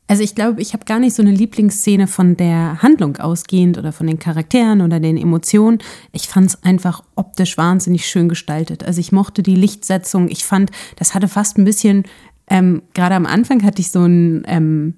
also 0.07 0.23
ich 0.23 0.35
glaube, 0.35 0.61
ich 0.61 0.71
habe 0.71 0.85
gar 0.85 0.99
nicht 0.99 1.13
so 1.13 1.21
eine 1.21 1.31
Lieblingsszene 1.31 2.07
von 2.07 2.37
der 2.37 2.81
Handlung 2.81 3.17
ausgehend 3.17 3.77
oder 3.77 3.91
von 3.91 4.07
den 4.07 4.19
Charakteren 4.19 4.79
oder 4.79 5.01
den 5.01 5.17
Emotionen. 5.17 5.79
Ich 6.13 6.29
fand 6.29 6.47
es 6.47 6.63
einfach 6.63 7.03
optisch 7.15 7.57
wahnsinnig 7.57 8.07
schön 8.07 8.29
gestaltet. 8.29 8.85
Also 8.85 9.01
ich 9.01 9.11
mochte 9.11 9.43
die 9.43 9.55
Lichtsetzung. 9.55 10.29
Ich 10.29 10.45
fand, 10.45 10.71
das 10.95 11.13
hatte 11.15 11.27
fast 11.27 11.57
ein 11.57 11.65
bisschen, 11.65 12.05
ähm, 12.49 12.83
gerade 12.93 13.15
am 13.15 13.25
Anfang 13.25 13.63
hatte 13.63 13.81
ich 13.81 13.91
so 13.91 14.05
ein 14.05 14.45
ähm, 14.47 14.93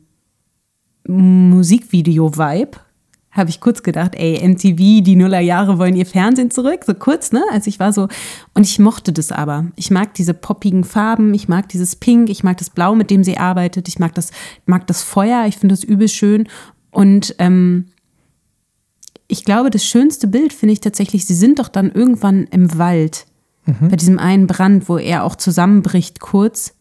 Musikvideo-Vibe. 1.07 2.77
Habe 3.31 3.49
ich 3.49 3.61
kurz 3.61 3.81
gedacht, 3.81 4.15
ey, 4.15 4.45
MTV, 4.45 5.03
die 5.03 5.15
Nullerjahre 5.15 5.77
wollen 5.77 5.95
ihr 5.95 6.05
Fernsehen 6.05 6.51
zurück, 6.51 6.81
so 6.85 6.93
kurz, 6.93 7.31
ne? 7.31 7.41
Also 7.51 7.69
ich 7.69 7.79
war 7.79 7.93
so, 7.93 8.09
und 8.53 8.65
ich 8.65 8.77
mochte 8.77 9.13
das 9.13 9.31
aber. 9.31 9.67
Ich 9.77 9.89
mag 9.89 10.13
diese 10.15 10.33
poppigen 10.33 10.83
Farben, 10.83 11.33
ich 11.33 11.47
mag 11.47 11.69
dieses 11.69 11.95
Pink, 11.95 12.29
ich 12.29 12.43
mag 12.43 12.57
das 12.57 12.69
Blau, 12.69 12.93
mit 12.93 13.09
dem 13.09 13.23
sie 13.23 13.37
arbeitet, 13.37 13.87
ich 13.87 13.99
mag 13.99 14.13
das, 14.15 14.31
mag 14.65 14.85
das 14.87 15.01
Feuer, 15.01 15.45
ich 15.47 15.57
finde 15.57 15.73
das 15.73 15.83
übel 15.83 16.09
schön. 16.09 16.47
Und 16.91 17.35
ähm, 17.39 17.85
ich 19.27 19.45
glaube, 19.45 19.69
das 19.69 19.85
schönste 19.85 20.27
Bild 20.27 20.51
finde 20.51 20.73
ich 20.73 20.81
tatsächlich, 20.81 21.25
sie 21.25 21.35
sind 21.35 21.59
doch 21.59 21.69
dann 21.69 21.89
irgendwann 21.89 22.43
im 22.51 22.77
Wald, 22.77 23.27
bei 23.79 23.95
diesem 23.95 24.19
einen 24.19 24.47
Brand, 24.47 24.89
wo 24.89 24.97
er 24.97 25.23
auch 25.23 25.35
zusammenbricht, 25.35 26.19
kurz 26.19 26.73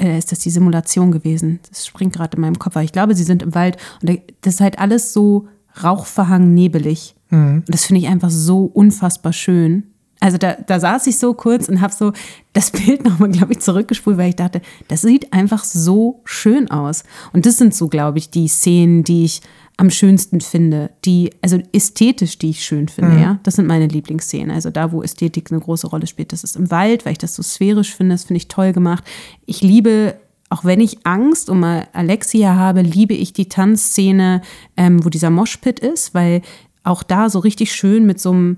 äh, 0.00 0.18
ist 0.18 0.32
das 0.32 0.40
die 0.40 0.50
Simulation 0.50 1.12
gewesen. 1.12 1.60
Das 1.68 1.86
springt 1.86 2.14
gerade 2.14 2.36
in 2.36 2.40
meinem 2.40 2.58
Kopf. 2.58 2.76
Aber 2.76 2.84
ich 2.84 2.92
glaube, 2.92 3.14
sie 3.14 3.24
sind 3.24 3.42
im 3.42 3.54
Wald 3.54 3.76
und 4.00 4.20
das 4.42 4.54
ist 4.54 4.60
halt 4.60 4.78
alles 4.78 5.12
so 5.12 5.48
rauchverhangen, 5.82 6.54
nebelig. 6.54 7.14
Und 7.58 7.74
das 7.74 7.86
finde 7.86 8.00
ich 8.02 8.08
einfach 8.08 8.30
so 8.30 8.64
unfassbar 8.64 9.32
schön. 9.32 9.84
Also 10.20 10.38
da, 10.38 10.54
da 10.54 10.80
saß 10.80 11.06
ich 11.08 11.18
so 11.18 11.34
kurz 11.34 11.68
und 11.68 11.80
habe 11.80 11.92
so 11.92 12.12
das 12.52 12.70
Bild 12.70 13.04
nochmal, 13.08 13.30
glaube 13.30 13.52
ich, 13.52 13.60
zurückgespult, 13.60 14.16
weil 14.16 14.30
ich 14.30 14.36
dachte, 14.36 14.62
das 14.88 15.02
sieht 15.02 15.32
einfach 15.32 15.64
so 15.64 16.20
schön 16.24 16.70
aus. 16.70 17.04
Und 17.32 17.46
das 17.46 17.58
sind 17.58 17.74
so, 17.74 17.88
glaube 17.88 18.18
ich, 18.18 18.30
die 18.30 18.48
Szenen, 18.48 19.04
die 19.04 19.24
ich 19.24 19.42
am 19.78 19.90
schönsten 19.90 20.40
finde, 20.40 20.90
die, 21.04 21.30
also 21.42 21.58
ästhetisch, 21.72 22.38
die 22.38 22.50
ich 22.50 22.64
schön 22.64 22.88
finde, 22.88 23.20
ja. 23.20 23.38
Das 23.42 23.56
sind 23.56 23.66
meine 23.66 23.86
Lieblingsszenen. 23.86 24.50
Also 24.50 24.70
da, 24.70 24.90
wo 24.90 25.02
Ästhetik 25.02 25.52
eine 25.52 25.60
große 25.60 25.86
Rolle 25.88 26.06
spielt, 26.06 26.32
das 26.32 26.44
ist 26.44 26.56
im 26.56 26.70
Wald, 26.70 27.04
weil 27.04 27.12
ich 27.12 27.18
das 27.18 27.34
so 27.34 27.42
sphärisch 27.42 27.94
finde, 27.94 28.14
das 28.14 28.24
finde 28.24 28.38
ich 28.38 28.48
toll 28.48 28.72
gemacht. 28.72 29.04
Ich 29.44 29.60
liebe, 29.60 30.16
auch 30.48 30.64
wenn 30.64 30.80
ich 30.80 31.06
Angst 31.06 31.50
um 31.50 31.62
Alexia 31.62 32.54
habe, 32.54 32.80
liebe 32.80 33.12
ich 33.12 33.34
die 33.34 33.50
Tanzszene, 33.50 34.40
ähm, 34.78 35.04
wo 35.04 35.10
dieser 35.10 35.28
Moshpit 35.28 35.78
ist, 35.78 36.14
weil 36.14 36.40
auch 36.82 37.02
da 37.02 37.28
so 37.28 37.40
richtig 37.40 37.74
schön 37.74 38.06
mit 38.06 38.18
so 38.18 38.30
einem, 38.30 38.56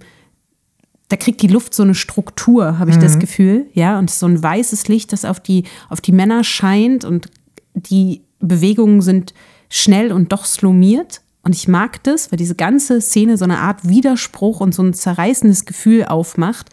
da 1.09 1.17
kriegt 1.17 1.41
die 1.41 1.49
Luft 1.49 1.75
so 1.75 1.83
eine 1.83 1.95
Struktur, 1.95 2.79
habe 2.79 2.91
ich 2.91 2.99
das 2.99 3.19
Gefühl, 3.19 3.67
ja, 3.73 3.99
und 3.99 4.11
so 4.11 4.27
ein 4.27 4.43
weißes 4.43 4.89
Licht, 4.89 5.13
das 5.13 5.25
auf 5.25 5.41
die, 5.41 5.65
auf 5.89 6.03
die 6.03 6.13
Männer 6.13 6.45
scheint 6.45 7.05
und 7.05 7.31
die 7.75 8.23
Bewegungen 8.41 9.01
sind 9.01 9.33
schnell 9.71 10.13
und 10.13 10.33
doch 10.33 10.45
slomiert. 10.45 11.23
Und 11.43 11.55
ich 11.55 11.67
mag 11.67 12.03
das, 12.03 12.31
weil 12.31 12.37
diese 12.37 12.55
ganze 12.55 13.01
Szene 13.01 13.39
so 13.39 13.45
eine 13.45 13.59
Art 13.59 13.89
Widerspruch 13.89 14.61
und 14.61 14.75
so 14.75 14.83
ein 14.83 14.93
zerreißendes 14.93 15.65
Gefühl 15.65 16.05
aufmacht. 16.05 16.69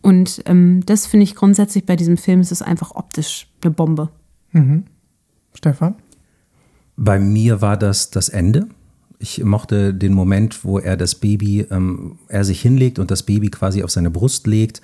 Und 0.00 0.42
ähm, 0.46 0.82
das 0.86 1.06
finde 1.06 1.24
ich 1.24 1.34
grundsätzlich 1.34 1.84
bei 1.84 1.96
diesem 1.96 2.16
Film, 2.16 2.40
es 2.40 2.52
ist 2.52 2.62
einfach 2.62 2.94
optisch 2.94 3.48
eine 3.62 3.70
Bombe. 3.70 4.08
Stefan? 5.52 5.96
Bei 6.96 7.18
mir 7.18 7.60
war 7.60 7.76
das 7.76 8.10
das 8.10 8.30
Ende. 8.30 8.68
Ich 9.24 9.42
mochte 9.42 9.94
den 9.94 10.12
Moment, 10.12 10.66
wo 10.66 10.78
er 10.78 10.98
das 10.98 11.14
Baby, 11.14 11.66
ähm, 11.70 12.18
er 12.28 12.44
sich 12.44 12.60
hinlegt 12.60 12.98
und 12.98 13.10
das 13.10 13.22
Baby 13.22 13.48
quasi 13.48 13.82
auf 13.82 13.90
seine 13.90 14.10
Brust 14.10 14.46
legt. 14.46 14.82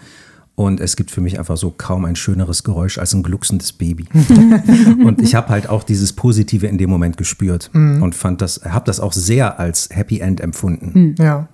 Und 0.55 0.81
es 0.81 0.97
gibt 0.97 1.11
für 1.11 1.21
mich 1.21 1.39
einfach 1.39 1.59
so 1.59 1.71
kaum 1.71 2.07
ein 2.07 2.17
schöneres 2.17 2.65
Geräusch 2.65 2.97
als 2.97 3.13
ein 3.13 3.23
glucksendes 3.23 3.75
Baby. 3.75 4.07
und 5.05 5.21
ich 5.21 5.35
habe 5.35 5.51
halt 5.51 5.69
auch 5.69 5.83
dieses 5.83 6.15
Positive 6.15 6.67
in 6.67 6.79
dem 6.79 6.89
Moment 6.89 7.19
gespürt 7.19 7.71
und 7.75 8.15
fand 8.15 8.41
das, 8.41 8.63
habe 8.65 8.87
das 8.87 8.99
auch 8.99 9.13
sehr 9.13 9.61
als 9.61 9.91
Happy 9.93 10.21
End 10.21 10.41
empfunden. 10.41 11.17
Ja. 11.19 11.49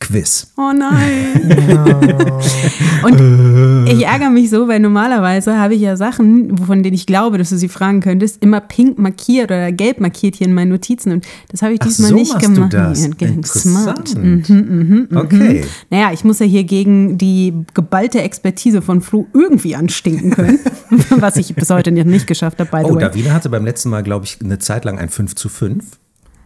Quiz. 0.00 0.52
Oh 0.56 0.72
nein. 0.76 1.40
und 3.04 3.86
ich 3.88 4.04
ärgere 4.06 4.30
mich 4.30 4.50
so, 4.50 4.66
weil 4.66 4.80
normalerweise 4.80 5.58
habe 5.58 5.74
ich 5.74 5.82
ja 5.82 5.96
Sachen, 5.96 6.56
von 6.58 6.82
denen 6.82 6.94
ich 6.94 7.06
glaube, 7.06 7.38
dass 7.38 7.50
du 7.50 7.58
sie 7.58 7.68
fragen 7.68 8.00
könntest, 8.00 8.42
immer 8.42 8.60
pink 8.60 8.98
markiert 8.98 9.50
oder 9.50 9.70
gelb 9.72 10.00
markiert 10.00 10.36
hier 10.36 10.46
in 10.46 10.54
meinen 10.54 10.70
Notizen. 10.70 11.12
Und 11.12 11.26
das 11.50 11.62
habe 11.62 11.74
ich 11.74 11.80
Ach, 11.82 11.86
diesmal 11.86 12.08
so 12.10 12.14
nicht 12.16 12.32
machst 12.32 12.46
gemacht. 12.54 12.72
du 12.72 12.76
das. 12.76 13.02
Ja, 13.04 13.10
ganz 13.18 13.52
smart. 13.52 14.10
Interessant. 14.14 14.48
Mhm, 14.48 15.08
Okay. 15.14 15.64
Naja, 15.90 16.10
ich 16.12 16.24
muss 16.24 16.38
ja 16.38 16.46
hier 16.46 16.64
gegen 16.64 17.18
die 17.18 17.52
geballte 17.74 18.22
Expertise 18.22 18.80
von 18.82 19.00
Flo 19.02 19.26
irgendwie 19.34 19.76
anstinken 19.76 20.30
können, 20.30 20.58
was 21.10 21.36
ich 21.36 21.54
bis 21.54 21.68
heute 21.70 21.92
nicht 21.92 22.26
geschafft 22.26 22.58
habe, 22.58 22.70
by 22.70 22.78
the 22.84 22.90
Oh, 22.90 22.94
way. 22.94 23.00
Davina 23.02 23.32
hatte 23.32 23.50
beim 23.50 23.64
letzten 23.64 23.90
Mal, 23.90 24.02
glaube 24.02 24.24
ich, 24.24 24.38
eine 24.42 24.58
Zeit 24.58 24.84
lang 24.84 24.98
ein 24.98 25.08
5 25.10 25.34
zu 25.34 25.48
5 25.48 25.84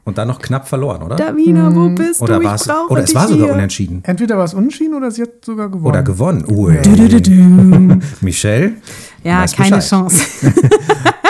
und 0.05 0.18
dann 0.18 0.28
noch 0.28 0.40
knapp 0.40 0.68
verloren, 0.68 1.02
oder? 1.02 1.16
Davina, 1.16 1.74
wo 1.74 1.89
bist 1.89 2.20
oder 2.20 2.39
du? 2.39 2.44
war 2.44 2.55
Ich 2.55 2.60
es, 2.60 2.66
brauche 2.68 2.93
oder 2.93 3.02
es 3.02 3.10
dich 3.10 3.14
war 3.16 3.28
sogar 3.28 3.47
hier. 3.47 3.55
unentschieden. 3.55 4.01
Entweder 4.05 4.36
war 4.36 4.44
es 4.44 4.55
unentschieden 4.55 4.94
oder 4.94 5.10
sie 5.10 5.22
hat 5.22 5.44
sogar 5.44 5.68
gewonnen. 5.68 5.86
Oder 5.86 6.02
gewonnen. 6.02 6.44
Ui. 6.48 6.78
Michelle? 8.20 8.72
Ja, 9.22 9.43
weiß 9.43 9.56
keine 9.56 9.76
Bescheid. 9.76 9.89
Chance. 9.90 10.24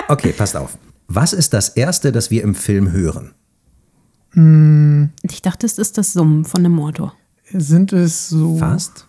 Okay, 0.08 0.32
passt 0.36 0.54
auf. 0.54 0.76
Was 1.08 1.32
ist 1.32 1.54
das 1.54 1.70
Erste, 1.70 2.12
das 2.12 2.30
wir 2.30 2.42
im 2.42 2.54
Film 2.54 2.92
hören? 2.92 3.32
Ich 5.22 5.40
dachte, 5.42 5.64
es 5.64 5.78
ist 5.78 5.96
das 5.96 6.12
Summen 6.12 6.44
von 6.44 6.60
einem 6.60 6.72
Motor. 6.74 7.14
Sind 7.52 7.92
es 7.94 8.28
so 8.28 8.58
Fast? 8.58 9.06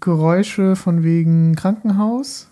Geräusche 0.00 0.76
von 0.76 1.02
wegen 1.02 1.56
Krankenhaus? 1.56 2.48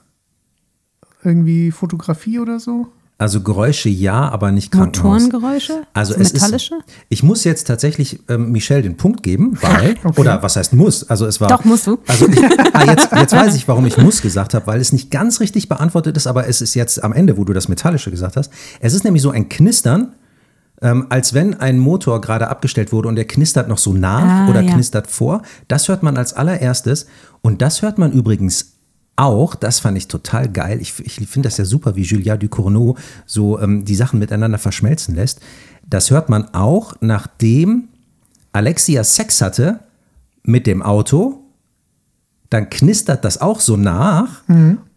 Irgendwie 1.23 1.71
Fotografie 1.71 2.39
oder 2.41 2.59
so? 2.59 2.89
Also 3.19 3.41
Geräusche 3.41 3.89
ja, 3.89 4.29
aber 4.29 4.53
nicht 4.53 4.71
Krankenhaus. 4.73 5.23
Motorengeräusche? 5.23 5.83
Also 5.95 6.13
So 6.13 6.21
es 6.21 6.35
metallische? 6.35 6.75
ist, 6.75 6.85
ich 7.09 7.23
muss 7.23 7.45
jetzt 7.45 7.67
tatsächlich 7.67 8.21
ähm, 8.29 8.53
Michelle 8.53 8.83
den 8.83 8.99
Punkt 8.99 9.23
geben, 9.23 9.57
weil, 9.63 9.97
oder 10.19 10.43
was 10.43 10.57
heißt 10.57 10.75
muss? 10.75 11.09
Also 11.09 11.25
es 11.25 11.41
war. 11.41 11.49
Doch, 11.49 11.65
musst 11.65 11.87
du. 11.87 11.99
Also 12.07 12.29
ich, 12.29 12.39
ah, 12.75 12.85
jetzt, 12.85 13.09
jetzt 13.17 13.33
weiß 13.33 13.55
ich, 13.55 13.67
warum 13.69 13.87
ich 13.87 13.97
muss 13.97 14.21
gesagt 14.21 14.53
habe, 14.53 14.67
weil 14.67 14.81
es 14.83 14.93
nicht 14.93 15.11
ganz 15.11 15.41
richtig 15.41 15.67
beantwortet 15.71 16.15
ist, 16.19 16.27
aber 16.27 16.47
es 16.47 16.61
ist 16.61 16.75
jetzt 16.75 17.03
am 17.03 17.15
Ende, 17.15 17.39
wo 17.39 17.45
du 17.45 17.55
das 17.55 17.69
Metallische 17.69 18.11
gesagt 18.11 18.37
hast. 18.37 18.53
Es 18.81 18.93
ist 18.93 19.05
nämlich 19.05 19.23
so 19.23 19.31
ein 19.31 19.49
Knistern, 19.49 20.13
ähm, 20.83 21.07
als 21.09 21.33
wenn 21.33 21.55
ein 21.59 21.79
Motor 21.79 22.21
gerade 22.21 22.49
abgestellt 22.49 22.93
wurde 22.93 23.09
und 23.09 23.17
der 23.17 23.25
knistert 23.27 23.67
noch 23.67 23.79
so 23.79 23.95
nach 23.95 24.47
Ah, 24.47 24.51
oder 24.51 24.61
ja. 24.61 24.75
knistert 24.75 25.07
vor. 25.07 25.41
Das 25.69 25.89
hört 25.89 26.03
man 26.03 26.19
als 26.19 26.35
allererstes 26.35 27.07
und 27.41 27.63
das 27.63 27.81
hört 27.81 27.97
man 27.97 28.13
übrigens 28.13 28.76
auch, 29.17 29.55
das 29.55 29.81
fand 29.81 29.97
ich 29.97 30.09
total 30.09 30.49
geil. 30.49 30.79
Ich, 30.81 30.95
ich 31.01 31.29
finde 31.29 31.49
das 31.49 31.57
ja 31.57 31.65
super, 31.65 31.97
wie 31.97 32.03
Julia 32.03 32.37
Ducournau 32.37 32.97
so 33.25 33.59
ähm, 33.61 33.85
die 33.85 33.95
Sachen 33.95 34.19
miteinander 34.19 34.59
verschmelzen 34.59 35.15
lässt. 35.15 35.41
Das 35.89 36.11
hört 36.11 36.29
man 36.29 36.53
auch, 36.55 36.95
nachdem 37.01 37.89
Alexia 38.53 39.05
Sex 39.05 39.41
hatte 39.41 39.81
mit 40.43 40.67
dem 40.67 40.83
Auto. 40.83 41.43
Dann 42.51 42.71
knistert 42.71 43.25
das 43.25 43.41
auch 43.41 43.61
so 43.61 43.77
nach. 43.77 44.43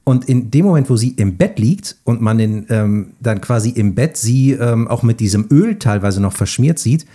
Und 0.04 0.26
in 0.26 0.50
dem 0.50 0.66
Moment, 0.66 0.90
wo 0.90 0.96
sie 0.96 1.10
im 1.10 1.38
Bett 1.38 1.60
liegt 1.60 1.98
und 2.04 2.20
man 2.22 2.40
den, 2.40 2.66
ähm, 2.70 3.14
dann 3.20 3.42
quasi 3.42 3.70
im 3.70 3.94
Bett 3.96 4.18
sie 4.18 4.54
ähm, 4.54 4.88
auch 4.88 5.04
mit 5.04 5.20
diesem 5.20 5.48
Öl 5.52 5.78
teilweise 5.78 6.20
noch 6.22 6.34
verschmiert 6.34 6.80
sieht, 6.80 7.06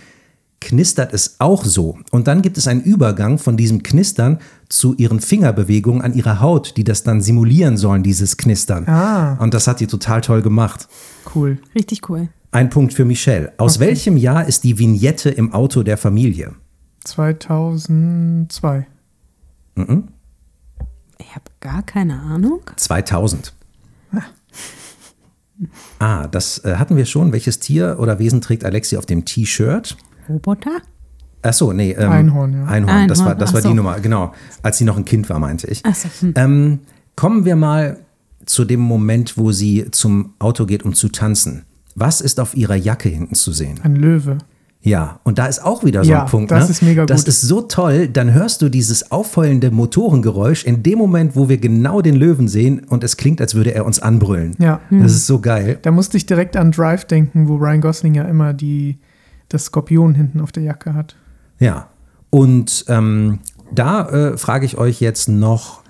knistert 0.61 1.13
es 1.13 1.35
auch 1.39 1.63
so. 1.63 1.97
Und 2.11 2.27
dann 2.27 2.41
gibt 2.41 2.57
es 2.57 2.67
einen 2.67 2.81
Übergang 2.81 3.37
von 3.37 3.57
diesem 3.57 3.83
Knistern 3.83 4.39
zu 4.69 4.95
ihren 4.95 5.19
Fingerbewegungen 5.19 6.01
an 6.01 6.13
ihrer 6.13 6.39
Haut, 6.39 6.77
die 6.77 6.83
das 6.83 7.03
dann 7.03 7.21
simulieren 7.21 7.77
sollen, 7.77 8.03
dieses 8.03 8.37
Knistern. 8.37 8.87
Ah. 8.87 9.35
Und 9.35 9.53
das 9.53 9.67
hat 9.67 9.79
die 9.79 9.87
total 9.87 10.21
toll 10.21 10.41
gemacht. 10.41 10.87
Cool. 11.33 11.59
Richtig 11.75 12.09
cool. 12.09 12.29
Ein 12.51 12.69
Punkt 12.69 12.93
für 12.93 13.05
Michelle. 13.05 13.53
Aus 13.57 13.79
welchem 13.79 14.17
Jahr 14.17 14.47
ist 14.47 14.63
die 14.63 14.79
Vignette 14.79 15.29
im 15.29 15.53
Auto 15.53 15.83
der 15.83 15.97
Familie? 15.97 16.53
2002. 17.03 18.87
Ich 21.19 21.35
habe 21.35 21.45
gar 21.59 21.83
keine 21.83 22.19
Ahnung. 22.21 22.61
2000. 22.77 23.53
Ah, 25.99 26.27
das 26.27 26.63
äh, 26.65 26.75
hatten 26.75 26.97
wir 26.97 27.05
schon. 27.05 27.31
Welches 27.31 27.59
Tier 27.59 27.97
oder 27.99 28.19
Wesen 28.19 28.41
trägt 28.41 28.65
Alexi 28.65 28.97
auf 28.97 29.05
dem 29.05 29.25
T-Shirt? 29.25 29.95
Roboter? 30.29 30.71
Ach 31.41 31.53
so, 31.53 31.73
nee. 31.73 31.91
Ähm, 31.91 32.09
Einhorn, 32.11 32.53
ja. 32.53 32.65
Einhorn, 32.65 33.07
das 33.07 33.19
Einhorn, 33.19 33.33
war, 33.33 33.39
das 33.39 33.53
war 33.53 33.61
so. 33.61 33.69
die 33.69 33.75
Nummer, 33.75 33.99
genau. 33.99 34.33
Als 34.63 34.77
sie 34.79 34.83
noch 34.85 34.97
ein 34.97 35.05
Kind 35.05 35.29
war, 35.29 35.39
meinte 35.39 35.67
ich. 35.67 35.81
Ach 35.85 35.93
so, 35.95 36.09
hm. 36.21 36.33
Ähm, 36.35 36.79
kommen 37.15 37.45
wir 37.45 37.55
mal 37.55 37.97
zu 38.45 38.65
dem 38.65 38.79
Moment, 38.79 39.37
wo 39.37 39.51
sie 39.51 39.85
zum 39.91 40.33
Auto 40.39 40.65
geht, 40.65 40.83
um 40.83 40.93
zu 40.93 41.09
tanzen. 41.09 41.63
Was 41.95 42.19
ist 42.21 42.39
auf 42.39 42.55
ihrer 42.57 42.75
Jacke 42.75 43.09
hinten 43.09 43.35
zu 43.35 43.51
sehen? 43.53 43.79
Ein 43.83 43.95
Löwe. 43.95 44.37
Ja, 44.81 45.19
und 45.23 45.39
da 45.39 45.47
ist 45.47 45.63
auch 45.63 45.83
wieder 45.83 46.03
so 46.03 46.11
Ja, 46.11 46.23
ein 46.25 46.29
Punkt. 46.29 46.51
das 46.51 46.65
ne? 46.65 46.69
ist 46.71 46.81
mega 46.83 47.05
Das 47.07 47.21
gut. 47.21 47.29
ist 47.29 47.41
so 47.41 47.61
toll. 47.61 48.07
Dann 48.07 48.33
hörst 48.33 48.61
du 48.61 48.69
dieses 48.69 49.11
aufheulende 49.11 49.71
Motorengeräusch 49.71 50.63
in 50.63 50.83
dem 50.83 50.99
Moment, 50.99 51.35
wo 51.35 51.49
wir 51.49 51.57
genau 51.57 52.01
den 52.01 52.15
Löwen 52.15 52.47
sehen 52.47 52.83
und 52.87 53.03
es 53.03 53.17
klingt, 53.17 53.41
als 53.41 53.55
würde 53.55 53.73
er 53.73 53.83
uns 53.85 53.99
anbrüllen. 53.99 54.55
Ja. 54.59 54.81
Das 54.91 55.13
ist 55.13 55.25
so 55.25 55.39
geil. 55.39 55.79
Da 55.81 55.89
musste 55.89 56.17
ich 56.17 56.27
direkt 56.27 56.55
an 56.55 56.71
Drive 56.71 57.05
denken, 57.05 57.47
wo 57.47 57.55
Ryan 57.55 57.81
Gosling 57.81 58.13
ja 58.13 58.25
immer 58.25 58.53
die, 58.53 58.99
das 59.49 59.65
Skorpion 59.65 60.15
hinten 60.15 60.41
auf 60.41 60.51
der 60.51 60.63
Jacke 60.63 60.93
hat. 60.93 61.15
Ja. 61.59 61.89
Und 62.29 62.85
ähm, 62.87 63.39
da 63.71 64.07
äh, 64.09 64.37
frage 64.37 64.65
ich 64.65 64.77
euch 64.77 64.99
jetzt 64.99 65.29
noch, 65.29 65.81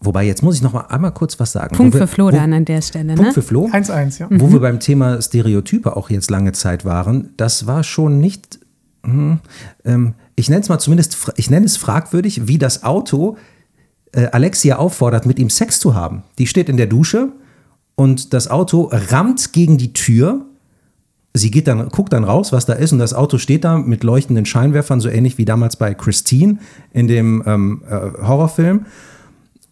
wobei 0.00 0.24
jetzt 0.24 0.42
muss 0.42 0.56
ich 0.56 0.62
noch 0.62 0.72
mal 0.72 0.86
einmal 0.88 1.12
kurz 1.12 1.38
was 1.38 1.52
sagen. 1.52 1.76
Punkt 1.76 1.94
wir- 1.94 2.00
für 2.00 2.06
Flo 2.06 2.26
wo, 2.26 2.30
dann 2.30 2.52
an 2.52 2.64
der 2.64 2.82
Stelle, 2.82 3.14
Punkt 3.14 3.28
ne? 3.28 3.32
für 3.32 3.42
Flo. 3.42 3.68
1-1, 3.68 4.18
ja. 4.20 4.28
Wo 4.30 4.50
wir 4.52 4.60
beim 4.60 4.80
Thema 4.80 5.20
Stereotype 5.22 5.96
auch 5.96 6.10
jetzt 6.10 6.30
lange 6.30 6.52
Zeit 6.52 6.84
waren, 6.84 7.30
das 7.36 7.66
war 7.66 7.84
schon 7.84 8.18
nicht, 8.20 8.60
hm, 9.04 9.40
ähm, 9.84 10.14
ich 10.36 10.48
nenne 10.48 10.62
es 10.62 10.68
mal 10.68 10.78
zumindest, 10.78 11.32
ich 11.36 11.50
nenne 11.50 11.66
es 11.66 11.76
fragwürdig, 11.76 12.46
wie 12.48 12.58
das 12.58 12.84
Auto 12.84 13.36
äh, 14.12 14.26
Alexia 14.26 14.76
auffordert, 14.76 15.26
mit 15.26 15.38
ihm 15.38 15.50
Sex 15.50 15.80
zu 15.80 15.94
haben. 15.94 16.22
Die 16.38 16.46
steht 16.46 16.68
in 16.68 16.76
der 16.76 16.86
Dusche 16.86 17.32
und 17.94 18.32
das 18.32 18.48
Auto 18.48 18.88
rammt 18.92 19.52
gegen 19.52 19.78
die 19.78 19.92
Tür. 19.92 20.46
Sie 21.38 21.50
geht 21.50 21.68
dann, 21.68 21.88
guckt 21.88 22.12
dann 22.12 22.24
raus, 22.24 22.52
was 22.52 22.66
da 22.66 22.74
ist, 22.74 22.92
und 22.92 22.98
das 22.98 23.14
Auto 23.14 23.38
steht 23.38 23.64
da 23.64 23.78
mit 23.78 24.04
leuchtenden 24.04 24.44
Scheinwerfern, 24.44 25.00
so 25.00 25.08
ähnlich 25.08 25.38
wie 25.38 25.44
damals 25.44 25.76
bei 25.76 25.94
Christine 25.94 26.58
in 26.92 27.08
dem 27.08 27.42
ähm, 27.46 27.82
äh, 27.88 28.26
Horrorfilm. 28.26 28.86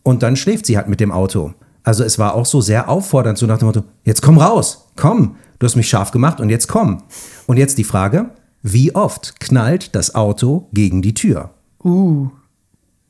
Und 0.02 0.22
dann 0.22 0.36
schläft 0.36 0.66
sie 0.66 0.76
halt 0.76 0.88
mit 0.88 1.01
dem 1.01 1.12
Auto. 1.12 1.55
Also 1.82 2.02
es 2.05 2.18
war 2.18 2.34
auch 2.34 2.47
so 2.47 2.60
sehr 2.60 2.88
auffordernd, 2.88 3.38
so 3.38 3.47
nach 3.47 3.59
dem 3.59 3.66
Motto, 3.66 3.84
jetzt 4.05 4.22
komm 4.22 4.38
raus, 4.38 4.88
komm, 4.97 5.36
du 5.59 5.66
hast 5.66 5.76
mich 5.76 5.88
scharf 5.88 6.10
gemacht 6.10 6.40
und 6.40 6.48
jetzt 6.48 6.68
komm. 6.68 7.02
Und 7.47 7.56
jetzt 7.56 7.78
die 7.78 7.84
Frage, 7.84 8.30
wie 8.62 8.94
oft 8.94 9.38
knallt 9.38 9.94
das 9.94 10.14
Auto 10.14 10.68
gegen 10.72 11.02
die 11.02 11.14
Tür? 11.14 11.51
Uh, 11.84 12.30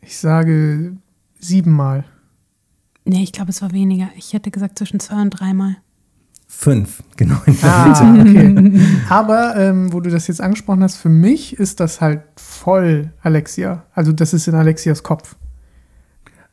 ich 0.03 0.19
sage 0.19 0.97
siebenmal. 1.41 2.05
Nee, 3.07 3.23
ich 3.23 3.33
glaube, 3.33 3.51
es 3.51 3.63
war 3.63 3.73
weniger. 3.73 4.09
Ich 4.17 4.33
hätte 4.33 4.51
gesagt 4.51 4.79
zwischen 4.79 5.01
zwei 5.01 5.23
und 5.23 5.31
dreimal. 5.31 5.77
Fünf, 6.49 7.03
genau 7.17 7.37
in 7.47 7.57
der 7.61 7.75
Ah, 7.75 8.03
Mitte. 8.05 8.31
okay. 8.31 8.81
Aber 9.09 9.57
ähm, 9.57 9.93
wo 9.93 10.01
du 10.01 10.11
das 10.11 10.27
jetzt 10.29 10.41
angesprochen 10.41 10.83
hast, 10.83 10.97
für 10.97 11.09
mich 11.09 11.59
ist 11.59 11.81
das 11.81 12.01
halt 12.01 12.23
voll 12.37 13.11
Alexia. 13.23 13.83
Also 13.95 14.13
das 14.13 14.33
ist 14.33 14.47
in 14.49 14.55
Alexias 14.55 15.03
Kopf. 15.03 15.37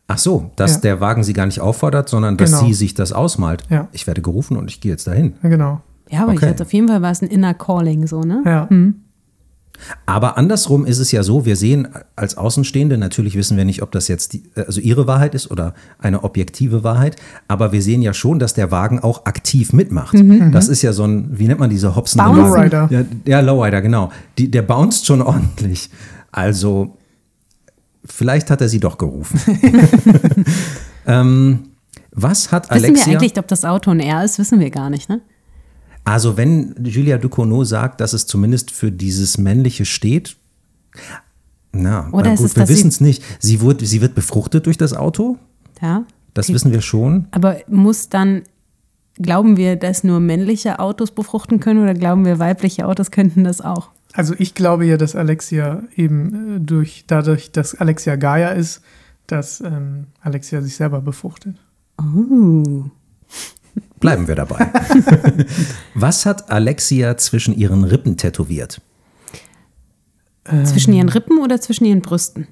Ach 0.07 0.17
so, 0.17 0.51
dass 0.57 0.75
Ja. 0.75 0.79
der 0.81 0.99
Wagen 1.01 1.23
sie 1.23 1.33
gar 1.33 1.45
nicht 1.45 1.61
auffordert, 1.61 2.09
sondern 2.09 2.35
dass 2.37 2.51
Genau. 2.51 2.65
sie 2.65 2.73
sich 2.73 2.93
das 2.93 3.13
ausmalt. 3.13 3.63
Ja. 3.69 3.87
Ich 3.93 4.05
werde 4.05 4.21
gerufen 4.21 4.57
und 4.57 4.69
ich 4.69 4.81
gehe 4.81 4.91
jetzt 4.91 5.07
dahin. 5.07 5.35
Ja, 5.43 5.49
genau. 5.49 5.81
Ja, 6.09 6.23
aber 6.23 6.33
ich 6.33 6.39
Okay. 6.39 6.49
hatte 6.49 6.63
auf 6.63 6.73
jeden 6.73 6.87
Fall 6.89 7.01
war 7.01 7.11
es 7.11 7.21
ein 7.21 7.29
Inner 7.29 7.53
Calling, 7.53 8.05
so, 8.07 8.21
ne? 8.21 8.43
Ja. 8.45 8.67
Aber 10.05 10.37
andersrum 10.37 10.85
ist 10.85 10.99
es 10.99 11.11
ja 11.11 11.23
so, 11.23 11.45
wir 11.45 11.55
sehen 11.55 11.87
als 12.15 12.37
Außenstehende, 12.37 12.97
natürlich 12.97 13.35
wissen 13.35 13.57
wir 13.57 13.65
nicht, 13.65 13.81
ob 13.81 13.91
das 13.91 14.07
jetzt 14.07 14.33
die, 14.33 14.43
also 14.55 14.79
ihre 14.79 15.07
Wahrheit 15.07 15.35
ist 15.35 15.51
oder 15.51 15.73
eine 15.99 16.23
objektive 16.23 16.83
Wahrheit, 16.83 17.15
aber 17.47 17.71
wir 17.71 17.81
sehen 17.81 18.01
ja 18.01 18.13
schon, 18.13 18.39
dass 18.39 18.53
der 18.53 18.71
Wagen 18.71 18.99
auch 18.99 19.25
aktiv 19.25 19.73
mitmacht. 19.73 20.15
Das 20.51 20.67
ist 20.67 20.81
ja 20.81 20.93
so 20.93 21.05
ein, 21.05 21.37
wie 21.37 21.47
nennt 21.47 21.59
man 21.59 21.69
diese 21.69 21.95
hopsende 21.95 22.25
Bouncen. 22.25 22.43
Lowrider. 22.43 22.87
Ja, 22.91 23.03
ja, 23.25 23.39
Lowrider, 23.39 23.81
genau. 23.81 24.11
Die, 24.37 24.49
der 24.49 24.61
bounced 24.61 25.05
schon 25.05 25.21
ordentlich. 25.21 25.89
Also, 26.31 26.97
vielleicht 28.05 28.49
hat 28.49 28.61
er 28.61 28.69
sie 28.69 28.79
doch 28.79 28.97
gerufen. 28.97 29.39
ähm, 31.07 31.59
was 32.11 32.51
hat 32.51 32.69
Wissen 32.69 32.85
Alexia? 32.85 33.05
wir 33.07 33.19
eigentlich, 33.19 33.39
ob 33.39 33.47
das 33.47 33.65
Auto 33.65 33.91
ein 33.91 33.99
R 33.99 34.23
ist? 34.23 34.37
Wissen 34.39 34.59
wir 34.59 34.69
gar 34.69 34.89
nicht, 34.89 35.09
ne? 35.09 35.21
Also 36.05 36.35
wenn 36.37 36.75
Julia 36.83 37.17
Ducournau 37.17 37.63
sagt, 37.63 38.01
dass 38.01 38.13
es 38.13 38.25
zumindest 38.27 38.71
für 38.71 38.91
dieses 38.91 39.37
Männliche 39.37 39.85
steht, 39.85 40.35
na, 41.71 42.07
Oder 42.11 42.29
na 42.31 42.35
gut, 42.35 42.45
es, 42.45 42.55
wir 42.55 42.69
wissen 42.69 42.89
es 42.89 43.01
nicht. 43.01 43.23
Sie, 43.39 43.61
wurde, 43.61 43.85
sie 43.85 44.01
wird 44.01 44.13
befruchtet 44.13 44.65
durch 44.67 44.77
das 44.77 44.93
Auto, 44.93 45.37
Ja. 45.81 46.05
das 46.33 46.49
wissen 46.49 46.71
wir 46.71 46.81
schon. 46.81 47.27
Aber 47.31 47.57
muss 47.67 48.09
dann, 48.09 48.43
glauben 49.15 49.57
wir, 49.57 49.75
dass 49.75 50.03
nur 50.03 50.19
männliche 50.19 50.79
Autos 50.79 51.11
befruchten 51.11 51.59
können 51.59 51.81
oder 51.81 51.93
glauben 51.95 52.25
wir, 52.25 52.37
weibliche 52.37 52.85
Autos 52.85 53.09
könnten 53.09 53.43
das 53.43 53.59
auch? 53.61 53.89
Also 54.13 54.35
ich 54.37 54.53
glaube 54.53 54.85
ja, 54.85 54.97
dass 54.97 55.15
Alexia 55.15 55.81
eben 55.95 56.57
äh, 56.57 56.59
durch, 56.59 57.05
dadurch, 57.07 57.51
dass 57.51 57.73
Alexia 57.73 58.15
Gaia 58.15 58.49
ist, 58.49 58.81
dass 59.25 59.59
ähm, 59.61 60.07
Alexia 60.21 60.61
sich 60.61 60.75
selber 60.75 61.01
befruchtet. 61.01 61.55
Oh. 61.99 62.85
Bleiben 64.03 64.27
wir 64.27 64.35
dabei. 64.35 64.69
Was 65.95 66.25
hat 66.25 66.51
Alexia 66.51 67.15
zwischen 67.15 67.55
ihren 67.55 67.85
Rippen 67.85 68.17
tätowiert? 68.17 68.81
Zwischen 70.65 70.91
ihren 70.93 71.07
Rippen 71.07 71.39
oder 71.39 71.61
zwischen 71.61 71.85
ihren 71.85 72.01
Brüsten? 72.01 72.47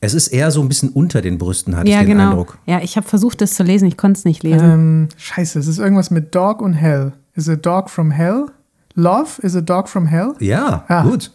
Es 0.00 0.14
ist 0.14 0.28
eher 0.28 0.52
so 0.52 0.60
ein 0.60 0.68
bisschen 0.68 0.90
unter 0.90 1.20
den 1.20 1.36
Brüsten, 1.36 1.74
hatte 1.76 1.90
ja, 1.90 1.96
ich 2.00 2.06
den 2.06 2.16
genau. 2.18 2.30
Eindruck. 2.30 2.58
Ja, 2.66 2.80
ich 2.80 2.96
habe 2.96 3.08
versucht, 3.08 3.40
das 3.40 3.54
zu 3.54 3.64
lesen, 3.64 3.88
ich 3.88 3.96
konnte 3.96 4.18
es 4.18 4.24
nicht 4.24 4.44
lesen. 4.44 4.70
Ähm, 4.70 5.08
scheiße, 5.16 5.58
es 5.58 5.66
ist 5.66 5.78
irgendwas 5.78 6.12
mit 6.12 6.32
Dog 6.32 6.62
und 6.62 6.74
Hell. 6.74 7.12
Is 7.34 7.48
a 7.48 7.56
dog 7.56 7.90
from 7.90 8.12
hell? 8.12 8.46
Love 8.94 9.42
is 9.42 9.56
a 9.56 9.60
dog 9.60 9.88
from 9.88 10.06
hell? 10.06 10.34
Ja, 10.38 10.84
Ah. 10.86 11.02
gut. 11.02 11.32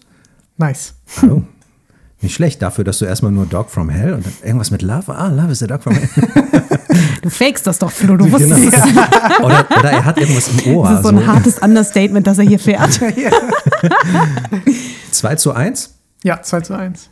Nice. 0.58 0.94
Oh, 1.24 1.42
nicht 2.22 2.34
schlecht 2.36 2.62
dafür, 2.62 2.84
dass 2.84 3.00
du 3.00 3.06
erstmal 3.06 3.32
nur 3.32 3.46
Dog 3.46 3.70
from 3.70 3.90
Hell 3.90 4.14
und 4.14 4.26
dann 4.26 4.34
irgendwas 4.44 4.72
mit 4.72 4.82
Love. 4.82 5.14
Ah, 5.16 5.30
Love 5.30 5.52
is 5.52 5.64
a 5.64 5.68
Dog 5.68 5.84
from 5.84 5.94
Hell. 5.96 6.10
Du 7.22 7.30
fakest 7.30 7.68
das 7.68 7.78
doch, 7.80 7.92
Flo, 7.92 8.16
du 8.16 8.32
wusstest 8.32 8.62
Genau. 8.62 8.78
es. 8.78 9.40
Oder, 9.44 9.66
oder 9.78 9.92
er 9.92 10.06
hat 10.06 10.18
irgendwas 10.18 10.48
im 10.48 10.74
Ohr. 10.74 10.88
Das 10.88 11.00
ist 11.00 11.04
so 11.04 11.10
ein 11.10 11.20
so. 11.20 11.28
hartes 11.28 11.60
Understatement, 11.60 12.26
das 12.26 12.38
er 12.38 12.46
hier 12.46 12.60
fährt. 12.60 12.90
2 15.12 15.36
zu 15.36 15.52
1? 15.54 15.96
Ja, 16.24 16.42
2 16.42 16.62
zu 16.62 16.78
1. 16.78 17.10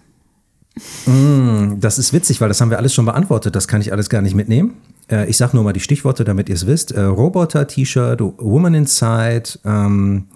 Das 1.80 1.98
ist 2.00 2.14
witzig, 2.14 2.40
weil 2.40 2.48
das 2.48 2.62
haben 2.62 2.70
wir 2.70 2.78
alles 2.78 2.94
schon 2.94 3.06
beantwortet. 3.06 3.56
Das 3.56 3.68
kann 3.68 3.82
ich 3.82 3.92
alles 3.92 4.10
gar 4.10 4.22
nicht 4.22 4.36
mitnehmen. 4.36 4.76
Äh, 5.12 5.30
ich 5.30 5.36
sage 5.38 5.56
nur 5.56 5.64
mal 5.64 5.74
die 5.74 5.80
Stichworte, 5.80 6.24
damit 6.24 6.50
ihr 6.50 6.56
es 6.56 6.68
wisst. 6.68 6.92
Äh, 6.92 7.02
Roboter-T-Shirt, 7.02 8.22
Woman 8.22 8.76
Inside. 8.76 9.60
Ähm, 9.66 10.28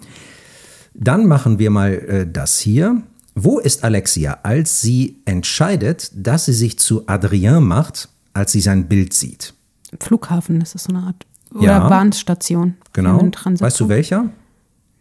dann 0.94 1.26
machen 1.26 1.58
wir 1.58 1.70
mal 1.70 1.92
äh, 1.92 2.26
das 2.30 2.58
hier. 2.58 3.02
Wo 3.34 3.58
ist 3.58 3.82
Alexia, 3.84 4.38
als 4.42 4.80
sie 4.80 5.20
entscheidet, 5.24 6.10
dass 6.14 6.44
sie 6.46 6.52
sich 6.52 6.78
zu 6.78 7.08
Adrien 7.08 7.64
macht, 7.64 8.08
als 8.34 8.52
sie 8.52 8.60
sein 8.60 8.88
Bild 8.88 9.12
sieht? 9.14 9.54
Flughafen, 10.00 10.60
das 10.60 10.74
ist 10.74 10.84
so 10.84 10.92
eine 10.94 11.04
Art. 11.06 11.26
Oder 11.54 11.64
Ja. 11.64 11.88
Bahnstation. 11.88 12.74
Genau. 12.92 13.18
Weißt 13.20 13.80
du 13.80 13.88
welcher? 13.88 14.30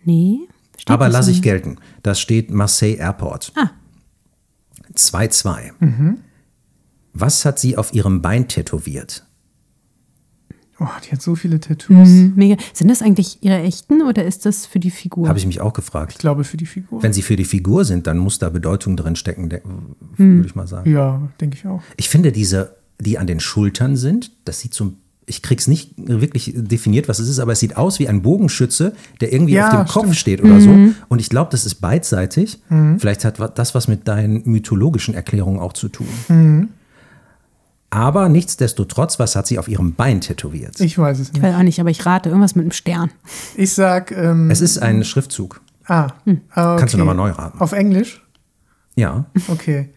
Nee. 0.03 0.39
steht 0.77 0.89
Aber 0.89 1.05
so. 1.25 1.31
ich 1.31 1.41
gelten. 1.41 1.77
Das 2.03 2.19
steht 2.19 2.51
Marseille 2.51 2.95
Airport. 2.97 3.53
Ah. 3.55 3.69
2-2. 4.95 5.71
Was 7.13 7.45
hat 7.45 7.59
sie 7.59 7.77
auf 7.77 7.93
ihrem 7.93 8.21
Bein 8.21 8.47
tätowiert? 8.47 9.25
Oh, 10.83 10.87
die 11.05 11.11
hat 11.11 11.21
so 11.21 11.35
viele 11.35 11.59
Tattoos. 11.59 12.09
Mhm, 12.09 12.33
Mega. 12.35 12.55
Sind 12.73 12.89
das 12.89 13.03
eigentlich 13.03 13.37
ihre 13.41 13.59
echten 13.61 14.01
oder 14.01 14.25
ist 14.25 14.47
das 14.47 14.65
für 14.65 14.79
die 14.79 14.89
Figur? 14.89 15.27
Habe 15.27 15.37
ich 15.37 15.45
mich 15.45 15.61
auch 15.61 15.73
gefragt. 15.73 16.13
Ich 16.13 16.17
glaube 16.17 16.43
für 16.43 16.57
die 16.57 16.65
Figur. 16.65 17.03
Wenn 17.03 17.13
sie 17.13 17.21
für 17.21 17.35
die 17.35 17.45
Figur 17.45 17.85
sind, 17.85 18.07
dann 18.07 18.17
muss 18.17 18.39
da 18.39 18.49
Bedeutung 18.49 18.97
drin 18.97 19.15
stecken, 19.15 19.49
de- 19.49 19.61
Hm. 19.63 20.37
würde 20.37 20.47
ich 20.47 20.55
mal 20.55 20.65
sagen. 20.67 20.89
Ja, 20.91 21.21
denke 21.39 21.55
ich 21.57 21.67
auch. 21.67 21.81
Ich 21.97 22.09
finde 22.09 22.31
diese, 22.31 22.77
die 22.99 23.19
an 23.19 23.27
den 23.27 23.39
Schultern 23.39 23.95
sind, 23.95 24.31
das 24.45 24.59
sieht 24.61 24.73
so, 24.73 24.93
ich 25.27 25.43
krieg's 25.43 25.67
nicht 25.67 25.93
wirklich 25.97 26.51
definiert, 26.55 27.07
was 27.07 27.19
es 27.19 27.29
ist, 27.29 27.37
aber 27.39 27.51
es 27.51 27.59
sieht 27.59 27.77
aus 27.77 27.99
wie 27.99 28.07
ein 28.07 28.23
Bogenschütze, 28.23 28.93
der 29.21 29.31
irgendwie 29.31 29.53
Ja, 29.53 29.67
auf 29.67 29.85
dem 29.85 29.87
Kopf 29.93 30.03
stimmt. 30.05 30.15
steht 30.17 30.43
oder 30.43 30.55
Mhm. 30.55 30.61
so. 30.61 30.93
Und 31.09 31.19
ich 31.21 31.29
glaube, 31.29 31.51
das 31.51 31.65
ist 31.67 31.75
beidseitig. 31.75 32.59
Vielleicht 32.97 33.23
hat 33.23 33.57
das 33.57 33.75
was 33.75 33.87
mit 33.87 34.07
deinen 34.07 34.41
mythologischen 34.45 35.13
Erklärungen 35.13 35.59
auch 35.59 35.73
zu 35.73 35.89
tun. 35.89 36.07
Aber 37.93 38.29
nichtsdestotrotz, 38.29 39.19
was 39.19 39.35
hat 39.35 39.47
sie 39.47 39.59
auf 39.59 39.67
ihrem 39.67 39.93
Bein 39.95 40.21
tätowiert? 40.21 40.79
Ich 40.79 40.97
weiß 40.97 41.19
es 41.19 41.27
ich 41.27 41.33
nicht. 41.33 41.43
weiß 41.43 41.55
auch 41.55 41.63
nicht, 41.63 41.79
aber 41.79 41.89
ich 41.89 42.05
rate 42.05 42.29
irgendwas 42.29 42.55
mit 42.55 42.63
einem 42.63 42.71
Stern. 42.71 43.11
Ich 43.55 43.73
sag, 43.73 44.11
ähm, 44.11 44.49
es 44.49 44.61
ist 44.61 44.77
ein 44.79 45.03
Schriftzug. 45.03 45.61
Ah, 45.85 46.07
ah, 46.51 46.73
okay. 46.73 46.79
Kannst 46.79 46.93
du 46.93 46.97
nochmal 46.97 47.15
neu 47.15 47.31
raten. 47.31 47.59
Auf 47.59 47.73
Englisch? 47.73 48.25
Ja. 48.95 49.25
Okay. 49.49 49.89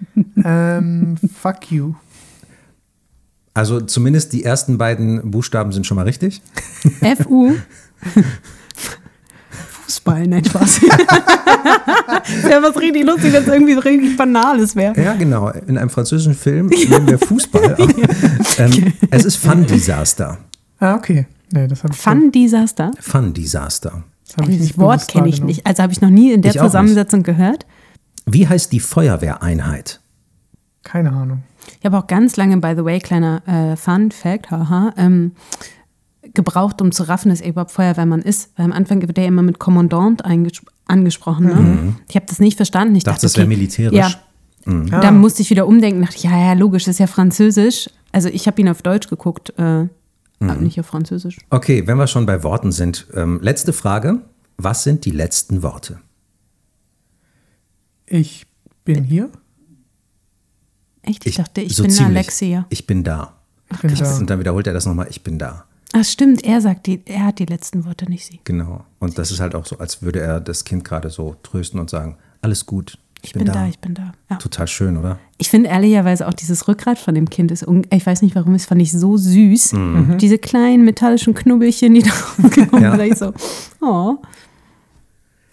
ähm, 0.44 1.16
fuck 1.40 1.70
you. 1.70 1.94
Also 3.54 3.80
zumindest 3.80 4.32
die 4.32 4.42
ersten 4.42 4.76
beiden 4.76 5.30
Buchstaben 5.30 5.70
sind 5.70 5.86
schon 5.86 5.94
mal 5.94 6.02
richtig. 6.02 6.42
F-U. 7.00 7.54
Fußball, 9.84 10.26
nein, 10.26 10.44
Spaß. 10.44 10.82
wäre 12.42 12.62
was 12.62 12.76
richtig 12.80 13.04
lustig, 13.04 13.32
wenn 13.32 13.42
es 13.42 13.48
irgendwie 13.48 13.74
richtig 13.74 14.16
Banales 14.16 14.74
wäre. 14.76 15.00
Ja, 15.00 15.14
genau. 15.14 15.50
In 15.50 15.76
einem 15.76 15.90
französischen 15.90 16.34
Film 16.34 16.66
nehmen 16.88 17.06
wir 17.06 17.18
Fußball. 17.18 17.76
ähm, 18.58 18.92
es 19.10 19.24
ist 19.24 19.36
Fun 19.36 19.66
Disaster. 19.66 20.38
Ah, 20.80 20.94
okay. 20.94 21.26
Nee, 21.52 21.68
das 21.68 21.82
habe 21.82 21.92
ich, 21.92 22.00
Fun 22.00 22.32
Disaster. 22.32 22.90
Fun 22.98 23.34
Disaster. 23.34 24.04
das 24.36 24.46
Das 24.46 24.78
Wort 24.78 25.08
kenne 25.08 25.28
ich 25.28 25.42
nicht. 25.42 25.66
Also 25.66 25.82
habe 25.82 25.92
ich 25.92 26.00
noch 26.00 26.10
nie 26.10 26.32
in 26.32 26.42
der 26.42 26.54
Ich. 26.54 26.60
Zusammensetzung 26.60 27.22
gehört. 27.22 27.66
Wie 28.26 28.48
heißt 28.48 28.72
die 28.72 28.80
Feuerwehreinheit? 28.80 30.00
Keine 30.82 31.12
Ahnung. 31.12 31.42
Ich 31.78 31.84
habe 31.84 31.98
auch 31.98 32.06
ganz 32.06 32.36
lange, 32.36 32.56
by 32.58 32.74
the 32.76 32.84
way, 32.84 32.98
kleiner 32.98 33.42
äh, 33.46 33.76
Fun 33.76 34.10
Fact, 34.10 34.50
haha, 34.50 34.92
ähm, 34.96 35.32
gebraucht, 36.34 36.80
um 36.82 36.92
zu 36.92 37.08
raffen, 37.08 37.28
dass 37.28 37.40
er 37.40 37.50
überhaupt 37.50 37.70
Feuerwehrmann 37.70 38.22
ist. 38.22 38.50
Weil 38.56 38.66
am 38.66 38.72
Anfang 38.72 39.00
wird 39.02 39.16
er 39.18 39.26
immer 39.26 39.42
mit 39.42 39.58
Kommandant 39.58 40.24
angesprochen. 40.24 41.46
Ne? 41.46 41.94
Ich 42.08 42.16
habe 42.16 42.26
das 42.26 42.38
nicht 42.40 42.56
verstanden. 42.56 42.96
Ich 42.96 43.04
Dachte, 43.04 43.16
dachte, 43.16 43.26
das 43.26 43.36
wäre 43.36 43.46
okay, 43.46 43.56
militärisch. 43.56 43.96
Ja. 43.96 44.10
Ah. 44.66 45.00
Dann 45.00 45.18
musste 45.18 45.42
ich 45.42 45.50
wieder 45.50 45.66
umdenken. 45.66 46.02
Dachte 46.02 46.16
ich, 46.16 46.24
ja, 46.24 46.38
ja, 46.38 46.52
logisch, 46.54 46.84
das 46.84 46.94
ist 46.94 46.98
ja 46.98 47.06
Französisch. 47.06 47.90
Also 48.12 48.28
ich 48.28 48.46
habe 48.46 48.60
ihn 48.60 48.68
auf 48.68 48.82
Deutsch 48.82 49.08
geguckt, 49.08 49.52
äh, 49.58 49.62
aber 50.40 50.60
nicht 50.60 50.78
auf 50.80 50.86
Französisch. 50.86 51.38
Okay, 51.50 51.86
wenn 51.86 51.98
wir 51.98 52.06
schon 52.06 52.26
bei 52.26 52.42
Worten 52.42 52.72
sind. 52.72 53.06
Ähm, 53.14 53.40
letzte 53.42 53.72
Frage. 53.72 54.20
Was 54.56 54.84
sind 54.84 55.04
die 55.04 55.10
letzten 55.10 55.62
Worte? 55.62 56.00
Ich 58.06 58.46
bin 58.84 59.02
hier. 59.04 59.30
Echt? 61.02 61.26
Ich, 61.26 61.36
dachte, 61.36 61.60
ich 61.60 61.74
so 61.74 61.82
bin 61.82 61.90
ziemlich. 61.90 62.16
Alexia. 62.16 62.66
Ich 62.68 62.86
bin 62.86 63.02
da. 63.04 63.34
Ich 63.70 63.78
bin 63.78 63.94
da. 63.94 64.16
Und 64.16 64.30
dann 64.30 64.38
wiederholt 64.38 64.66
er 64.66 64.72
das 64.72 64.86
nochmal. 64.86 65.08
Ich 65.10 65.22
bin 65.22 65.38
da. 65.38 65.64
Ach 65.96 66.04
stimmt, 66.04 66.44
er 66.44 66.60
sagt 66.60 66.86
die, 66.86 67.00
er 67.06 67.26
hat 67.26 67.38
die 67.38 67.44
letzten 67.44 67.84
Worte, 67.84 68.10
nicht 68.10 68.26
sie. 68.26 68.40
Genau. 68.42 68.84
Und 68.98 69.16
das 69.16 69.30
ist 69.30 69.38
halt 69.38 69.54
auch 69.54 69.64
so, 69.64 69.78
als 69.78 70.02
würde 70.02 70.20
er 70.20 70.40
das 70.40 70.64
Kind 70.64 70.84
gerade 70.84 71.08
so 71.08 71.36
trösten 71.44 71.78
und 71.78 71.88
sagen, 71.88 72.16
alles 72.42 72.66
gut. 72.66 72.98
Ich 73.22 73.32
bin 73.32 73.44
da, 73.46 73.68
ich 73.68 73.78
bin 73.78 73.94
da. 73.94 74.12
Ja. 74.28 74.36
Total 74.36 74.66
schön, 74.66 74.96
oder? 74.96 75.18
Ich 75.38 75.48
finde 75.48 75.68
ehrlicherweise 75.68 76.26
auch 76.26 76.34
dieses 76.34 76.66
Rückgrat 76.66 76.98
von 76.98 77.14
dem 77.14 77.30
Kind 77.30 77.52
ist, 77.52 77.64
ich 77.90 78.06
weiß 78.06 78.22
nicht 78.22 78.34
warum, 78.34 78.54
das 78.54 78.66
fand 78.66 78.82
ich 78.82 78.90
so 78.90 79.16
süß. 79.16 79.74
Diese 80.20 80.38
kleinen 80.38 80.84
metallischen 80.84 81.32
Knubbelchen, 81.32 81.94
die 81.94 82.02
da 82.02 82.10
rumkommen. 82.42 82.82
Ja. 82.82 82.98
Ich 82.98 83.16
so, 83.16 83.32
oh. 83.80 84.16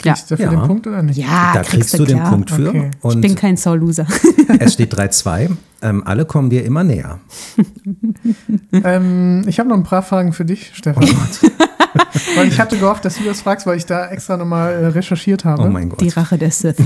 Ja. 0.04 0.12
Kriegst 0.14 0.30
du 0.30 0.36
dafür 0.36 0.52
Ja. 0.52 0.60
den 0.60 0.66
Punkt 0.66 0.86
oder 0.86 1.02
nicht? 1.02 1.16
Ja, 1.16 1.52
da 1.54 1.62
kriegst 1.62 1.98
du 1.98 2.04
den 2.04 2.18
klar. 2.18 2.30
Punkt 2.30 2.50
für. 2.50 2.68
Okay. 2.68 2.90
Ich 3.08 3.20
bin 3.20 3.34
kein 3.34 3.56
Soul-Loser. 3.56 4.06
es 4.58 4.72
steht 4.74 4.94
3-2. 4.94 5.50
Ähm, 5.82 6.02
alle 6.06 6.24
kommen 6.24 6.50
dir 6.50 6.64
immer 6.64 6.84
näher. 6.84 7.18
Ähm, 8.72 9.42
ich 9.46 9.58
habe 9.58 9.68
noch 9.68 9.76
ein 9.76 9.82
paar 9.82 10.02
Fragen 10.02 10.32
für 10.32 10.44
dich, 10.46 10.72
Stefan. 10.74 11.04
Oh 11.04 11.48
weil 12.36 12.48
ich 12.48 12.58
hatte 12.58 12.78
gehofft, 12.78 13.04
dass 13.04 13.16
du 13.18 13.24
das 13.24 13.42
fragst, 13.42 13.66
weil 13.66 13.76
ich 13.76 13.84
da 13.86 14.08
extra 14.08 14.36
nochmal 14.36 14.72
äh, 14.72 14.86
recherchiert 14.86 15.44
habe. 15.44 15.62
Oh 15.62 15.68
mein 15.68 15.90
Gott. 15.90 16.00
Die 16.00 16.08
Rache 16.08 16.38
der 16.38 16.50
Sith. 16.50 16.76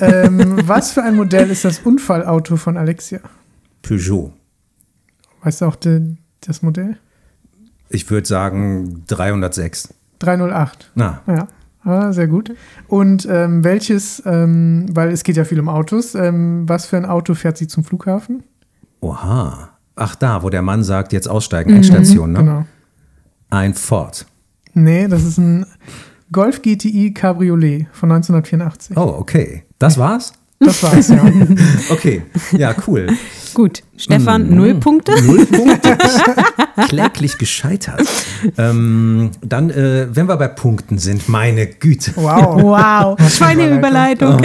ähm, 0.00 0.56
was 0.66 0.92
für 0.92 1.02
ein 1.02 1.16
Modell 1.16 1.50
ist 1.50 1.64
das 1.64 1.78
Unfallauto 1.80 2.56
von 2.56 2.76
Alexia? 2.76 3.20
Peugeot. 3.82 4.32
Weißt 5.42 5.60
du 5.62 5.66
auch 5.66 5.76
de, 5.76 6.02
das 6.40 6.62
Modell? 6.62 6.98
Ich 7.88 8.10
würde 8.10 8.26
sagen 8.26 9.04
306. 9.06 9.94
308. 10.18 10.90
Na, 10.94 11.22
Ja, 11.26 11.48
ah, 11.84 12.12
sehr 12.12 12.26
gut. 12.26 12.52
Und 12.88 13.26
ähm, 13.30 13.64
welches, 13.64 14.22
ähm, 14.26 14.86
weil 14.92 15.10
es 15.10 15.22
geht 15.24 15.36
ja 15.36 15.44
viel 15.44 15.60
um 15.60 15.68
Autos, 15.68 16.14
ähm, 16.14 16.68
was 16.68 16.86
für 16.86 16.96
ein 16.96 17.04
Auto 17.04 17.34
fährt 17.34 17.56
sie 17.56 17.66
zum 17.66 17.84
Flughafen? 17.84 18.42
oha. 19.04 19.70
Ach 19.96 20.16
da, 20.16 20.42
wo 20.42 20.50
der 20.50 20.62
Mann 20.62 20.82
sagt, 20.82 21.12
jetzt 21.12 21.28
aussteigen, 21.28 21.72
Endstation, 21.72 22.32
ne? 22.32 22.38
Genau. 22.38 22.66
Ein 23.50 23.74
Ford. 23.74 24.26
Nee, 24.72 25.06
das 25.06 25.22
ist 25.22 25.38
ein 25.38 25.66
Golf 26.32 26.62
GTI 26.62 27.14
Cabriolet 27.14 27.86
von 27.92 28.10
1984. 28.10 28.96
Oh, 28.96 29.14
okay. 29.18 29.62
Das 29.78 29.96
war's? 29.98 30.32
Das 30.60 30.82
war's, 30.82 31.08
ja. 31.08 31.22
Okay. 31.90 32.22
Ja, 32.52 32.74
cool. 32.86 33.08
Gut, 33.52 33.82
Stefan, 33.96 34.48
Mhm. 34.50 34.56
null 34.56 34.74
Punkte. 34.76 35.12
Null 35.24 35.44
Punkte. 35.46 35.96
Kläglich 36.88 37.38
gescheitert. 37.38 38.02
Ähm, 38.58 39.30
dann, 39.42 39.70
äh, 39.70 40.08
wenn 40.10 40.26
wir 40.26 40.36
bei 40.36 40.48
Punkten 40.48 40.98
sind, 40.98 41.28
meine 41.28 41.66
Güte. 41.66 42.12
Wow. 42.16 42.62
Wow, 42.62 43.20
feine 43.30 43.76
Überleitung. 43.76 44.40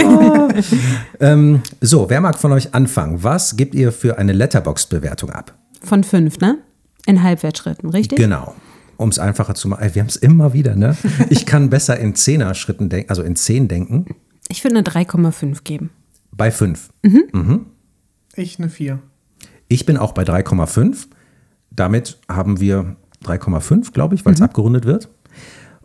Ähm, 1.20 1.62
so, 1.80 2.08
wer 2.10 2.20
mag 2.20 2.38
von 2.38 2.52
euch 2.52 2.74
anfangen? 2.74 3.22
Was 3.22 3.56
gebt 3.56 3.74
ihr 3.74 3.90
für 3.92 4.18
eine 4.18 4.32
Letterbox-Bewertung 4.32 5.30
ab? 5.30 5.54
Von 5.82 6.04
fünf, 6.04 6.38
ne? 6.38 6.58
In 7.06 7.22
Halbwertschritten, 7.22 7.88
richtig? 7.90 8.18
Genau. 8.18 8.54
Um 8.96 9.08
es 9.08 9.18
einfacher 9.18 9.54
zu 9.54 9.68
machen. 9.68 9.88
Wir 9.94 10.02
haben 10.02 10.08
es 10.08 10.16
immer 10.16 10.52
wieder, 10.52 10.76
ne? 10.76 10.96
Ich 11.30 11.46
kann 11.46 11.70
besser 11.70 11.98
in 11.98 12.14
Zehner-Schritten 12.14 12.90
denken, 12.90 13.08
also 13.08 13.22
in 13.22 13.34
zehn 13.36 13.66
denken. 13.66 14.04
Ich 14.48 14.62
würde 14.62 14.76
eine 14.76 14.84
3,5 14.86 15.62
geben. 15.64 15.90
Bei 16.40 16.50
fünf. 16.50 16.88
Ich 18.34 18.58
eine 18.58 18.70
4. 18.70 18.98
Ich 19.68 19.84
bin 19.84 19.98
auch 19.98 20.12
bei 20.12 20.22
3,5. 20.22 21.08
Damit 21.70 22.18
haben 22.30 22.60
wir 22.60 22.96
3,5, 23.26 23.92
glaube 23.92 24.14
ich, 24.14 24.24
weil 24.24 24.32
es 24.32 24.40
abgerundet 24.40 24.86
wird. 24.86 25.10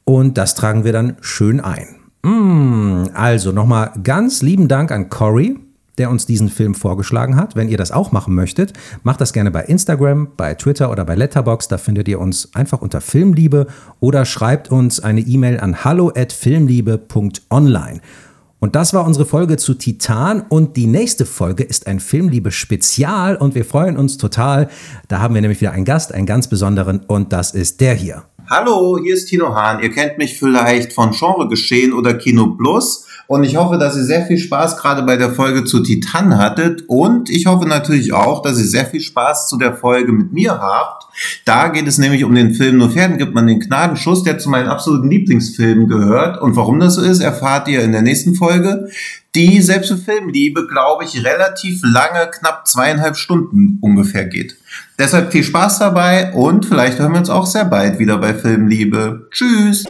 Und 0.06 0.38
das 0.38 0.56
tragen 0.56 0.86
wir 0.86 0.94
dann 0.94 1.18
schön 1.19 1.60
ein. 1.60 1.98
Mm, 2.23 3.10
also 3.14 3.52
nochmal 3.52 3.91
ganz 4.02 4.41
lieben 4.41 4.69
Dank 4.69 4.94
an 4.94 5.10
Cory, 5.10 5.60
der 5.98 6.10
uns 6.10 6.26
diesen 6.26 6.48
Film 6.48 6.73
vorgeschlagen 6.73 7.36
hat. 7.36 7.57
Wenn 7.57 7.68
ihr 7.68 7.77
das 7.77 7.91
auch 7.91 8.14
machen 8.14 8.34
möchtet, 8.34 8.72
macht 9.03 9.19
das 9.19 9.34
gerne 9.34 9.52
bei 9.52 9.65
Instagram, 9.65 10.30
bei 10.38 10.53
Twitter 10.53 10.90
oder 10.90 11.03
bei 11.03 11.15
Letterboxd. 11.15 11.69
Da 11.69 11.77
findet 11.77 12.07
ihr 12.07 12.22
uns 12.22 12.56
einfach 12.56 12.82
unter 12.82 13.02
Filmliebe 13.02 13.68
oder 13.99 14.23
schreibt 14.23 14.72
uns 14.72 15.02
eine 15.02 15.19
E-Mail 15.19 15.60
an 15.60 15.84
hallo@filmliebe.online. 15.84 17.99
Und 18.66 18.76
das 18.76 18.96
war 18.96 19.06
unsere 19.06 19.28
Folge 19.28 19.58
zu 19.58 19.76
Titan 19.76 20.44
und 20.50 20.76
die 20.76 20.88
nächste 20.88 21.28
Folge 21.28 21.62
ist 21.62 21.86
ein 21.86 22.00
Filmliebe-Spezial 22.00 23.36
und 23.36 23.54
wir 23.54 23.64
freuen 23.64 23.96
uns 23.96 24.18
total. 24.18 24.70
Da 25.08 25.20
haben 25.20 25.36
wir 25.36 25.42
nämlich 25.42 25.62
wieder 25.62 25.74
einen 25.74 25.86
Gast, 25.86 26.12
einen 26.12 26.26
ganz 26.26 26.50
besonderen 26.50 27.02
und 27.06 27.32
das 27.32 27.54
ist 27.54 27.80
der 27.80 27.94
hier. 27.94 28.24
Hallo, 28.50 28.98
hier 29.00 29.14
ist 29.14 29.28
Tino 29.28 29.54
Hahn. 29.54 29.84
Ihr 29.84 29.92
kennt 29.92 30.18
mich 30.18 30.40
vielleicht 30.40 30.94
von 30.94 31.12
Genre 31.12 31.48
Geschehen 31.48 31.94
oder 31.94 32.16
Kino 32.16 32.56
Plus. 32.58 33.05
Und 33.27 33.43
ich 33.43 33.56
hoffe, 33.56 33.77
dass 33.77 33.95
ihr 33.95 34.03
sehr 34.03 34.26
viel 34.26 34.38
Spaß 34.38 34.77
gerade 34.77 35.03
bei 35.03 35.18
der 35.18 35.31
Folge 35.31 35.64
zu 35.64 35.81
Titan 35.81 36.38
hattet. 36.38 36.84
Und 36.88 37.30
ich 37.30 37.45
hoffe 37.47 37.68
natürlich 37.68 38.14
auch, 38.14 38.41
dass 38.41 38.60
ihr 38.60 38.65
sehr 38.65 38.85
viel 38.85 39.02
Spaß 39.02 39.49
zu 39.49 39.57
der 39.57 39.76
Folge 39.76 40.11
mit 40.11 40.31
mir 40.31 40.60
habt. 40.60 41.07
Da 41.45 41.69
geht 41.69 41.88
es 41.88 41.97
nämlich 41.97 42.23
um 42.23 42.35
den 42.35 42.53
Film 42.53 42.77
Nur 42.77 42.91
Pferden 42.91 43.18
gibt 43.18 43.34
man 43.34 43.47
den 43.47 43.60
Gnadenschuss, 43.60 44.23
der 44.23 44.38
zu 44.38 44.49
meinen 44.49 44.68
absoluten 44.68 45.10
Lieblingsfilmen 45.10 45.88
gehört. 45.88 46.41
Und 46.41 46.56
warum 46.56 46.80
das 46.80 46.95
so 46.95 47.02
ist, 47.02 47.19
erfahrt 47.19 47.68
ihr 47.68 47.81
in 47.81 47.91
der 47.91 48.02
nächsten 48.02 48.35
Folge. 48.35 48.89
Die 49.34 49.61
selbst 49.61 49.89
für 49.89 49.97
Filmliebe, 49.97 50.68
glaube 50.68 51.03
ich, 51.03 51.26
relativ 51.26 51.81
lange, 51.84 52.30
knapp 52.31 52.68
zweieinhalb 52.68 53.18
Stunden 53.18 53.80
ungefähr 53.81 54.26
geht. 54.26 54.57
Deshalb 54.97 55.31
viel 55.34 55.43
Spaß 55.43 55.80
dabei 55.80 56.31
und 56.34 56.65
vielleicht 56.65 56.99
hören 56.99 57.11
wir 57.11 57.19
uns 57.19 57.30
auch 57.30 57.45
sehr 57.45 57.65
bald 57.65 57.99
wieder 57.99 58.18
bei 58.18 58.34
Filmliebe. 58.34 59.27
Tschüss! 59.31 59.85